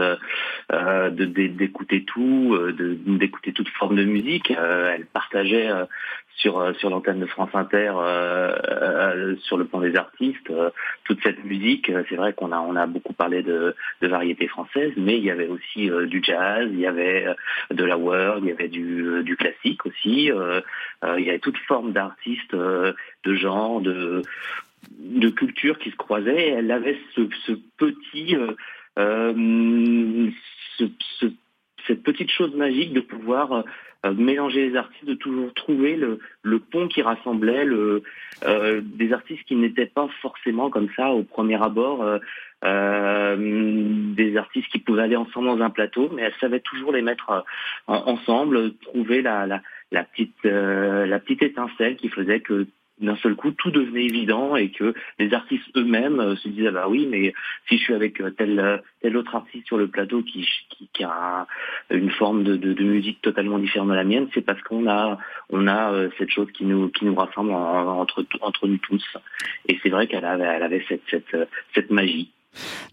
euh, 0.71 1.09
d'écouter 1.09 2.03
tout 2.03 2.53
euh, 2.53 2.99
d'écouter 3.07 3.53
toute 3.53 3.69
forme 3.69 3.95
de 3.95 4.03
musique 4.03 4.51
euh, 4.51 4.93
elle 4.93 5.05
partageait 5.05 5.69
euh, 5.71 5.85
sur 6.37 6.75
sur 6.77 6.89
l'antenne 6.89 7.19
de 7.19 7.25
France 7.25 7.49
Inter 7.53 7.93
sur 9.43 9.57
le 9.57 9.65
plan 9.65 9.79
des 9.79 9.95
artistes 9.95 10.51
toute 11.03 11.21
cette 11.23 11.43
musique 11.43 11.91
c'est 12.09 12.15
vrai 12.15 12.33
qu'on 12.33 12.51
a 12.51 12.59
on 12.59 12.75
a 12.75 12.87
beaucoup 12.87 13.13
parlé 13.13 13.41
de 13.41 13.75
de 14.01 14.07
variété 14.07 14.47
française 14.47 14.91
mais 14.97 15.17
il 15.17 15.23
y 15.23 15.31
avait 15.31 15.47
aussi 15.47 15.89
du 16.07 16.21
jazz 16.23 16.69
il 16.71 16.79
y 16.79 16.87
avait 16.87 17.25
de 17.71 17.83
la 17.83 17.97
world 17.97 18.43
il 18.43 18.49
y 18.49 18.53
avait 18.53 18.67
du 18.67 19.23
du 19.23 19.35
classique 19.37 19.85
aussi 19.85 20.29
il 20.31 21.23
y 21.23 21.29
avait 21.29 21.39
toute 21.39 21.57
forme 21.59 21.93
d'artistes 21.93 22.55
de 22.55 23.33
genre 23.35 23.81
de 23.81 24.21
de 24.91 25.29
culture 25.29 25.79
qui 25.79 25.91
se 25.91 25.95
croisaient. 25.95 26.49
Elle 26.49 26.71
avait 26.71 26.97
ce, 27.15 27.21
ce 27.45 27.53
petit, 27.77 28.35
euh, 28.35 28.51
euh, 28.99 30.29
ce, 30.77 30.85
ce, 31.19 31.25
cette 31.87 32.03
petite 32.03 32.31
chose 32.31 32.55
magique 32.55 32.93
de 32.93 33.01
pouvoir 33.01 33.51
euh, 33.51 33.61
mélanger 34.13 34.69
les 34.69 34.75
artistes, 34.75 35.05
de 35.05 35.13
toujours 35.13 35.53
trouver 35.53 35.95
le, 35.95 36.59
pont 36.59 36.87
qui 36.87 37.01
rassemblait 37.01 37.65
le, 37.65 38.03
euh, 38.45 38.81
des 38.83 39.13
artistes 39.13 39.43
qui 39.45 39.55
n'étaient 39.55 39.85
pas 39.85 40.07
forcément 40.21 40.69
comme 40.69 40.89
ça 40.95 41.09
au 41.11 41.23
premier 41.23 41.61
abord. 41.61 42.03
Euh, 42.63 43.35
des 44.15 44.37
artistes 44.37 44.69
qui 44.69 44.79
pouvaient 44.79 45.03
aller 45.03 45.15
ensemble 45.15 45.47
dans 45.47 45.61
un 45.61 45.69
plateau, 45.69 46.09
mais 46.13 46.23
elle 46.23 46.33
savait 46.39 46.61
toujours 46.61 46.91
les 46.91 47.03
mettre 47.03 47.45
ensemble, 47.87 48.75
trouver 48.77 49.21
la, 49.21 49.45
la 49.91 50.03
petite 50.03 51.43
étincelle 51.43 51.97
qui 51.97 52.09
faisait 52.09 52.39
que 52.39 52.65
d'un 52.99 53.15
seul 53.17 53.35
coup, 53.35 53.51
tout 53.51 53.71
devenait 53.71 54.05
évident 54.05 54.55
et 54.55 54.69
que 54.69 54.93
les 55.19 55.33
artistes 55.33 55.65
eux-mêmes 55.75 56.19
euh, 56.19 56.35
se 56.37 56.47
disaient, 56.47 56.67
ah 56.67 56.71
bah 56.71 56.87
oui, 56.87 57.07
mais 57.09 57.33
si 57.67 57.77
je 57.77 57.83
suis 57.83 57.93
avec 57.93 58.21
euh, 58.21 58.29
tel, 58.29 58.59
euh, 58.59 58.77
tel 59.01 59.17
autre 59.17 59.35
artiste 59.35 59.67
sur 59.67 59.77
le 59.77 59.87
plateau 59.87 60.21
qui, 60.23 60.47
qui, 60.93 61.03
a 61.03 61.45
une 61.89 62.09
forme 62.11 62.43
de, 62.43 62.83
musique 62.83 63.21
totalement 63.21 63.59
différente 63.59 63.89
de 63.89 63.95
la 63.95 64.03
mienne, 64.03 64.27
c'est 64.33 64.41
parce 64.41 64.61
qu'on 64.61 64.87
a, 64.89 65.17
on 65.49 65.67
a 65.67 66.09
cette 66.17 66.31
chose 66.31 66.51
qui 66.53 66.65
nous, 66.65 66.89
qui 66.89 67.05
nous 67.05 67.15
rassemble 67.15 67.51
entre, 67.51 68.25
entre 68.41 68.67
nous 68.67 68.77
tous. 68.77 69.05
Et 69.67 69.77
c'est 69.83 69.89
vrai 69.89 70.07
qu'elle 70.07 70.25
avait, 70.25 70.45
elle 70.45 70.63
avait 70.63 70.85
cette, 70.87 71.03
cette, 71.09 71.35
cette 71.73 71.91
magie. 71.91 72.31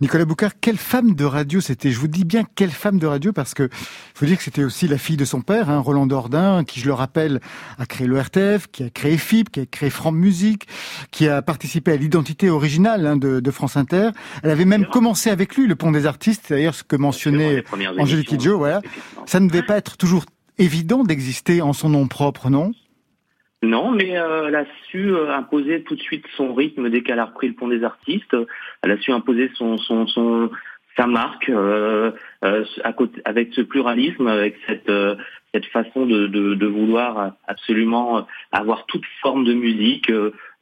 Nicolas 0.01 0.25
Boucard, 0.25 0.53
quelle 0.61 0.77
femme 0.77 1.15
de 1.15 1.25
radio 1.25 1.61
c'était? 1.61 1.91
Je 1.91 1.99
vous 1.99 2.09
dis 2.09 2.25
bien 2.25 2.45
quelle 2.55 2.71
femme 2.71 2.99
de 2.99 3.07
radio 3.07 3.33
parce 3.33 3.55
que 3.55 3.69
faut 4.15 4.27
dire 4.27 4.37
que 4.37 4.43
c'était 4.43 4.65
aussi 4.65 4.89
la 4.89 4.99
fille 4.99 5.17
de 5.17 5.25
son 5.25 5.41
père, 5.41 5.71
hein, 5.71 5.79
Roland 5.79 6.07
Dordain, 6.07 6.65
qui 6.65 6.81
je 6.81 6.87
le 6.87 6.93
rappelle 6.93 7.41
a 7.79 7.87
créé 7.87 8.07
le 8.07 8.19
RTF, 8.19 8.69
qui 8.71 8.85
a 8.85 8.91
créé 8.91 9.17
FIP, 9.17 9.51
qui 9.51 9.61
a 9.61 9.67
créé 9.67 9.91
France 9.91 10.15
Musique, 10.15 10.67
qui 11.11 11.29
a 11.29 11.43
participé 11.43 11.93
à 11.93 11.97
l'identité 11.97 12.51
originale 12.51 13.07
hein, 13.07 13.17
de, 13.17 13.41
de, 13.41 13.51
France 13.51 13.77
Inter. 13.77 14.11
Elle 14.43 14.51
avait 14.51 14.65
même 14.65 14.87
commencé 14.87 15.31
avec 15.31 15.57
lui 15.57 15.67
le 15.67 15.75
Pont 15.77 15.93
des 15.93 16.07
Artistes, 16.07 16.47
d'ailleurs 16.51 16.75
ce 16.75 16.83
que 16.83 16.97
mentionnait 16.97 17.65
Angélique 17.99 18.29
Kidjo. 18.29 18.59
Voilà, 18.59 18.81
ça 19.27 19.41
ne 19.41 19.49
devait 19.49 19.63
pas 19.63 19.77
être 19.77 19.97
toujours 19.97 20.25
évident 20.59 21.05
d'exister 21.05 21.63
en 21.63 21.73
son 21.73 21.89
nom 21.89 22.07
propre, 22.09 22.51
non? 22.51 22.73
Non, 23.63 23.93
mais 23.93 24.19
euh, 24.19 24.49
elle 24.49 24.57
a 24.57 24.65
su 24.91 25.15
euh, 25.15 25.33
imposer 25.33 25.83
tout 25.85 25.95
de 25.95 26.01
suite 26.01 26.27
son 26.37 26.53
rythme 26.53 26.91
dès 26.91 27.03
qu'elle 27.03 27.21
a 27.21 27.27
repris 27.27 27.47
le 27.49 27.55
pont 27.55 27.69
des 27.69 27.85
artistes. 27.85 28.37
Elle 28.83 28.91
a 28.91 28.99
su 28.99 29.13
imposer 29.13 29.51
son, 29.55 29.79
son, 29.79 30.07
son 30.09 30.51
sa 30.97 31.07
marque 31.07 31.49
euh, 31.49 32.11
avec 33.25 33.55
ce 33.55 33.61
pluralisme, 33.63 34.27
avec 34.27 34.57
cette 34.67 34.91
cette 35.55 35.67
façon 35.67 36.07
de, 36.07 36.29
de, 36.29 36.55
de, 36.55 36.67
vouloir 36.67 37.35
absolument 37.47 38.27
avoir 38.53 38.87
toute 38.87 39.05
forme 39.21 39.45
de 39.45 39.53
musique, 39.53 40.11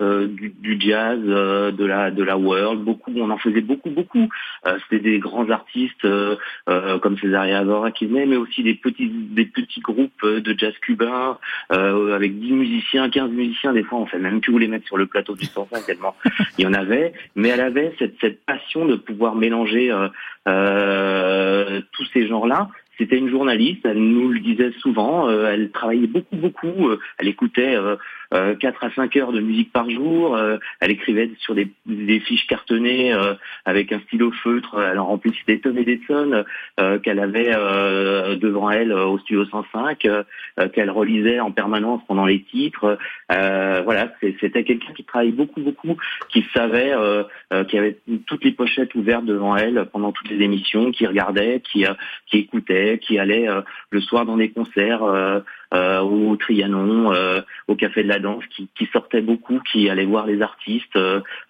euh, 0.01 0.27
du, 0.27 0.51
du, 0.51 0.81
jazz, 0.81 1.19
euh, 1.27 1.71
de 1.71 1.85
la 1.85 2.11
de 2.11 2.23
la 2.23 2.37
world, 2.37 2.83
beaucoup, 2.83 3.13
on 3.17 3.31
en 3.31 3.39
faisait 3.39 3.61
beaucoup 3.61 3.91
beaucoup. 3.91 4.29
Euh, 4.67 4.79
C'était 4.83 5.03
des 5.11 5.19
grands 5.19 5.49
artistes 5.51 6.05
euh, 6.05 6.37
euh, 6.69 6.99
comme 6.99 7.19
Césaria 7.19 7.59
Avora 7.59 7.91
qui 7.91 8.07
venaient, 8.07 8.27
mais 8.27 8.37
aussi 8.37 8.63
des 8.63 8.75
petits 8.75 9.09
des 9.09 9.45
petits 9.45 9.81
groupes 9.81 10.25
de 10.25 10.59
jazz 10.59 10.75
cubain 10.83 11.39
avec 11.71 12.39
10 12.39 12.53
musiciens, 12.53 13.09
15 13.09 13.31
musiciens. 13.31 13.73
Des 13.73 13.83
fois, 13.83 13.99
on 13.99 14.07
fait 14.07 14.19
même 14.19 14.41
plus 14.41 14.53
où 14.53 14.59
les 14.59 14.69
mettre 14.69 14.87
sur 14.87 14.97
le 14.97 15.07
plateau 15.07 15.35
du 15.35 15.47
105 15.47 15.87
tellement 15.87 16.15
il 16.59 16.65
y 16.65 16.67
en 16.67 16.75
avait. 16.75 17.13
Mais 17.37 17.49
elle 17.49 17.61
avait 17.61 17.95
cette 17.99 18.15
cette 18.21 18.45
passion 18.45 18.87
de 18.87 18.97
pouvoir 18.97 19.35
mélanger 19.35 19.91
tous 20.45 22.05
ces 22.13 22.27
genres-là 22.27 22.69
c'était 23.01 23.17
une 23.17 23.31
journaliste, 23.31 23.81
elle 23.85 23.99
nous 23.99 24.29
le 24.29 24.41
disait 24.41 24.73
souvent, 24.81 25.27
euh, 25.27 25.51
elle 25.51 25.71
travaillait 25.71 26.07
beaucoup, 26.07 26.37
beaucoup, 26.37 26.91
euh, 26.91 26.99
elle 27.17 27.29
écoutait 27.29 27.75
euh, 27.75 28.55
4 28.57 28.85
à 28.85 28.91
5 28.91 29.17
heures 29.17 29.33
de 29.33 29.41
musique 29.41 29.73
par 29.73 29.89
jour, 29.89 30.39
elle 30.79 30.91
écrivait 30.91 31.31
sur 31.39 31.55
des, 31.55 31.69
des 31.87 32.21
fiches 32.21 32.47
cartonnées 32.47 33.13
avec 33.65 33.93
un 33.93 33.99
stylo 34.07 34.31
feutre, 34.31 34.81
elle 34.81 35.01
en 35.01 35.07
remplissait 35.07 35.43
des 35.49 35.61
tonnes 35.61 35.79
et 35.79 35.85
des 35.85 35.99
tonnes 35.99 36.45
qu'elle 37.03 37.19
avait 37.19 37.51
devant 38.37 38.71
elle 38.71 38.93
au 38.93 39.19
studio 39.19 39.47
105, 39.47 40.07
qu'elle 40.73 40.91
relisait 40.91 41.41
en 41.41 41.51
permanence 41.51 42.03
pendant 42.07 42.25
les 42.25 42.43
titres. 42.43 42.99
voilà, 43.29 44.13
c'était 44.39 44.63
quelqu'un 44.63 44.93
qui 44.93 45.03
travaillait 45.03 45.33
beaucoup, 45.33 45.61
beaucoup, 45.61 45.97
qui 46.29 46.47
savait, 46.55 46.95
qui 47.67 47.79
avait 47.79 47.99
toutes 48.27 48.45
les 48.45 48.53
pochettes 48.53 48.95
ouvertes 48.95 49.25
devant 49.25 49.57
elle 49.57 49.89
pendant 49.93 50.13
toutes 50.13 50.31
les 50.31 50.45
émissions, 50.45 50.93
qui 50.93 51.05
regardait, 51.05 51.63
qui, 51.73 51.85
qui 52.29 52.39
écoutait, 52.39 52.90
qui 52.99 53.19
allait 53.19 53.49
euh, 53.49 53.63
le 53.91 54.01
soir 54.01 54.25
dans 54.25 54.37
des 54.37 54.51
concerts 54.51 55.03
euh, 55.03 55.41
euh, 55.75 56.01
au 56.01 56.37
Trianon, 56.37 57.13
au 57.69 57.75
Café 57.77 58.03
de 58.03 58.09
la 58.09 58.19
Danse, 58.19 58.45
qui, 58.55 58.69
qui 58.77 58.87
sortait 58.93 59.21
beaucoup, 59.21 59.61
qui 59.73 59.89
allait 59.89 60.05
voir 60.05 60.27
les 60.27 60.43
artistes 60.43 60.99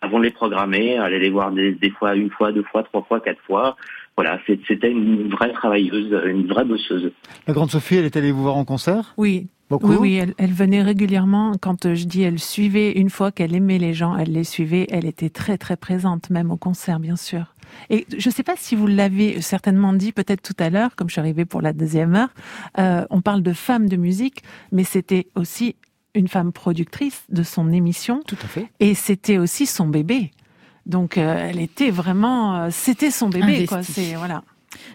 avant 0.00 0.18
de 0.18 0.24
les 0.24 0.30
programmer, 0.30 0.98
allait 0.98 1.18
les 1.18 1.30
voir 1.30 1.52
des, 1.52 1.72
des 1.72 1.90
fois 1.90 2.14
une 2.14 2.30
fois, 2.30 2.52
deux 2.52 2.64
fois, 2.64 2.82
trois 2.82 3.02
fois, 3.02 3.20
quatre 3.20 3.42
fois 3.42 3.76
voilà, 4.16 4.38
c'était 4.46 4.90
une 4.90 5.30
vraie 5.30 5.50
travailleuse, 5.52 6.14
une 6.26 6.46
vraie 6.46 6.66
bosseuse. 6.66 7.10
La 7.46 7.54
grande 7.54 7.70
Sophie, 7.70 7.96
elle 7.96 8.04
est 8.04 8.16
allée 8.16 8.32
vous 8.32 8.42
voir 8.42 8.56
en 8.56 8.66
concert? 8.66 9.14
Oui. 9.16 9.48
Beaucoup. 9.70 9.86
Oui, 9.86 9.97
oui, 10.01 10.14
elle, 10.16 10.34
elle, 10.36 10.52
venait 10.52 10.82
régulièrement. 10.82 11.52
Quand 11.60 11.94
je 11.94 12.05
dis 12.05 12.22
elle 12.22 12.40
suivait, 12.40 12.92
une 12.92 13.09
fois 13.09 13.30
qu'elle 13.30 13.55
aimait 13.55 13.78
les 13.78 13.94
gens, 13.94 14.16
elle 14.16 14.32
les 14.32 14.44
suivait. 14.44 14.86
Elle 14.90 15.06
était 15.06 15.30
très 15.30 15.56
très 15.59 15.76
présente, 15.76 16.28
même 16.28 16.51
au 16.51 16.56
concert, 16.56 16.98
bien 16.98 17.16
sûr. 17.16 17.55
Et 17.88 18.06
je 18.16 18.28
ne 18.28 18.34
sais 18.34 18.42
pas 18.42 18.55
si 18.56 18.76
vous 18.76 18.86
l'avez 18.86 19.40
certainement 19.40 19.92
dit 19.92 20.12
peut-être 20.12 20.42
tout 20.42 20.56
à 20.59 20.70
l'heure, 20.70 20.97
comme 20.97 21.09
je 21.09 21.14
suis 21.14 21.20
arrivée 21.20 21.44
pour 21.44 21.62
la 21.62 21.72
deuxième 21.72 22.14
heure, 22.14 22.30
euh, 22.78 23.06
on 23.10 23.20
parle 23.20 23.42
de 23.42 23.52
femme 23.52 23.88
de 23.88 23.97
musique, 23.97 24.42
mais 24.72 24.84
c'était 24.84 25.28
aussi 25.34 25.76
une 26.14 26.28
femme 26.28 26.52
productrice 26.52 27.22
de 27.28 27.42
son 27.42 27.72
émission. 27.72 28.22
Tout 28.26 28.36
à 28.42 28.48
fait. 28.48 28.66
Et 28.80 28.94
c'était 28.94 29.38
aussi 29.38 29.66
son 29.66 29.86
bébé. 29.86 30.32
Donc 30.86 31.18
euh, 31.18 31.48
elle 31.48 31.60
était 31.60 31.90
vraiment, 31.90 32.56
euh, 32.56 32.68
c'était 32.70 33.10
son 33.10 33.28
bébé, 33.28 33.66
quoi. 33.66 33.82
C'est 33.82 34.14
voilà. 34.14 34.42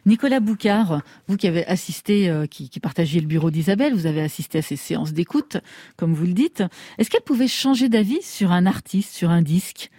Nicolas 0.05 0.39
Boucard, 0.39 1.01
vous 1.27 1.37
qui 1.37 1.47
avez 1.47 1.65
assisté, 1.65 2.29
euh, 2.29 2.45
qui, 2.45 2.69
qui 2.69 2.79
partagez 2.79 3.19
le 3.19 3.27
bureau 3.27 3.51
d'Isabelle, 3.51 3.93
vous 3.93 4.05
avez 4.05 4.21
assisté 4.21 4.59
à 4.59 4.61
ces 4.61 4.75
séances 4.75 5.13
d'écoute, 5.13 5.57
comme 5.97 6.13
vous 6.13 6.25
le 6.25 6.33
dites. 6.33 6.63
Est-ce 6.97 7.09
qu'elle 7.09 7.21
pouvait 7.21 7.47
changer 7.47 7.89
d'avis 7.89 8.21
sur 8.21 8.51
un 8.51 8.65
artiste, 8.65 9.13
sur 9.13 9.29
un 9.29 9.41
disque? 9.41 9.89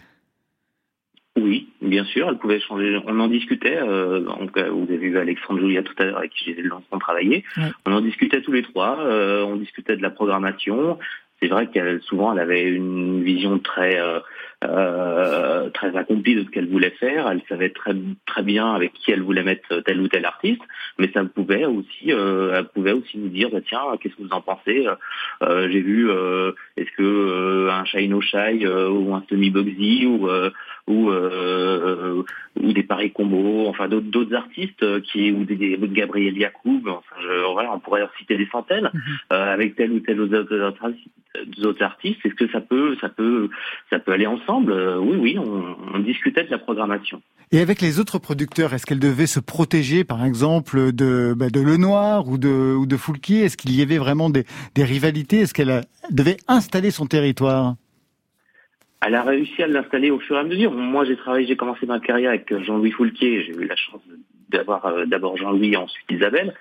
Oui, 1.39 1.69
bien 1.83 2.05
sûr, 2.05 2.29
elle 2.31 2.39
pouvait 2.39 2.61
changer. 2.61 2.99
On 3.07 3.21
en 3.21 3.29
discutait. 3.29 3.77
Euh, 3.77 4.21
donc, 4.21 4.57
vous 4.59 4.85
avez 4.85 4.97
vu 4.97 5.19
Alexandre 5.19 5.61
Julia 5.61 5.83
tout 5.83 5.95
à 5.99 6.05
l'heure 6.05 6.19
avec 6.19 6.33
qui 6.33 6.55
j'ai 6.55 6.63
lancement 6.63 6.99
travailler. 6.99 7.45
On 7.85 7.93
en 7.93 8.01
discutait 8.01 8.41
tous 8.41 8.53
les 8.53 8.63
trois. 8.63 8.99
on 8.99 9.57
discutait 9.57 9.97
de 9.97 10.03
la 10.03 10.11
programmation. 10.11 10.99
C'est 11.43 11.49
vrai 11.49 11.67
qu'elle 11.67 12.01
souvent 12.01 12.33
elle 12.33 12.41
avait 12.41 12.65
une 12.65 13.23
vision 13.23 13.59
très 13.59 14.01
euh, 14.69 15.71
très 15.71 15.97
accomplie 15.97 16.35
de 16.35 16.45
ce 16.45 16.51
qu'elle 16.51 16.69
voulait 16.69 16.91
faire. 16.91 17.29
Elle 17.29 17.43
savait 17.49 17.71
très 17.71 17.95
très 18.27 18.43
bien 18.43 18.73
avec 18.75 18.93
qui 18.93 19.13
elle 19.13 19.23
voulait 19.23 19.43
mettre 19.43 19.81
tel 19.81 20.01
ou 20.01 20.09
tel 20.09 20.25
artiste, 20.25 20.63
mais 20.99 21.11
ça 21.13 21.25
pouvait 21.25 21.65
aussi, 21.65 22.13
euh, 22.13 22.55
elle 22.57 22.67
pouvait 22.67 22.93
aussi 22.93 23.19
nous 23.19 23.29
dire 23.29 23.51
bah, 23.51 23.61
tiens, 23.67 23.83
qu'est-ce 24.01 24.15
que 24.17 24.23
vous 24.23 24.33
en 24.33 24.41
pensez? 24.41 24.87
Euh, 25.43 25.69
J'ai 25.71 25.81
vu, 25.81 26.11
est-ce 26.77 26.91
que 26.97 27.69
un 27.71 27.85
Shine 27.85 28.11
No 28.11 28.21
ou 28.21 29.15
un 29.15 29.25
Semi 29.29 29.51
Bugsy 29.51 30.07
ou 30.07 30.29
ou 30.89 31.11
ou 31.11 32.73
des 32.73 32.83
paris 32.83 33.13
combos, 33.13 33.67
enfin 33.69 33.89
d'autres 33.89 34.35
artistes 34.35 35.03
qui 35.03 35.31
ou 35.31 35.45
des, 35.45 35.57
des 35.57 35.79
Gabriel 35.89 36.37
Yacoub, 36.37 36.83
enfin 36.89 37.17
je, 37.21 37.53
voilà, 37.53 37.73
on 37.73 37.81
pourrait 37.81 38.07
citer 38.19 38.37
des 38.37 38.47
centaines 38.47 38.91
mhm. 38.93 39.01
avec 39.31 39.77
tel 39.77 39.93
ou 39.93 40.01
tel 40.01 40.21
autre, 40.21 40.47
autres 41.65 41.83
artistes. 41.83 42.25
Est-ce 42.25 42.35
que 42.35 42.49
ça 42.51 42.61
peut 42.61 42.97
ça 43.01 43.09
peut 43.09 43.49
ça 43.91 43.99
peut 43.99 44.13
aller 44.13 44.27
ensemble? 44.27 44.56
Euh, 44.69 44.99
oui, 44.99 45.17
oui, 45.17 45.39
on, 45.39 45.99
discutait 46.01 46.45
de 46.45 46.51
la 46.51 46.59
programmation. 46.59 47.23
Et 47.53 47.61
avec 47.61 47.81
les 47.81 47.99
autres 48.01 48.19
producteurs, 48.19 48.75
est-ce 48.75 48.87
qu'elle 48.87 48.99
devait 49.01 49.27
se 49.27 49.41
protéger, 49.41 50.05
par 50.05 50.25
exemple, 50.25 50.93
de, 50.93 51.35
bah, 51.37 51.49
de 51.49 51.61
Le 51.61 51.77
Noir 51.77 52.29
ou 52.29 52.39
de, 52.39 52.75
ou 52.75 52.87
de 52.87 52.97
Foulquier? 52.97 53.45
Est-ce 53.45 53.57
qu'il 53.57 53.75
y 53.75 53.83
avait 53.83 53.99
vraiment 53.99 54.31
des, 54.31 54.45
rivalités? 54.77 55.41
Est-ce 55.41 55.55
qu'elle 55.55 55.83
devait 56.11 56.37
installer 56.49 56.91
son 56.91 57.07
territoire? 57.07 57.75
Elle 59.05 59.15
a 59.15 59.23
réussi 59.23 59.63
à 59.63 59.67
l'installer 59.67 60.11
au 60.11 60.19
fur 60.19 60.37
et 60.37 60.41
à 60.41 60.45
mesure. 60.45 60.73
Moi, 60.73 61.05
j'ai 61.05 61.17
travaillé, 61.17 61.47
j'ai 61.47 61.57
commencé 61.57 61.87
ma 61.87 62.01
carrière 62.01 62.31
avec 62.31 62.53
Jean-Louis 62.65 62.93
Foulquier. 62.93 63.45
J'ai 63.45 63.53
eu 63.53 63.67
la 63.67 63.77
chance 63.77 64.01
d'avoir 64.49 64.87
euh, 64.87 65.07
d'abord 65.07 65.37
Jean-Louis, 65.37 65.77
ensuite 65.77 66.07
Isabelle. 66.11 66.55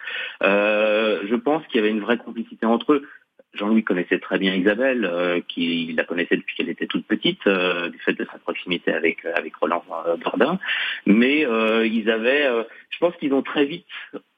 Euh, 0.43 1.21
je 1.29 1.35
pense 1.35 1.65
qu'il 1.67 1.77
y 1.77 1.83
avait 1.83 1.91
une 1.91 2.01
vraie 2.01 2.17
complicité 2.17 2.65
entre 2.65 2.93
eux. 2.93 3.07
Jean-Louis 3.55 3.83
connaissait 3.83 4.19
très 4.19 4.37
bien 4.37 4.53
Isabelle, 4.53 5.05
euh, 5.05 5.39
qui 5.47 5.93
la 5.95 6.03
connaissait 6.03 6.37
depuis 6.37 6.55
qu'elle 6.55 6.69
était 6.69 6.87
toute 6.87 7.05
petite, 7.05 7.45
euh, 7.47 7.89
du 7.89 7.99
fait 7.99 8.13
de 8.13 8.25
sa 8.25 8.37
proximité 8.39 8.91
avec 8.93 9.25
euh, 9.25 9.33
avec 9.35 9.55
Roland 9.55 9.83
Dordain. 10.23 10.59
Mais 11.05 11.45
ils 11.85 12.09
avaient, 12.09 12.47
je 12.89 12.97
pense 12.99 13.15
qu'ils 13.17 13.33
ont 13.33 13.41
très 13.41 13.65
vite 13.65 13.85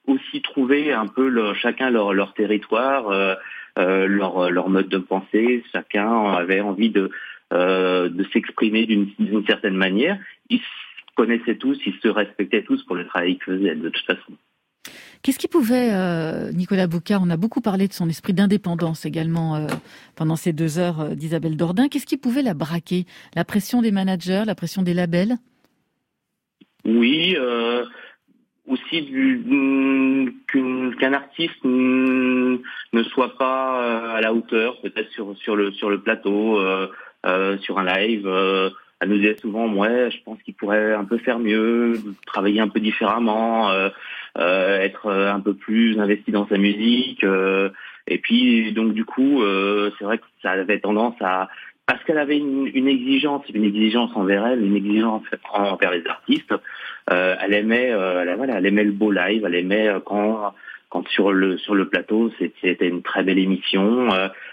aussi 0.05 0.41
trouvé 0.41 0.93
un 0.93 1.07
peu 1.07 1.53
chacun 1.55 1.89
leur 1.89 2.13
leur 2.13 2.33
territoire, 2.33 3.37
leur 3.75 4.49
leur 4.49 4.69
mode 4.69 4.89
de 4.89 4.97
pensée. 4.97 5.63
Chacun 5.71 6.33
avait 6.33 6.61
envie 6.61 6.89
de 6.89 7.09
de 7.51 8.23
s'exprimer 8.33 8.85
d'une 8.85 9.45
certaine 9.45 9.75
manière. 9.75 10.17
Ils 10.49 10.61
connaissaient 11.15 11.55
tous, 11.55 11.79
ils 11.85 11.97
se 12.01 12.07
respectaient 12.07 12.63
tous 12.63 12.83
pour 12.83 12.95
le 12.95 13.05
travail 13.07 13.37
qu'ils 13.37 13.55
faisaient 13.55 13.75
de 13.75 13.89
toute 13.89 14.05
façon. 14.05 14.33
Qu'est-ce 15.21 15.39
qui 15.39 15.47
pouvait, 15.47 15.89
euh, 15.93 16.51
Nicolas 16.51 16.87
Boucard, 16.87 17.21
on 17.23 17.29
a 17.29 17.37
beaucoup 17.37 17.61
parlé 17.61 17.87
de 17.87 17.93
son 17.93 18.07
esprit 18.09 18.33
d'indépendance 18.33 19.05
également 19.05 19.55
euh, 19.55 19.67
pendant 20.15 20.35
ces 20.35 20.53
deux 20.53 20.79
heures 20.79 21.01
euh, 21.01 21.15
d'Isabelle 21.15 21.57
Dordain, 21.57 21.87
qu'est-ce 21.89 22.05
qui 22.05 22.17
pouvait 22.17 22.41
la 22.41 22.53
braquer? 22.53 23.05
La 23.35 23.43
pression 23.43 23.81
des 23.81 23.91
managers, 23.91 24.43
la 24.45 24.55
pression 24.55 24.83
des 24.83 24.93
labels? 24.93 25.35
Oui, 26.85 27.35
aussi 28.67 29.01
mm, 29.01 30.29
qu'un 30.99 31.13
artiste 31.13 31.63
ne 31.65 33.03
soit 33.11 33.37
pas 33.37 34.15
à 34.15 34.21
la 34.21 34.33
hauteur, 34.33 34.79
peut-être 34.81 35.11
sur, 35.11 35.55
le, 35.55 35.97
plateau, 35.97 36.59
sur 37.59 37.79
un 37.79 37.97
live 37.97 38.27
elle 38.99 39.09
nous 39.09 39.17
disait 39.17 39.37
souvent, 39.39 39.71
ouais, 39.73 40.09
je 40.09 40.17
pense 40.23 40.41
qu'il 40.41 40.55
pourrait 40.55 40.93
un 40.93 41.05
peu 41.05 41.17
faire 41.19 41.37
mieux, 41.37 41.99
travailler 42.25 42.61
un 42.61 42.67
peu 42.67 42.79
différemment, 42.79 43.69
être 44.37 45.09
un 45.11 45.39
peu 45.39 45.53
plus 45.53 45.99
investi 45.99 46.31
dans 46.31 46.47
sa 46.47 46.57
musique. 46.57 47.23
Euh, 47.23 47.69
et 48.07 48.17
puis, 48.17 48.71
donc 48.73 48.93
du 48.93 49.05
coup, 49.05 49.43
c'est 49.97 50.05
vrai 50.05 50.17
que 50.17 50.25
ça 50.41 50.51
avait 50.51 50.79
tendance 50.79 51.15
à, 51.21 51.49
parce 51.85 52.03
qu'elle 52.03 52.17
avait 52.17 52.37
une, 52.37 52.87
exigence, 52.87 53.43
une 53.53 53.65
exigence 53.65 54.11
envers 54.15 54.45
elle, 54.45 54.63
une 54.63 54.75
exigence 54.75 55.23
envers 55.53 55.91
les 55.91 56.05
artistes. 56.07 56.53
elle 57.09 57.53
aimait, 57.53 57.89
elle, 57.89 58.33
voilà, 58.37 58.57
elle 58.57 58.65
aimait 58.65 58.85
le 58.85 58.93
beau 58.93 59.11
live, 59.11 59.43
elle 59.45 59.55
aimait 59.55 59.89
quand 60.05 60.53
quand 60.89 61.05
sur 61.09 61.33
le 61.33 61.57
sur 61.57 61.75
le 61.75 61.89
plateau 61.89 62.31
c'était 62.61 62.87
une 62.87 63.01
très 63.01 63.23
belle 63.23 63.39
émission. 63.39 64.07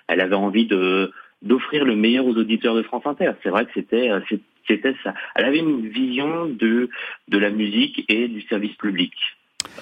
elle 0.08 0.20
avait 0.20 0.34
envie 0.34 0.66
de 0.66 1.12
d'offrir 1.44 1.84
le 1.84 1.94
meilleur 1.94 2.26
aux 2.26 2.36
auditeurs 2.36 2.74
de 2.74 2.82
France 2.82 3.06
Inter. 3.06 3.32
C'est 3.42 3.50
vrai 3.50 3.66
que 3.66 3.70
c'était 3.74 4.10
euh, 4.10 4.20
c'était 4.66 4.94
ça. 5.04 5.14
Elle 5.34 5.44
avait 5.44 5.58
une 5.58 5.88
vision 5.88 6.46
de 6.46 6.88
de 7.28 7.38
la 7.38 7.50
musique 7.50 8.04
et 8.08 8.28
du 8.28 8.42
service 8.42 8.74
public. 8.76 9.12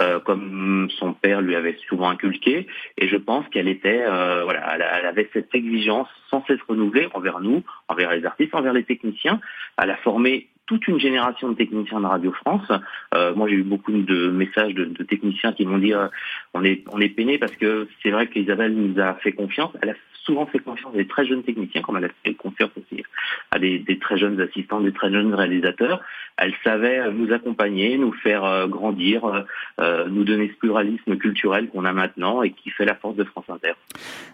Euh, 0.01 0.21
comme 0.21 0.89
son 0.99 1.13
père 1.13 1.43
lui 1.43 1.55
avait 1.55 1.77
souvent 1.89 2.09
inculqué, 2.09 2.67
et 2.97 3.09
je 3.09 3.17
pense 3.17 3.47
qu'elle 3.49 3.69
était, 3.69 4.03
euh, 4.03 4.43
voilà, 4.45 4.75
elle, 4.75 5.07
avait 5.07 5.29
cette 5.33 5.55
exigence 5.55 6.09
sans 6.31 6.45
cesse 6.47 6.61
renouvelée 6.67 7.09
envers 7.15 7.41
nous, 7.41 7.63
envers 7.89 8.11
les 8.13 8.25
artistes, 8.25 8.55
envers 8.55 8.73
les 8.73 8.85
techniciens. 8.85 9.41
Elle 9.77 9.91
a 9.91 9.97
formé 9.97 10.49
toute 10.67 10.87
une 10.89 11.01
génération 11.01 11.49
de 11.49 11.55
techniciens 11.55 12.01
de 12.01 12.07
Radio 12.07 12.33
France. 12.33 12.71
Euh, 13.15 13.35
moi, 13.35 13.49
j'ai 13.49 13.57
eu 13.57 13.63
beaucoup 13.63 13.93
de 13.93 14.31
messages 14.31 14.75
de, 14.75 14.85
techniciens 15.03 15.53
qui 15.53 15.67
m'ont 15.67 15.79
dit 15.79 15.93
euh, 15.93 16.09
on 16.55 16.65
est 16.65 16.85
on 16.93 17.01
est 17.01 17.09
peiné 17.09 17.39
parce 17.39 17.55
que 17.57 17.89
c'est 18.03 18.11
vrai 18.11 18.29
qu'Isabelle 18.29 18.75
nous 18.75 19.01
a 19.01 19.15
fait 19.15 19.33
confiance. 19.33 19.73
Elle 19.83 19.91
a 19.91 19.95
souvent 20.25 20.47
fait 20.47 20.61
confiance 20.61 20.95
à 20.95 20.97
des 20.97 21.09
très 21.09 21.27
jeunes 21.27 21.43
techniciens, 21.43 21.83
comme 21.83 21.97
elle 21.97 22.05
a 22.05 22.11
fait 22.25 22.35
confiance 22.35 22.71
aussi 22.77 23.03
à 23.51 23.59
des, 23.59 23.99
très 24.01 24.17
jeunes 24.17 24.41
assistants, 24.41 24.81
des 24.81 24.93
très 24.93 25.11
jeunes 25.11 25.35
réalisateurs. 25.35 26.01
Elle 26.37 26.55
savait 26.63 27.11
nous 27.11 27.33
accompagner, 27.33 27.99
nous 27.99 28.13
faire 28.13 28.45
euh, 28.45 28.69
grandir, 28.69 29.45
nous 29.81 30.25
donner 30.25 30.49
ce 30.49 30.59
pluralisme 30.59 31.17
culturel 31.17 31.69
qu'on 31.69 31.85
a 31.85 31.93
maintenant 31.93 32.43
et 32.43 32.53
qui 32.53 32.71
fait 32.71 32.85
la 32.85 32.95
force 32.95 33.17
de 33.17 33.25
France 33.25 33.47
Inter. 33.49 33.73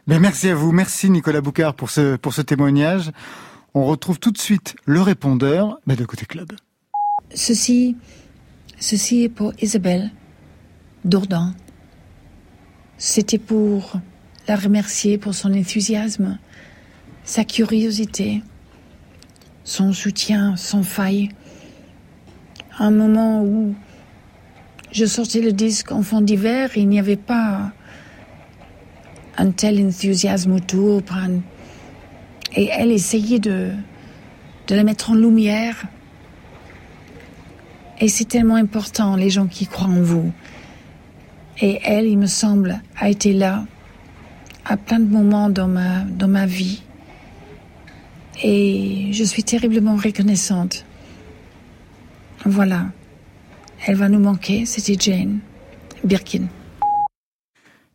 Ben, 0.06 0.20
merci 0.20 0.50
à 0.50 0.54
vous, 0.54 0.72
merci 0.72 1.10
Nicolas 1.10 1.40
Boucard 1.40 1.74
pour 1.74 1.88
ce 1.88 2.16
pour 2.16 2.34
ce 2.34 2.42
témoignage. 2.42 3.10
On 3.74 3.84
retrouve 3.84 4.18
tout 4.18 4.30
de 4.30 4.38
suite 4.38 4.76
le 4.84 5.00
répondeur 5.00 5.78
mais 5.86 5.96
de 5.96 6.04
côté 6.04 6.26
club. 6.26 6.52
Ceci, 7.34 7.96
est 8.80 9.28
pour 9.28 9.52
Isabelle 9.60 10.10
Dourdan. 11.04 11.54
C'était 12.96 13.38
pour 13.38 14.00
la 14.48 14.56
remercier 14.56 15.18
pour 15.18 15.34
son 15.34 15.52
enthousiasme, 15.52 16.38
sa 17.24 17.44
curiosité, 17.44 18.42
son 19.64 19.92
soutien 19.92 20.56
sans 20.56 20.82
faille. 20.82 21.28
Un 22.78 22.90
moment 22.90 23.42
où 23.42 23.74
je 24.90 25.04
sortais 25.04 25.40
le 25.40 25.52
disque 25.52 25.92
Enfant 25.92 26.22
d'hiver, 26.22 26.70
il 26.76 26.88
n'y 26.88 26.98
avait 26.98 27.16
pas 27.16 27.72
un 29.36 29.50
tel 29.50 29.86
enthousiasme 29.86 30.52
autour, 30.52 31.02
et 32.54 32.68
elle 32.72 32.90
essayait 32.90 33.38
de, 33.38 33.70
de 34.66 34.74
la 34.74 34.84
mettre 34.84 35.10
en 35.10 35.14
lumière. 35.14 35.84
Et 38.00 38.08
c'est 38.08 38.26
tellement 38.26 38.54
important, 38.54 39.16
les 39.16 39.30
gens 39.30 39.46
qui 39.46 39.66
croient 39.66 39.88
en 39.88 40.02
vous. 40.02 40.32
Et 41.60 41.80
elle, 41.82 42.06
il 42.06 42.18
me 42.18 42.26
semble, 42.26 42.80
a 42.96 43.08
été 43.08 43.32
là 43.32 43.64
à 44.64 44.76
plein 44.76 45.00
de 45.00 45.10
moments 45.10 45.50
dans 45.50 45.66
ma, 45.66 46.02
dans 46.02 46.28
ma 46.28 46.46
vie. 46.46 46.82
Et 48.42 49.08
je 49.12 49.24
suis 49.24 49.42
terriblement 49.42 49.96
reconnaissante. 49.96 50.84
Voilà. 52.44 52.86
Elle 53.86 53.96
va 53.96 54.08
nous 54.08 54.20
manquer, 54.20 54.66
c'était 54.66 54.96
Jane 54.98 55.40
Birkin. 56.04 56.46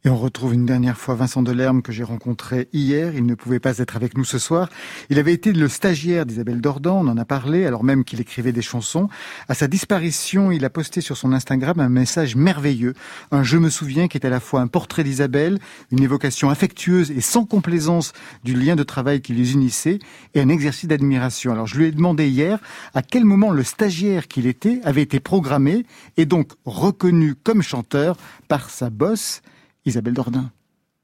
Et 0.05 0.09
on 0.09 0.17
retrouve 0.17 0.53
une 0.53 0.65
dernière 0.65 0.97
fois 0.97 1.15
Vincent 1.15 1.43
Delerme 1.43 1.81
que 1.81 1.93
j'ai 1.93 2.03
rencontré 2.03 2.67
hier. 2.73 3.15
Il 3.15 3.25
ne 3.25 3.35
pouvait 3.35 3.61
pas 3.61 3.77
être 3.77 3.95
avec 3.95 4.17
nous 4.17 4.25
ce 4.25 4.38
soir. 4.38 4.67
Il 5.09 5.17
avait 5.17 5.31
été 5.31 5.53
le 5.53 5.69
stagiaire 5.69 6.25
d'Isabelle 6.25 6.59
Dordan, 6.59 7.07
on 7.07 7.07
en 7.09 7.15
a 7.15 7.23
parlé, 7.23 7.65
alors 7.65 7.85
même 7.85 8.03
qu'il 8.03 8.19
écrivait 8.19 8.51
des 8.51 8.61
chansons. 8.61 9.07
À 9.47 9.53
sa 9.53 9.69
disparition, 9.69 10.51
il 10.51 10.65
a 10.65 10.69
posté 10.69 10.99
sur 10.99 11.15
son 11.15 11.31
Instagram 11.31 11.80
un 11.80 11.88
message 11.88 12.35
merveilleux. 12.35 12.95
Un 13.31 13.43
je 13.43 13.57
me 13.57 13.69
souviens 13.69 14.09
qui 14.09 14.17
est 14.17 14.25
à 14.25 14.30
la 14.30 14.41
fois 14.41 14.59
un 14.59 14.67
portrait 14.67 15.05
d'Isabelle, 15.05 15.57
une 15.89 16.03
évocation 16.03 16.49
affectueuse 16.49 17.09
et 17.09 17.21
sans 17.21 17.45
complaisance 17.45 18.11
du 18.43 18.55
lien 18.55 18.75
de 18.75 18.84
travail 18.84 19.21
qui 19.21 19.31
les 19.31 19.53
unissait 19.53 19.99
et 20.34 20.41
un 20.41 20.49
exercice 20.49 20.89
d'admiration. 20.89 21.53
Alors 21.53 21.67
je 21.67 21.77
lui 21.77 21.85
ai 21.85 21.91
demandé 21.93 22.27
hier 22.27 22.59
à 22.93 23.03
quel 23.03 23.23
moment 23.23 23.51
le 23.51 23.63
stagiaire 23.63 24.27
qu'il 24.27 24.47
était 24.47 24.81
avait 24.84 25.01
été 25.01 25.21
programmé 25.21 25.85
et 26.17 26.25
donc 26.25 26.51
reconnu 26.65 27.35
comme 27.35 27.61
chanteur 27.61 28.17
par 28.49 28.69
sa 28.69 28.89
bosse 28.89 29.41
Isabelle 29.85 30.14
Dordain. 30.14 30.51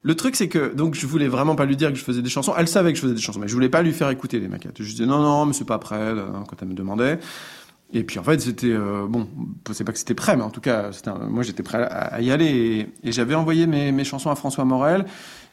Le 0.02 0.16
truc, 0.16 0.36
c'est 0.38 0.48
que, 0.48 0.74
donc, 0.74 0.96
je 0.96 1.06
voulais 1.06 1.28
vraiment 1.28 1.56
pas 1.56 1.66
lui 1.66 1.76
dire 1.76 1.90
que 1.90 1.96
je 1.96 2.04
faisais 2.04 2.22
des 2.22 2.30
chansons. 2.30 2.54
Elle 2.58 2.70
savait 2.70 2.94
que 2.94 2.98
je 2.98 3.02
faisais 3.02 3.14
des 3.14 3.22
chansons, 3.22 3.40
mais 3.40 3.50
je 3.50 3.54
voulais 3.54 3.70
pas 3.70 3.82
lui 3.82 3.92
faire 3.92 4.10
écouter 4.10 4.40
les 4.40 4.48
maquettes. 4.48 4.82
Je 4.82 4.90
disais 4.90 5.06
non, 5.06 5.20
non, 5.22 5.46
mais 5.46 5.54
c'est 5.54 5.66
pas 5.66 5.78
prêt, 5.78 6.14
quand 6.48 6.56
elle 6.62 6.70
me 6.70 6.74
demandait. 6.74 7.20
Et 7.92 8.04
puis, 8.04 8.18
en 8.20 8.24
fait, 8.24 8.40
c'était, 8.40 8.72
euh, 8.72 9.08
bon, 9.10 9.28
c'est 9.72 9.84
pas 9.84 9.92
que 9.92 9.98
c'était 9.98 10.14
prêt, 10.14 10.38
mais 10.38 10.44
en 10.44 10.52
tout 10.52 10.62
cas, 10.62 10.92
moi, 11.30 11.44
j'étais 11.44 11.64
prêt 11.64 11.82
à, 11.84 12.22
y 12.22 12.32
aller. 12.32 12.88
Et, 13.04 13.12
j'avais 13.12 13.36
envoyé 13.36 13.68
mes, 13.68 14.04
chansons 14.06 14.30
à 14.30 14.36
François 14.36 14.64
Morel. 14.64 15.06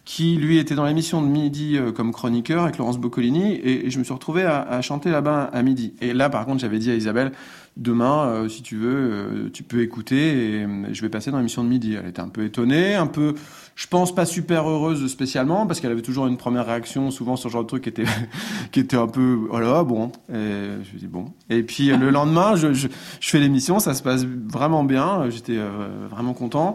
Qui 0.07 0.37
lui 0.37 0.57
était 0.57 0.77
dans 0.77 0.87
l'émission 0.87 1.21
de 1.21 1.27
midi 1.27 1.77
euh, 1.77 1.93
comme 1.93 2.13
chroniqueur 2.13 2.63
avec 2.63 2.79
Laurence 2.79 2.97
Boccolini 2.97 3.53
et, 3.55 3.87
et 3.87 3.91
je 3.91 3.99
me 3.99 4.05
suis 4.05 4.15
retrouvé 4.15 4.45
à, 4.45 4.63
à 4.63 4.81
chanter 4.81 5.11
là-bas 5.11 5.51
à 5.53 5.63
midi. 5.63 5.93
Et 6.01 6.15
là 6.15 6.31
par 6.31 6.47
contre 6.47 6.61
j'avais 6.61 6.79
dit 6.79 6.91
à 6.91 6.95
Isabelle 6.95 7.33
demain 7.77 8.27
euh, 8.27 8.49
si 8.49 8.63
tu 8.63 8.77
veux 8.77 8.95
euh, 8.95 9.51
tu 9.53 9.63
peux 9.63 9.83
écouter 9.83 10.61
et 10.61 10.65
euh, 10.65 10.87
je 10.93 11.03
vais 11.03 11.11
passer 11.11 11.31
dans 11.31 11.39
l'émission 11.39 11.63
de 11.63 11.69
midi. 11.69 11.95
Elle 11.95 12.09
était 12.09 12.21
un 12.21 12.29
peu 12.29 12.45
étonnée, 12.45 12.95
un 12.95 13.09
peu 13.09 13.35
je 13.75 13.87
pense 13.89 14.15
pas 14.15 14.25
super 14.25 14.67
heureuse 14.69 15.07
spécialement 15.09 15.67
parce 15.67 15.81
qu'elle 15.81 15.93
avait 15.93 16.03
toujours 16.03 16.27
une 16.29 16.39
première 16.39 16.67
réaction 16.67 17.11
souvent 17.11 17.37
sur 17.37 17.51
ce 17.51 17.53
genre 17.53 17.63
de 17.65 17.69
truc 17.69 17.83
qui 17.83 17.89
était 17.91 18.05
qui 18.73 18.81
était 18.81 18.97
un 18.97 19.09
peu 19.09 19.39
voilà 19.51 19.83
bon 19.85 20.13
et 20.33 20.69
je 20.91 20.97
dis 20.97 21.09
bon 21.09 21.27
et 21.51 21.63
puis 21.63 21.89
le 21.89 22.11
lendemain 22.11 22.57
je, 22.57 22.73
je, 22.73 22.89
je 23.21 23.29
fais 23.29 23.39
l'émission 23.39 23.79
ça 23.79 23.93
se 23.93 24.03
passe 24.03 24.25
vraiment 24.25 24.83
bien 24.83 25.29
j'étais 25.29 25.59
euh, 25.59 26.07
vraiment 26.09 26.33
content 26.33 26.75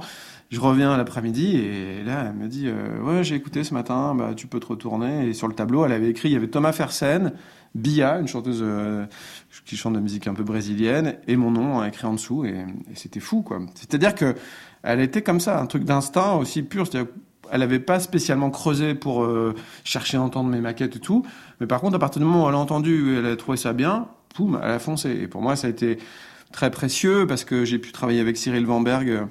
je 0.52 0.60
reviens 0.60 0.98
l'après-midi 0.98 1.56
et 1.56 2.04
là 2.04 2.26
elle 2.28 2.36
me 2.36 2.48
dit 2.50 2.66
euh, 2.68 3.00
ouais 3.02 3.24
j'ai 3.24 3.36
écouté 3.36 3.64
ce 3.64 3.74
matin 3.74 4.14
bah 4.14 4.34
tu 4.36 4.48
peux 4.48 4.60
te 4.60 4.68
retourner. 4.68 5.30
Et 5.30 5.34
sur 5.34 5.48
le 5.48 5.54
tableau 5.54 5.86
elle 5.86 5.94
avait 5.94 6.10
écrit 6.10 6.30
il 6.30 6.34
y 6.34 6.36
avait 6.36 6.50
Thomas 6.50 6.74
Fersen 6.74 7.32
Bia 7.74 8.20
une 8.20 8.28
chanteuse 8.28 8.60
euh, 8.62 9.06
qui 9.66 9.78
chante 9.78 9.94
de 9.94 10.02
musique 10.02 10.28
un 10.28 10.34
peu 10.34 10.44
brésilienne 10.44 11.16
et 11.26 11.38
mon 11.38 11.52
nom 11.52 11.82
écrit 11.86 12.06
en 12.06 12.14
dessous. 12.14 12.44
Et, 12.44 12.66
c'était 12.96 13.22
fou 13.22 13.44
quoi. 13.44 13.62
C'est-à-dire 13.76 14.14
que 14.14 14.36
elle 14.84 15.00
était 15.00 15.22
comme 15.22 15.40
ça 15.40 15.58
un 15.58 15.68
truc 15.68 15.86
d'instinct 15.86 16.34
aussi 16.34 16.64
pur. 16.64 16.86
C'est-à-dire 16.86 17.10
elle 17.50 17.62
avait 17.62 17.80
pas 17.80 18.02
spécialement 18.02 18.50
creusé 18.50 18.94
pour 18.94 19.24
euh, 19.24 19.56
chercher 19.86 20.18
à 20.18 20.22
entendre 20.22 20.50
mes 20.50 20.60
maquettes 20.60 20.98
et 20.98 21.00
tout. 21.00 21.26
Mais 21.62 21.68
par 21.68 21.80
contre 21.80 21.96
à 21.96 22.00
partir 22.00 22.20
du 22.20 22.26
moment 22.26 22.46
où 22.46 22.50
elle 22.50 22.56
a 22.56 22.60
entendu 22.60 23.16
elle 23.18 23.26
a 23.26 23.38
trouvé 23.38 23.56
ça 23.56 23.72
bien 23.72 24.10
poum 24.36 24.60
elle 24.62 24.72
a 24.72 24.80
foncé. 24.80 25.12
Et 25.12 25.30
pour 25.30 25.42
moi 25.42 25.56
ça 25.56 25.68
a 25.68 25.70
été 25.70 25.98
très 26.52 26.72
précieux 26.72 27.26
parce 27.26 27.46
que 27.46 27.64
j'ai 27.64 27.80
pu 27.80 27.94
travailler 27.94 28.20
avec 28.20 28.36
Cyril 28.36 28.66
Vanberg 28.66 29.28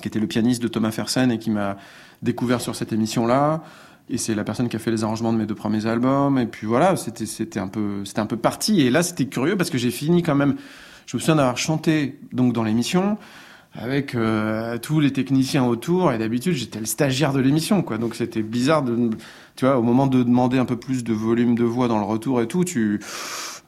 qui 0.00 0.08
était 0.08 0.20
le 0.20 0.26
pianiste 0.26 0.62
de 0.62 0.68
Thomas 0.68 0.90
Fersen 0.90 1.30
et 1.30 1.38
qui 1.38 1.50
m'a 1.50 1.76
découvert 2.22 2.60
sur 2.60 2.74
cette 2.74 2.92
émission-là. 2.92 3.62
Et 4.08 4.18
c'est 4.18 4.34
la 4.34 4.44
personne 4.44 4.68
qui 4.68 4.76
a 4.76 4.78
fait 4.78 4.90
les 4.90 5.04
arrangements 5.04 5.32
de 5.32 5.38
mes 5.38 5.46
deux 5.46 5.54
premiers 5.54 5.86
albums. 5.86 6.38
Et 6.38 6.46
puis 6.46 6.66
voilà, 6.66 6.96
c'était 6.96 7.26
c'était 7.26 7.60
un 7.60 7.68
peu 7.68 8.04
c'était 8.04 8.20
un 8.20 8.26
peu 8.26 8.36
parti. 8.36 8.80
Et 8.80 8.90
là, 8.90 9.02
c'était 9.02 9.26
curieux 9.26 9.56
parce 9.56 9.70
que 9.70 9.78
j'ai 9.78 9.90
fini 9.90 10.22
quand 10.22 10.34
même. 10.34 10.56
Je 11.06 11.16
me 11.16 11.20
souviens 11.20 11.36
d'avoir 11.36 11.58
chanté 11.58 12.18
donc 12.32 12.52
dans 12.52 12.62
l'émission 12.62 13.18
avec 13.74 14.14
euh, 14.14 14.78
tous 14.78 15.00
les 15.00 15.12
techniciens 15.12 15.64
autour. 15.64 16.12
Et 16.12 16.18
d'habitude, 16.18 16.54
j'étais 16.54 16.80
le 16.80 16.86
stagiaire 16.86 17.32
de 17.32 17.40
l'émission, 17.40 17.82
quoi. 17.82 17.98
Donc 17.98 18.14
c'était 18.14 18.42
bizarre 18.42 18.82
de, 18.82 19.10
tu 19.56 19.64
vois, 19.64 19.78
au 19.78 19.82
moment 19.82 20.06
de 20.06 20.22
demander 20.22 20.58
un 20.58 20.64
peu 20.64 20.76
plus 20.76 21.04
de 21.04 21.12
volume 21.12 21.54
de 21.54 21.64
voix 21.64 21.88
dans 21.88 21.98
le 21.98 22.04
retour 22.04 22.40
et 22.40 22.48
tout, 22.48 22.64
tu 22.64 23.00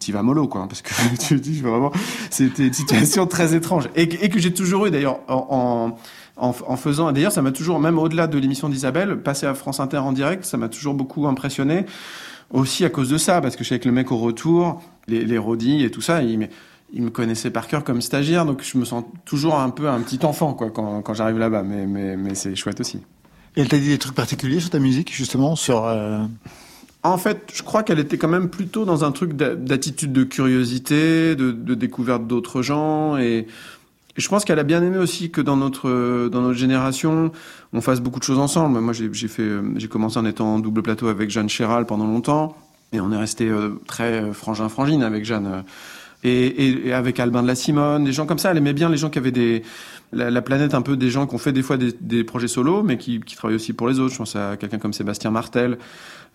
tu 0.05 0.12
vas 0.12 0.22
mollo 0.22 0.47
quoi 0.48 0.66
parce 0.68 0.82
que 0.82 0.90
tu 1.18 1.36
dis 1.40 1.60
vraiment 1.60 1.90
c'était 2.31 2.66
une 2.66 2.72
situation 2.72 3.26
très 3.26 3.55
étrange. 3.55 3.89
Et, 3.97 4.09
que- 4.09 4.39
j'ai 4.39 4.52
toujours 4.52 4.86
eu 4.86 4.90
d'ailleurs 4.90 5.18
en, 5.28 5.97
en, 6.36 6.76
faisant 6.76 7.12
d'ailleurs 7.12 7.32
ça 7.32 7.43
m'a 7.43 7.52
toujours 7.52 7.78
même 7.81 7.98
au-delà 7.98 8.26
de 8.26 8.39
l'émission 8.39 8.68
d'Isabelle 8.68 9.20
passer 9.22 9.47
à 9.47 9.55
France 9.55 9.81
Inter 9.81 9.98
en 9.98 10.12
direct 10.12 10.44
ça 10.44 10.56
m'a 10.56 10.68
toujours 10.68 10.94
beaucoup 10.94 11.26
impressionné. 11.26 11.86
Aussi 12.51 12.85
à 12.85 12.90
cause 12.90 13.09
de 13.09 13.18
ça 13.18 13.40
parce 13.40 13.56
que 13.56 13.64
je 13.64 13.70
sais 13.70 13.78
que 13.81 13.89
le 13.89 13.94
mec 13.94 14.12
au 14.12 14.18
retour 14.18 14.82
les, 15.09 15.24
les 15.24 15.39
et 15.85 15.90
tout 15.90 16.01
ça 16.02 16.22
il, 16.22 16.39
me- 16.39 17.10
connaissait 17.10 17.51
par 17.51 17.66
cœur 17.66 17.82
comme 17.85 18.01
stagiaire 18.01 18.44
donc 18.47 18.62
je 18.62 18.78
me 18.78 18.85
sens 18.85 19.05
toujours 19.24 19.59
un 19.59 19.70
peu 19.70 19.89
un 19.89 20.01
petit 20.01 20.24
enfant 20.24 20.52
quoi 20.55 20.70
quand, 20.70 21.14
j'arrive 21.14 21.39
là-bas. 21.39 21.62
Mais 21.62 22.35
c'est 22.35 22.55
chouette 22.55 22.81
aussi. 22.81 23.01
Et 23.56 23.60
elle 23.60 23.68
t'a 23.68 23.78
dit 23.78 23.89
des 23.89 23.98
trucs 23.98 24.16
particuliers 24.16 24.59
sur 24.59 24.70
ta 24.70 24.81
musique, 24.81 25.14
justement, 25.14 25.55
sur... 25.55 25.85
euh, 25.85 26.18
En 27.05 27.18
fait, 27.18 27.52
je 27.52 27.62
crois 27.62 27.82
qu'elle 27.82 27.98
était 27.98 28.16
quand 28.16 28.28
même 28.28 28.48
plutôt 28.48 28.86
dans 28.86 29.05
un 29.05 29.12
truc 29.12 29.35
d'a- 29.35 29.55
d'attitude 29.55 30.12
de 30.12 30.24
curiosité, 30.24 31.36
de, 31.36 31.52
découverte 31.74 32.26
d'autres 32.26 32.62
gens. 32.62 33.18
Et, 33.18 33.47
je 34.16 34.28
pense 34.28 34.44
qu'elle 34.44 34.59
a 34.59 34.62
bien 34.64 34.82
aimé 34.82 34.97
aussi 34.97 35.31
que 35.31 35.40
dans 35.40 35.56
notre, 35.56 36.28
dans 36.28 36.40
notre 36.40 36.59
génération, 36.59 37.31
on 37.72 37.81
fasse 37.81 38.01
beaucoup 38.01 38.20
de 38.20 38.24
choses 38.24 38.39
ensemble. 38.39 38.81
Moi, 38.81 38.94
j'ai 38.94 39.28
fait, 39.28 39.43
euh, 39.43 39.62
j'ai 39.76 39.89
commencé 39.89 40.18
en 40.18 40.24
étant 40.24 40.55
en 40.55 40.59
double 40.60 40.82
plateau 40.82 41.09
avec 41.09 41.31
Jeanne 41.31 41.48
Chéral 41.48 41.85
pendant 41.85 42.06
longtemps. 42.06 42.56
Et 42.93 43.01
on 43.01 43.10
est 43.12 43.16
resté 43.16 43.48
euh, 43.48 43.70
très 43.86 44.22
euh, 44.22 44.32
frangin-frangine 44.32 45.02
avec 45.02 45.24
Jeanne. 45.24 45.64
Et, 46.25 46.47
et, 46.47 46.89
et 46.89 46.93
avec 46.93 47.21
Albin 47.21 47.43
de 47.43 47.47
la 47.49 47.55
Simone, 47.55 48.05
des 48.05 48.13
gens 48.13 48.27
comme 48.27 48.39
ça. 48.39 48.51
Elle 48.51 48.57
aimait 48.57 48.73
bien 48.73 48.89
les 48.89 48.97
gens 48.97 49.11
qui 49.11 49.19
avaient 49.19 49.31
des 49.31 49.63
la, 50.13 50.31
la 50.31 50.43
planète 50.43 50.75
un 50.75 50.83
peu 50.83 50.97
des 50.97 51.11
gens 51.11 51.27
qui 51.27 51.35
ont 51.35 51.39
fait 51.39 51.53
des 51.53 51.63
fois 51.63 51.77
des, 51.77 51.95
des 52.01 52.25
projets 52.25 52.49
solos, 52.49 52.83
mais 52.83 52.97
qui, 52.99 53.21
qui 53.21 53.37
travaillent 53.37 53.57
aussi 53.57 53.73
pour 53.73 53.89
les 53.89 53.99
autres. 54.01 54.13
Je 54.13 54.19
pense 54.19 54.37
à 54.37 54.57
quelqu'un 54.57 54.79
comme 54.79 54.93
Sébastien 54.93 55.31
Martel 55.31 55.79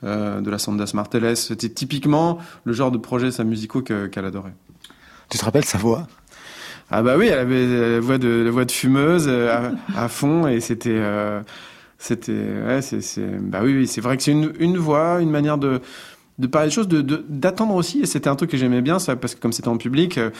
euh, 0.03 0.41
de 0.41 0.49
la 0.49 0.57
Sandas 0.57 0.91
Marteles. 0.93 1.35
C'était 1.35 1.69
typiquement 1.69 2.37
le 2.65 2.73
genre 2.73 2.91
de 2.91 2.97
projet 2.97 3.31
sa 3.31 3.43
musicaux 3.43 3.81
que- 3.81 4.07
qu'elle 4.07 4.25
adorait. 4.25 4.53
Tu 5.29 5.37
te 5.37 5.45
rappelles 5.45 5.65
sa 5.65 5.77
voix? 5.77 6.07
Ah 6.91 7.03
bah 7.03 7.15
oui, 7.17 7.27
elle 7.27 7.39
avait 7.39 7.67
la 7.67 7.99
voix 7.99 8.17
de 8.17 8.29
la 8.45 8.49
voix 8.51 8.65
de 8.65 8.71
fumeuse 8.71 9.25
euh, 9.27 9.71
à, 9.95 10.05
à 10.05 10.07
fond 10.07 10.47
et 10.47 10.59
c'était 10.59 10.89
euh, 10.95 11.39
c'était 11.99 12.31
ouais 12.65 12.81
c'est 12.81 13.01
c'est 13.01 13.27
bah 13.39 13.59
oui, 13.63 13.75
oui 13.77 13.87
c'est 13.87 14.01
vrai 14.01 14.17
que 14.17 14.23
c'est 14.23 14.31
une 14.31 14.53
une 14.59 14.77
voix, 14.77 15.21
une 15.21 15.29
manière 15.29 15.59
de 15.59 15.81
de 16.39 16.47
parler 16.47 16.69
des 16.69 16.73
choses, 16.73 16.87
de 16.87 17.01
de- 17.01 17.23
d'attendre 17.29 17.75
aussi 17.75 17.99
et 18.01 18.05
c'était 18.07 18.29
un 18.29 18.35
truc 18.35 18.49
que 18.49 18.57
j'aimais 18.57 18.81
bien 18.81 18.97
ça 18.97 19.15
parce 19.15 19.35
que 19.35 19.39
comme 19.41 19.53
c'était 19.53 19.67
en 19.69 19.77
public. 19.77 20.17
euh, 20.17 20.31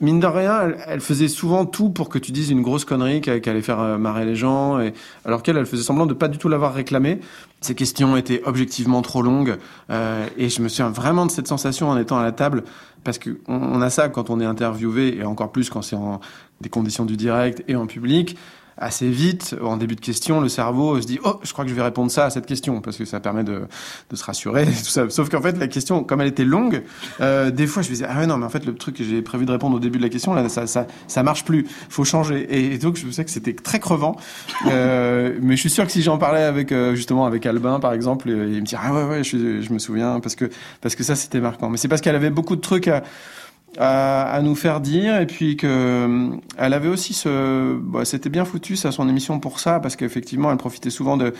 Mine 0.00 0.18
de 0.18 0.26
rien, 0.26 0.72
elle, 0.88 1.00
faisait 1.00 1.28
souvent 1.28 1.64
tout 1.66 1.88
pour 1.88 2.08
que 2.08 2.18
tu 2.18 2.32
dises 2.32 2.50
une 2.50 2.62
grosse 2.62 2.84
connerie 2.84 3.20
qu'elle 3.20 3.40
allait 3.48 3.62
faire 3.62 3.78
euh, 3.80 3.96
marrer 3.96 4.24
les 4.26 4.34
gens, 4.34 4.80
et, 4.80 4.92
alors 5.24 5.42
qu'elle, 5.42 5.56
elle 5.56 5.66
faisait 5.66 5.84
semblant 5.84 6.04
de 6.04 6.14
pas 6.14 6.26
du 6.26 6.36
tout 6.36 6.48
l'avoir 6.48 6.74
réclamé. 6.74 7.20
Ses 7.60 7.76
questions 7.76 8.16
étaient 8.16 8.42
objectivement 8.44 9.02
trop 9.02 9.22
longues, 9.22 9.56
euh, 9.90 10.26
et 10.36 10.48
je 10.48 10.60
me 10.62 10.68
souviens 10.68 10.90
vraiment 10.90 11.26
de 11.26 11.30
cette 11.30 11.46
sensation 11.46 11.88
en 11.88 11.96
étant 11.96 12.18
à 12.18 12.24
la 12.24 12.32
table, 12.32 12.64
parce 13.04 13.18
que 13.18 13.38
on, 13.46 13.54
on 13.54 13.80
a 13.80 13.88
ça 13.88 14.08
quand 14.08 14.30
on 14.30 14.40
est 14.40 14.44
interviewé, 14.44 15.16
et 15.16 15.24
encore 15.24 15.52
plus 15.52 15.70
quand 15.70 15.80
c'est 15.80 15.96
en 15.96 16.20
des 16.60 16.68
conditions 16.68 17.04
du 17.04 17.16
direct 17.16 17.62
et 17.68 17.76
en 17.76 17.86
public. 17.86 18.36
Assez 18.76 19.08
vite, 19.08 19.54
en 19.62 19.76
début 19.76 19.94
de 19.94 20.00
question, 20.00 20.40
le 20.40 20.48
cerveau 20.48 21.00
se 21.00 21.06
dit 21.06 21.20
oh, 21.24 21.38
je 21.42 21.52
crois 21.52 21.64
que 21.64 21.70
je 21.70 21.76
vais 21.76 21.82
répondre 21.82 22.10
ça 22.10 22.26
à 22.26 22.30
cette 22.30 22.46
question 22.46 22.80
parce 22.80 22.96
que 22.96 23.04
ça 23.04 23.20
permet 23.20 23.44
de, 23.44 23.62
de 24.10 24.16
se 24.16 24.24
rassurer. 24.24 24.64
Tout 24.66 24.72
ça. 24.72 25.08
Sauf 25.10 25.28
qu'en 25.28 25.40
fait, 25.40 25.56
la 25.58 25.68
question, 25.68 26.02
comme 26.02 26.20
elle 26.20 26.28
était 26.28 26.44
longue, 26.44 26.82
euh, 27.20 27.50
des 27.50 27.68
fois, 27.68 27.82
je 27.82 27.88
me 27.88 27.94
disais 27.94 28.06
ah 28.08 28.18
ouais 28.18 28.26
non, 28.26 28.36
mais 28.36 28.46
en 28.46 28.48
fait, 28.48 28.66
le 28.66 28.74
truc 28.74 28.96
que 28.96 29.04
j'ai 29.04 29.22
prévu 29.22 29.46
de 29.46 29.52
répondre 29.52 29.76
au 29.76 29.80
début 29.80 29.98
de 29.98 30.02
la 30.02 30.08
question, 30.08 30.34
là, 30.34 30.48
ça, 30.48 30.66
ça, 30.66 30.86
ça 31.06 31.22
marche 31.22 31.44
plus. 31.44 31.66
Faut 31.88 32.04
changer. 32.04 32.46
Et, 32.50 32.78
donc, 32.78 32.96
je 32.96 33.08
sais 33.10 33.24
que 33.24 33.30
c'était 33.30 33.54
très 33.54 33.78
crevant. 33.78 34.16
Euh, 34.66 35.38
mais 35.40 35.54
je 35.54 35.60
suis 35.60 35.70
sûr 35.70 35.86
que 35.86 35.92
si 35.92 36.02
j'en 36.02 36.18
parlais 36.18 36.42
avec 36.42 36.72
euh, 36.72 36.96
justement 36.96 37.26
avec 37.26 37.46
Albin, 37.46 37.78
par 37.78 37.92
exemple, 37.92 38.28
il 38.28 38.60
me 38.60 38.66
dit 38.66 38.76
ah 38.76 38.92
ouais 38.92 39.04
ouais, 39.04 39.24
je, 39.24 39.62
je 39.62 39.72
me 39.72 39.78
souviens 39.78 40.18
parce 40.20 40.34
que 40.34 40.50
parce 40.80 40.96
que 40.96 41.04
ça 41.04 41.14
c'était 41.14 41.40
marquant. 41.40 41.70
Mais 41.70 41.76
c'est 41.76 41.88
parce 41.88 42.00
qu'elle 42.00 42.16
avait 42.16 42.30
beaucoup 42.30 42.56
de 42.56 42.60
trucs 42.60 42.88
à 42.88 43.02
à, 43.78 44.32
à 44.32 44.42
nous 44.42 44.54
faire 44.54 44.80
dire. 44.80 45.20
Et 45.20 45.26
puis 45.26 45.56
que 45.56 45.66
euh, 45.66 46.36
elle 46.58 46.72
avait 46.74 46.88
aussi 46.88 47.14
ce 47.14 47.76
bah, 47.76 48.04
c'était 48.04 48.30
bien 48.30 48.44
foutu 48.44 48.76
ça 48.76 48.92
son 48.92 49.08
émission 49.08 49.40
pour 49.40 49.60
ça 49.60 49.80
parce 49.80 49.96
qu'effectivement 49.96 50.50
elle 50.50 50.56
profitait 50.56 50.90
souvent 50.90 51.16
de 51.16 51.32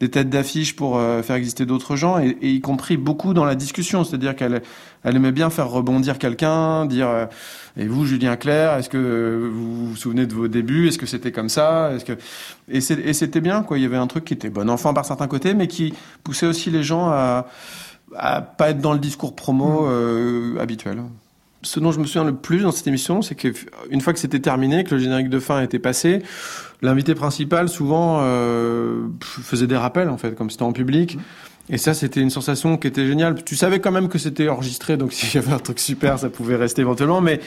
des 0.00 0.08
têtes 0.08 0.30
d'affiche 0.30 0.76
pour 0.76 0.96
euh, 0.96 1.22
faire 1.22 1.36
exister 1.36 1.66
d'autres 1.66 1.94
gens 1.94 2.18
et, 2.18 2.36
et 2.40 2.50
y 2.50 2.60
compris 2.60 2.96
beaucoup 2.96 3.34
dans 3.34 3.44
la 3.44 3.54
discussion. 3.54 4.04
C'est-à-dire 4.04 4.34
qu'elle 4.34 4.62
elle 5.02 5.16
aimait 5.16 5.32
bien 5.32 5.50
faire 5.50 5.68
rebondir 5.68 6.18
quelqu'un 6.18 6.86
dire 6.86 7.08
euh, 7.08 7.26
et 7.76 7.86
vous 7.86 8.04
Julien 8.06 8.36
Clerc 8.36 8.78
est-ce 8.78 8.88
que 8.88 9.50
vous 9.52 9.88
vous 9.88 9.96
souvenez 9.96 10.26
de 10.26 10.34
vos 10.34 10.48
débuts? 10.48 10.88
Est-ce 10.88 10.98
que 10.98 11.06
c'était 11.06 11.32
comme 11.32 11.48
ça? 11.48 11.92
Est-ce 11.92 12.04
que 12.04 12.18
et 12.68 12.80
c'était 13.12 13.40
bien 13.40 13.62
quoi. 13.62 13.78
Il 13.78 13.82
y 13.82 13.86
avait 13.86 13.96
un 13.96 14.06
truc 14.06 14.24
qui 14.24 14.34
était 14.34 14.50
bon 14.50 14.70
enfant 14.70 14.94
par 14.94 15.04
certains 15.04 15.28
côtés 15.28 15.54
mais 15.54 15.66
qui 15.66 15.94
poussait 16.24 16.46
aussi 16.46 16.70
les 16.70 16.82
gens 16.82 17.08
à 17.10 17.46
à 18.16 18.40
pas 18.40 18.70
être 18.70 18.80
dans 18.80 18.92
le 18.92 18.98
discours 18.98 19.36
promo 19.36 19.86
euh, 19.86 20.58
habituel 20.58 21.02
ce 21.62 21.80
dont 21.80 21.92
je 21.92 22.00
me 22.00 22.04
souviens 22.04 22.24
le 22.24 22.34
plus 22.34 22.62
dans 22.62 22.72
cette 22.72 22.86
émission, 22.86 23.22
c'est 23.22 23.34
qu'une 23.34 24.00
fois 24.00 24.12
que 24.12 24.18
c'était 24.18 24.40
terminé, 24.40 24.84
que 24.84 24.94
le 24.94 25.00
générique 25.00 25.28
de 25.28 25.38
fin 25.38 25.62
était 25.62 25.78
passé, 25.78 26.22
l'invité 26.82 27.14
principal 27.14 27.68
souvent 27.68 28.20
euh, 28.22 29.08
faisait 29.20 29.66
des 29.66 29.76
rappels 29.76 30.08
en 30.08 30.18
fait, 30.18 30.34
comme 30.34 30.50
c'était 30.50 30.62
en 30.62 30.72
public. 30.72 31.18
Et 31.72 31.78
ça, 31.78 31.94
c'était 31.94 32.20
une 32.20 32.30
sensation 32.30 32.76
qui 32.76 32.88
était 32.88 33.06
géniale. 33.06 33.44
Tu 33.44 33.54
savais 33.54 33.78
quand 33.78 33.92
même 33.92 34.08
que 34.08 34.18
c'était 34.18 34.48
enregistré, 34.48 34.96
donc 34.96 35.12
s'il 35.14 35.34
y 35.34 35.44
avait 35.44 35.52
un 35.52 35.58
truc 35.58 35.78
super, 35.78 36.18
ça 36.18 36.28
pouvait 36.28 36.56
rester 36.56 36.82
éventuellement. 36.82 37.20
Mais 37.20 37.40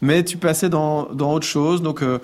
mais 0.00 0.24
tu 0.24 0.36
passais 0.36 0.68
dans 0.68 1.12
dans 1.12 1.32
autre 1.32 1.46
chose. 1.46 1.82
Donc 1.82 2.02
euh, 2.02 2.18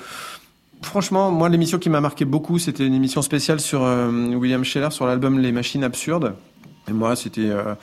franchement, 0.81 1.31
moi, 1.31 1.48
l'émission 1.48 1.78
qui 1.78 1.90
m'a 1.90 2.01
marqué 2.01 2.24
beaucoup, 2.24 2.59
c'était 2.59 2.86
une 2.86 2.94
émission 2.94 3.23
spéciale 3.23 3.60
sur 3.60 3.85
euh, 3.85 4.10
William 4.35 4.64
Scheller 4.64 4.90
sur 4.90 5.06
l'album 5.06 5.39
Les 5.39 5.52
Machines 5.52 5.85
Absurdes. 5.85 6.35
Et 6.89 6.93
moi, 6.93 7.16
c'était 7.16 7.51
euh, 7.51 7.74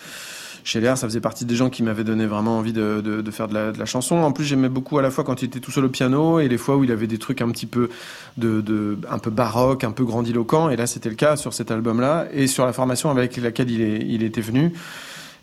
Scheller, 0.70 0.94
ça 0.98 1.08
faisait 1.08 1.20
partie 1.20 1.46
des 1.46 1.56
gens 1.56 1.70
qui 1.70 1.82
m'avaient 1.82 2.04
donné 2.04 2.28
vraiment 2.28 2.60
envie 2.60 2.74
de, 2.74 3.02
de, 3.02 3.22
de 3.22 3.32
faire 3.32 3.48
de 3.48 3.56
la, 3.56 3.72
de 3.72 3.80
la 3.80 3.86
chanson. 3.86 4.18
En 4.18 4.32
plus, 4.32 4.46
j'aimais 4.46 4.70
beaucoup 4.70 5.00
à 5.00 5.02
la 5.02 5.10
fois 5.10 5.24
quand 5.24 5.42
il 5.42 5.46
était 5.46 5.60
tout 5.60 5.72
seul 5.72 5.86
au 5.86 5.90
piano 5.90 6.40
et 6.40 6.48
les 6.48 6.60
fois 6.60 6.78
où 6.78 6.84
il 6.84 6.92
avait 6.92 7.08
des 7.08 7.18
trucs 7.18 7.42
un 7.42 7.50
petit 7.50 7.66
peu 7.66 7.90
de, 8.38 8.62
de 8.62 8.98
un 9.10 9.18
peu 9.18 9.32
baroque, 9.32 9.84
un 9.84 9.92
peu 9.92 10.06
grandiloquent. 10.06 10.70
Et 10.70 10.76
là, 10.76 10.86
c'était 10.86 11.10
le 11.10 11.16
cas 11.16 11.38
sur 11.38 11.54
cet 11.54 11.72
album-là 11.72 12.28
et 12.32 12.46
sur 12.46 12.66
la 12.68 12.74
formation 12.74 13.10
avec 13.10 13.38
laquelle 13.38 13.72
il, 13.72 13.82
est, 13.82 14.06
il 14.08 14.22
était 14.22 14.42
venu. 14.42 14.74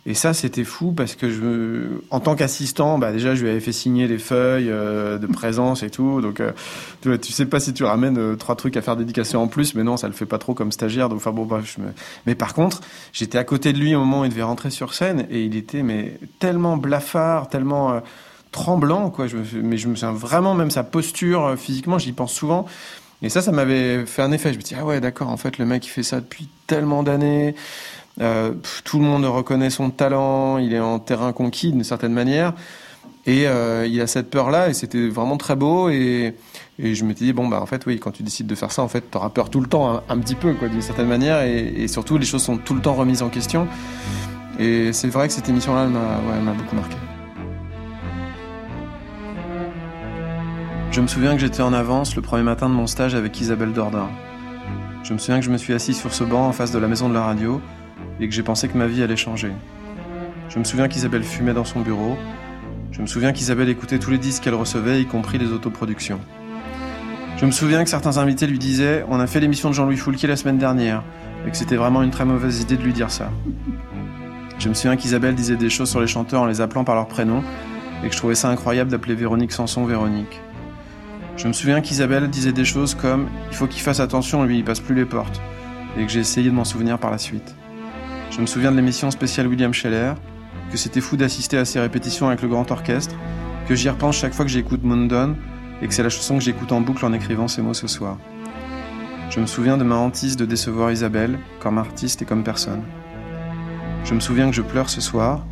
Et 0.09 0.13
ça, 0.13 0.33
c'était 0.33 0.63
fou 0.63 0.93
parce 0.93 1.15
que 1.15 1.29
je, 1.29 1.99
en 2.11 2.21
tant 2.21 2.35
qu'assistant, 2.35 2.97
bah 2.97 3.11
déjà, 3.11 3.35
je 3.35 3.43
lui 3.43 3.49
avais 3.49 3.59
fait 3.59 3.73
signer 3.73 4.07
les 4.07 4.17
feuilles 4.17 4.69
euh, 4.69 5.17
de 5.17 5.27
présence 5.27 5.83
et 5.83 5.89
tout. 5.89 6.21
Donc, 6.21 6.39
euh, 6.39 6.53
tu, 7.01 7.33
sais 7.33 7.45
pas 7.45 7.59
si 7.59 7.73
tu 7.73 7.83
ramènes 7.83 8.17
euh, 8.17 8.35
trois 8.37 8.55
trucs 8.55 8.77
à 8.77 8.81
faire 8.81 8.95
dédicacer 8.95 9.35
en 9.35 9.47
plus, 9.47 9.75
mais 9.75 9.83
non, 9.83 9.97
ça 9.97 10.07
le 10.07 10.13
fait 10.13 10.25
pas 10.25 10.37
trop 10.37 10.53
comme 10.53 10.71
stagiaire. 10.71 11.09
Donc, 11.09 11.17
enfin 11.17 11.31
bon, 11.31 11.43
bref, 11.43 11.75
je 11.75 11.81
me... 11.81 11.89
mais 12.25 12.35
par 12.35 12.53
contre, 12.53 12.79
j'étais 13.11 13.37
à 13.37 13.43
côté 13.43 13.73
de 13.73 13.79
lui 13.79 13.95
au 13.95 13.99
moment 13.99 14.21
où 14.21 14.23
il 14.23 14.29
devait 14.29 14.43
rentrer 14.43 14.69
sur 14.69 14.93
scène 14.93 15.27
et 15.29 15.43
il 15.43 15.57
était 15.57 15.83
mais 15.83 16.17
tellement 16.39 16.77
blafard, 16.77 17.49
tellement 17.49 18.01
tremblant, 18.53 19.09
quoi. 19.09 19.25
Mais 19.61 19.77
je 19.77 19.89
me 19.89 19.95
souviens 19.95 20.13
vraiment 20.13 20.53
même 20.53 20.71
sa 20.71 20.85
posture 20.85 21.55
physiquement, 21.57 21.99
j'y 21.99 22.13
pense 22.13 22.31
souvent. 22.31 22.65
Et 23.21 23.29
ça, 23.29 23.41
ça 23.41 23.51
m'avait 23.51 24.05
fait 24.05 24.21
un 24.21 24.31
effet. 24.31 24.53
Je 24.53 24.57
me 24.57 24.63
dis, 24.63 24.75
ah 24.79 24.85
ouais, 24.85 25.01
d'accord, 25.01 25.29
en 25.29 25.37
fait, 25.37 25.57
le 25.57 25.65
mec, 25.65 25.85
il 25.85 25.89
fait 25.89 26.03
ça 26.03 26.21
depuis 26.21 26.47
tellement 26.67 27.03
d'années. 27.03 27.55
Euh, 28.19 28.53
tout 28.83 28.99
le 28.99 29.05
monde 29.05 29.25
reconnaît 29.25 29.69
son 29.69 29.89
talent. 29.89 30.57
Il 30.57 30.73
est 30.73 30.79
en 30.79 30.99
terrain 30.99 31.33
conquis 31.33 31.71
d'une 31.71 31.83
certaine 31.83 32.13
manière. 32.13 32.53
Et 33.25 33.45
euh, 33.45 33.85
il 33.85 33.99
a 33.99 34.07
cette 34.07 34.29
peur-là, 34.29 34.69
et 34.69 34.73
c'était 34.73 35.09
vraiment 35.09 35.35
très 35.35 35.57
beau. 35.57 35.89
Et, 35.89 36.33
je 36.79 37.03
m'étais 37.03 37.25
dit, 37.25 37.33
bon, 37.33 37.47
bah, 37.47 37.61
en 37.61 37.65
fait, 37.65 37.85
oui, 37.85 37.99
quand 37.99 38.11
tu 38.11 38.23
décides 38.23 38.47
de 38.47 38.55
faire 38.55 38.71
ça, 38.71 38.83
en 38.83 38.87
fait, 38.87 39.01
t'auras 39.01 39.29
peur 39.29 39.49
tout 39.49 39.59
le 39.59 39.67
temps, 39.67 40.01
un, 40.07 40.17
petit 40.19 40.35
peu, 40.35 40.53
quoi, 40.53 40.69
d'une 40.69 40.81
certaine 40.81 41.07
manière. 41.07 41.41
Et, 41.41 41.87
surtout, 41.89 42.17
les 42.17 42.25
choses 42.25 42.43
sont 42.43 42.57
tout 42.57 42.73
le 42.73 42.81
temps 42.81 42.93
remises 42.93 43.21
en 43.21 43.29
question. 43.29 43.67
Et 44.59 44.93
c'est 44.93 45.09
vrai 45.09 45.27
que 45.27 45.33
cette 45.33 45.49
émission-là, 45.49 45.87
m'a 45.87 46.53
beaucoup 46.53 46.75
marqué. 46.75 46.95
Je 50.91 51.01
me 51.01 51.07
souviens 51.07 51.33
que 51.33 51.41
j'étais 51.41 51.61
en 51.61 51.73
avance 51.73 52.15
le 52.15 52.21
premier 52.21 52.43
matin 52.43 52.69
de 52.69 52.73
mon 52.73 52.87
stage 52.87 53.13
avec 53.13 53.39
Isabelle 53.41 53.73
Dordain. 53.73 54.07
Je 55.03 55.13
me 55.13 55.17
souviens 55.19 55.39
que 55.39 55.45
je 55.45 55.51
me 55.51 55.57
suis 55.57 55.73
assis 55.73 55.93
sur 55.93 56.13
ce 56.13 56.23
banc 56.23 56.47
en 56.47 56.53
face 56.53 56.71
de 56.71 56.79
la 56.79 56.87
maison 56.87 57.09
de 57.09 57.13
la 57.13 57.23
radio 57.23 57.61
et 58.19 58.27
que 58.27 58.33
j'ai 58.33 58.43
pensé 58.43 58.67
que 58.67 58.77
ma 58.77 58.87
vie 58.87 59.03
allait 59.03 59.15
changer. 59.15 59.51
Je 60.49 60.59
me 60.59 60.63
souviens 60.63 60.87
qu'Isabelle 60.87 61.23
fumait 61.23 61.53
dans 61.53 61.65
son 61.65 61.81
bureau. 61.81 62.17
Je 62.91 63.01
me 63.01 63.07
souviens 63.07 63.33
qu'Isabelle 63.33 63.69
écoutait 63.69 63.99
tous 63.99 64.11
les 64.11 64.17
disques 64.17 64.43
qu'elle 64.43 64.55
recevait, 64.55 65.01
y 65.01 65.05
compris 65.05 65.37
les 65.37 65.51
autoproductions. 65.51 66.19
Je 67.37 67.45
me 67.45 67.51
souviens 67.51 67.83
que 67.83 67.89
certains 67.89 68.17
invités 68.17 68.47
lui 68.47 68.57
disaient 68.57 69.05
On 69.09 69.19
a 69.19 69.27
fait 69.27 69.39
l'émission 69.39 69.69
de 69.69 69.75
Jean-Louis 69.75 69.97
Foulquier 69.97 70.27
la 70.27 70.35
semaine 70.35 70.57
dernière, 70.57 71.03
et 71.45 71.51
que 71.51 71.57
c'était 71.57 71.75
vraiment 71.75 72.01
une 72.01 72.09
très 72.09 72.25
mauvaise 72.25 72.61
idée 72.61 72.77
de 72.77 72.81
lui 72.81 72.93
dire 72.93 73.11
ça. 73.11 73.29
Je 74.57 74.69
me 74.69 74.73
souviens 74.73 74.95
qu'Isabelle 74.95 75.35
disait 75.35 75.55
des 75.55 75.69
choses 75.69 75.89
sur 75.89 76.01
les 76.01 76.07
chanteurs 76.07 76.41
en 76.41 76.45
les 76.47 76.61
appelant 76.61 76.83
par 76.83 76.95
leur 76.95 77.07
prénom, 77.07 77.43
et 78.03 78.07
que 78.07 78.13
je 78.13 78.17
trouvais 78.17 78.35
ça 78.35 78.49
incroyable 78.49 78.89
d'appeler 78.89 79.13
Véronique 79.13 79.51
Sanson 79.51 79.85
Véronique. 79.85 80.41
Je 81.35 81.47
me 81.47 81.53
souviens 81.53 81.81
qu'Isabelle 81.81 82.27
disait 82.29 82.53
des 82.53 82.65
choses 82.65 82.95
comme 82.95 83.27
Il 83.51 83.55
faut 83.55 83.67
qu'il 83.67 83.83
fasse 83.83 83.99
attention, 83.99 84.43
lui, 84.43 84.57
il 84.57 84.63
passe 84.63 84.79
plus 84.79 84.95
les 84.95 85.05
portes, 85.05 85.39
et 85.95 86.03
que 86.03 86.11
j'ai 86.11 86.21
essayé 86.21 86.49
de 86.49 86.55
m'en 86.55 86.63
souvenir 86.63 86.97
par 86.97 87.11
la 87.11 87.19
suite. 87.19 87.55
Je 88.37 88.41
me 88.43 88.45
souviens 88.45 88.71
de 88.71 88.75
l'émission 88.75 89.09
spéciale 89.09 89.47
William 89.47 89.73
Scheller, 89.73 90.13
que 90.71 90.77
c'était 90.77 91.01
fou 91.01 91.17
d'assister 91.17 91.57
à 91.57 91.65
ses 91.65 91.79
répétitions 91.79 92.27
avec 92.27 92.43
le 92.43 92.47
grand 92.47 92.69
orchestre, 92.69 93.15
que 93.67 93.73
j'y 93.73 93.89
repense 93.89 94.15
chaque 94.15 94.35
fois 94.35 94.45
que 94.45 94.51
j'écoute 94.51 94.83
Mundon, 94.83 95.35
et 95.81 95.87
que 95.87 95.93
c'est 95.93 96.03
la 96.03 96.09
chanson 96.09 96.37
que 96.37 96.43
j'écoute 96.43 96.71
en 96.71 96.79
boucle 96.79 97.03
en 97.03 97.13
écrivant 97.13 97.47
ces 97.47 97.63
mots 97.63 97.73
ce 97.73 97.87
soir. 97.87 98.19
Je 99.31 99.39
me 99.39 99.47
souviens 99.47 99.75
de 99.75 99.83
ma 99.83 99.95
hantise 99.95 100.37
de 100.37 100.45
décevoir 100.45 100.91
Isabelle, 100.91 101.39
comme 101.59 101.79
artiste 101.79 102.21
et 102.21 102.25
comme 102.25 102.43
personne. 102.43 102.83
Je 104.05 104.13
me 104.13 104.19
souviens 104.19 104.47
que 104.51 104.55
je 104.55 104.61
pleure 104.61 104.91
ce 104.91 105.01
soir, 105.01 105.43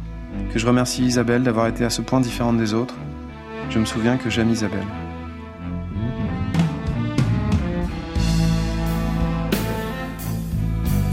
que 0.54 0.60
je 0.60 0.68
remercie 0.68 1.04
Isabelle 1.04 1.42
d'avoir 1.42 1.66
été 1.66 1.86
à 1.86 1.90
ce 1.90 2.04
point 2.04 2.22
différente 2.22 2.58
des 2.58 2.76
autres. 2.76 2.96
Je 3.72 3.80
me 3.80 3.86
souviens 3.86 4.18
que 4.18 4.30
j'aime 4.30 4.52
Isabelle. 4.52 4.86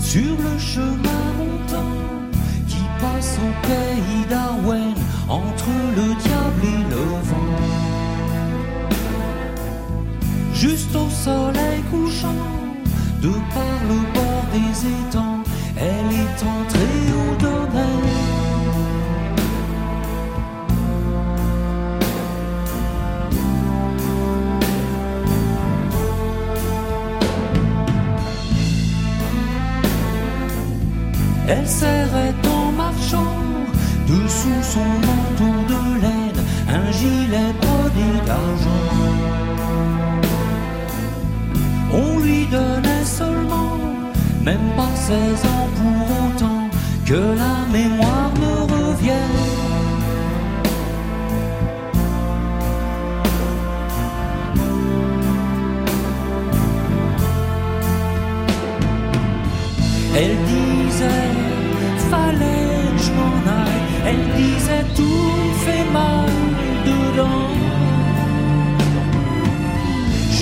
Sur 0.00 0.20
le 0.20 0.58
chemin 0.58 1.31
au 3.22 3.52
pays 3.66 4.26
d'Arwen, 4.28 4.94
entre 5.28 5.70
le 5.96 6.06
diable 6.22 6.62
et 6.64 6.82
le 6.90 7.04
vent. 7.28 7.52
Juste 10.52 10.94
au 10.96 11.08
soleil 11.08 11.82
couchant, 11.90 12.42
de 13.20 13.30
par 13.54 13.78
le 13.88 13.98
bord 14.14 14.44
des 14.52 14.88
étangs, 14.88 15.42
elle 15.76 16.10
est 16.24 16.40
entrée 16.56 17.06
au 17.22 17.34
domaine. 17.40 17.62
Elle 31.48 31.68
serrait 31.68 32.34
dessous 34.06 34.62
son 34.62 34.90
manteau 35.06 35.56
de 35.68 36.00
laine 36.02 36.40
un 36.68 36.90
gilet 36.92 37.52
brodé 37.60 38.10
d'argent. 38.26 38.88
On 41.92 42.18
lui 42.20 42.46
donnait 42.46 43.04
seulement, 43.04 43.78
même 44.42 44.68
pas 44.76 44.94
16 44.94 45.44
ans 45.54 45.68
pour 45.78 46.06
autant, 46.26 46.70
que 47.04 47.20
la 47.42 47.56
mémoire 47.70 48.30
me 48.40 48.52
revienne. 48.72 49.51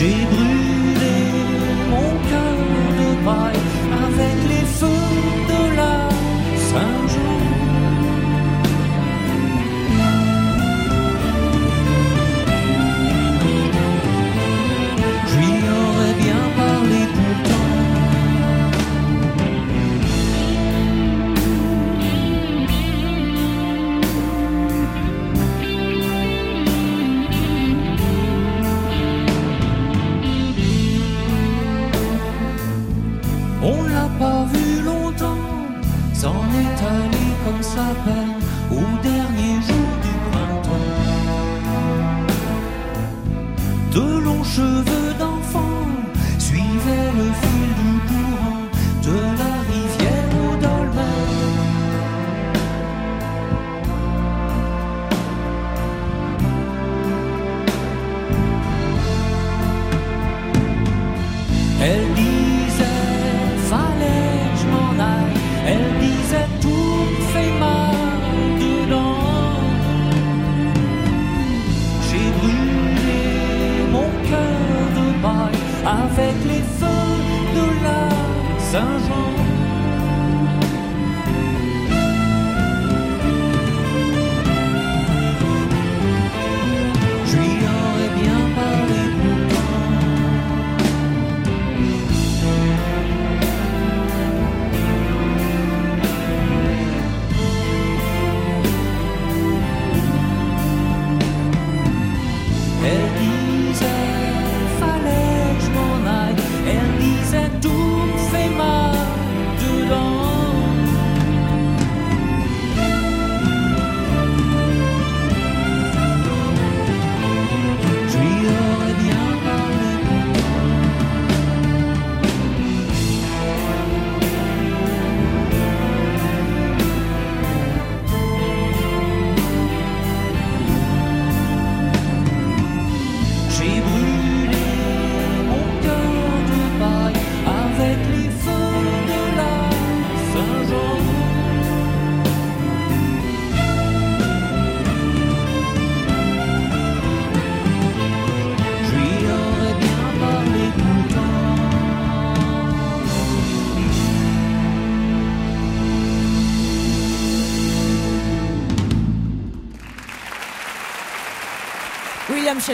J'ai 0.00 0.24
brûlé 0.24 0.49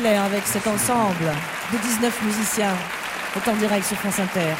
Avec 0.04 0.46
cet 0.46 0.66
ensemble 0.66 1.24
de 1.72 1.78
19 1.78 2.22
musiciens 2.24 2.74
est 3.34 3.48
en 3.48 3.56
direct 3.56 3.86
sur 3.86 3.96
France 3.96 4.18
Inter. 4.18 4.52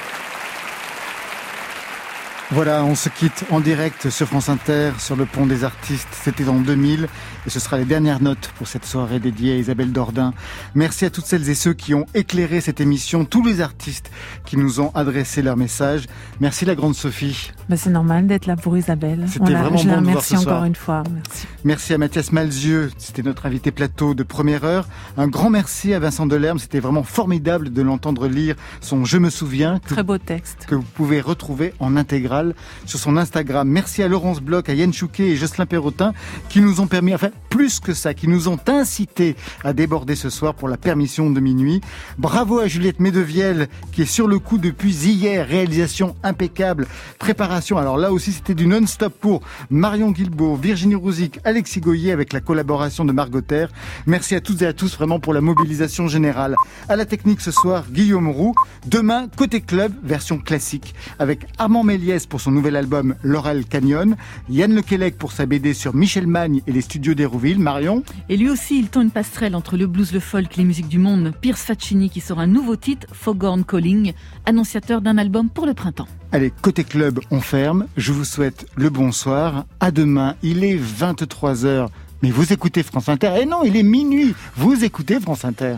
Voilà, 2.53 2.83
on 2.83 2.95
se 2.95 3.11
quitte 3.11 3.45
en 3.51 3.61
direct 3.61 4.09
sur 4.09 4.29
France 4.29 4.49
Inter, 4.49 4.93
sur 4.99 5.15
le 5.15 5.27
pont 5.27 5.45
des 5.45 5.63
artistes. 5.63 6.09
C'était 6.11 6.49
en 6.49 6.55
2000 6.55 7.07
et 7.47 7.51
ce 7.51 7.61
sera 7.61 7.79
les 7.79 7.85
dernières 7.85 8.21
notes 8.21 8.51
pour 8.57 8.67
cette 8.67 8.85
soirée 8.85 9.21
dédiée 9.21 9.53
à 9.53 9.57
Isabelle 9.57 9.93
Dordain. 9.93 10.35
Merci 10.75 11.05
à 11.05 11.11
toutes 11.11 11.27
celles 11.27 11.49
et 11.49 11.55
ceux 11.55 11.73
qui 11.75 11.95
ont 11.95 12.07
éclairé 12.15 12.61
cette 12.61 12.81
émission, 12.81 13.25
tous 13.25 13.45
les 13.45 13.61
artistes 13.61 14.11
qui 14.45 14.57
nous 14.57 14.81
ont 14.81 14.91
adressé 14.95 15.43
leurs 15.43 15.57
messages. 15.57 16.07
Merci 16.41 16.65
la 16.65 16.75
grande 16.75 16.95
Sophie. 16.95 17.53
Bah, 17.69 17.77
c'est 17.77 17.91
normal 17.91 18.27
d'être 18.27 18.47
là 18.47 18.57
pour 18.57 18.77
Isabelle. 18.77 19.25
C'était 19.29 19.53
vraiment 19.55 19.77
je 19.77 19.89
bon 19.89 20.01
de 20.01 20.11
voir 20.11 20.25
ce 20.25 20.37
soir. 20.37 20.57
encore 20.57 20.65
une 20.65 20.75
fois. 20.75 21.03
Merci. 21.13 21.47
Merci 21.65 21.95
à 21.95 21.99
Mathias 21.99 22.33
Malzieux, 22.33 22.91
c'était 22.99 23.23
notre 23.23 23.47
invité 23.47 23.71
plateau 23.71 24.15
de 24.15 24.23
première 24.23 24.65
heure. 24.65 24.89
Un 25.17 25.29
grand 25.29 25.51
merci 25.51 25.95
à 25.95 25.99
Vincent 25.99 26.27
Delerme, 26.27 26.59
c'était 26.59 26.81
vraiment 26.81 27.03
formidable 27.03 27.73
de 27.73 27.83
l'entendre 27.83 28.27
lire 28.29 28.57
son 28.81 29.05
Je 29.05 29.19
me 29.19 29.31
souviens. 29.31 29.79
que- 29.79 29.95
Très 29.95 30.03
beau 30.03 30.19
texte. 30.19 30.67
que 30.69 30.75
vous 30.75 30.83
pouvez 30.83 31.21
retrouver 31.21 31.75
en 31.81 31.97
intégrale 31.97 32.55
sur 32.87 32.99
son 32.99 33.17
Instagram. 33.17 33.69
Merci 33.69 34.03
à 34.03 34.09
Laurence 34.09 34.41
Bloch, 34.41 34.69
à 34.69 34.75
Yann 34.75 34.93
Chouquet 34.93 35.29
et 35.31 35.37
Jocelyn 35.37 35.67
Perrotin 35.67 36.13
qui 36.49 36.61
nous 36.61 36.81
ont 36.81 36.87
permis, 36.87 37.15
enfin 37.15 37.31
plus 37.49 37.81
que 37.81 37.95
ça, 37.95 38.15
qui 38.15 38.29
nous 38.29 38.49
ont 38.49 38.59
incité 38.67 39.37
à 39.65 39.73
déborder 39.73 40.17
ce 40.17 40.31
soir 40.31 40.55
pour 40.55 40.69
la 40.69 40.77
permission 40.77 41.31
de 41.31 41.41
minuit. 41.41 41.81
Bravo 42.19 42.59
à 42.59 42.67
Juliette 42.67 43.01
Medevielle 43.01 43.69
qui 43.93 44.03
est 44.03 44.07
sur 44.07 44.29
le 44.29 44.39
coup 44.39 44.59
depuis 44.59 44.95
hier. 44.95 45.47
Réalisation 45.47 46.17
impeccable, 46.23 46.87
préparation. 47.19 47.79
Alors 47.79 47.97
là 47.97 48.13
aussi 48.13 48.33
c'était 48.33 48.55
du 48.55 48.67
non-stop 48.67 49.15
pour 49.21 49.43
Marion 49.71 50.11
Guilbault, 50.11 50.57
Virginie 50.57 50.95
Rouzic, 50.95 51.39
Alexis 51.45 51.81
Goyer 51.81 52.13
avec 52.13 52.33
la 52.33 52.41
collaboration 52.41 53.05
de 53.05 53.13
Margot 53.13 53.41
Terre. 53.41 53.71
Merci 54.07 54.35
à 54.35 54.41
toutes 54.41 54.63
et 54.63 54.67
à 54.67 54.73
tous 54.73 54.97
vraiment 54.97 55.21
pour 55.21 55.33
la 55.33 55.41
mobilisation 55.41 56.09
générale. 56.09 56.57
À 56.89 56.97
la 56.97 57.07
technique 57.07 57.41
ce 57.41 57.51
soir, 57.51 57.85
Guillaume 57.91 58.29
Roux. 58.29 58.55
Demain, 58.87 59.29
côté 59.37 59.61
club, 59.61 59.93
version 60.05 60.39
classique, 60.39 60.95
avec 61.19 61.47
Armand 61.59 61.83
Méliès 61.83 62.27
pour 62.27 62.41
son 62.41 62.53
nouvel 62.53 62.77
album 62.77 63.15
Laurel 63.23 63.65
Canyon, 63.65 64.17
Yann 64.49 64.75
Lequelec 64.75 65.19
pour 65.19 65.33
sa 65.33 65.47
BD 65.47 65.75
sur 65.75 65.95
Michel 65.95 66.27
Magne 66.27 66.61
et 66.67 66.73
les 66.73 66.81
studios 66.81 67.15
Marion. 67.59 68.03
Et 68.29 68.37
lui 68.37 68.51
aussi, 68.51 68.79
il 68.79 68.89
tend 68.89 69.03
une 69.03 69.11
passerelle 69.11 69.55
entre 69.55 69.77
le 69.77 69.87
blues, 69.87 70.13
le 70.13 70.21
folk, 70.21 70.57
les 70.57 70.65
musiques 70.65 70.89
du 70.89 70.99
monde. 70.99 71.33
Pierce 71.41 71.63
Faccini 71.63 72.11
qui 72.11 72.21
sort 72.21 72.39
un 72.39 72.47
nouveau 72.47 72.77
titre, 72.77 73.07
Foghorn 73.13 73.65
Calling, 73.65 74.13
annonciateur 74.45 75.01
d'un 75.01 75.19
album 75.19 75.49
pour 75.51 75.67
le 75.67 75.75
printemps. 75.75 76.09
Allez, 76.33 76.53
côté 76.63 76.85
club, 76.85 77.21
on 77.31 77.41
ferme. 77.41 77.87
Je 77.97 78.13
vous 78.13 78.25
souhaite 78.25 78.67
le 78.77 78.91
bonsoir. 78.91 79.67
À 79.81 79.91
demain, 79.91 80.35
il 80.43 80.65
est 80.65 80.77
23h. 80.77 81.89
Mais 82.23 82.31
vous 82.31 82.53
écoutez 82.53 82.83
France 82.83 83.09
Inter. 83.09 83.35
Eh 83.41 83.47
non, 83.47 83.63
il 83.65 83.77
est 83.77 83.83
minuit. 83.83 84.35
Vous 84.57 84.85
écoutez 84.85 85.21
France 85.21 85.45
Inter. 85.45 85.77